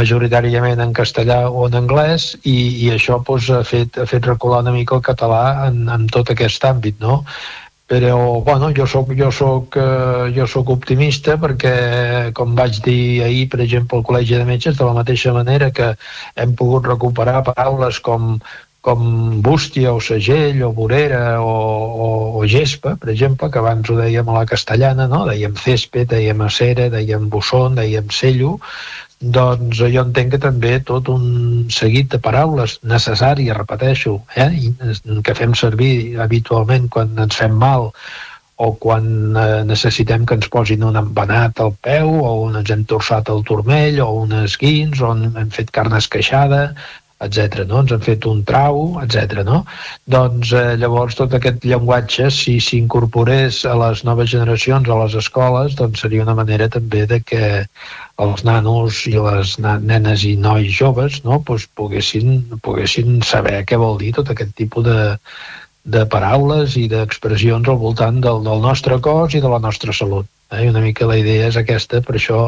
majoritàriament 0.00 0.80
en 0.80 0.96
castellà 0.96 1.42
o 1.50 1.66
en 1.68 1.74
anglès, 1.82 2.30
i, 2.44 2.56
i 2.86 2.90
això 2.96 3.20
pues, 3.24 3.50
ha, 3.50 3.60
fet, 3.68 3.98
ha 4.00 4.06
fet 4.08 4.24
recular 4.32 4.62
una 4.64 4.72
mica 4.80 4.96
el 4.96 5.04
català 5.12 5.44
en, 5.68 5.84
en 5.92 6.08
tot 6.08 6.30
aquest 6.32 6.64
àmbit, 6.64 6.96
no? 7.04 7.24
Però 7.88 8.40
bueno, 8.44 8.68
jo 8.76 8.84
sóc 8.86 9.14
jo 9.16 9.30
sóc, 9.32 9.76
eh, 9.80 10.28
jo 10.36 10.46
sóc 10.46 10.68
optimista 10.74 11.38
perquè 11.40 12.32
com 12.36 12.52
vaig 12.58 12.82
dir 12.84 13.24
ahir 13.24 13.46
per 13.48 13.62
exemple 13.64 13.96
al 13.96 14.04
Col·legi 14.04 14.36
de 14.36 14.44
Metges 14.44 14.76
de 14.76 14.84
la 14.84 14.96
mateixa 14.98 15.32
manera 15.32 15.70
que 15.72 15.94
hem 16.36 16.52
pogut 16.58 16.86
recuperar 16.90 17.40
paraules 17.48 18.00
com 18.04 18.36
com 18.88 19.40
bústia 19.44 19.92
o 19.92 20.00
segell 20.00 20.62
o 20.64 20.70
vorera 20.72 21.42
o, 21.44 21.48
o, 21.52 22.08
o 22.40 22.46
gespa, 22.48 22.94
per 22.96 23.10
exemple, 23.12 23.50
que 23.52 23.60
abans 23.60 23.90
ho 23.90 23.98
dèiem 23.98 24.30
a 24.32 24.38
la 24.38 24.46
castellana, 24.48 25.04
no? 25.12 25.26
dèiem 25.28 25.58
césped, 25.60 26.08
dèiem 26.14 26.40
acera, 26.46 26.88
dèiem 26.94 27.26
bussón, 27.28 27.76
dèiem 27.76 28.08
cello, 28.08 28.54
doncs 29.20 29.82
jo 29.82 30.04
entenc 30.06 30.32
que 30.32 30.40
també 30.40 30.78
tot 30.88 31.10
un 31.12 31.66
seguit 31.74 32.08
de 32.14 32.22
paraules 32.22 32.78
necessàries, 32.94 33.56
repeteixo, 33.58 34.22
eh, 34.40 34.48
que 35.26 35.36
fem 35.36 35.52
servir 35.58 36.16
habitualment 36.24 36.88
quan 36.88 37.12
ens 37.26 37.36
fem 37.42 37.60
mal 37.60 37.90
o 38.58 38.72
quan 38.74 39.36
eh, 39.36 39.64
necessitem 39.68 40.24
que 40.26 40.38
ens 40.38 40.48
posin 40.50 40.82
un 40.86 40.96
empanat 40.98 41.60
al 41.62 41.76
peu 41.84 42.08
o 42.18 42.30
on 42.48 42.56
ens 42.58 42.72
hem 42.74 42.88
torçat 42.90 43.28
el 43.30 43.44
turmell 43.46 44.00
o 44.02 44.08
un 44.24 44.34
esquins 44.40 45.02
o 45.02 45.12
on 45.12 45.28
hem 45.28 45.52
fet 45.54 45.70
carn 45.76 45.94
esqueixada 45.98 46.62
etc. 47.24 47.64
No? 47.68 47.82
Ens 47.82 47.92
han 47.94 48.02
fet 48.04 48.26
un 48.30 48.42
trau, 48.48 48.98
etc. 49.02 49.42
No? 49.46 49.62
Doncs 50.10 50.52
eh, 50.56 50.74
llavors 50.80 51.18
tot 51.18 51.34
aquest 51.34 51.64
llenguatge, 51.66 52.30
si 52.34 52.58
s'incorporés 52.62 53.64
a 53.68 53.74
les 53.82 54.04
noves 54.08 54.30
generacions, 54.34 54.88
a 54.88 54.98
les 55.02 55.18
escoles, 55.18 55.76
doncs 55.78 56.04
seria 56.04 56.24
una 56.26 56.36
manera 56.38 56.70
també 56.72 57.04
de 57.10 57.20
que 57.24 57.44
els 58.22 58.42
nanos 58.46 59.04
i 59.10 59.14
les 59.18 59.56
nenes 59.62 60.24
i 60.26 60.34
nois 60.38 60.72
joves 60.74 61.20
no? 61.26 61.38
pues 61.46 61.68
poguessin, 61.78 62.58
poguessin 62.66 63.20
saber 63.22 63.62
què 63.66 63.78
vol 63.78 63.98
dir 64.00 64.14
tot 64.16 64.32
aquest 64.34 64.56
tipus 64.58 64.86
de, 64.88 64.98
de 65.84 66.02
paraules 66.10 66.74
i 66.80 66.88
d'expressions 66.90 67.68
al 67.68 67.78
voltant 67.82 68.18
del, 68.24 68.42
del 68.46 68.64
nostre 68.64 68.98
cos 69.04 69.38
i 69.38 69.44
de 69.44 69.52
la 69.52 69.62
nostra 69.62 69.94
salut. 69.94 70.26
Eh? 70.50 70.68
Una 70.70 70.80
mica 70.80 71.06
la 71.08 71.18
idea 71.20 71.48
és 71.48 71.58
aquesta, 71.60 72.00
per 72.04 72.16
això 72.16 72.40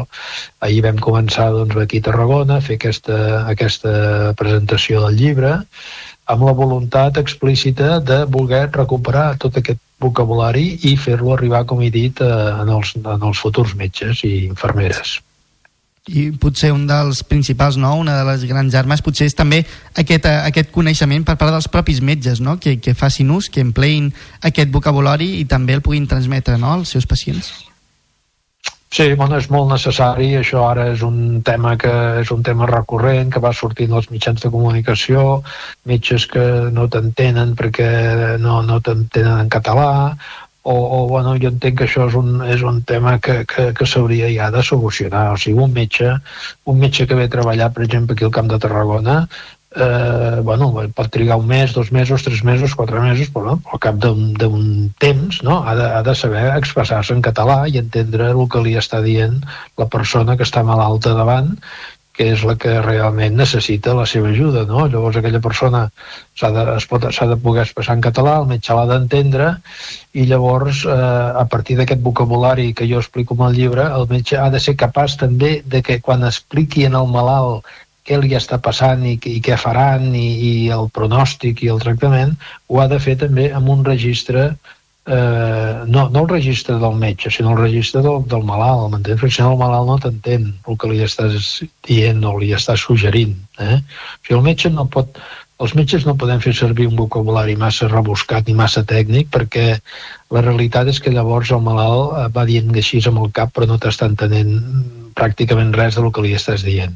ahir 0.65 0.81
vam 0.87 0.97
començar 1.01 1.51
doncs, 1.53 1.77
aquí 1.77 2.01
a 2.01 2.09
Tarragona 2.09 2.57
a 2.57 2.65
fer 2.65 2.79
aquesta, 2.79 3.17
aquesta 3.51 4.33
presentació 4.39 5.05
del 5.05 5.19
llibre 5.19 5.59
amb 6.31 6.45
la 6.47 6.53
voluntat 6.55 7.17
explícita 7.17 7.99
de 7.99 8.23
voler 8.25 8.69
recuperar 8.71 9.35
tot 9.41 9.57
aquest 9.59 9.79
vocabulari 10.01 10.79
i 10.87 10.95
fer-lo 10.97 11.33
arribar, 11.35 11.65
com 11.69 11.81
he 11.81 11.91
dit, 11.93 12.21
eh, 12.21 12.29
en, 12.61 12.69
els, 12.69 12.95
en 12.97 13.27
els 13.27 13.41
futurs 13.41 13.75
metges 13.75 14.23
i 14.23 14.45
infermeres. 14.47 15.19
i 16.09 16.31
potser 16.33 16.71
un 16.73 16.87
dels 16.89 17.19
principals, 17.29 17.75
no? 17.77 17.91
una 18.01 18.15
de 18.17 18.23
les 18.25 18.43
grans 18.49 18.73
armes, 18.73 19.03
potser 19.05 19.27
és 19.29 19.35
també 19.37 19.59
aquest, 19.93 20.25
eh, 20.25 20.39
aquest 20.49 20.71
coneixement 20.73 21.23
per 21.23 21.35
part 21.37 21.53
dels 21.53 21.69
propis 21.69 22.01
metges, 22.01 22.41
no? 22.41 22.57
que, 22.57 22.79
que 22.81 22.95
facin 22.97 23.29
ús, 23.29 23.51
que 23.53 23.61
empleïn 23.61 24.09
aquest 24.41 24.73
vocabulari 24.73 25.35
i 25.39 25.45
també 25.45 25.77
el 25.77 25.85
puguin 25.85 26.09
transmetre 26.09 26.57
no? 26.57 26.73
als 26.73 26.95
seus 26.97 27.05
pacients. 27.05 27.70
Sí, 28.91 29.05
bueno, 29.15 29.37
és 29.39 29.45
molt 29.47 29.69
necessari, 29.71 30.25
això 30.35 30.65
ara 30.67 30.89
és 30.91 31.01
un 31.07 31.39
tema 31.47 31.77
que 31.79 31.91
és 32.21 32.31
un 32.35 32.41
tema 32.43 32.67
recurrent, 32.67 33.29
que 33.31 33.39
va 33.45 33.53
sortint 33.55 33.93
als 33.95 34.09
mitjans 34.11 34.43
de 34.43 34.51
comunicació, 34.51 35.21
metges 35.87 36.25
que 36.33 36.43
no 36.75 36.89
t'entenen 36.91 37.53
perquè 37.55 37.87
no, 38.43 38.57
no 38.67 38.81
t'entenen 38.83 39.45
en 39.45 39.51
català, 39.53 39.93
o, 40.63 40.75
o 40.75 40.99
bueno, 41.07 41.37
jo 41.39 41.53
entenc 41.53 41.79
que 41.79 41.87
això 41.87 42.09
és 42.09 42.17
un, 42.19 42.41
és 42.43 42.67
un 42.67 42.83
tema 42.91 43.15
que, 43.23 43.39
que, 43.53 43.69
que 43.77 43.87
s'hauria 43.87 44.27
ja 44.35 44.51
de 44.53 44.61
solucionar. 44.67 45.23
O 45.33 45.39
sigui, 45.39 45.63
un 45.63 45.71
metge, 45.73 46.11
un 46.67 46.83
metge 46.83 47.07
que 47.07 47.17
ve 47.17 47.29
a 47.29 47.33
treballar, 47.37 47.71
per 47.73 47.87
exemple, 47.87 48.19
aquí 48.19 48.27
al 48.27 48.35
Camp 48.35 48.51
de 48.51 48.59
Tarragona, 48.59 49.17
eh, 49.75 50.41
bueno, 50.43 50.71
pot 50.95 51.09
trigar 51.11 51.37
un 51.39 51.47
mes, 51.47 51.73
dos 51.73 51.91
mesos, 51.91 52.23
tres 52.23 52.43
mesos, 52.43 52.75
quatre 52.75 52.99
mesos, 52.99 53.29
però 53.31 53.45
no, 53.45 53.61
al 53.71 53.79
cap 53.79 53.95
d'un 54.01 54.91
temps 54.99 55.41
no? 55.43 55.61
ha, 55.63 55.75
de, 55.75 55.87
ha 55.87 56.03
de 56.03 56.15
saber 56.15 56.49
expressar-se 56.57 57.15
en 57.15 57.23
català 57.23 57.63
i 57.67 57.79
entendre 57.79 58.31
el 58.33 58.45
que 58.51 58.63
li 58.63 58.75
està 58.79 59.01
dient 59.05 59.39
la 59.79 59.87
persona 59.87 60.37
que 60.37 60.47
està 60.47 60.65
malalta 60.67 61.15
davant 61.15 61.55
que 62.11 62.27
és 62.33 62.41
la 62.43 62.57
que 62.59 62.73
realment 62.83 63.37
necessita 63.39 63.93
la 63.95 64.03
seva 64.09 64.29
ajuda, 64.33 64.65
no? 64.67 64.83
Llavors 64.91 65.15
aquella 65.17 65.39
persona 65.41 65.85
s'ha 66.37 66.49
de, 66.51 66.65
de 66.75 67.37
poder 67.39 67.63
expressar 67.63 67.95
en 67.95 68.03
català, 68.03 68.35
el 68.41 68.49
metge 68.49 68.75
l'ha 68.75 68.83
d'entendre 68.89 69.47
i 70.11 70.25
llavors 70.27 70.83
eh, 70.83 70.97
a 71.43 71.45
partir 71.49 71.77
d'aquest 71.79 72.03
vocabulari 72.03 72.73
que 72.75 72.89
jo 72.89 72.99
explico 72.99 73.37
en 73.39 73.45
el 73.47 73.55
llibre, 73.55 73.87
el 73.87 74.09
metge 74.11 74.37
ha 74.37 74.49
de 74.51 74.59
ser 74.59 74.75
capaç 74.75 75.15
també 75.23 75.61
de 75.65 75.81
que 75.81 76.01
quan 76.03 76.27
expliqui 76.27 76.83
en 76.89 76.99
el 76.99 77.07
malalt 77.15 77.71
què 78.07 78.17
li 78.19 78.35
està 78.37 78.59
passant 78.63 79.03
i, 79.05 79.15
i 79.29 79.39
què 79.45 79.57
faran 79.61 80.11
i, 80.15 80.27
i 80.49 80.53
el 80.73 80.89
pronòstic 80.93 81.63
i 81.63 81.71
el 81.73 81.81
tractament, 81.83 82.37
ho 82.69 82.81
ha 82.81 82.87
de 82.91 82.99
fer 82.99 83.17
també 83.21 83.51
amb 83.53 83.69
un 83.73 83.83
registre 83.85 84.51
eh, 85.05 85.83
no, 85.87 86.09
no 86.09 86.23
el 86.23 86.29
registre 86.29 86.77
del 86.79 86.95
metge, 86.95 87.31
sinó 87.31 87.51
el 87.51 87.61
registre 87.61 88.01
del, 88.05 88.23
del 88.29 88.43
malalt, 88.45 88.89
m'entens? 88.91 89.19
Perquè 89.21 89.37
si 89.37 89.43
no 89.45 89.53
el 89.55 89.61
malalt 89.61 89.89
no 89.89 89.99
t'entén 90.01 90.49
el 90.67 90.79
que 90.81 90.89
li 90.91 91.01
estàs 91.05 91.53
dient 91.87 92.23
o 92.25 92.37
li 92.39 92.51
estàs 92.57 92.85
suggerint. 92.85 93.37
Eh? 93.59 93.77
O 93.77 94.25
sigui, 94.25 94.37
el 94.39 94.45
metge 94.45 94.73
no 94.73 94.87
pot, 94.93 95.21
els 95.61 95.75
metges 95.77 96.07
no 96.07 96.17
podem 96.21 96.41
fer 96.43 96.53
servir 96.57 96.87
un 96.89 96.97
vocabulari 96.99 97.57
massa 97.59 97.89
rebuscat 97.89 98.47
ni 98.47 98.57
massa 98.57 98.85
tècnic 98.87 99.29
perquè 99.33 99.67
la 100.33 100.41
realitat 100.45 100.89
és 100.89 101.01
que 101.01 101.13
llavors 101.13 101.51
el 101.51 101.63
malalt 101.65 102.17
eh, 102.17 102.27
va 102.33 102.47
dient 102.49 102.73
així 102.73 103.01
amb 103.07 103.25
el 103.25 103.31
cap 103.35 103.53
però 103.53 103.69
no 103.69 103.79
t'està 103.81 104.09
entenent 104.09 104.59
pràcticament 105.17 105.73
res 105.75 105.97
del 105.97 106.11
que 106.13 106.25
li 106.25 106.37
estàs 106.37 106.65
dient. 106.65 106.95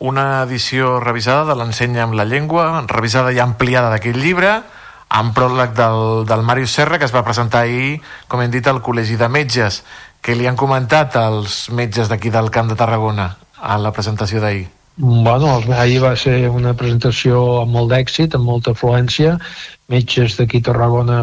Una 0.00 0.42
edició 0.42 0.98
revisada 0.98 1.44
de 1.52 1.56
l'Ensenya 1.60 2.06
amb 2.06 2.16
la 2.16 2.24
llengua, 2.24 2.64
revisada 2.88 3.34
i 3.36 3.38
ampliada 3.38 3.92
d'aquest 3.92 4.16
llibre, 4.16 4.54
amb 5.10 5.34
pròleg 5.36 5.76
del, 5.76 6.24
del 6.24 6.44
Màrius 6.46 6.72
Serra, 6.72 6.98
que 6.98 7.04
es 7.04 7.14
va 7.14 7.24
presentar 7.26 7.66
ahir, 7.66 8.00
com 8.26 8.40
hem 8.40 8.50
dit, 8.50 8.66
al 8.66 8.80
Col·legi 8.82 9.20
de 9.20 9.28
Metges. 9.28 9.84
que 10.20 10.34
li 10.36 10.44
han 10.46 10.56
comentat 10.56 11.14
als 11.16 11.70
metges 11.72 12.10
d'aquí 12.10 12.28
del 12.28 12.50
Camp 12.52 12.68
de 12.68 12.76
Tarragona 12.76 13.38
a 13.56 13.78
la 13.80 13.92
presentació 13.92 14.40
d'ahir? 14.40 14.68
Bueno, 15.02 15.62
ahir 15.78 16.02
va 16.02 16.10
ser 16.12 16.50
una 16.52 16.74
presentació 16.76 17.38
amb 17.62 17.72
molt 17.72 17.88
d'èxit, 17.88 18.34
amb 18.36 18.44
molta 18.44 18.74
afluència, 18.76 19.38
metges 19.88 20.34
d'aquí 20.36 20.60
Tarragona, 20.66 21.22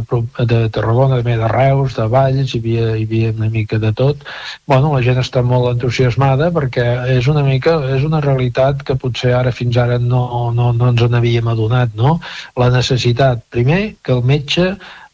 de 0.49 0.62
Tarragona, 0.74 1.20
també 1.20 1.36
de 1.38 1.49
Reus, 1.52 1.94
de 1.94 2.08
Valls, 2.10 2.56
hi 2.56 2.62
havia, 2.64 2.88
hi 2.98 3.06
havia 3.06 3.36
una 3.36 3.52
mica 3.54 3.78
de 3.78 3.91
tot. 4.02 4.26
Bueno, 4.66 4.95
la 4.95 5.04
gent 5.06 5.22
està 5.22 5.44
molt 5.45 5.70
entusiasmada 5.76 6.49
perquè 6.56 6.88
és 7.20 7.30
una 7.30 7.45
mica, 7.45 7.78
és 7.99 8.08
una 8.08 8.24
realitat 8.26 8.82
que 8.88 8.98
potser 8.98 9.36
ara 9.38 9.54
fins 9.54 9.78
ara 9.78 10.02
no, 10.02 10.24
no, 10.58 10.72
no 10.74 10.90
ens 10.90 11.06
n'havíem 11.14 11.54
adonat, 11.54 11.94
no? 11.94 12.18
La 12.58 12.72
necessitat, 12.74 13.45
primer, 13.54 13.84
que 14.02 14.18
el 14.18 14.26
metge 14.26 14.72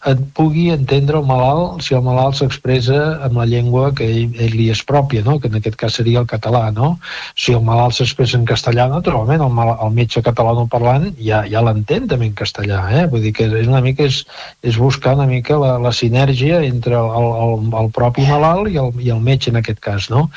et 0.09 0.19
pugui 0.35 0.67
entendre 0.73 1.19
el 1.19 1.27
malalt 1.27 1.84
si 1.85 1.95
el 1.95 2.03
malalt 2.03 2.35
s'expressa 2.35 2.99
amb 3.23 3.38
la 3.39 3.45
llengua 3.47 3.91
que 3.95 4.03
ell, 4.03 4.34
ell 4.35 4.55
li 4.57 4.67
és 4.73 4.81
pròpia, 4.84 5.23
no? 5.23 5.38
que 5.39 5.47
en 5.47 5.55
aquest 5.59 5.77
cas 5.80 5.95
seria 5.99 6.19
el 6.19 6.27
català. 6.27 6.65
No? 6.75 6.97
Si 7.39 7.55
el 7.55 7.63
malalt 7.63 7.95
s'expressa 7.95 8.38
en 8.39 8.45
castellà, 8.49 8.89
naturalment 8.91 9.43
el, 9.45 9.53
mal, 9.55 9.73
el 9.85 9.95
metge 9.95 10.23
catalano-parlant 10.25 11.09
ja, 11.19 11.43
ja 11.49 11.63
l'entén 11.63 12.09
també 12.11 12.27
en 12.31 12.35
castellà. 12.39 12.81
Eh? 12.91 13.05
Vull 13.11 13.23
dir 13.23 13.34
que 13.38 13.47
és 13.47 13.69
una 13.69 13.84
mica 13.85 14.07
és, 14.09 14.23
és 14.65 14.80
buscar 14.81 15.15
una 15.15 15.30
mica 15.30 15.59
la, 15.61 15.77
la 15.81 15.93
sinergia 15.95 16.59
entre 16.67 16.99
el, 16.99 17.31
el, 17.45 17.55
el 17.84 17.91
propi 17.95 18.27
malalt 18.27 18.73
i 18.73 18.80
el, 18.84 18.91
i 18.99 19.13
el 19.15 19.23
metge 19.23 19.53
en 19.53 19.61
aquest 19.61 19.80
cas. 19.84 20.09
No? 20.11 20.27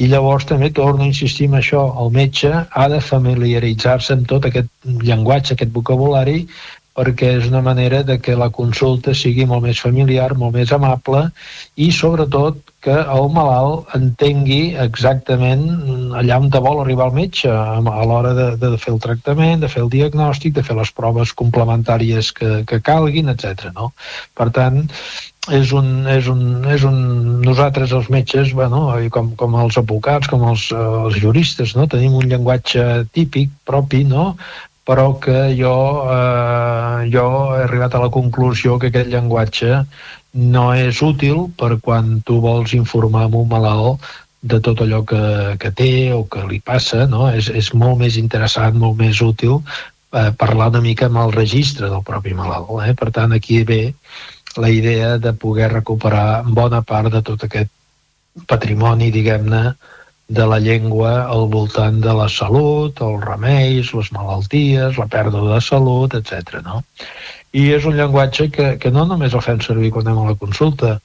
I 0.00 0.08
llavors 0.08 0.48
també 0.48 0.72
torno 0.72 1.04
a 1.04 1.10
insistir 1.10 1.50
en 1.50 1.60
això, 1.60 1.84
el 2.00 2.12
metge 2.16 2.50
ha 2.50 2.88
de 2.88 3.04
familiaritzar-se 3.04 4.16
amb 4.16 4.28
tot 4.30 4.48
aquest 4.48 4.70
llenguatge, 5.04 5.54
aquest 5.54 5.72
vocabulari, 5.76 6.46
perquè 6.96 7.36
és 7.38 7.46
una 7.48 7.62
manera 7.62 8.02
de 8.02 8.18
que 8.18 8.34
la 8.36 8.50
consulta 8.50 9.14
sigui 9.14 9.46
molt 9.46 9.64
més 9.66 9.80
familiar, 9.80 10.32
molt 10.34 10.56
més 10.58 10.72
amable 10.74 11.28
i 11.76 11.90
sobretot 11.94 12.58
que 12.84 12.96
el 12.96 13.28
malalt 13.34 13.92
entengui 13.96 14.74
exactament 14.80 15.66
allà 16.16 16.38
on 16.40 16.48
vol 16.50 16.80
arribar 16.82 17.10
el 17.10 17.18
metge 17.18 17.50
a 17.52 18.04
l'hora 18.08 18.32
de, 18.34 18.46
de 18.60 18.70
fer 18.80 18.94
el 18.94 19.02
tractament, 19.04 19.60
de 19.60 19.68
fer 19.68 19.84
el 19.84 19.92
diagnòstic, 19.92 20.54
de 20.56 20.64
fer 20.64 20.76
les 20.78 20.92
proves 20.96 21.34
complementàries 21.36 22.32
que, 22.32 22.62
que 22.66 22.80
calguin, 22.80 23.28
etc. 23.32 23.68
No? 23.76 23.92
Per 24.34 24.48
tant, 24.56 24.86
és 25.48 25.72
un, 25.76 26.06
és 26.08 26.26
un, 26.32 26.64
és 26.72 26.82
un, 26.88 26.96
nosaltres 27.44 27.92
els 27.96 28.08
metges, 28.12 28.52
bueno, 28.56 28.82
com, 29.12 29.32
com 29.40 29.56
els 29.60 29.78
advocats, 29.80 30.28
com 30.28 30.44
els, 30.48 30.70
eh, 30.72 30.80
els 31.04 31.20
juristes, 31.20 31.76
no? 31.76 31.88
tenim 31.88 32.16
un 32.18 32.28
llenguatge 32.28 33.06
típic, 33.16 33.52
propi, 33.68 34.04
no? 34.08 34.34
Però 34.90 35.12
que 35.22 35.52
jo, 35.54 35.74
eh, 36.10 37.10
jo 37.14 37.26
he 37.54 37.62
arribat 37.62 37.94
a 37.94 38.00
la 38.02 38.10
conclusió 38.10 38.74
que 38.82 38.88
aquest 38.90 39.12
llenguatge 39.12 39.84
no 40.54 40.64
és 40.74 40.98
útil 41.06 41.44
per 41.60 41.76
quan 41.84 42.16
tu 42.26 42.40
vols 42.42 42.74
informar 42.74 43.28
amb 43.28 43.36
un 43.38 43.46
malalt 43.52 44.02
de 44.40 44.58
tot 44.64 44.82
allò 44.82 45.04
que, 45.06 45.22
que 45.62 45.70
té 45.70 45.92
o 46.16 46.24
que 46.32 46.42
li 46.48 46.58
passa, 46.64 47.04
no? 47.06 47.28
és, 47.30 47.52
és 47.54 47.70
molt 47.74 48.00
més 48.02 48.16
interessant, 48.18 48.74
molt 48.82 48.98
més 48.98 49.20
útil 49.22 49.60
eh, 49.60 50.30
parlar 50.42 50.70
una 50.74 50.82
mica 50.82 51.06
amb 51.06 51.20
el 51.22 51.34
registre 51.38 51.90
del 51.92 52.02
propi 52.06 52.34
malalt. 52.34 52.72
Eh? 52.88 52.94
Per 52.98 53.10
tant, 53.14 53.36
aquí 53.36 53.62
ve 53.68 53.94
la 54.56 54.70
idea 54.74 55.18
de 55.18 55.34
poder 55.38 55.70
recuperar 55.70 56.42
bona 56.46 56.82
part 56.82 57.12
de 57.14 57.22
tot 57.22 57.46
aquest 57.46 57.70
patrimoni, 58.50 59.12
diguem-ne, 59.14 59.62
de 60.30 60.46
la 60.46 60.60
llengua 60.62 61.12
al 61.26 61.48
voltant 61.50 61.98
de 62.04 62.12
la 62.14 62.28
salut, 62.30 63.00
els 63.02 63.24
remeis, 63.26 63.90
les 63.98 64.10
malalties, 64.14 64.98
la 65.00 65.08
pèrdua 65.10 65.56
de 65.56 65.60
salut, 65.66 66.14
etc. 66.14 66.60
No? 66.66 66.84
I 67.50 67.64
és 67.74 67.86
un 67.88 67.96
llenguatge 67.98 68.46
que, 68.54 68.66
que 68.78 68.92
no 68.94 69.02
només 69.10 69.34
el 69.34 69.42
fem 69.42 69.58
servir 69.64 69.90
quan 69.94 70.06
anem 70.06 70.20
a 70.22 70.28
la 70.30 70.38
consulta, 70.38 70.98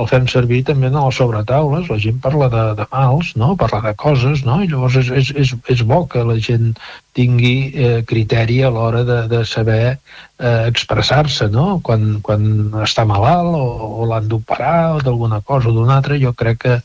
el 0.00 0.08
fem 0.08 0.26
servir 0.32 0.62
també 0.64 0.88
a 0.88 0.94
les 0.96 1.18
sobretaules, 1.20 1.90
la 1.92 1.98
gent 2.00 2.20
parla 2.24 2.48
de, 2.52 2.62
de 2.78 2.86
mals, 2.92 3.34
no? 3.36 3.52
parla 3.60 3.82
de 3.84 3.92
coses, 4.00 4.44
no? 4.46 4.60
i 4.64 4.68
llavors 4.70 4.96
és, 5.02 5.10
és, 5.20 5.32
és, 5.44 5.52
és 5.74 5.82
bo 5.84 6.06
que 6.08 6.24
la 6.24 6.38
gent 6.40 6.72
tingui 7.18 7.54
eh, 7.74 8.00
criteri 8.08 8.60
a 8.64 8.70
l'hora 8.72 9.02
de, 9.04 9.18
de 9.28 9.42
saber 9.44 9.82
eh, 9.90 10.62
expressar-se, 10.70 11.50
no? 11.52 11.66
quan, 11.84 12.20
quan 12.24 12.48
està 12.86 13.04
malalt 13.08 13.58
o, 13.58 13.64
o 14.00 14.08
l'han 14.08 14.30
d'operar 14.30 14.96
o 14.96 15.02
d'alguna 15.04 15.42
cosa 15.44 15.68
o 15.68 15.76
d'una 15.76 15.98
altra, 15.98 16.20
jo 16.22 16.32
crec 16.32 16.62
que 16.64 16.78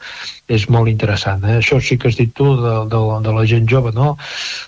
és 0.52 0.68
molt 0.70 0.92
interessant. 0.92 1.46
Eh? 1.48 1.60
Això 1.62 1.80
sí 1.80 1.98
que 2.02 2.12
has 2.12 2.20
dit 2.20 2.34
tu 2.36 2.52
de, 2.60 2.78
de, 2.92 3.04
de 3.26 3.38
la 3.40 3.46
gent 3.50 3.70
jove, 3.70 3.96
no? 3.96 4.16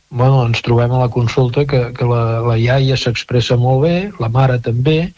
Bueno, 0.10 0.46
ens 0.48 0.62
trobem 0.64 0.92
a 0.96 1.02
la 1.04 1.10
consulta 1.12 1.66
que, 1.68 1.82
que 1.94 2.06
la, 2.08 2.40
la 2.46 2.56
iaia 2.58 2.96
s'expressa 2.96 3.58
molt 3.60 3.84
bé, 3.84 3.96
la 4.24 4.30
mare 4.32 4.56
també, 4.64 5.12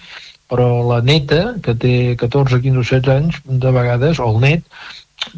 però 0.50 0.70
la 0.88 1.02
neta, 1.06 1.56
que 1.62 1.76
té 1.78 1.94
14, 2.18 2.58
15 2.64 2.82
o 2.82 2.86
16 2.88 3.12
anys, 3.14 3.38
de 3.46 3.74
vegades, 3.76 4.18
o 4.20 4.32
el 4.32 4.40
net, 4.42 4.66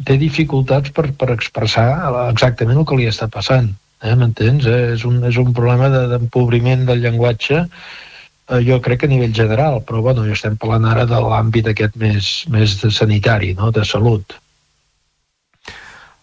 té 0.06 0.16
dificultats 0.16 0.92
per, 0.96 1.10
per 1.18 1.32
expressar 1.34 1.88
exactament 2.30 2.80
el 2.80 2.86
que 2.88 2.96
li 2.96 3.10
està 3.10 3.28
passant. 3.28 3.68
Eh? 4.02 4.14
M'entens? 4.16 4.64
Eh? 4.66 4.94
És, 4.96 5.04
un, 5.08 5.20
és 5.28 5.36
un 5.42 5.52
problema 5.52 5.90
de- 5.92 6.06
d'empobriment 6.14 6.86
del 6.88 7.04
llenguatge 7.04 7.60
eh, 7.60 8.62
jo 8.66 8.80
crec 8.80 9.02
que 9.02 9.10
a 9.10 9.12
nivell 9.12 9.34
general, 9.36 9.82
però 9.86 10.00
bueno, 10.06 10.24
ja 10.26 10.38
estem 10.38 10.56
parlant 10.56 10.88
ara 10.88 11.04
de 11.10 11.20
l'àmbit 11.20 11.68
aquest 11.70 11.98
més, 12.00 12.32
més 12.48 12.78
de 12.80 12.90
sanitari, 12.90 13.52
no? 13.58 13.70
de 13.70 13.84
salut. 13.84 14.38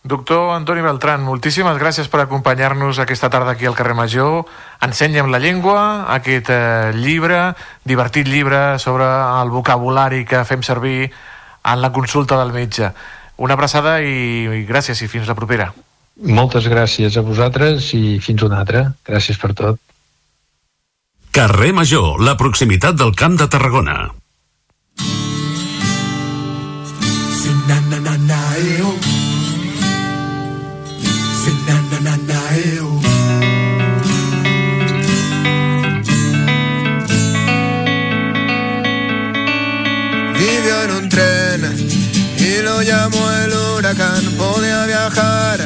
Doctor 0.02 0.56
Antoni 0.56 0.80
Beltran, 0.80 1.26
moltíssimes 1.28 1.76
gràcies 1.78 2.08
per 2.08 2.22
acompanyar-nos 2.24 3.02
aquesta 3.04 3.28
tarda 3.30 3.52
aquí 3.52 3.68
al 3.68 3.76
carrer 3.76 3.98
Major. 3.98 4.46
Ensenya'm 4.86 5.28
la 5.28 5.42
llengua, 5.44 6.06
aquest 6.16 6.48
eh, 6.56 6.92
llibre, 6.96 7.54
divertit 7.84 8.28
llibre 8.28 8.80
sobre 8.80 9.04
el 9.42 9.52
vocabulari 9.52 10.24
que 10.24 10.46
fem 10.48 10.64
servir 10.64 11.12
en 11.12 11.82
la 11.84 11.92
consulta 11.92 12.40
del 12.40 12.56
metge. 12.56 12.94
Una 13.44 13.60
abraçada 13.60 14.00
i, 14.00 14.48
i 14.48 14.64
gràcies 14.68 15.04
i 15.04 15.12
fins 15.12 15.28
la 15.28 15.36
propera. 15.36 15.74
Moltes 16.24 16.68
gràcies 16.72 17.16
a 17.20 17.24
vosaltres 17.24 17.92
i 17.96 18.20
fins 18.24 18.44
una 18.48 18.64
altra. 18.64 18.94
Gràcies 19.08 19.40
per 19.40 19.52
tot. 19.54 19.80
Carrer 21.36 21.74
Major, 21.76 22.24
la 22.24 22.40
proximitat 22.40 22.96
del 22.96 23.14
Camp 23.16 23.36
de 23.40 23.52
Tarragona. 23.52 24.00
Sinanananaeo. 27.44 28.96
Sinanananaeo. 28.96 29.19
Lo 42.80 42.86
llamó 42.86 43.32
el 43.44 43.54
huracán. 43.54 44.24
Podía 44.38 44.86
viajar 44.86 45.60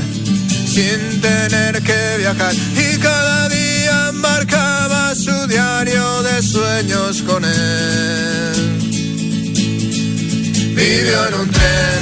sin 0.65 1.21
tener 1.21 1.83
que 1.83 2.17
viajar 2.17 2.53
y 2.53 2.97
cada 2.97 3.49
día 3.49 4.11
marcaba 4.13 5.13
su 5.13 5.47
diario 5.47 6.23
de 6.23 6.41
sueños 6.41 7.21
con 7.21 7.45
él. 7.45 8.55
Vivió 10.75 11.27
en 11.27 11.33
un 11.35 11.51
tren 11.51 12.01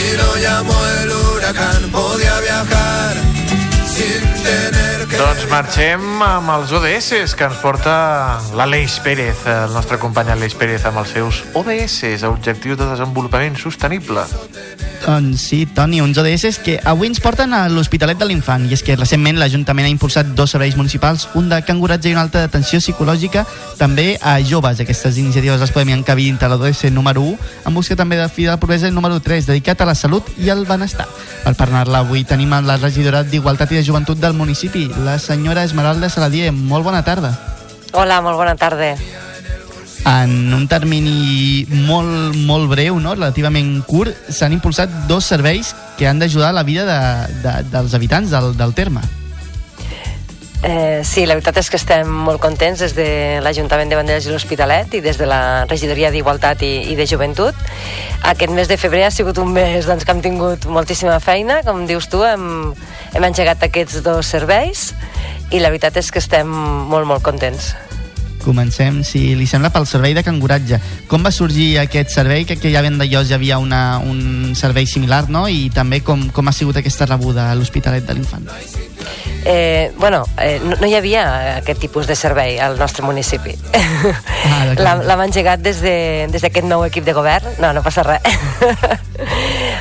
y 0.00 0.16
lo 0.16 0.36
llamó 0.38 0.78
el 1.02 1.12
huracán. 1.12 1.90
Podía 1.92 2.40
viajar 2.40 3.25
Doncs 5.16 5.46
marxem 5.48 6.02
amb 6.24 6.50
els 6.52 6.72
ODS 6.76 7.34
que 7.38 7.46
ens 7.48 7.60
porta 7.62 7.92
l'Aleix 8.58 8.98
Pérez, 9.04 9.46
el 9.48 9.72
nostre 9.72 9.96
company 10.02 10.34
Aleix 10.34 10.56
Pérez, 10.60 10.84
amb 10.84 11.00
els 11.00 11.14
seus 11.16 11.40
ODS, 11.56 12.26
Objectius 12.28 12.76
de 12.80 12.90
Desenvolupament 12.90 13.56
Sostenible. 13.56 14.26
Doncs 15.06 15.40
sí, 15.40 15.66
Toni, 15.66 16.00
uns 16.00 16.18
ODS 16.18 16.58
que 16.64 16.80
avui 16.82 17.06
ens 17.06 17.20
porten 17.22 17.52
a 17.54 17.66
l'Hospitalet 17.70 18.18
de 18.18 18.26
l'Infant 18.26 18.64
i 18.66 18.74
és 18.74 18.82
que 18.82 18.96
recentment 18.96 19.38
l'Ajuntament 19.38 19.86
ha 19.86 19.92
impulsat 19.92 20.32
dos 20.34 20.50
serveis 20.56 20.76
municipals, 20.76 21.28
un 21.38 21.48
de 21.52 21.60
canguratge 21.62 22.10
i 22.10 22.16
un 22.16 22.20
altre 22.20 22.42
d'atenció 22.42 22.80
psicològica 22.82 23.44
també 23.78 24.16
a 24.20 24.38
joves. 24.42 24.80
Aquestes 24.82 25.20
iniciatives 25.22 25.62
les 25.62 25.72
podem 25.72 25.94
encabir 25.94 26.26
dintre 26.30 26.50
l'ODS 26.50 26.90
número 26.90 27.22
1 27.22 27.68
en 27.70 27.76
busca 27.76 27.96
també 27.96 28.18
de 28.18 28.28
fi 28.28 28.48
de 28.48 28.54
la 28.54 28.60
pobresa 28.60 28.90
número 28.90 29.20
3 29.20 29.46
dedicat 29.52 29.80
a 29.80 29.90
la 29.92 29.94
salut 29.94 30.26
i 30.42 30.50
al 30.50 30.66
benestar. 30.66 31.06
Per 31.44 31.54
parlar-la 31.54 32.02
avui 32.02 32.24
tenim 32.26 32.56
la 32.66 32.78
regidora 32.80 33.22
d'Igualtat 33.22 33.72
i 33.72 33.78
de 33.78 33.84
Joventut 33.86 34.18
del 34.18 34.34
municipi, 34.36 34.86
la 35.04 35.18
senyora 35.18 35.64
Esmeralda 35.64 36.10
Saladier. 36.12 36.52
Molt 36.52 36.84
bona 36.84 37.02
tarda. 37.04 37.32
Hola, 37.92 38.20
molt 38.22 38.36
bona 38.36 38.54
tarda. 38.56 38.94
En 40.06 40.54
un 40.54 40.68
termini 40.70 41.66
molt, 41.88 42.36
molt 42.46 42.70
breu, 42.70 43.00
no? 43.02 43.16
relativament 43.16 43.80
curt, 43.88 44.14
s'han 44.30 44.54
impulsat 44.54 44.92
dos 45.10 45.26
serveis 45.26 45.74
que 45.98 46.06
han 46.06 46.20
d'ajudar 46.22 46.52
la 46.54 46.62
vida 46.62 46.84
de, 46.86 47.00
de, 47.42 47.54
dels 47.72 47.96
habitants 47.96 48.30
del, 48.30 48.52
del 48.56 48.74
terme. 48.76 49.02
Eh, 50.62 51.02
sí, 51.04 51.26
la 51.28 51.36
veritat 51.36 51.58
és 51.60 51.68
que 51.70 51.78
estem 51.78 52.08
molt 52.08 52.40
contents 52.40 52.80
des 52.80 52.94
de 52.96 53.06
l'Ajuntament 53.44 53.90
de 53.92 53.98
Vandellós 53.98 54.26
i 54.26 54.32
l'Hospitalet 54.32 54.96
i 54.96 55.02
des 55.04 55.18
de 55.20 55.28
la 55.28 55.64
Regidoria 55.68 56.10
d'Igualtat 56.10 56.64
i, 56.64 56.72
i 56.92 56.96
de 56.96 57.06
Joventut. 57.06 57.58
Aquest 58.24 58.52
mes 58.56 58.68
de 58.68 58.80
febrer 58.80 59.04
ha 59.06 59.12
sigut 59.14 59.38
un 59.42 59.52
mes 59.52 59.86
doncs, 59.86 60.04
que 60.04 60.16
hem 60.16 60.24
tingut 60.24 60.66
moltíssima 60.66 61.20
feina, 61.20 61.60
com 61.66 61.84
dius 61.86 62.08
tu, 62.10 62.24
hem, 62.24 62.72
hem 63.12 63.28
engegat 63.28 63.68
aquests 63.68 64.00
dos 64.06 64.32
serveis 64.32 64.88
i 65.52 65.60
la 65.60 65.70
veritat 65.70 66.00
és 66.00 66.10
que 66.10 66.24
estem 66.24 66.48
molt, 66.48 67.06
molt 67.06 67.22
contents. 67.22 67.74
Comencem, 68.46 69.02
si 69.02 69.34
li 69.34 69.46
sembla, 69.50 69.72
pel 69.74 69.88
servei 69.90 70.14
de 70.14 70.22
canguratge. 70.22 70.78
Com 71.10 71.24
va 71.26 71.32
sorgir 71.34 71.80
aquest 71.82 72.12
servei? 72.14 72.44
Que, 72.46 72.54
que 72.62 72.70
ja 72.70 72.78
ben 72.84 72.94
d'allòs 73.00 73.26
hi 73.32 73.34
havia 73.34 73.58
una, 73.58 73.98
un 73.98 74.52
servei 74.54 74.86
similar, 74.86 75.24
no? 75.28 75.48
I 75.50 75.66
també 75.74 75.98
com, 76.06 76.28
com 76.30 76.46
ha 76.46 76.54
sigut 76.54 76.78
aquesta 76.78 77.08
rebuda 77.10 77.50
a 77.50 77.56
l'Hospitalet 77.58 78.06
de 78.06 78.14
l'Infant? 78.14 78.46
Eh, 79.48 79.92
bueno, 79.98 80.24
eh, 80.42 80.60
no, 80.62 80.74
no 80.80 80.86
hi 80.90 80.94
havia 80.98 81.24
aquest 81.58 81.78
tipus 81.82 82.06
de 82.10 82.14
servei 82.18 82.56
al 82.62 82.78
nostre 82.78 83.04
municipi. 83.06 83.52
Ah, 84.46 84.72
L'hem 85.06 85.22
engegat 85.26 85.62
des 85.62 85.78
de- 85.82 86.26
des 86.30 86.42
d'aquest 86.42 86.64
de, 86.66 86.70
nou 86.70 86.82
equip 86.86 87.04
de 87.06 87.14
govern. 87.14 87.50
No, 87.62 87.72
no 87.74 87.82
passa 87.82 88.02
res. 88.06 88.22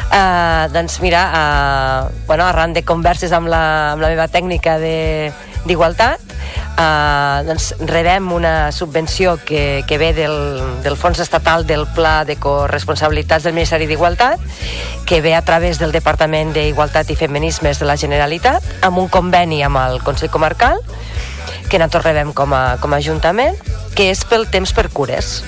uh, 0.10 0.66
doncs 0.76 1.00
mira, 1.02 1.24
uh, 1.30 2.12
bueno, 2.28 2.46
arran 2.46 2.74
de 2.74 2.84
converses 2.86 3.32
amb 3.34 3.50
la, 3.50 3.64
amb 3.94 4.02
la 4.06 4.10
meva 4.14 4.28
tècnica 4.30 4.78
de- 4.82 5.32
d'igualtat, 5.66 6.22
uh, 6.78 7.44
doncs 7.48 7.74
rebem 7.80 8.32
una 8.32 8.72
subvenció 8.72 9.38
que, 9.44 9.84
que 9.88 9.98
ve 9.98 10.14
del, 10.14 10.36
del 10.84 10.98
Fons 10.98 11.20
Estatal 11.20 11.66
del 11.68 11.88
Pla 11.88 12.24
de 12.26 12.38
Corresponsabilitats 12.38 13.48
del 13.48 13.56
Ministeri 13.58 13.88
d'Igualtat, 13.88 14.40
que 15.06 15.22
ve 15.22 15.36
a 15.36 15.44
través 15.46 15.80
del 15.80 15.96
Departament 15.96 16.54
d'Igualtat 16.56 17.12
i 17.12 17.20
Feminismes 17.20 17.80
de 17.80 17.90
la 17.90 17.98
Generalitat, 17.98 18.64
amb 18.86 19.00
un 19.02 19.10
conveni 19.10 19.64
amb 19.64 19.82
el 19.84 20.02
Consell 20.04 20.34
Comarcal, 20.34 20.82
que 21.70 21.80
nosaltres 21.80 22.06
rebem 22.06 22.34
com 22.34 22.54
a, 22.54 22.78
com 22.82 22.94
a 22.94 23.02
Ajuntament, 23.02 23.58
que 23.96 24.12
és 24.12 24.26
pel 24.28 24.50
temps 24.52 24.76
per 24.76 24.90
cures. 24.94 25.40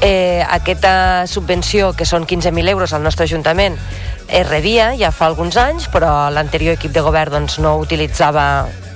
Eh, 0.00 0.40
aquesta 0.48 1.26
subvenció, 1.28 1.92
que 1.92 2.06
són 2.08 2.24
15.000 2.26 2.72
euros 2.72 2.94
al 2.94 3.02
nostre 3.04 3.26
Ajuntament, 3.28 3.76
es 4.30 4.46
rebia 4.48 4.94
ja 4.96 5.10
fa 5.12 5.26
alguns 5.26 5.58
anys, 5.60 5.88
però 5.92 6.30
l'anterior 6.32 6.78
equip 6.78 6.94
de 6.94 7.02
govern 7.04 7.34
doncs, 7.34 7.58
no 7.60 7.76
utilitzava 7.82 8.44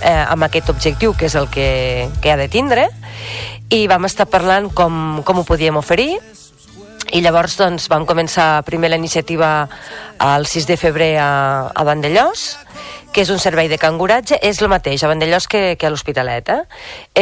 eh, 0.01 0.25
amb 0.25 0.47
aquest 0.47 0.71
objectiu, 0.73 1.13
que 1.19 1.27
és 1.27 1.35
el 1.37 1.51
que, 1.53 2.09
que 2.23 2.33
ha 2.33 2.39
de 2.41 2.49
tindre, 2.49 2.89
i 3.69 3.87
vam 3.91 4.07
estar 4.09 4.29
parlant 4.31 4.71
com, 4.73 5.21
com 5.27 5.43
ho 5.43 5.45
podíem 5.45 5.77
oferir, 5.77 6.15
i 7.13 7.21
llavors 7.21 7.59
doncs, 7.61 7.91
vam 7.93 8.07
començar 8.09 8.65
primer 8.65 8.91
la 8.91 8.99
iniciativa 8.99 9.69
el 10.25 10.47
6 10.49 10.67
de 10.71 10.77
febrer 10.81 11.13
a, 11.21 11.31
a 11.69 11.85
Vandellós, 11.85 12.55
que 13.15 13.23
és 13.23 13.31
un 13.31 13.39
servei 13.39 13.69
de 13.71 13.79
canguratge, 13.79 14.41
és 14.43 14.59
el 14.61 14.69
mateix 14.73 15.05
a 15.05 15.09
Vandellós 15.09 15.47
que, 15.47 15.77
que 15.79 15.87
a 15.87 15.93
l'Hospitalet. 15.93 16.51
Eh? 16.51 16.63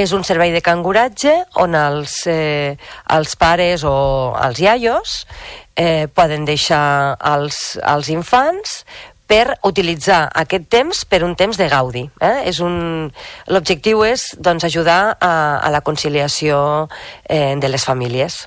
És 0.00 0.14
un 0.16 0.24
servei 0.24 0.54
de 0.54 0.62
canguratge 0.64 1.34
on 1.60 1.76
els, 1.76 2.22
eh, 2.32 2.78
els 3.12 3.36
pares 3.36 3.84
o 3.84 3.94
els 4.40 4.62
iaios 4.64 5.22
eh, 5.76 6.08
poden 6.08 6.48
deixar 6.48 7.18
els, 7.34 7.76
els 7.84 8.08
infants 8.08 8.80
per 9.28 9.58
utilitzar 9.68 10.26
aquest 10.42 10.66
temps 10.72 11.04
per 11.08 11.22
un 11.24 11.36
temps 11.36 11.60
de 11.60 11.68
gaudi. 11.68 12.06
Eh? 12.20 12.48
És 12.48 12.62
un... 12.64 13.12
L'objectiu 13.52 14.04
és 14.08 14.32
doncs, 14.40 14.64
ajudar 14.68 15.16
a, 15.20 15.34
a 15.60 15.70
la 15.72 15.84
conciliació 15.84 16.88
eh, 17.28 17.54
de 17.60 17.72
les 17.72 17.84
famílies. 17.84 18.46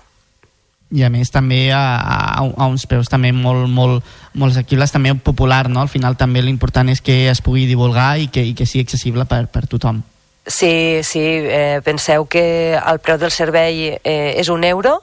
I 0.96 1.04
a 1.04 1.12
més 1.12 1.32
també 1.34 1.68
a, 1.76 1.84
a, 2.00 2.44
a 2.48 2.68
uns 2.72 2.86
preus 2.88 3.10
també 3.12 3.34
molt, 3.36 3.68
molt, 3.68 4.06
molt 4.34 4.56
assequibles, 4.56 4.94
també 4.96 5.12
popular, 5.20 5.66
no? 5.68 5.82
Al 5.84 5.92
final 5.92 6.16
també 6.16 6.44
l'important 6.46 6.90
és 6.94 7.04
que 7.04 7.26
es 7.30 7.42
pugui 7.44 7.66
divulgar 7.68 8.16
i 8.24 8.30
que, 8.32 8.46
i 8.46 8.54
que 8.56 8.68
sigui 8.70 8.86
accessible 8.88 9.28
per, 9.28 9.46
per 9.52 9.66
tothom. 9.68 10.04
Sí, 10.46 11.02
sí, 11.04 11.24
eh, 11.26 11.82
penseu 11.84 12.28
que 12.30 12.78
el 12.78 13.02
preu 13.02 13.18
del 13.18 13.34
servei 13.34 13.98
eh, 13.98 14.36
és 14.38 14.50
un 14.54 14.64
euro 14.64 15.00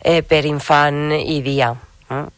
eh, 0.00 0.22
per 0.22 0.44
infant 0.46 1.10
i 1.18 1.40
dia. 1.42 1.72
Mm? 2.08 2.28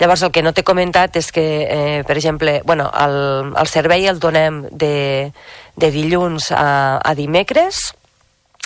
Llavors, 0.00 0.22
el 0.22 0.32
que 0.32 0.42
no 0.42 0.54
t'he 0.56 0.64
comentat 0.64 1.18
és 1.20 1.28
que, 1.34 1.44
eh, 1.68 2.04
per 2.08 2.16
exemple, 2.16 2.62
bueno, 2.64 2.88
el, 2.96 3.52
el 3.60 3.68
servei 3.68 4.06
el 4.08 4.22
donem 4.22 4.62
de, 4.70 5.32
de 5.76 5.90
dilluns 5.92 6.50
a, 6.56 6.96
a 6.98 7.14
dimecres, 7.18 7.92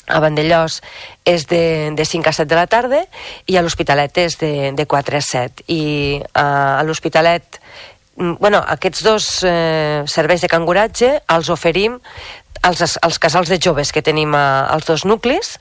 a 0.06 0.20
Vandellós 0.22 0.80
és 1.26 1.46
de, 1.50 1.92
de 1.96 2.04
5 2.04 2.30
a 2.30 2.32
7 2.32 2.48
de 2.48 2.58
la 2.58 2.66
tarda 2.70 3.02
i 3.46 3.56
a 3.56 3.62
l'Hospitalet 3.64 4.22
és 4.22 4.38
de, 4.40 4.52
de 4.76 4.86
4 4.86 5.18
a 5.18 5.22
7. 5.24 5.66
I 5.68 5.82
uh, 6.22 6.80
a 6.80 6.82
l'Hospitalet, 6.86 7.60
mm, 8.16 8.38
bueno, 8.40 8.62
aquests 8.76 9.02
dos 9.06 9.28
eh, 9.44 10.02
serveis 10.06 10.44
de 10.44 10.50
canguratge 10.52 11.16
els 11.34 11.50
oferim 11.50 11.98
als, 12.62 12.98
als 13.02 13.18
casals 13.18 13.48
de 13.48 13.58
joves 13.62 13.92
que 13.92 14.02
tenim 14.02 14.34
a, 14.34 14.66
als 14.70 14.86
dos 14.86 15.04
nuclis 15.04 15.56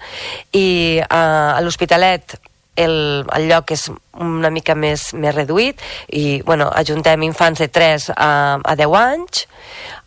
i 0.53 1.01
uh, 1.01 1.57
a 1.57 1.61
l'Hospitalet 1.61 2.37
el, 2.75 3.23
el 3.31 3.47
lloc 3.47 3.71
és 3.71 3.87
una 4.19 4.51
mica 4.51 4.75
més, 4.75 5.13
més 5.15 5.35
reduït 5.35 5.79
i 6.11 6.41
bueno, 6.43 6.67
ajuntem 6.75 7.23
infants 7.23 7.61
de 7.63 7.69
3 7.71 8.09
a, 8.15 8.31
a 8.59 8.75
10 8.75 8.97
anys 8.99 9.45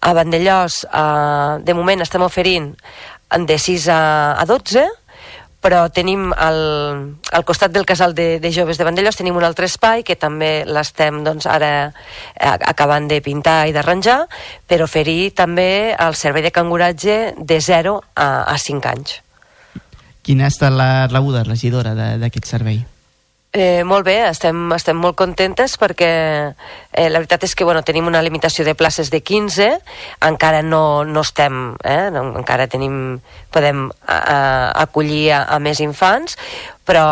a 0.05 0.13
Vandellós 0.17 0.83
uh, 0.89 1.59
de 1.65 1.75
moment 1.75 2.05
estem 2.05 2.25
oferint 2.25 2.75
de 3.29 3.59
6 3.59 3.89
a, 3.93 4.01
a 4.41 4.45
12 4.49 4.87
però 5.59 5.89
tenim 5.91 6.31
al, 6.37 6.59
al 7.35 7.45
costat 7.45 7.73
del 7.75 7.87
casal 7.87 8.15
de, 8.15 8.39
de 8.39 8.51
joves 8.55 8.79
de 8.79 8.87
Vandellós 8.87 9.19
tenim 9.19 9.37
un 9.37 9.47
altre 9.47 9.67
espai 9.67 10.05
que 10.07 10.15
també 10.17 10.63
l'estem 10.69 11.23
doncs, 11.27 11.49
ara 11.51 11.91
acabant 12.39 13.09
de 13.11 13.19
pintar 13.25 13.67
i 13.67 13.75
d'arranjar 13.75 14.21
per 14.71 14.81
oferir 14.87 15.33
també 15.35 15.97
el 15.99 16.15
servei 16.15 16.47
de 16.47 16.55
canguratge 16.55 17.19
de 17.39 17.59
0 17.61 17.99
a, 18.15 18.29
a 18.47 18.57
5 18.57 18.93
anys. 18.93 19.19
Quina 20.23 20.47
ha 20.47 20.53
estat 20.53 20.75
la 20.77 21.09
rebuda 21.09 21.43
regidora 21.43 21.95
d'aquest 22.21 22.47
servei? 22.47 22.85
Eh, 23.51 23.81
molt 23.83 24.05
bé, 24.05 24.19
estem, 24.29 24.57
estem 24.77 24.99
molt 25.01 25.17
contentes 25.17 25.79
perquè 25.81 26.09
eh, 26.53 27.07
la 27.09 27.17
veritat 27.17 27.47
és 27.47 27.55
que 27.57 27.65
bueno, 27.65 27.81
tenim 27.81 28.05
una 28.11 28.21
limitació 28.21 28.67
de 28.67 28.75
places 28.77 29.09
de 29.09 29.23
15, 29.25 29.69
encara 30.29 30.61
no, 30.61 31.03
no 31.09 31.23
estem, 31.25 31.73
eh, 31.81 32.11
no, 32.13 32.27
encara 32.37 32.67
tenim, 32.69 33.23
podem 33.49 33.87
a, 34.05 34.19
a, 34.19 34.37
acollir 34.85 35.31
a, 35.33 35.47
a 35.57 35.59
més 35.65 35.81
infants, 35.81 36.37
però 36.89 37.05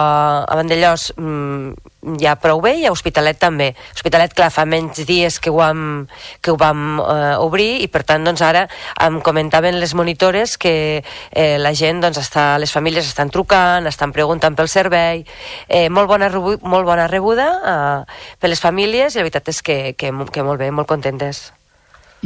a 0.48 0.56
Vandellós 0.56 1.10
mm, 1.20 2.16
ja 2.22 2.36
prou 2.40 2.62
bé 2.64 2.76
i 2.80 2.86
a 2.86 2.92
Hospitalet 2.94 3.38
també. 3.40 3.72
Hospitalet, 3.94 4.32
clar, 4.36 4.48
fa 4.54 4.64
menys 4.68 5.02
dies 5.08 5.38
que 5.42 5.52
ho 5.52 5.58
vam, 5.58 6.06
que 6.40 6.54
ho 6.54 6.56
vam 6.60 7.00
eh, 7.02 7.34
obrir 7.42 7.82
i 7.84 7.90
per 7.92 8.04
tant 8.08 8.24
doncs 8.24 8.44
ara 8.46 8.66
em 9.04 9.20
comentaven 9.24 9.80
les 9.82 9.92
monitores 9.98 10.56
que 10.56 11.02
eh, 11.02 11.58
la 11.60 11.74
gent, 11.76 12.00
doncs 12.04 12.22
està, 12.22 12.48
les 12.62 12.72
famílies 12.72 13.08
estan 13.08 13.32
trucant, 13.34 13.86
estan 13.90 14.14
preguntant 14.16 14.56
pel 14.56 14.70
servei, 14.72 15.26
eh, 15.68 15.88
molt, 15.90 16.08
bona 16.08 16.30
molt 16.30 16.88
bona 16.88 17.10
rebuda 17.10 17.50
eh, 17.60 18.16
per 18.40 18.52
les 18.52 18.62
famílies 18.62 19.14
i 19.14 19.20
la 19.20 19.28
veritat 19.28 19.52
és 19.52 19.62
que, 19.62 19.78
que, 19.98 20.14
que 20.32 20.46
molt 20.46 20.62
bé, 20.62 20.72
molt 20.72 20.88
contentes. 20.88 21.55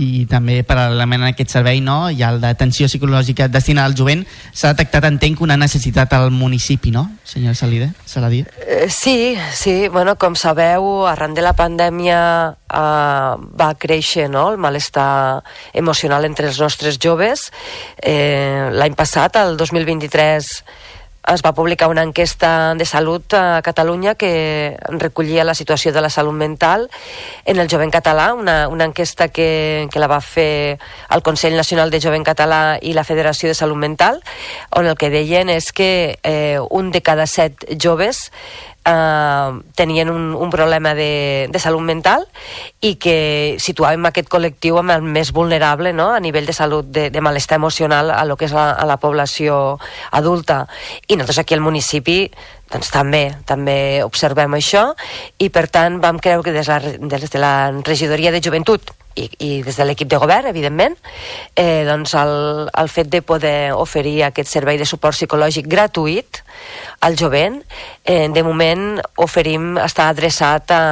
I 0.01 0.25
també 0.31 0.61
paral·lelament 0.67 1.27
a 1.27 1.31
aquest 1.35 1.53
servei 1.53 1.83
no, 1.85 2.09
hi 2.11 2.23
ha 2.25 2.31
el 2.33 2.41
d'atenció 2.43 2.89
psicològica 2.89 3.49
destinada 3.53 3.91
al 3.91 3.97
jovent 3.99 4.25
s'ha 4.53 4.73
detectat, 4.73 5.07
entenc, 5.11 5.43
una 5.45 5.59
necessitat 5.61 6.13
al 6.17 6.31
municipi, 6.33 6.93
no, 6.95 7.07
senyor 7.25 7.57
Salide? 7.59 7.91
Saladí? 8.09 8.45
Eh, 8.67 8.89
sí, 8.89 9.37
sí, 9.53 9.89
bueno, 9.89 10.17
com 10.19 10.37
sabeu, 10.37 11.07
arran 11.07 11.35
de 11.37 11.45
la 11.45 11.55
pandèmia 11.59 12.21
eh, 12.51 13.35
va 13.61 13.71
créixer 13.79 14.29
no, 14.33 14.49
el 14.55 14.59
malestar 14.59 15.43
emocional 15.73 16.25
entre 16.25 16.49
els 16.49 16.61
nostres 16.61 16.99
joves. 16.99 17.51
Eh, 18.03 18.71
L'any 18.73 18.97
passat, 18.99 19.37
el 19.37 19.57
2023, 19.61 20.55
es 21.29 21.43
va 21.45 21.53
publicar 21.53 21.89
una 21.89 22.03
enquesta 22.03 22.75
de 22.75 22.85
salut 22.85 23.35
a 23.35 23.61
Catalunya 23.63 24.15
que 24.15 24.77
recollia 24.89 25.45
la 25.45 25.55
situació 25.55 25.93
de 25.93 26.01
la 26.01 26.11
salut 26.11 26.35
mental 26.35 26.89
en 27.45 27.61
el 27.61 27.69
jovent 27.69 27.93
català, 27.93 28.33
una, 28.35 28.69
una 28.69 28.87
enquesta 28.89 29.29
que, 29.29 29.89
que 29.93 30.01
la 30.01 30.09
va 30.09 30.21
fer 30.21 30.79
el 31.11 31.23
Consell 31.23 31.57
Nacional 31.57 31.91
de 31.91 32.01
Jovent 32.01 32.25
Català 32.25 32.79
i 32.81 32.95
la 32.97 33.05
Federació 33.05 33.51
de 33.51 33.55
Salut 33.55 33.79
Mental, 33.79 34.23
on 34.77 34.89
el 34.89 34.97
que 34.97 35.11
deien 35.13 35.53
és 35.53 35.73
que 35.77 36.19
eh, 36.23 36.59
un 36.71 36.91
de 36.91 37.03
cada 37.05 37.27
set 37.27 37.69
joves 37.77 38.31
eh, 38.85 39.61
tenien 39.75 40.11
un, 40.11 40.35
un 40.35 40.51
problema 40.51 40.95
de, 40.95 41.49
de 41.51 41.59
salut 41.59 41.83
mental 41.83 42.27
i 42.81 42.95
que 43.01 43.57
situàvem 43.61 44.09
aquest 44.09 44.31
col·lectiu 44.33 44.79
amb 44.81 44.95
el 44.95 45.03
més 45.03 45.33
vulnerable 45.37 45.93
no? 45.93 46.11
a 46.15 46.21
nivell 46.21 46.49
de 46.49 46.57
salut, 46.57 46.87
de, 46.87 47.09
de 47.11 47.21
malestar 47.21 47.61
emocional 47.61 48.11
a 48.11 48.25
lo 48.25 48.37
que 48.37 48.49
és 48.49 48.55
la, 48.57 48.71
a 48.73 48.87
la 48.89 48.99
població 49.03 49.79
adulta. 50.11 50.67
I 51.09 51.17
nosaltres 51.17 51.45
aquí 51.45 51.55
al 51.55 51.65
municipi 51.65 52.23
doncs 52.71 52.91
també, 52.95 53.25
també 53.47 53.77
observem 54.05 54.55
això 54.55 54.91
i 55.43 55.51
per 55.51 55.67
tant 55.73 55.99
vam 56.03 56.21
creure 56.23 56.47
que 56.47 56.55
des, 56.55 56.71
la, 56.71 56.79
des 56.81 57.31
de 57.31 57.43
la 57.43 57.55
regidoria 57.83 58.31
de 58.31 58.43
joventut 58.43 58.93
i, 59.19 59.27
i 59.43 59.51
des 59.67 59.77
de 59.77 59.87
l'equip 59.87 60.09
de 60.11 60.21
govern, 60.23 60.47
evidentment, 60.51 60.95
eh, 61.59 61.83
doncs 61.89 62.15
el, 62.21 62.33
el 62.79 62.91
fet 62.93 63.11
de 63.11 63.23
poder 63.27 63.73
oferir 63.75 64.21
aquest 64.25 64.53
servei 64.53 64.79
de 64.79 64.87
suport 64.87 65.17
psicològic 65.17 65.67
gratuït 65.71 66.43
al 67.07 67.19
jovent, 67.19 67.61
eh, 68.05 68.29
de 68.31 68.47
moment 68.47 69.01
oferim, 69.19 69.75
està 69.83 70.09
adreçat 70.09 70.71
a, 70.77 70.83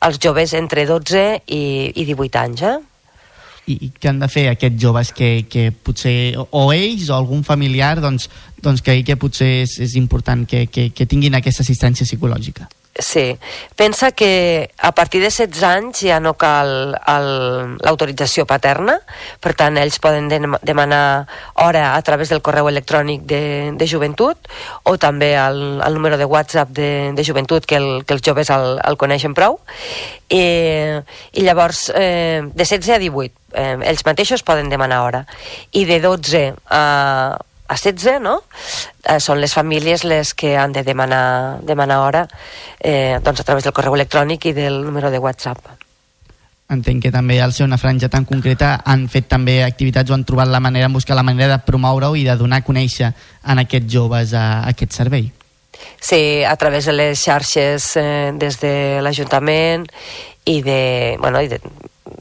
als 0.00 0.18
joves 0.18 0.54
entre 0.58 0.86
12 0.88 1.24
i, 1.46 1.64
i 1.94 2.08
18 2.10 2.42
anys. 2.42 2.66
Eh? 2.66 2.76
I, 3.68 3.76
i 3.86 3.90
què 3.92 4.10
han 4.10 4.22
de 4.22 4.28
fer 4.32 4.46
aquests 4.52 4.80
joves 4.82 5.12
que, 5.12 5.30
que 5.50 5.68
potser, 5.72 6.16
o, 6.40 6.64
ells 6.72 7.10
o 7.12 7.18
algun 7.18 7.44
familiar 7.46 7.98
doncs, 8.00 8.30
doncs 8.64 8.82
que, 8.82 8.96
que 9.04 9.18
potser 9.20 9.52
és, 9.62 9.78
és 9.84 9.94
important 10.00 10.46
que, 10.48 10.66
que, 10.72 10.88
que 10.90 11.06
tinguin 11.06 11.36
aquesta 11.38 11.64
assistència 11.66 12.08
psicològica? 12.08 12.66
Sí, 12.98 13.36
pensa 13.78 14.10
que 14.10 14.72
a 14.82 14.90
partir 14.90 15.20
de 15.22 15.28
16 15.30 15.62
anys 15.62 16.00
ja 16.02 16.16
no 16.18 16.32
cal 16.34 16.96
l'autorització 17.86 18.42
paterna, 18.42 18.96
per 19.38 19.52
tant 19.54 19.78
ells 19.78 20.00
poden 20.02 20.26
dem- 20.26 20.58
demanar 20.66 21.28
hora 21.62 21.92
a 21.94 22.02
través 22.02 22.32
del 22.34 22.42
correu 22.42 22.66
electrònic 22.66 23.22
de, 23.22 23.70
de 23.78 23.86
joventut 23.86 24.50
o 24.82 24.96
també 24.98 25.36
al, 25.38 25.78
al 25.78 25.94
número 25.94 26.18
de 26.18 26.26
WhatsApp 26.26 26.74
de, 26.74 26.90
de 27.14 27.22
joventut 27.22 27.70
que, 27.70 27.78
el, 27.78 28.02
que 28.02 28.18
els 28.18 28.24
joves 28.26 28.50
el, 28.50 28.80
el 28.82 28.98
coneixen 28.98 29.30
prou. 29.30 29.60
I, 30.28 30.42
i 31.38 31.46
llavors 31.46 31.92
eh, 31.94 32.42
de 32.50 32.66
16 32.66 32.96
a 32.96 32.98
18 32.98 33.37
eh, 33.54 33.76
ells 33.82 34.04
mateixos 34.06 34.42
poden 34.42 34.68
demanar 34.68 35.02
hora 35.04 35.24
i 35.72 35.84
de 35.88 36.00
12 36.00 36.44
a, 36.70 36.82
a 37.68 37.76
16, 37.76 38.20
no? 38.24 38.38
Eh, 39.04 39.18
són 39.20 39.40
les 39.40 39.54
famílies 39.54 40.04
les 40.04 40.34
que 40.34 40.56
han 40.56 40.72
de 40.72 40.84
demanar, 40.84 41.60
demanar 41.62 42.00
hora 42.04 42.28
eh, 42.80 43.18
doncs 43.24 43.40
a 43.40 43.44
través 43.44 43.64
del 43.64 43.76
correu 43.76 43.96
electrònic 43.98 44.50
i 44.50 44.56
del 44.56 44.82
número 44.84 45.10
de 45.10 45.18
WhatsApp. 45.18 45.78
entenc 46.68 47.06
que 47.06 47.10
també 47.10 47.38
al 47.40 47.54
ser 47.56 47.64
una 47.64 47.78
franja 47.80 48.10
tan 48.12 48.26
concreta 48.28 48.74
han 48.84 49.06
fet 49.08 49.24
també 49.28 49.62
activitats 49.64 50.10
o 50.10 50.14
han 50.14 50.24
trobat 50.28 50.50
la 50.52 50.60
manera, 50.60 50.86
han 50.86 50.92
buscat 50.92 51.16
la 51.16 51.24
manera 51.24 51.54
de 51.54 51.64
promoure-ho 51.64 52.12
i 52.16 52.26
de 52.26 52.36
donar 52.36 52.60
a 52.60 52.66
conèixer 52.66 53.08
en 53.08 53.62
aquests 53.64 53.92
joves 53.92 54.34
a, 54.36 54.60
a 54.60 54.74
aquest 54.74 54.92
servei. 54.92 55.30
Sí, 56.00 56.44
a 56.44 56.56
través 56.56 56.84
de 56.84 56.92
les 56.92 57.20
xarxes 57.20 57.94
eh, 57.96 58.32
des 58.36 58.60
de 58.60 58.72
l'Ajuntament 59.00 59.86
i 60.44 60.60
de, 60.62 61.16
bueno, 61.20 61.40
i 61.40 61.48
de, 61.48 61.60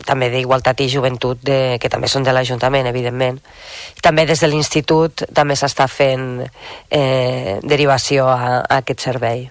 també 0.06 0.30
d'Igualtat 0.30 0.82
i 0.86 0.90
Joventut, 0.92 1.40
de, 1.42 1.78
que 1.82 1.90
també 1.90 2.08
són 2.12 2.24
de 2.24 2.34
l'Ajuntament, 2.36 2.88
evidentment. 2.88 3.40
També 4.04 4.26
des 4.30 4.40
de 4.44 4.48
l'Institut 4.52 5.26
també 5.34 5.56
s'està 5.58 5.88
fent 5.90 6.44
eh, 6.92 7.60
derivació 7.64 8.28
a, 8.30 8.60
a 8.62 8.82
aquest 8.82 9.02
servei, 9.08 9.48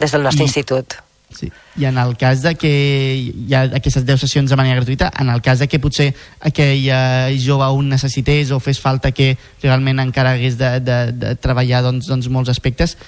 des 0.00 0.10
del 0.12 0.22
nostre 0.22 0.44
I- 0.44 0.48
institut. 0.48 0.96
Sí. 1.32 1.46
I 1.80 1.86
en 1.88 1.96
el 1.96 2.10
cas 2.20 2.42
de 2.44 2.50
que 2.60 2.68
hi 3.16 3.54
ha 3.56 3.62
aquestes 3.78 4.04
10 4.04 4.20
sessions 4.20 4.50
de 4.52 4.56
manera 4.60 4.76
gratuïta, 4.82 5.08
en 5.18 5.30
el 5.32 5.40
cas 5.40 5.62
de 5.62 5.68
que 5.68 5.78
potser 5.80 6.10
aquell 6.44 6.84
eh, 6.92 7.38
jove 7.40 7.70
un 7.72 7.88
necessités 7.88 8.50
o 8.52 8.58
fes 8.60 8.80
falta 8.80 9.14
que 9.16 9.30
realment 9.62 10.02
encara 10.04 10.34
hagués 10.36 10.58
de, 10.60 10.74
de, 10.84 10.98
de 11.16 11.32
treballar 11.40 11.80
doncs, 11.86 12.10
doncs 12.10 12.28
molts 12.28 12.52
aspectes, 12.52 12.98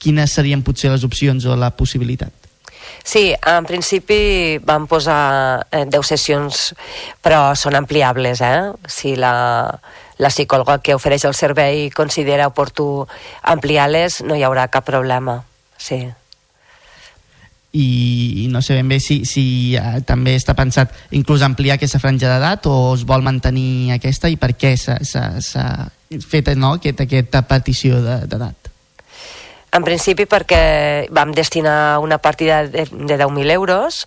quines 0.00 0.32
serien 0.32 0.60
potser 0.64 0.92
les 0.92 1.04
opcions 1.08 1.44
o 1.48 1.56
la 1.56 1.70
possibilitat? 1.76 2.32
Sí, 3.04 3.32
en 3.34 3.64
principi 3.66 4.58
vam 4.64 4.86
posar 4.86 5.66
eh, 5.72 5.84
10 5.88 6.06
sessions, 6.06 6.74
però 7.22 7.54
són 7.56 7.74
ampliables, 7.78 8.40
eh? 8.44 8.70
Si 8.86 9.16
la, 9.16 9.32
la 10.20 10.28
psicòloga 10.30 10.78
que 10.84 10.94
ofereix 10.94 11.24
el 11.24 11.34
servei 11.34 11.88
considera 11.90 12.46
oportú 12.50 13.06
ampliar-les, 13.42 14.22
no 14.28 14.36
hi 14.36 14.44
haurà 14.46 14.68
cap 14.68 14.84
problema. 14.86 15.40
Sí. 15.80 16.02
I, 17.72 17.86
i 18.44 18.48
no 18.50 18.62
sé 18.66 18.74
ben 18.74 18.88
bé 18.90 18.98
si, 18.98 19.20
si 19.30 19.76
eh, 19.78 20.00
també 20.02 20.34
està 20.34 20.56
pensat 20.58 20.90
inclús 21.14 21.44
ampliar 21.46 21.76
aquesta 21.78 22.00
franja 22.02 22.26
d'edat 22.26 22.66
o 22.66 22.96
es 22.96 23.04
vol 23.06 23.22
mantenir 23.22 23.92
aquesta 23.94 24.26
i 24.28 24.34
per 24.36 24.56
què 24.58 24.72
s'ha 24.76 24.96
fet 26.26 26.50
no, 26.58 26.72
aquest, 26.80 27.04
aquesta 27.06 27.44
petició 27.46 28.00
de- 28.02 28.24
d'edat. 28.26 28.69
En 29.70 29.84
principi 29.86 30.26
perquè 30.26 31.06
vam 31.14 31.30
destinar 31.34 32.00
una 32.02 32.18
partida 32.18 32.64
de, 32.66 32.86
de 32.90 33.16
10.000 33.16 33.54
euros 33.54 34.02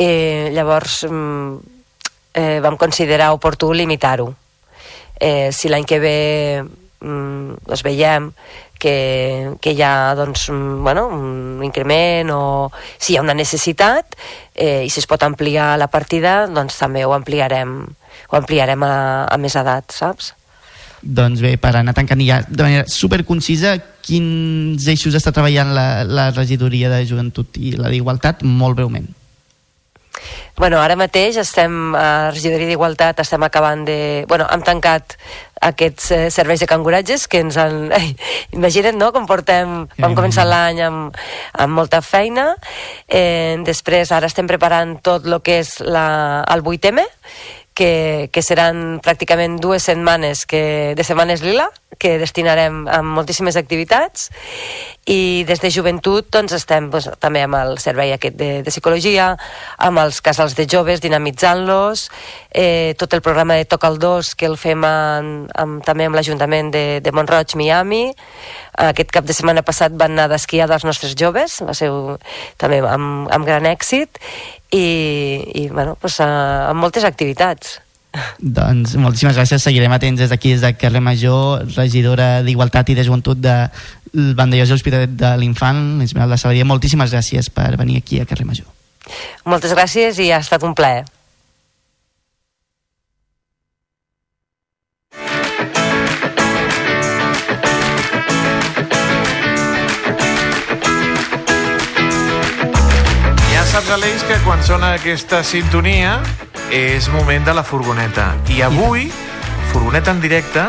i 0.00 0.08
llavors 0.54 1.02
mm, 1.04 1.74
eh, 2.34 2.60
vam 2.64 2.78
considerar 2.80 3.34
oportú 3.36 3.72
limitar-ho. 3.72 4.32
Eh, 5.20 5.52
si 5.52 5.68
l'any 5.68 5.84
que 5.84 6.00
ve 6.00 6.18
mm, 6.64 7.66
doncs 7.68 7.84
veiem 7.84 8.30
que, 8.80 9.56
que 9.60 9.72
hi 9.72 9.82
ha 9.84 10.14
doncs, 10.18 10.48
un, 10.52 10.82
bueno, 10.84 11.06
un 11.08 11.62
increment 11.64 12.32
o 12.34 12.42
si 12.98 13.14
hi 13.14 13.18
ha 13.18 13.24
una 13.24 13.36
necessitat 13.36 14.16
eh, 14.54 14.84
i 14.84 14.90
si 14.90 15.00
es 15.00 15.08
pot 15.10 15.22
ampliar 15.22 15.74
la 15.80 15.88
partida, 15.92 16.44
doncs 16.50 16.80
també 16.80 17.04
ho 17.04 17.14
ampliarem, 17.16 17.76
ho 18.30 18.40
ampliarem 18.40 18.82
a, 18.88 18.94
a 19.28 19.38
més 19.40 19.56
edat, 19.60 19.94
saps? 19.94 20.34
Doncs 21.04 21.42
bé, 21.44 21.56
per 21.60 21.74
anar 21.76 21.92
tancant 21.92 22.22
ja 22.24 22.38
de 22.48 22.62
manera 22.62 22.86
superconcisa, 22.88 23.76
quins 24.04 24.86
eixos 24.88 25.16
està 25.18 25.34
treballant 25.36 25.74
la, 25.76 25.88
la 26.08 26.30
regidoria 26.32 26.88
de 26.92 27.02
joventut 27.08 27.60
i 27.60 27.74
la 27.76 27.92
d'igualtat? 27.92 28.40
Molt 28.44 28.80
breument. 28.80 29.10
Bueno, 30.56 30.78
ara 30.78 30.94
mateix 30.94 31.34
estem 31.40 31.96
a 31.98 32.02
la 32.28 32.30
regidoria 32.30 32.68
d'Igualtat, 32.68 33.18
estem 33.24 33.42
acabant 33.42 33.82
de... 33.88 33.96
Bueno, 34.30 34.46
hem 34.54 34.62
tancat 34.62 35.16
aquests 35.66 36.10
eh, 36.14 36.20
serveis 36.30 36.62
de 36.62 36.68
canguratges 36.70 37.26
que 37.26 37.40
ens 37.42 37.58
han... 37.58 37.88
Ai, 37.98 38.12
imagina't, 38.54 38.94
no?, 39.00 39.10
com 39.12 39.26
portem... 39.26 39.74
Vam 39.98 40.14
començar 40.14 40.46
l'any 40.46 40.84
amb, 40.86 41.18
amb 41.58 41.74
molta 41.74 41.98
feina. 42.06 42.52
Eh, 43.08 43.58
després, 43.66 44.14
ara 44.14 44.30
estem 44.30 44.46
preparant 44.46 44.94
tot 45.02 45.26
el 45.26 45.40
que 45.42 45.58
és 45.64 45.80
la, 45.82 46.06
el 46.54 46.62
8M, 46.62 47.02
que, 47.74 48.30
que 48.32 48.42
seran 48.42 49.00
pràcticament 49.04 49.58
dues 49.62 49.84
setmanes 49.90 50.46
que, 50.46 50.94
de 50.96 51.04
setmanes 51.06 51.42
lila, 51.42 51.68
que 51.98 52.16
destinarem 52.22 52.84
a 52.88 53.02
moltíssimes 53.02 53.58
activitats 53.60 54.30
i 55.06 55.44
des 55.44 55.60
de 55.60 55.68
joventut 55.68 56.30
doncs, 56.32 56.54
estem 56.56 56.88
doncs, 56.92 57.10
també 57.20 57.42
amb 57.44 57.58
el 57.58 57.76
servei 57.82 58.14
aquest 58.14 58.38
de, 58.40 58.48
de 58.64 58.72
psicologia, 58.72 59.34
amb 59.76 60.00
els 60.00 60.20
casals 60.24 60.56
de 60.56 60.64
joves 60.70 61.02
dinamitzant-los, 61.04 62.06
eh, 62.50 62.94
tot 62.96 63.12
el 63.12 63.20
programa 63.20 63.58
de 63.58 63.68
Toca 63.68 63.90
el 63.92 63.98
2 64.00 64.32
que 64.34 64.48
el 64.48 64.56
fem 64.56 64.86
en, 64.88 65.30
amb, 65.52 65.84
també 65.84 66.08
amb 66.08 66.16
l'Ajuntament 66.16 66.72
de, 66.72 66.84
de 67.04 67.12
Montroig, 67.12 67.52
Miami. 67.60 68.06
Aquest 68.80 69.12
cap 69.12 69.28
de 69.28 69.36
setmana 69.36 69.62
passat 69.62 69.92
van 69.92 70.16
anar 70.16 70.30
d'esquiar 70.32 70.70
dels 70.70 70.88
nostres 70.88 71.14
joves, 71.20 71.60
va 71.62 71.76
ser 71.76 71.92
també 72.56 72.80
amb, 72.80 73.28
amb 73.28 73.44
gran 73.44 73.68
èxit 73.68 74.20
i, 74.72 74.86
i 75.64 75.68
bueno, 75.68 75.98
doncs, 76.00 76.20
eh, 76.24 76.30
amb 76.72 76.80
moltes 76.80 77.04
activitats. 77.04 77.83
Doncs 78.38 78.94
moltíssimes 79.00 79.34
gràcies, 79.34 79.62
seguirem 79.62 79.92
atents 79.94 80.20
des 80.20 80.30
d'aquí, 80.30 80.54
des 80.54 80.62
de 80.62 80.72
carrer 80.78 81.02
Major, 81.02 81.64
regidora 81.74 82.42
d'Igualtat 82.46 82.92
i 82.92 82.98
de 82.98 83.06
Joventut 83.06 83.40
de 83.42 83.56
Vandellós 84.14 84.70
i 84.70 84.76
Hospitalet 84.76 85.16
de 85.18 85.34
l'Infant, 85.40 86.02
Esmeralda 86.04 86.38
Sabadia, 86.38 86.66
moltíssimes 86.68 87.10
gràcies 87.10 87.50
per 87.50 87.74
venir 87.80 87.98
aquí 87.98 88.20
a 88.20 88.28
carrer 88.28 88.46
Major. 88.46 88.70
Moltes 89.44 89.74
gràcies 89.74 90.20
i 90.22 90.30
ha 90.30 90.40
estat 90.44 90.62
un 90.64 90.74
plaer. 90.78 91.04
Ja 103.50 103.66
saps, 103.66 103.90
Aleix, 103.90 104.22
que 104.30 104.38
quan 104.46 104.62
sona 104.62 104.94
aquesta 105.00 105.42
sintonia 105.42 106.20
és 106.74 107.06
moment 107.08 107.44
de 107.46 107.52
la 107.54 107.62
furgoneta. 107.62 108.32
I 108.50 108.60
avui, 108.66 109.06
furgoneta 109.70 110.10
en 110.10 110.20
directe, 110.20 110.64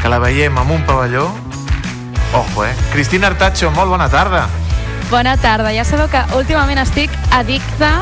que 0.00 0.10
la 0.12 0.20
veiem 0.22 0.54
amb 0.62 0.70
un 0.70 0.84
pavelló. 0.86 1.26
Ojo, 2.38 2.64
eh? 2.64 2.70
Cristina 2.92 3.26
Artacho, 3.32 3.72
molt 3.74 3.90
bona 3.90 4.06
tarda. 4.08 4.44
Bona 5.10 5.34
tarda. 5.36 5.72
Ja 5.74 5.82
sabeu 5.82 6.06
que 6.12 6.22
últimament 6.38 6.78
estic 6.78 7.10
addicta 7.34 7.96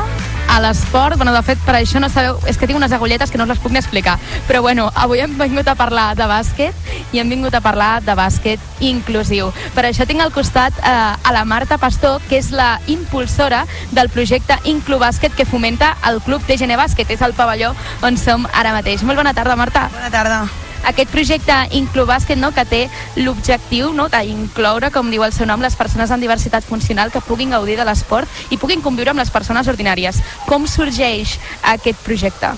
a 0.47 0.59
l'esport. 0.61 1.17
Bueno, 1.17 1.33
de 1.33 1.41
fet, 1.45 1.59
per 1.65 1.75
això 1.77 2.01
no 2.01 2.09
sabeu... 2.09 2.39
És 2.49 2.57
que 2.57 2.67
tinc 2.67 2.77
unes 2.77 2.91
agulletes 2.91 3.31
que 3.31 3.37
no 3.37 3.45
us 3.47 3.53
les 3.53 3.61
puc 3.63 3.73
ni 3.73 3.81
explicar. 3.81 4.17
Però 4.47 4.61
bueno, 4.61 4.89
avui 4.95 5.21
hem 5.23 5.37
vingut 5.39 5.67
a 5.67 5.75
parlar 5.79 6.13
de 6.19 6.27
bàsquet 6.29 7.13
i 7.13 7.21
hem 7.21 7.29
vingut 7.29 7.55
a 7.55 7.61
parlar 7.61 8.01
de 8.05 8.15
bàsquet 8.17 8.83
inclusiu. 8.83 9.51
Per 9.75 9.85
això 9.87 10.07
tinc 10.09 10.23
al 10.23 10.33
costat 10.35 10.77
eh, 10.81 10.95
a 11.15 11.35
la 11.35 11.45
Marta 11.45 11.77
Pastor, 11.81 12.21
que 12.29 12.39
és 12.41 12.51
la 12.55 12.79
impulsora 12.87 13.63
del 13.91 14.11
projecte 14.13 14.59
Inclu 14.69 14.99
Bàsquet 15.01 15.35
que 15.37 15.47
fomenta 15.49 15.95
el 16.09 16.21
Club 16.25 16.45
TGN 16.47 16.77
Bàsquet. 16.79 17.13
És 17.13 17.21
el 17.21 17.37
pavelló 17.37 17.73
on 18.01 18.17
som 18.17 18.47
ara 18.53 18.75
mateix. 18.75 19.03
Molt 19.03 19.19
bona 19.21 19.33
tarda, 19.33 19.57
Marta. 19.59 19.89
Bona 19.93 20.13
tarda. 20.13 20.43
Aquest 20.83 21.11
projecte 21.11 21.55
Inclu 21.77 22.05
Bàsquet 22.05 22.39
no, 22.39 22.51
que 22.51 22.65
té 22.67 22.81
l'objectiu 23.15 23.93
no, 23.95 24.09
d'incloure, 24.11 24.91
com 24.91 25.11
diu 25.11 25.23
el 25.23 25.33
seu 25.35 25.47
nom, 25.47 25.63
les 25.63 25.77
persones 25.79 26.11
amb 26.11 26.23
diversitat 26.23 26.65
funcional 26.67 27.11
que 27.11 27.23
puguin 27.23 27.55
gaudir 27.55 27.77
de 27.79 27.87
l'esport 27.87 28.27
i 28.51 28.59
puguin 28.59 28.83
conviure 28.83 29.13
amb 29.13 29.23
les 29.23 29.31
persones 29.31 29.67
ordinàries. 29.71 30.19
Com 30.49 30.67
sorgeix 30.67 31.37
aquest 31.75 32.03
projecte? 32.03 32.51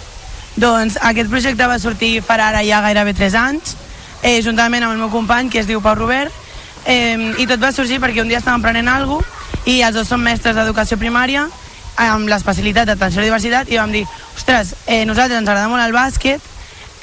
Doncs 0.55 0.97
aquest 1.03 1.29
projecte 1.29 1.67
va 1.67 1.79
sortir 1.79 2.17
farà 2.23 2.49
ara 2.49 2.63
ja 2.65 2.81
gairebé 2.81 3.13
3 3.13 3.35
anys, 3.35 3.75
eh, 4.23 4.41
juntament 4.41 4.83
amb 4.83 4.95
el 4.95 5.03
meu 5.03 5.11
company, 5.13 5.49
que 5.49 5.59
es 5.59 5.67
diu 5.67 5.81
Pau 5.83 5.95
Robert, 5.95 6.33
eh, 6.85 7.33
i 7.37 7.45
tot 7.45 7.61
va 7.61 7.73
sorgir 7.75 7.99
perquè 7.99 8.23
un 8.23 8.31
dia 8.31 8.39
estàvem 8.39 8.63
prenent 8.63 8.87
alguna 8.89 9.21
cosa 9.21 9.35
i 9.65 9.81
els 9.81 9.95
dos 9.97 10.07
som 10.07 10.21
mestres 10.21 10.55
d'educació 10.55 10.97
primària 11.01 11.47
amb 11.97 12.29
l'especialitat 12.29 12.85
d'atenció 12.89 13.19
a 13.19 13.23
la 13.23 13.29
diversitat 13.29 13.71
i 13.71 13.79
vam 13.79 13.91
dir, 13.91 14.03
ostres, 14.35 14.75
eh, 14.85 15.05
nosaltres 15.05 15.39
ens 15.39 15.49
agrada 15.49 15.71
molt 15.71 15.81
el 15.81 15.95
bàsquet, 15.95 16.41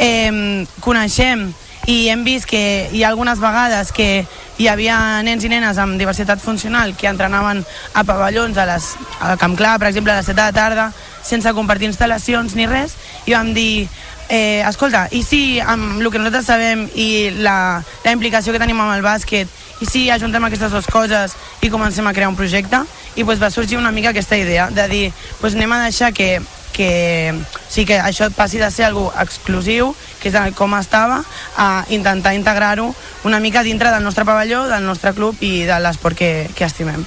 eh, 0.03 0.67
coneixem 0.83 1.53
i 1.87 2.09
hem 2.11 2.23
vist 2.27 2.47
que 2.47 2.89
hi 2.93 3.03
ha 3.03 3.09
algunes 3.11 3.41
vegades 3.43 3.91
que 3.95 4.25
hi 4.59 4.69
havia 4.71 5.23
nens 5.27 5.43
i 5.43 5.51
nenes 5.51 5.79
amb 5.83 5.99
diversitat 5.99 6.43
funcional 6.43 6.95
que 6.99 7.09
entrenaven 7.11 7.65
a 7.95 8.05
pavellons 8.07 8.59
a 8.59 8.67
les, 8.69 8.93
al 9.21 9.39
Camp 9.39 9.57
Clar, 9.59 9.79
per 9.81 9.89
exemple, 9.91 10.13
a 10.13 10.21
les 10.21 10.29
7 10.31 10.37
de 10.39 10.45
la 10.45 10.55
tarda, 10.55 10.87
sense 11.23 11.55
compartir 11.55 11.91
instal·lacions 11.91 12.55
ni 12.59 12.69
res, 12.71 12.95
i 13.27 13.35
vam 13.35 13.51
dir, 13.55 13.89
eh, 14.29 14.63
escolta, 14.69 15.09
i 15.11 15.25
si 15.27 15.59
amb 15.59 15.99
el 16.01 16.11
que 16.11 16.23
nosaltres 16.23 16.47
sabem 16.51 16.87
i 16.95 17.33
la, 17.43 17.83
la 18.05 18.15
implicació 18.15 18.55
que 18.55 18.63
tenim 18.63 18.79
amb 18.83 18.95
el 18.95 19.03
bàsquet, 19.03 19.51
i 19.83 19.87
si 19.91 20.09
ajuntem 20.15 20.45
aquestes 20.47 20.71
dues 20.71 20.87
coses 20.87 21.35
i 21.63 21.71
comencem 21.71 22.07
a 22.07 22.15
crear 22.15 22.31
un 22.31 22.39
projecte, 22.39 22.85
i 23.17 23.25
pues, 23.25 23.43
va 23.43 23.51
sorgir 23.51 23.81
una 23.81 23.91
mica 23.91 24.15
aquesta 24.15 24.39
idea 24.39 24.71
de 24.71 24.87
dir, 24.89 25.07
pues, 25.41 25.59
anem 25.59 25.75
a 25.75 25.83
deixar 25.89 26.13
que 26.15 26.37
que, 26.73 27.33
o 27.37 27.71
sigui, 27.71 27.93
que 27.93 28.01
això 28.01 28.31
passi 28.35 28.59
de 28.59 28.71
ser 28.71 28.89
algo 28.89 29.11
exclusiu, 29.21 29.95
que 30.23 30.33
és 30.33 30.55
com 30.59 30.75
estava, 30.79 31.23
a 31.57 31.85
intentar 31.91 32.35
integrar-ho 32.35 32.95
una 33.25 33.41
mica 33.41 33.63
dintre 33.63 33.91
del 33.91 34.05
nostre 34.05 34.25
pavelló, 34.25 34.67
del 34.69 34.87
nostre 34.87 35.13
club 35.15 35.37
i 35.41 35.65
de 35.69 35.81
l'esport 35.81 36.17
que, 36.17 36.49
que 36.57 36.65
estimem. 36.65 37.05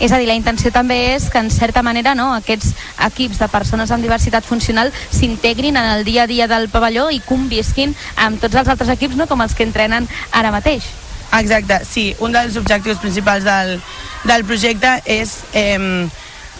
És 0.00 0.10
a 0.12 0.18
dir, 0.18 0.26
la 0.26 0.34
intenció 0.34 0.72
també 0.74 1.14
és 1.14 1.28
que, 1.30 1.38
en 1.38 1.50
certa 1.54 1.82
manera, 1.86 2.16
no, 2.18 2.32
aquests 2.34 2.72
equips 3.06 3.38
de 3.38 3.48
persones 3.48 3.92
amb 3.94 4.02
diversitat 4.02 4.44
funcional 4.44 4.90
s'integrin 5.14 5.78
en 5.78 5.86
el 5.92 6.04
dia 6.04 6.24
a 6.24 6.30
dia 6.30 6.48
del 6.50 6.68
pavelló 6.68 7.10
i 7.14 7.22
convisquin 7.22 7.94
amb 8.16 8.42
tots 8.42 8.58
els 8.58 8.68
altres 8.68 8.90
equips, 8.96 9.16
no, 9.16 9.28
com 9.30 9.44
els 9.44 9.54
que 9.54 9.66
entrenen 9.66 10.08
ara 10.32 10.50
mateix. 10.54 10.88
Exacte, 11.34 11.80
sí. 11.86 12.08
Un 12.22 12.34
dels 12.34 12.58
objectius 12.58 12.98
principals 13.02 13.46
del, 13.46 13.78
del 14.26 14.44
projecte 14.46 14.98
és 15.06 15.38
eh, 15.54 15.78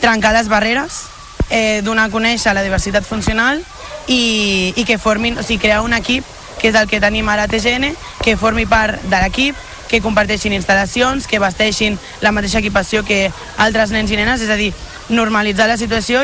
trencar 0.01 0.33
les 0.35 0.49
barreres, 0.51 1.05
eh, 1.51 1.83
donar 1.83 2.09
a 2.09 2.13
conèixer 2.13 2.55
la 2.55 2.63
diversitat 2.65 3.05
funcional 3.05 3.63
i, 4.07 4.73
i 4.77 4.85
que 4.85 4.99
formin, 4.99 5.39
o 5.39 5.43
sigui, 5.43 5.61
crear 5.63 5.83
un 5.83 5.95
equip 5.97 6.25
que 6.61 6.71
és 6.71 6.77
el 6.79 6.89
que 6.89 7.01
tenim 7.01 7.29
ara 7.29 7.45
a 7.45 7.51
TGN, 7.51 7.93
que 8.23 8.37
formi 8.41 8.65
part 8.65 9.03
de 9.03 9.19
l'equip, 9.21 9.57
que 9.89 10.01
comparteixin 10.01 10.55
instal·lacions, 10.57 11.27
que 11.29 11.41
vesteixin 11.43 11.99
la 12.25 12.33
mateixa 12.33 12.63
equipació 12.63 13.05
que 13.05 13.29
altres 13.61 13.93
nens 13.93 14.11
i 14.11 14.17
nenes, 14.17 14.41
és 14.41 14.51
a 14.51 14.57
dir, 14.57 14.73
normalitzar 15.11 15.69
la 15.69 15.77
situació 15.77 16.23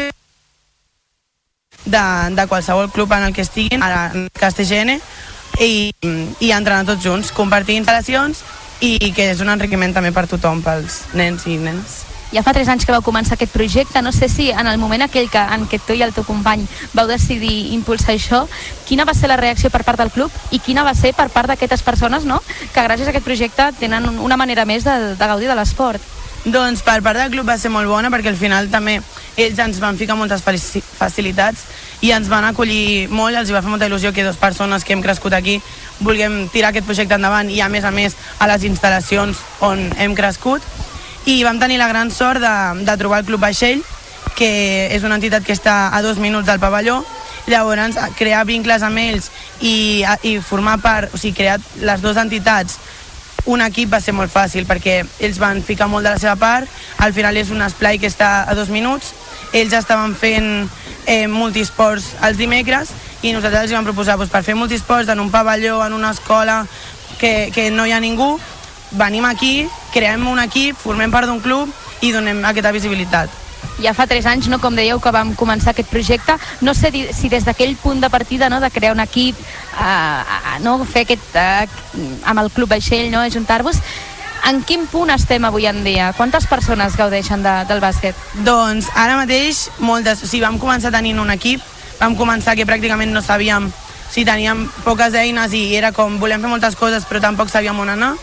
de, 1.84 2.04
de 2.36 2.46
qualsevol 2.48 2.90
club 2.90 3.12
en 3.12 3.28
el 3.28 3.34
que 3.36 3.44
estiguin, 3.44 3.82
ara 3.82 4.10
en 4.14 4.30
TGN, 4.32 4.96
i, 5.60 5.90
i 6.40 6.52
entrenar 6.56 6.86
tots 6.88 7.04
junts, 7.04 7.32
compartir 7.36 7.76
instal·lacions 7.80 8.44
i 8.80 9.12
que 9.12 9.30
és 9.34 9.42
un 9.44 9.52
enriquiment 9.52 9.92
també 9.92 10.12
per 10.14 10.28
tothom, 10.30 10.62
pels 10.64 11.02
nens 11.12 11.44
i 11.46 11.58
nenes. 11.60 12.09
Ja 12.32 12.44
fa 12.46 12.52
tres 12.54 12.68
anys 12.70 12.84
que 12.86 12.92
vau 12.94 13.02
començar 13.02 13.34
aquest 13.34 13.50
projecte, 13.52 14.02
no 14.02 14.12
sé 14.12 14.28
si 14.30 14.50
en 14.50 14.66
el 14.70 14.78
moment 14.78 15.02
aquell 15.02 15.28
que, 15.30 15.38
en 15.40 15.64
què 15.66 15.80
tu 15.82 15.96
i 15.98 16.02
el 16.06 16.12
teu 16.14 16.22
company 16.24 16.62
vau 16.94 17.08
decidir 17.10 17.72
impulsar 17.74 18.14
això, 18.14 18.44
quina 18.86 19.04
va 19.04 19.14
ser 19.18 19.26
la 19.28 19.36
reacció 19.40 19.70
per 19.70 19.82
part 19.82 19.98
del 19.98 20.12
club 20.14 20.30
i 20.54 20.60
quina 20.62 20.84
va 20.86 20.94
ser 20.94 21.10
per 21.12 21.28
part 21.34 21.48
d'aquestes 21.50 21.82
persones 21.82 22.24
no? 22.24 22.38
que 22.72 22.84
gràcies 22.86 23.08
a 23.08 23.10
aquest 23.10 23.24
projecte 23.26 23.72
tenen 23.80 24.06
un- 24.06 24.20
una 24.22 24.36
manera 24.38 24.64
més 24.64 24.84
de, 24.86 24.94
de 25.18 25.26
gaudir 25.26 25.48
de 25.50 25.56
l'esport? 25.58 26.00
Doncs 26.44 26.80
per 26.80 27.02
part 27.02 27.18
del 27.18 27.30
club 27.34 27.44
va 27.50 27.58
ser 27.58 27.68
molt 27.68 27.88
bona 27.90 28.08
perquè 28.08 28.30
al 28.30 28.38
final 28.38 28.70
també 28.72 29.00
ells 29.36 29.58
ens 29.60 29.80
van 29.82 29.98
ficar 29.98 30.14
moltes 30.16 30.40
facilitats 30.96 31.66
i 32.00 32.12
ens 32.16 32.30
van 32.32 32.46
acollir 32.48 33.08
molt, 33.12 33.36
els 33.36 33.50
va 33.52 33.60
fer 33.60 33.68
molta 33.74 33.88
il·lusió 33.90 34.14
que 34.14 34.24
dues 34.24 34.38
persones 34.40 34.84
que 34.86 34.94
hem 34.94 35.02
crescut 35.04 35.34
aquí 35.36 35.58
vulguem 36.00 36.46
tirar 36.48 36.70
aquest 36.70 36.86
projecte 36.86 37.18
endavant 37.18 37.50
i 37.52 37.60
a 37.60 37.68
més 37.68 37.84
a 37.84 37.90
més 37.92 38.16
a 38.38 38.48
les 38.48 38.64
instal·lacions 38.70 39.36
on 39.60 39.90
hem 39.98 40.14
crescut 40.16 40.62
i 41.26 41.42
vam 41.44 41.58
tenir 41.60 41.78
la 41.78 41.88
gran 41.88 42.10
sort 42.10 42.40
de, 42.40 42.84
de 42.84 42.96
trobar 42.96 43.20
el 43.20 43.26
Club 43.28 43.42
Vaixell 43.42 43.82
que 44.36 44.88
és 44.94 45.02
una 45.04 45.18
entitat 45.20 45.44
que 45.44 45.52
està 45.52 45.90
a 45.92 46.00
dos 46.00 46.16
minuts 46.16 46.46
del 46.48 46.60
pavelló. 46.62 47.02
Llavors 47.50 47.98
crear 48.16 48.46
vincles 48.48 48.82
amb 48.86 49.00
ells 49.00 49.28
i, 49.60 50.04
i 50.22 50.38
formar 50.40 50.78
part, 50.80 51.12
o 51.12 51.18
sigui, 51.20 51.34
crear 51.36 51.58
les 51.82 52.00
dues 52.00 52.16
entitats 52.20 52.78
un 53.48 53.62
equip 53.64 53.92
va 53.92 54.00
ser 54.04 54.12
molt 54.12 54.32
fàcil 54.32 54.66
perquè 54.68 55.00
ells 55.24 55.38
van 55.40 55.62
ficar 55.64 55.88
molt 55.88 56.04
de 56.04 56.12
la 56.12 56.20
seva 56.20 56.36
part, 56.36 56.68
al 57.00 57.14
final 57.16 57.36
és 57.40 57.50
un 57.50 57.62
esplai 57.64 57.98
que 57.98 58.10
està 58.10 58.44
a 58.44 58.54
dos 58.54 58.68
minuts, 58.68 59.14
ells 59.56 59.72
estaven 59.76 60.14
fent 60.14 60.68
eh, 61.06 61.26
multisports 61.26 62.12
els 62.26 62.38
dimecres 62.38 62.92
i 63.22 63.32
nosaltres 63.32 63.64
els 63.64 63.74
vam 63.74 63.88
proposar 63.88 64.18
doncs, 64.20 64.32
per 64.32 64.44
fer 64.44 64.56
multisports 64.58 65.08
en 65.08 65.20
un 65.20 65.30
pavelló, 65.32 65.80
en 65.86 65.96
una 65.96 66.12
escola 66.12 66.64
que, 67.18 67.50
que 67.54 67.70
no 67.70 67.86
hi 67.86 67.92
ha 67.92 68.00
ningú, 68.00 68.38
venim 68.92 69.24
aquí, 69.24 69.68
creem 69.94 70.26
un 70.28 70.40
equip, 70.42 70.76
formem 70.76 71.10
part 71.10 71.28
d'un 71.28 71.40
club 71.40 71.70
i 72.00 72.12
donem 72.12 72.44
aquesta 72.44 72.72
visibilitat. 72.72 73.30
Ja 73.80 73.94
fa 73.96 74.06
tres 74.08 74.26
anys, 74.28 74.48
no, 74.52 74.58
com 74.60 74.76
dèieu, 74.76 75.00
que 75.00 75.12
vam 75.12 75.32
començar 75.36 75.72
aquest 75.72 75.88
projecte. 75.88 76.36
No 76.60 76.74
sé 76.76 76.90
si 77.16 77.30
des 77.32 77.46
d'aquell 77.46 77.76
punt 77.80 78.00
de 78.00 78.10
partida, 78.12 78.50
no, 78.52 78.60
de 78.60 78.70
crear 78.70 78.92
un 78.92 79.00
equip, 79.00 79.36
eh, 79.36 79.80
eh, 79.80 80.58
no, 80.64 80.78
fer 80.84 81.06
aquest, 81.06 81.34
eh, 81.34 81.66
amb 82.24 82.40
el 82.40 82.50
Club 82.52 82.68
Vaixell, 82.68 83.10
no, 83.10 83.20
ajuntar-vos, 83.24 83.80
en 84.48 84.62
quin 84.64 84.86
punt 84.88 85.12
estem 85.12 85.44
avui 85.44 85.66
en 85.68 85.82
dia? 85.84 86.12
Quantes 86.16 86.46
persones 86.48 86.96
gaudeixen 86.96 87.42
de, 87.44 87.52
del 87.68 87.80
bàsquet? 87.80 88.16
Doncs 88.46 88.88
ara 88.96 89.18
mateix 89.20 89.68
moltes, 89.78 90.24
o 90.24 90.28
sigui, 90.28 90.44
vam 90.44 90.58
començar 90.60 90.92
tenint 90.92 91.20
un 91.20 91.32
equip, 91.32 91.60
vam 92.00 92.16
començar 92.16 92.56
que 92.56 92.68
pràcticament 92.68 93.12
no 93.12 93.22
sabíem, 93.24 93.68
o 93.68 94.12
sigui, 94.12 94.26
teníem 94.28 94.64
poques 94.84 95.14
eines 95.14 95.52
i 95.56 95.76
era 95.76 95.92
com 95.92 96.16
volem 96.20 96.40
fer 96.40 96.50
moltes 96.50 96.76
coses 96.76 97.04
però 97.06 97.20
tampoc 97.22 97.52
sabíem 97.52 97.78
on 97.78 97.92
anar 97.92 98.14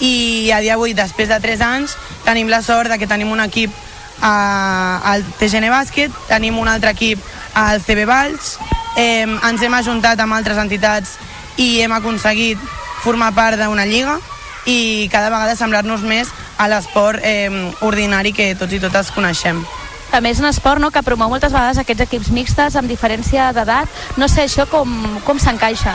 i 0.00 0.50
a 0.54 0.60
dia 0.60 0.76
d'avui, 0.76 0.94
després 0.94 1.28
de 1.28 1.38
3 1.40 1.62
anys, 1.66 1.96
tenim 2.24 2.48
la 2.48 2.62
sort 2.62 2.90
de 2.90 2.98
que 2.98 3.10
tenim 3.10 3.30
un 3.32 3.40
equip 3.44 3.74
a, 4.20 5.00
al 5.12 5.24
TGN 5.38 5.70
Bàsquet, 5.72 6.14
tenim 6.28 6.58
un 6.58 6.68
altre 6.68 6.94
equip 6.94 7.22
al 7.54 7.82
CB 7.82 8.06
Valls, 8.08 8.56
eh, 8.96 9.26
ens 9.26 9.62
hem 9.62 9.74
ajuntat 9.74 10.20
amb 10.20 10.34
altres 10.38 10.58
entitats 10.58 11.16
i 11.58 11.80
hem 11.82 11.94
aconseguit 11.94 12.58
formar 13.02 13.32
part 13.34 13.58
d'una 13.58 13.86
lliga 13.86 14.18
i 14.66 15.08
cada 15.12 15.30
vegada 15.30 15.56
semblar-nos 15.56 16.02
més 16.02 16.30
a 16.58 16.68
l'esport 16.68 17.22
eh, 17.22 17.48
ordinari 17.86 18.34
que 18.34 18.54
tots 18.58 18.74
i 18.74 18.82
totes 18.82 19.12
coneixem. 19.14 19.62
També 20.10 20.32
és 20.32 20.40
un 20.40 20.48
esport 20.48 20.80
no, 20.80 20.90
que 20.90 21.04
promou 21.04 21.28
moltes 21.30 21.52
vegades 21.52 21.78
aquests 21.80 22.06
equips 22.06 22.30
mixtes 22.32 22.76
amb 22.80 22.88
diferència 22.88 23.50
d'edat. 23.52 23.88
No 24.16 24.28
sé 24.28 24.46
això 24.46 24.64
com, 24.70 24.88
com 25.26 25.40
s'encaixa. 25.40 25.94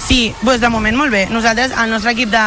Sí, 0.00 0.32
doncs 0.40 0.62
de 0.62 0.70
moment 0.72 0.96
molt 0.96 1.12
bé. 1.12 1.26
Nosaltres, 1.28 1.74
el 1.76 1.92
nostre 1.92 2.14
equip 2.16 2.32
de, 2.32 2.44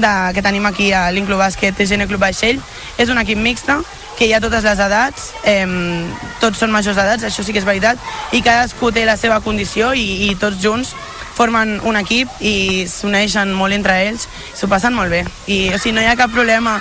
de, 0.00 0.12
que 0.34 0.42
tenim 0.42 0.66
aquí 0.66 0.90
a 0.92 1.08
l'Inclub 1.14 1.40
Bàsquet 1.40 1.76
TGN 1.76 2.08
Club 2.10 2.22
Vaixell 2.22 2.60
és 2.98 3.12
un 3.12 3.20
equip 3.22 3.38
mixte 3.38 3.78
que 4.18 4.26
hi 4.28 4.34
ha 4.36 4.40
totes 4.42 4.64
les 4.66 4.80
edats, 4.84 5.30
eh, 5.48 5.64
tots 6.42 6.60
són 6.60 6.72
majors 6.74 6.98
d'edats, 6.98 7.24
això 7.24 7.44
sí 7.44 7.54
que 7.54 7.62
és 7.62 7.68
veritat, 7.68 8.00
i 8.36 8.42
cadascú 8.44 8.90
té 8.92 9.06
la 9.08 9.16
seva 9.16 9.40
condició 9.40 9.94
i, 9.96 10.28
i 10.28 10.34
tots 10.36 10.60
junts 10.60 10.92
formen 11.40 11.78
un 11.88 11.96
equip 11.96 12.28
i 12.44 12.84
s'uneixen 12.90 13.54
molt 13.56 13.72
entre 13.72 13.96
ells, 14.04 14.26
s'ho 14.52 14.68
passen 14.68 14.92
molt 14.92 15.08
bé. 15.08 15.22
I 15.48 15.70
o 15.72 15.78
sigui, 15.78 15.94
no 15.96 16.04
hi 16.04 16.10
ha 16.10 16.18
cap 16.20 16.34
problema 16.34 16.76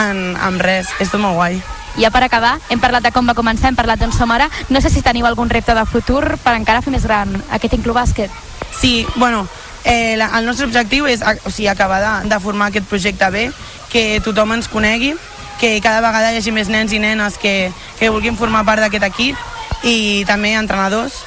en, 0.00 0.34
amb 0.34 0.62
res, 0.66 0.90
és 0.98 1.12
tot 1.12 1.22
molt 1.22 1.38
guai. 1.38 1.60
I 1.98 2.06
ja 2.06 2.10
per 2.14 2.22
acabar, 2.24 2.56
hem 2.70 2.82
parlat 2.82 3.06
de 3.06 3.10
com 3.14 3.26
va 3.26 3.36
començar, 3.38 3.70
hem 3.70 3.78
parlat 3.78 4.02
d'on 4.02 4.12
som 4.14 4.30
ara. 4.30 4.48
No 4.70 4.82
sé 4.82 4.90
si 4.90 5.02
teniu 5.02 5.26
algun 5.26 5.50
repte 5.50 5.74
de 5.74 5.86
futur 5.86 6.24
per 6.42 6.54
encara 6.58 6.82
fer 6.82 6.94
més 6.94 7.06
gran 7.06 7.34
aquest 7.50 7.74
Inclub 7.78 7.98
Bàsquet. 7.98 8.30
Sí, 8.74 9.06
bueno, 9.16 9.46
eh, 9.84 10.16
la, 10.16 10.30
el 10.38 10.46
nostre 10.46 10.66
objectiu 10.66 11.06
és 11.10 11.22
o 11.22 11.50
sigui, 11.50 11.68
acabar 11.68 12.00
de, 12.02 12.30
de 12.30 12.40
formar 12.40 12.70
aquest 12.70 12.88
projecte 12.90 13.30
bé, 13.30 13.50
que 13.90 14.20
tothom 14.24 14.54
ens 14.56 14.68
conegui, 14.70 15.14
que 15.60 15.80
cada 15.84 16.00
vegada 16.00 16.32
hi 16.32 16.40
hagi 16.40 16.54
més 16.56 16.70
nens 16.72 16.92
i 16.96 17.00
nenes 17.02 17.36
que, 17.40 17.70
que 17.98 18.08
vulguin 18.08 18.38
formar 18.38 18.64
part 18.64 18.80
d'aquest 18.80 19.04
equip 19.10 19.84
i 19.84 20.24
també 20.28 20.54
entrenadors 20.56 21.20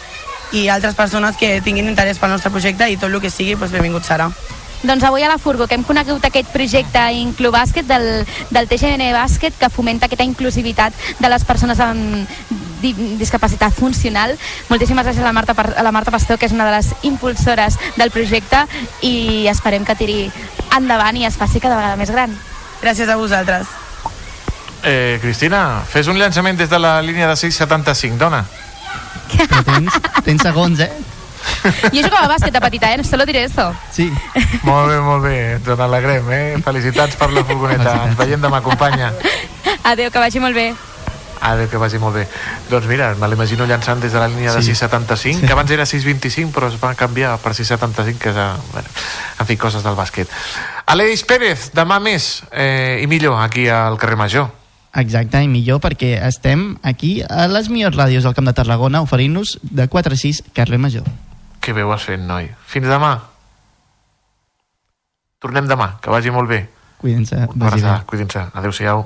i 0.53 0.67
altres 0.69 0.95
persones 0.97 1.37
que 1.37 1.59
tinguin 1.65 1.89
interès 1.89 2.19
pel 2.21 2.33
nostre 2.33 2.51
projecte 2.53 2.89
i 2.89 2.97
tot 2.97 3.09
el 3.09 3.21
que 3.21 3.33
sigui, 3.33 3.55
doncs 3.57 3.73
benvingut 3.73 4.05
serà. 4.05 4.29
Doncs 4.83 5.03
avui 5.07 5.23
a 5.23 5.29
la 5.31 5.37
Furgo, 5.39 5.65
que 5.67 5.77
hem 5.79 5.83
conegut 5.87 6.25
aquest 6.27 6.49
projecte 6.51 6.99
Inclub 7.15 7.55
Bàsquet 7.55 7.87
del, 7.87 8.25
del 8.51 8.67
TGN 8.67 9.13
Bàsquet 9.15 9.55
que 9.59 9.71
fomenta 9.71 10.09
aquesta 10.09 10.27
inclusivitat 10.27 10.93
de 11.23 11.31
les 11.31 11.45
persones 11.47 11.79
amb 11.79 12.27
di 12.83 12.91
discapacitat 13.15 13.71
funcional. 13.71 14.35
Moltíssimes 14.67 15.07
gràcies 15.07 15.23
a 15.23 15.29
la, 15.29 15.31
Marta, 15.31 15.55
a 15.55 15.83
la 15.87 15.93
Marta 15.95 16.11
Pastor, 16.11 16.37
que 16.37 16.49
és 16.49 16.55
una 16.55 16.67
de 16.67 16.75
les 16.75 16.91
impulsores 17.07 17.79
del 17.95 18.11
projecte 18.11 18.65
i 19.07 19.47
esperem 19.47 19.87
que 19.87 19.95
tiri 19.95 20.19
endavant 20.75 21.15
i 21.15 21.23
es 21.29 21.39
faci 21.39 21.63
cada 21.63 21.79
vegada 21.79 21.95
més 21.95 22.11
gran. 22.11 22.35
Gràcies 22.83 23.07
a 23.07 23.15
vosaltres. 23.15 23.71
Eh, 24.83 25.17
Cristina, 25.23 25.79
fes 25.87 26.11
un 26.11 26.19
llançament 26.19 26.59
des 26.59 26.67
de 26.69 26.79
la 26.83 26.97
línia 27.01 27.31
de 27.31 27.39
675, 27.39 28.19
dona. 28.19 28.43
Però 29.31 29.63
tens, 29.63 29.95
tens 30.27 30.43
segons, 30.43 30.83
eh? 30.83 30.91
Jo 31.93 32.01
jugava 32.03 32.25
a 32.25 32.31
bàsquet 32.35 32.53
de 32.53 32.61
petita, 32.61 32.93
eh? 32.93 33.03
Solo 33.03 33.25
diré 33.25 33.43
eso. 33.45 33.73
Sí. 33.91 34.11
Molt 34.63 34.89
bé, 34.91 34.97
molt 34.99 35.23
bé, 35.23 35.35
ens 35.57 35.67
n'alegrem, 35.67 36.31
eh? 36.31 36.55
Felicitats 36.63 37.15
per 37.19 37.31
la 37.31 37.43
furgoneta. 37.43 37.93
Ens 38.07 38.17
veiem 38.17 38.41
demà, 38.41 38.61
companya. 38.61 39.13
Adéu, 39.83 40.11
que 40.11 40.19
vagi 40.19 40.39
molt 40.39 40.55
bé. 40.55 40.73
Adéu, 41.43 41.67
que 41.67 41.77
vagi 41.77 41.99
molt 41.99 42.15
bé. 42.15 42.21
Doncs 42.69 42.87
mira, 42.87 43.09
me 43.19 43.27
l'imagino 43.27 43.65
llançant 43.67 43.99
des 43.99 44.13
de 44.13 44.19
la 44.19 44.29
línia 44.31 44.53
de 44.53 44.61
Sí. 44.61 44.71
675, 44.71 45.41
Sí. 45.41 45.45
que 45.45 45.51
abans 45.51 45.71
era 45.71 45.85
625, 45.85 46.51
però 46.55 46.69
es 46.71 46.77
va 46.79 46.93
canviar 46.95 47.37
per 47.43 47.53
675, 47.53 48.19
que 48.19 48.29
és, 48.29 48.35
eh, 48.37 48.49
bueno, 48.71 48.87
en 49.39 49.45
fi, 49.45 49.57
coses 49.57 49.83
del 49.83 49.95
bàsquet. 49.95 50.27
Aleix 50.85 51.23
Pérez, 51.27 51.71
demà 51.73 51.99
més 51.99 52.43
eh, 52.51 53.01
i 53.03 53.07
millor 53.07 53.41
aquí 53.43 53.67
al 53.67 53.97
carrer 53.97 54.15
Major. 54.15 54.47
Exacte, 54.95 55.41
i 55.41 55.47
millor 55.49 55.79
perquè 55.81 56.19
estem 56.27 56.77
aquí 56.83 57.23
a 57.27 57.47
les 57.47 57.67
millors 57.67 57.97
ràdios 57.97 58.23
del 58.23 58.35
Camp 58.35 58.45
de 58.47 58.53
Tarragona 58.53 59.01
oferint-nos 59.01 59.57
de 59.63 59.87
4 59.89 60.13
a 60.13 60.17
6 60.17 60.43
carrer 60.53 60.77
Major. 60.77 61.03
Que 61.63 61.71
bé 61.71 61.83
ho 61.87 61.93
has 61.95 62.03
fet, 62.03 62.19
noi. 62.19 62.49
Fins 62.67 62.89
demà. 62.91 63.13
Tornem 65.43 65.67
demà, 65.67 65.93
que 66.03 66.11
vagi 66.11 66.31
molt 66.31 66.51
bé. 66.51 66.61
Abraçada, 67.67 68.03
Cuidin-se. 68.07 68.45
Adéu-siau. 68.53 69.05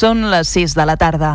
Són 0.00 0.22
les 0.32 0.48
6 0.56 0.72
de 0.78 0.84
la 0.88 0.94
tarda. 0.96 1.30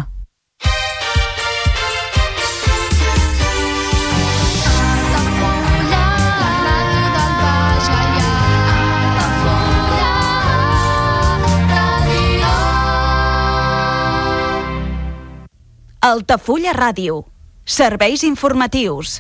Altafulla 16.02 16.74
Ràdio. 16.74 17.22
Serveis 17.66 18.24
informatius. 18.26 19.20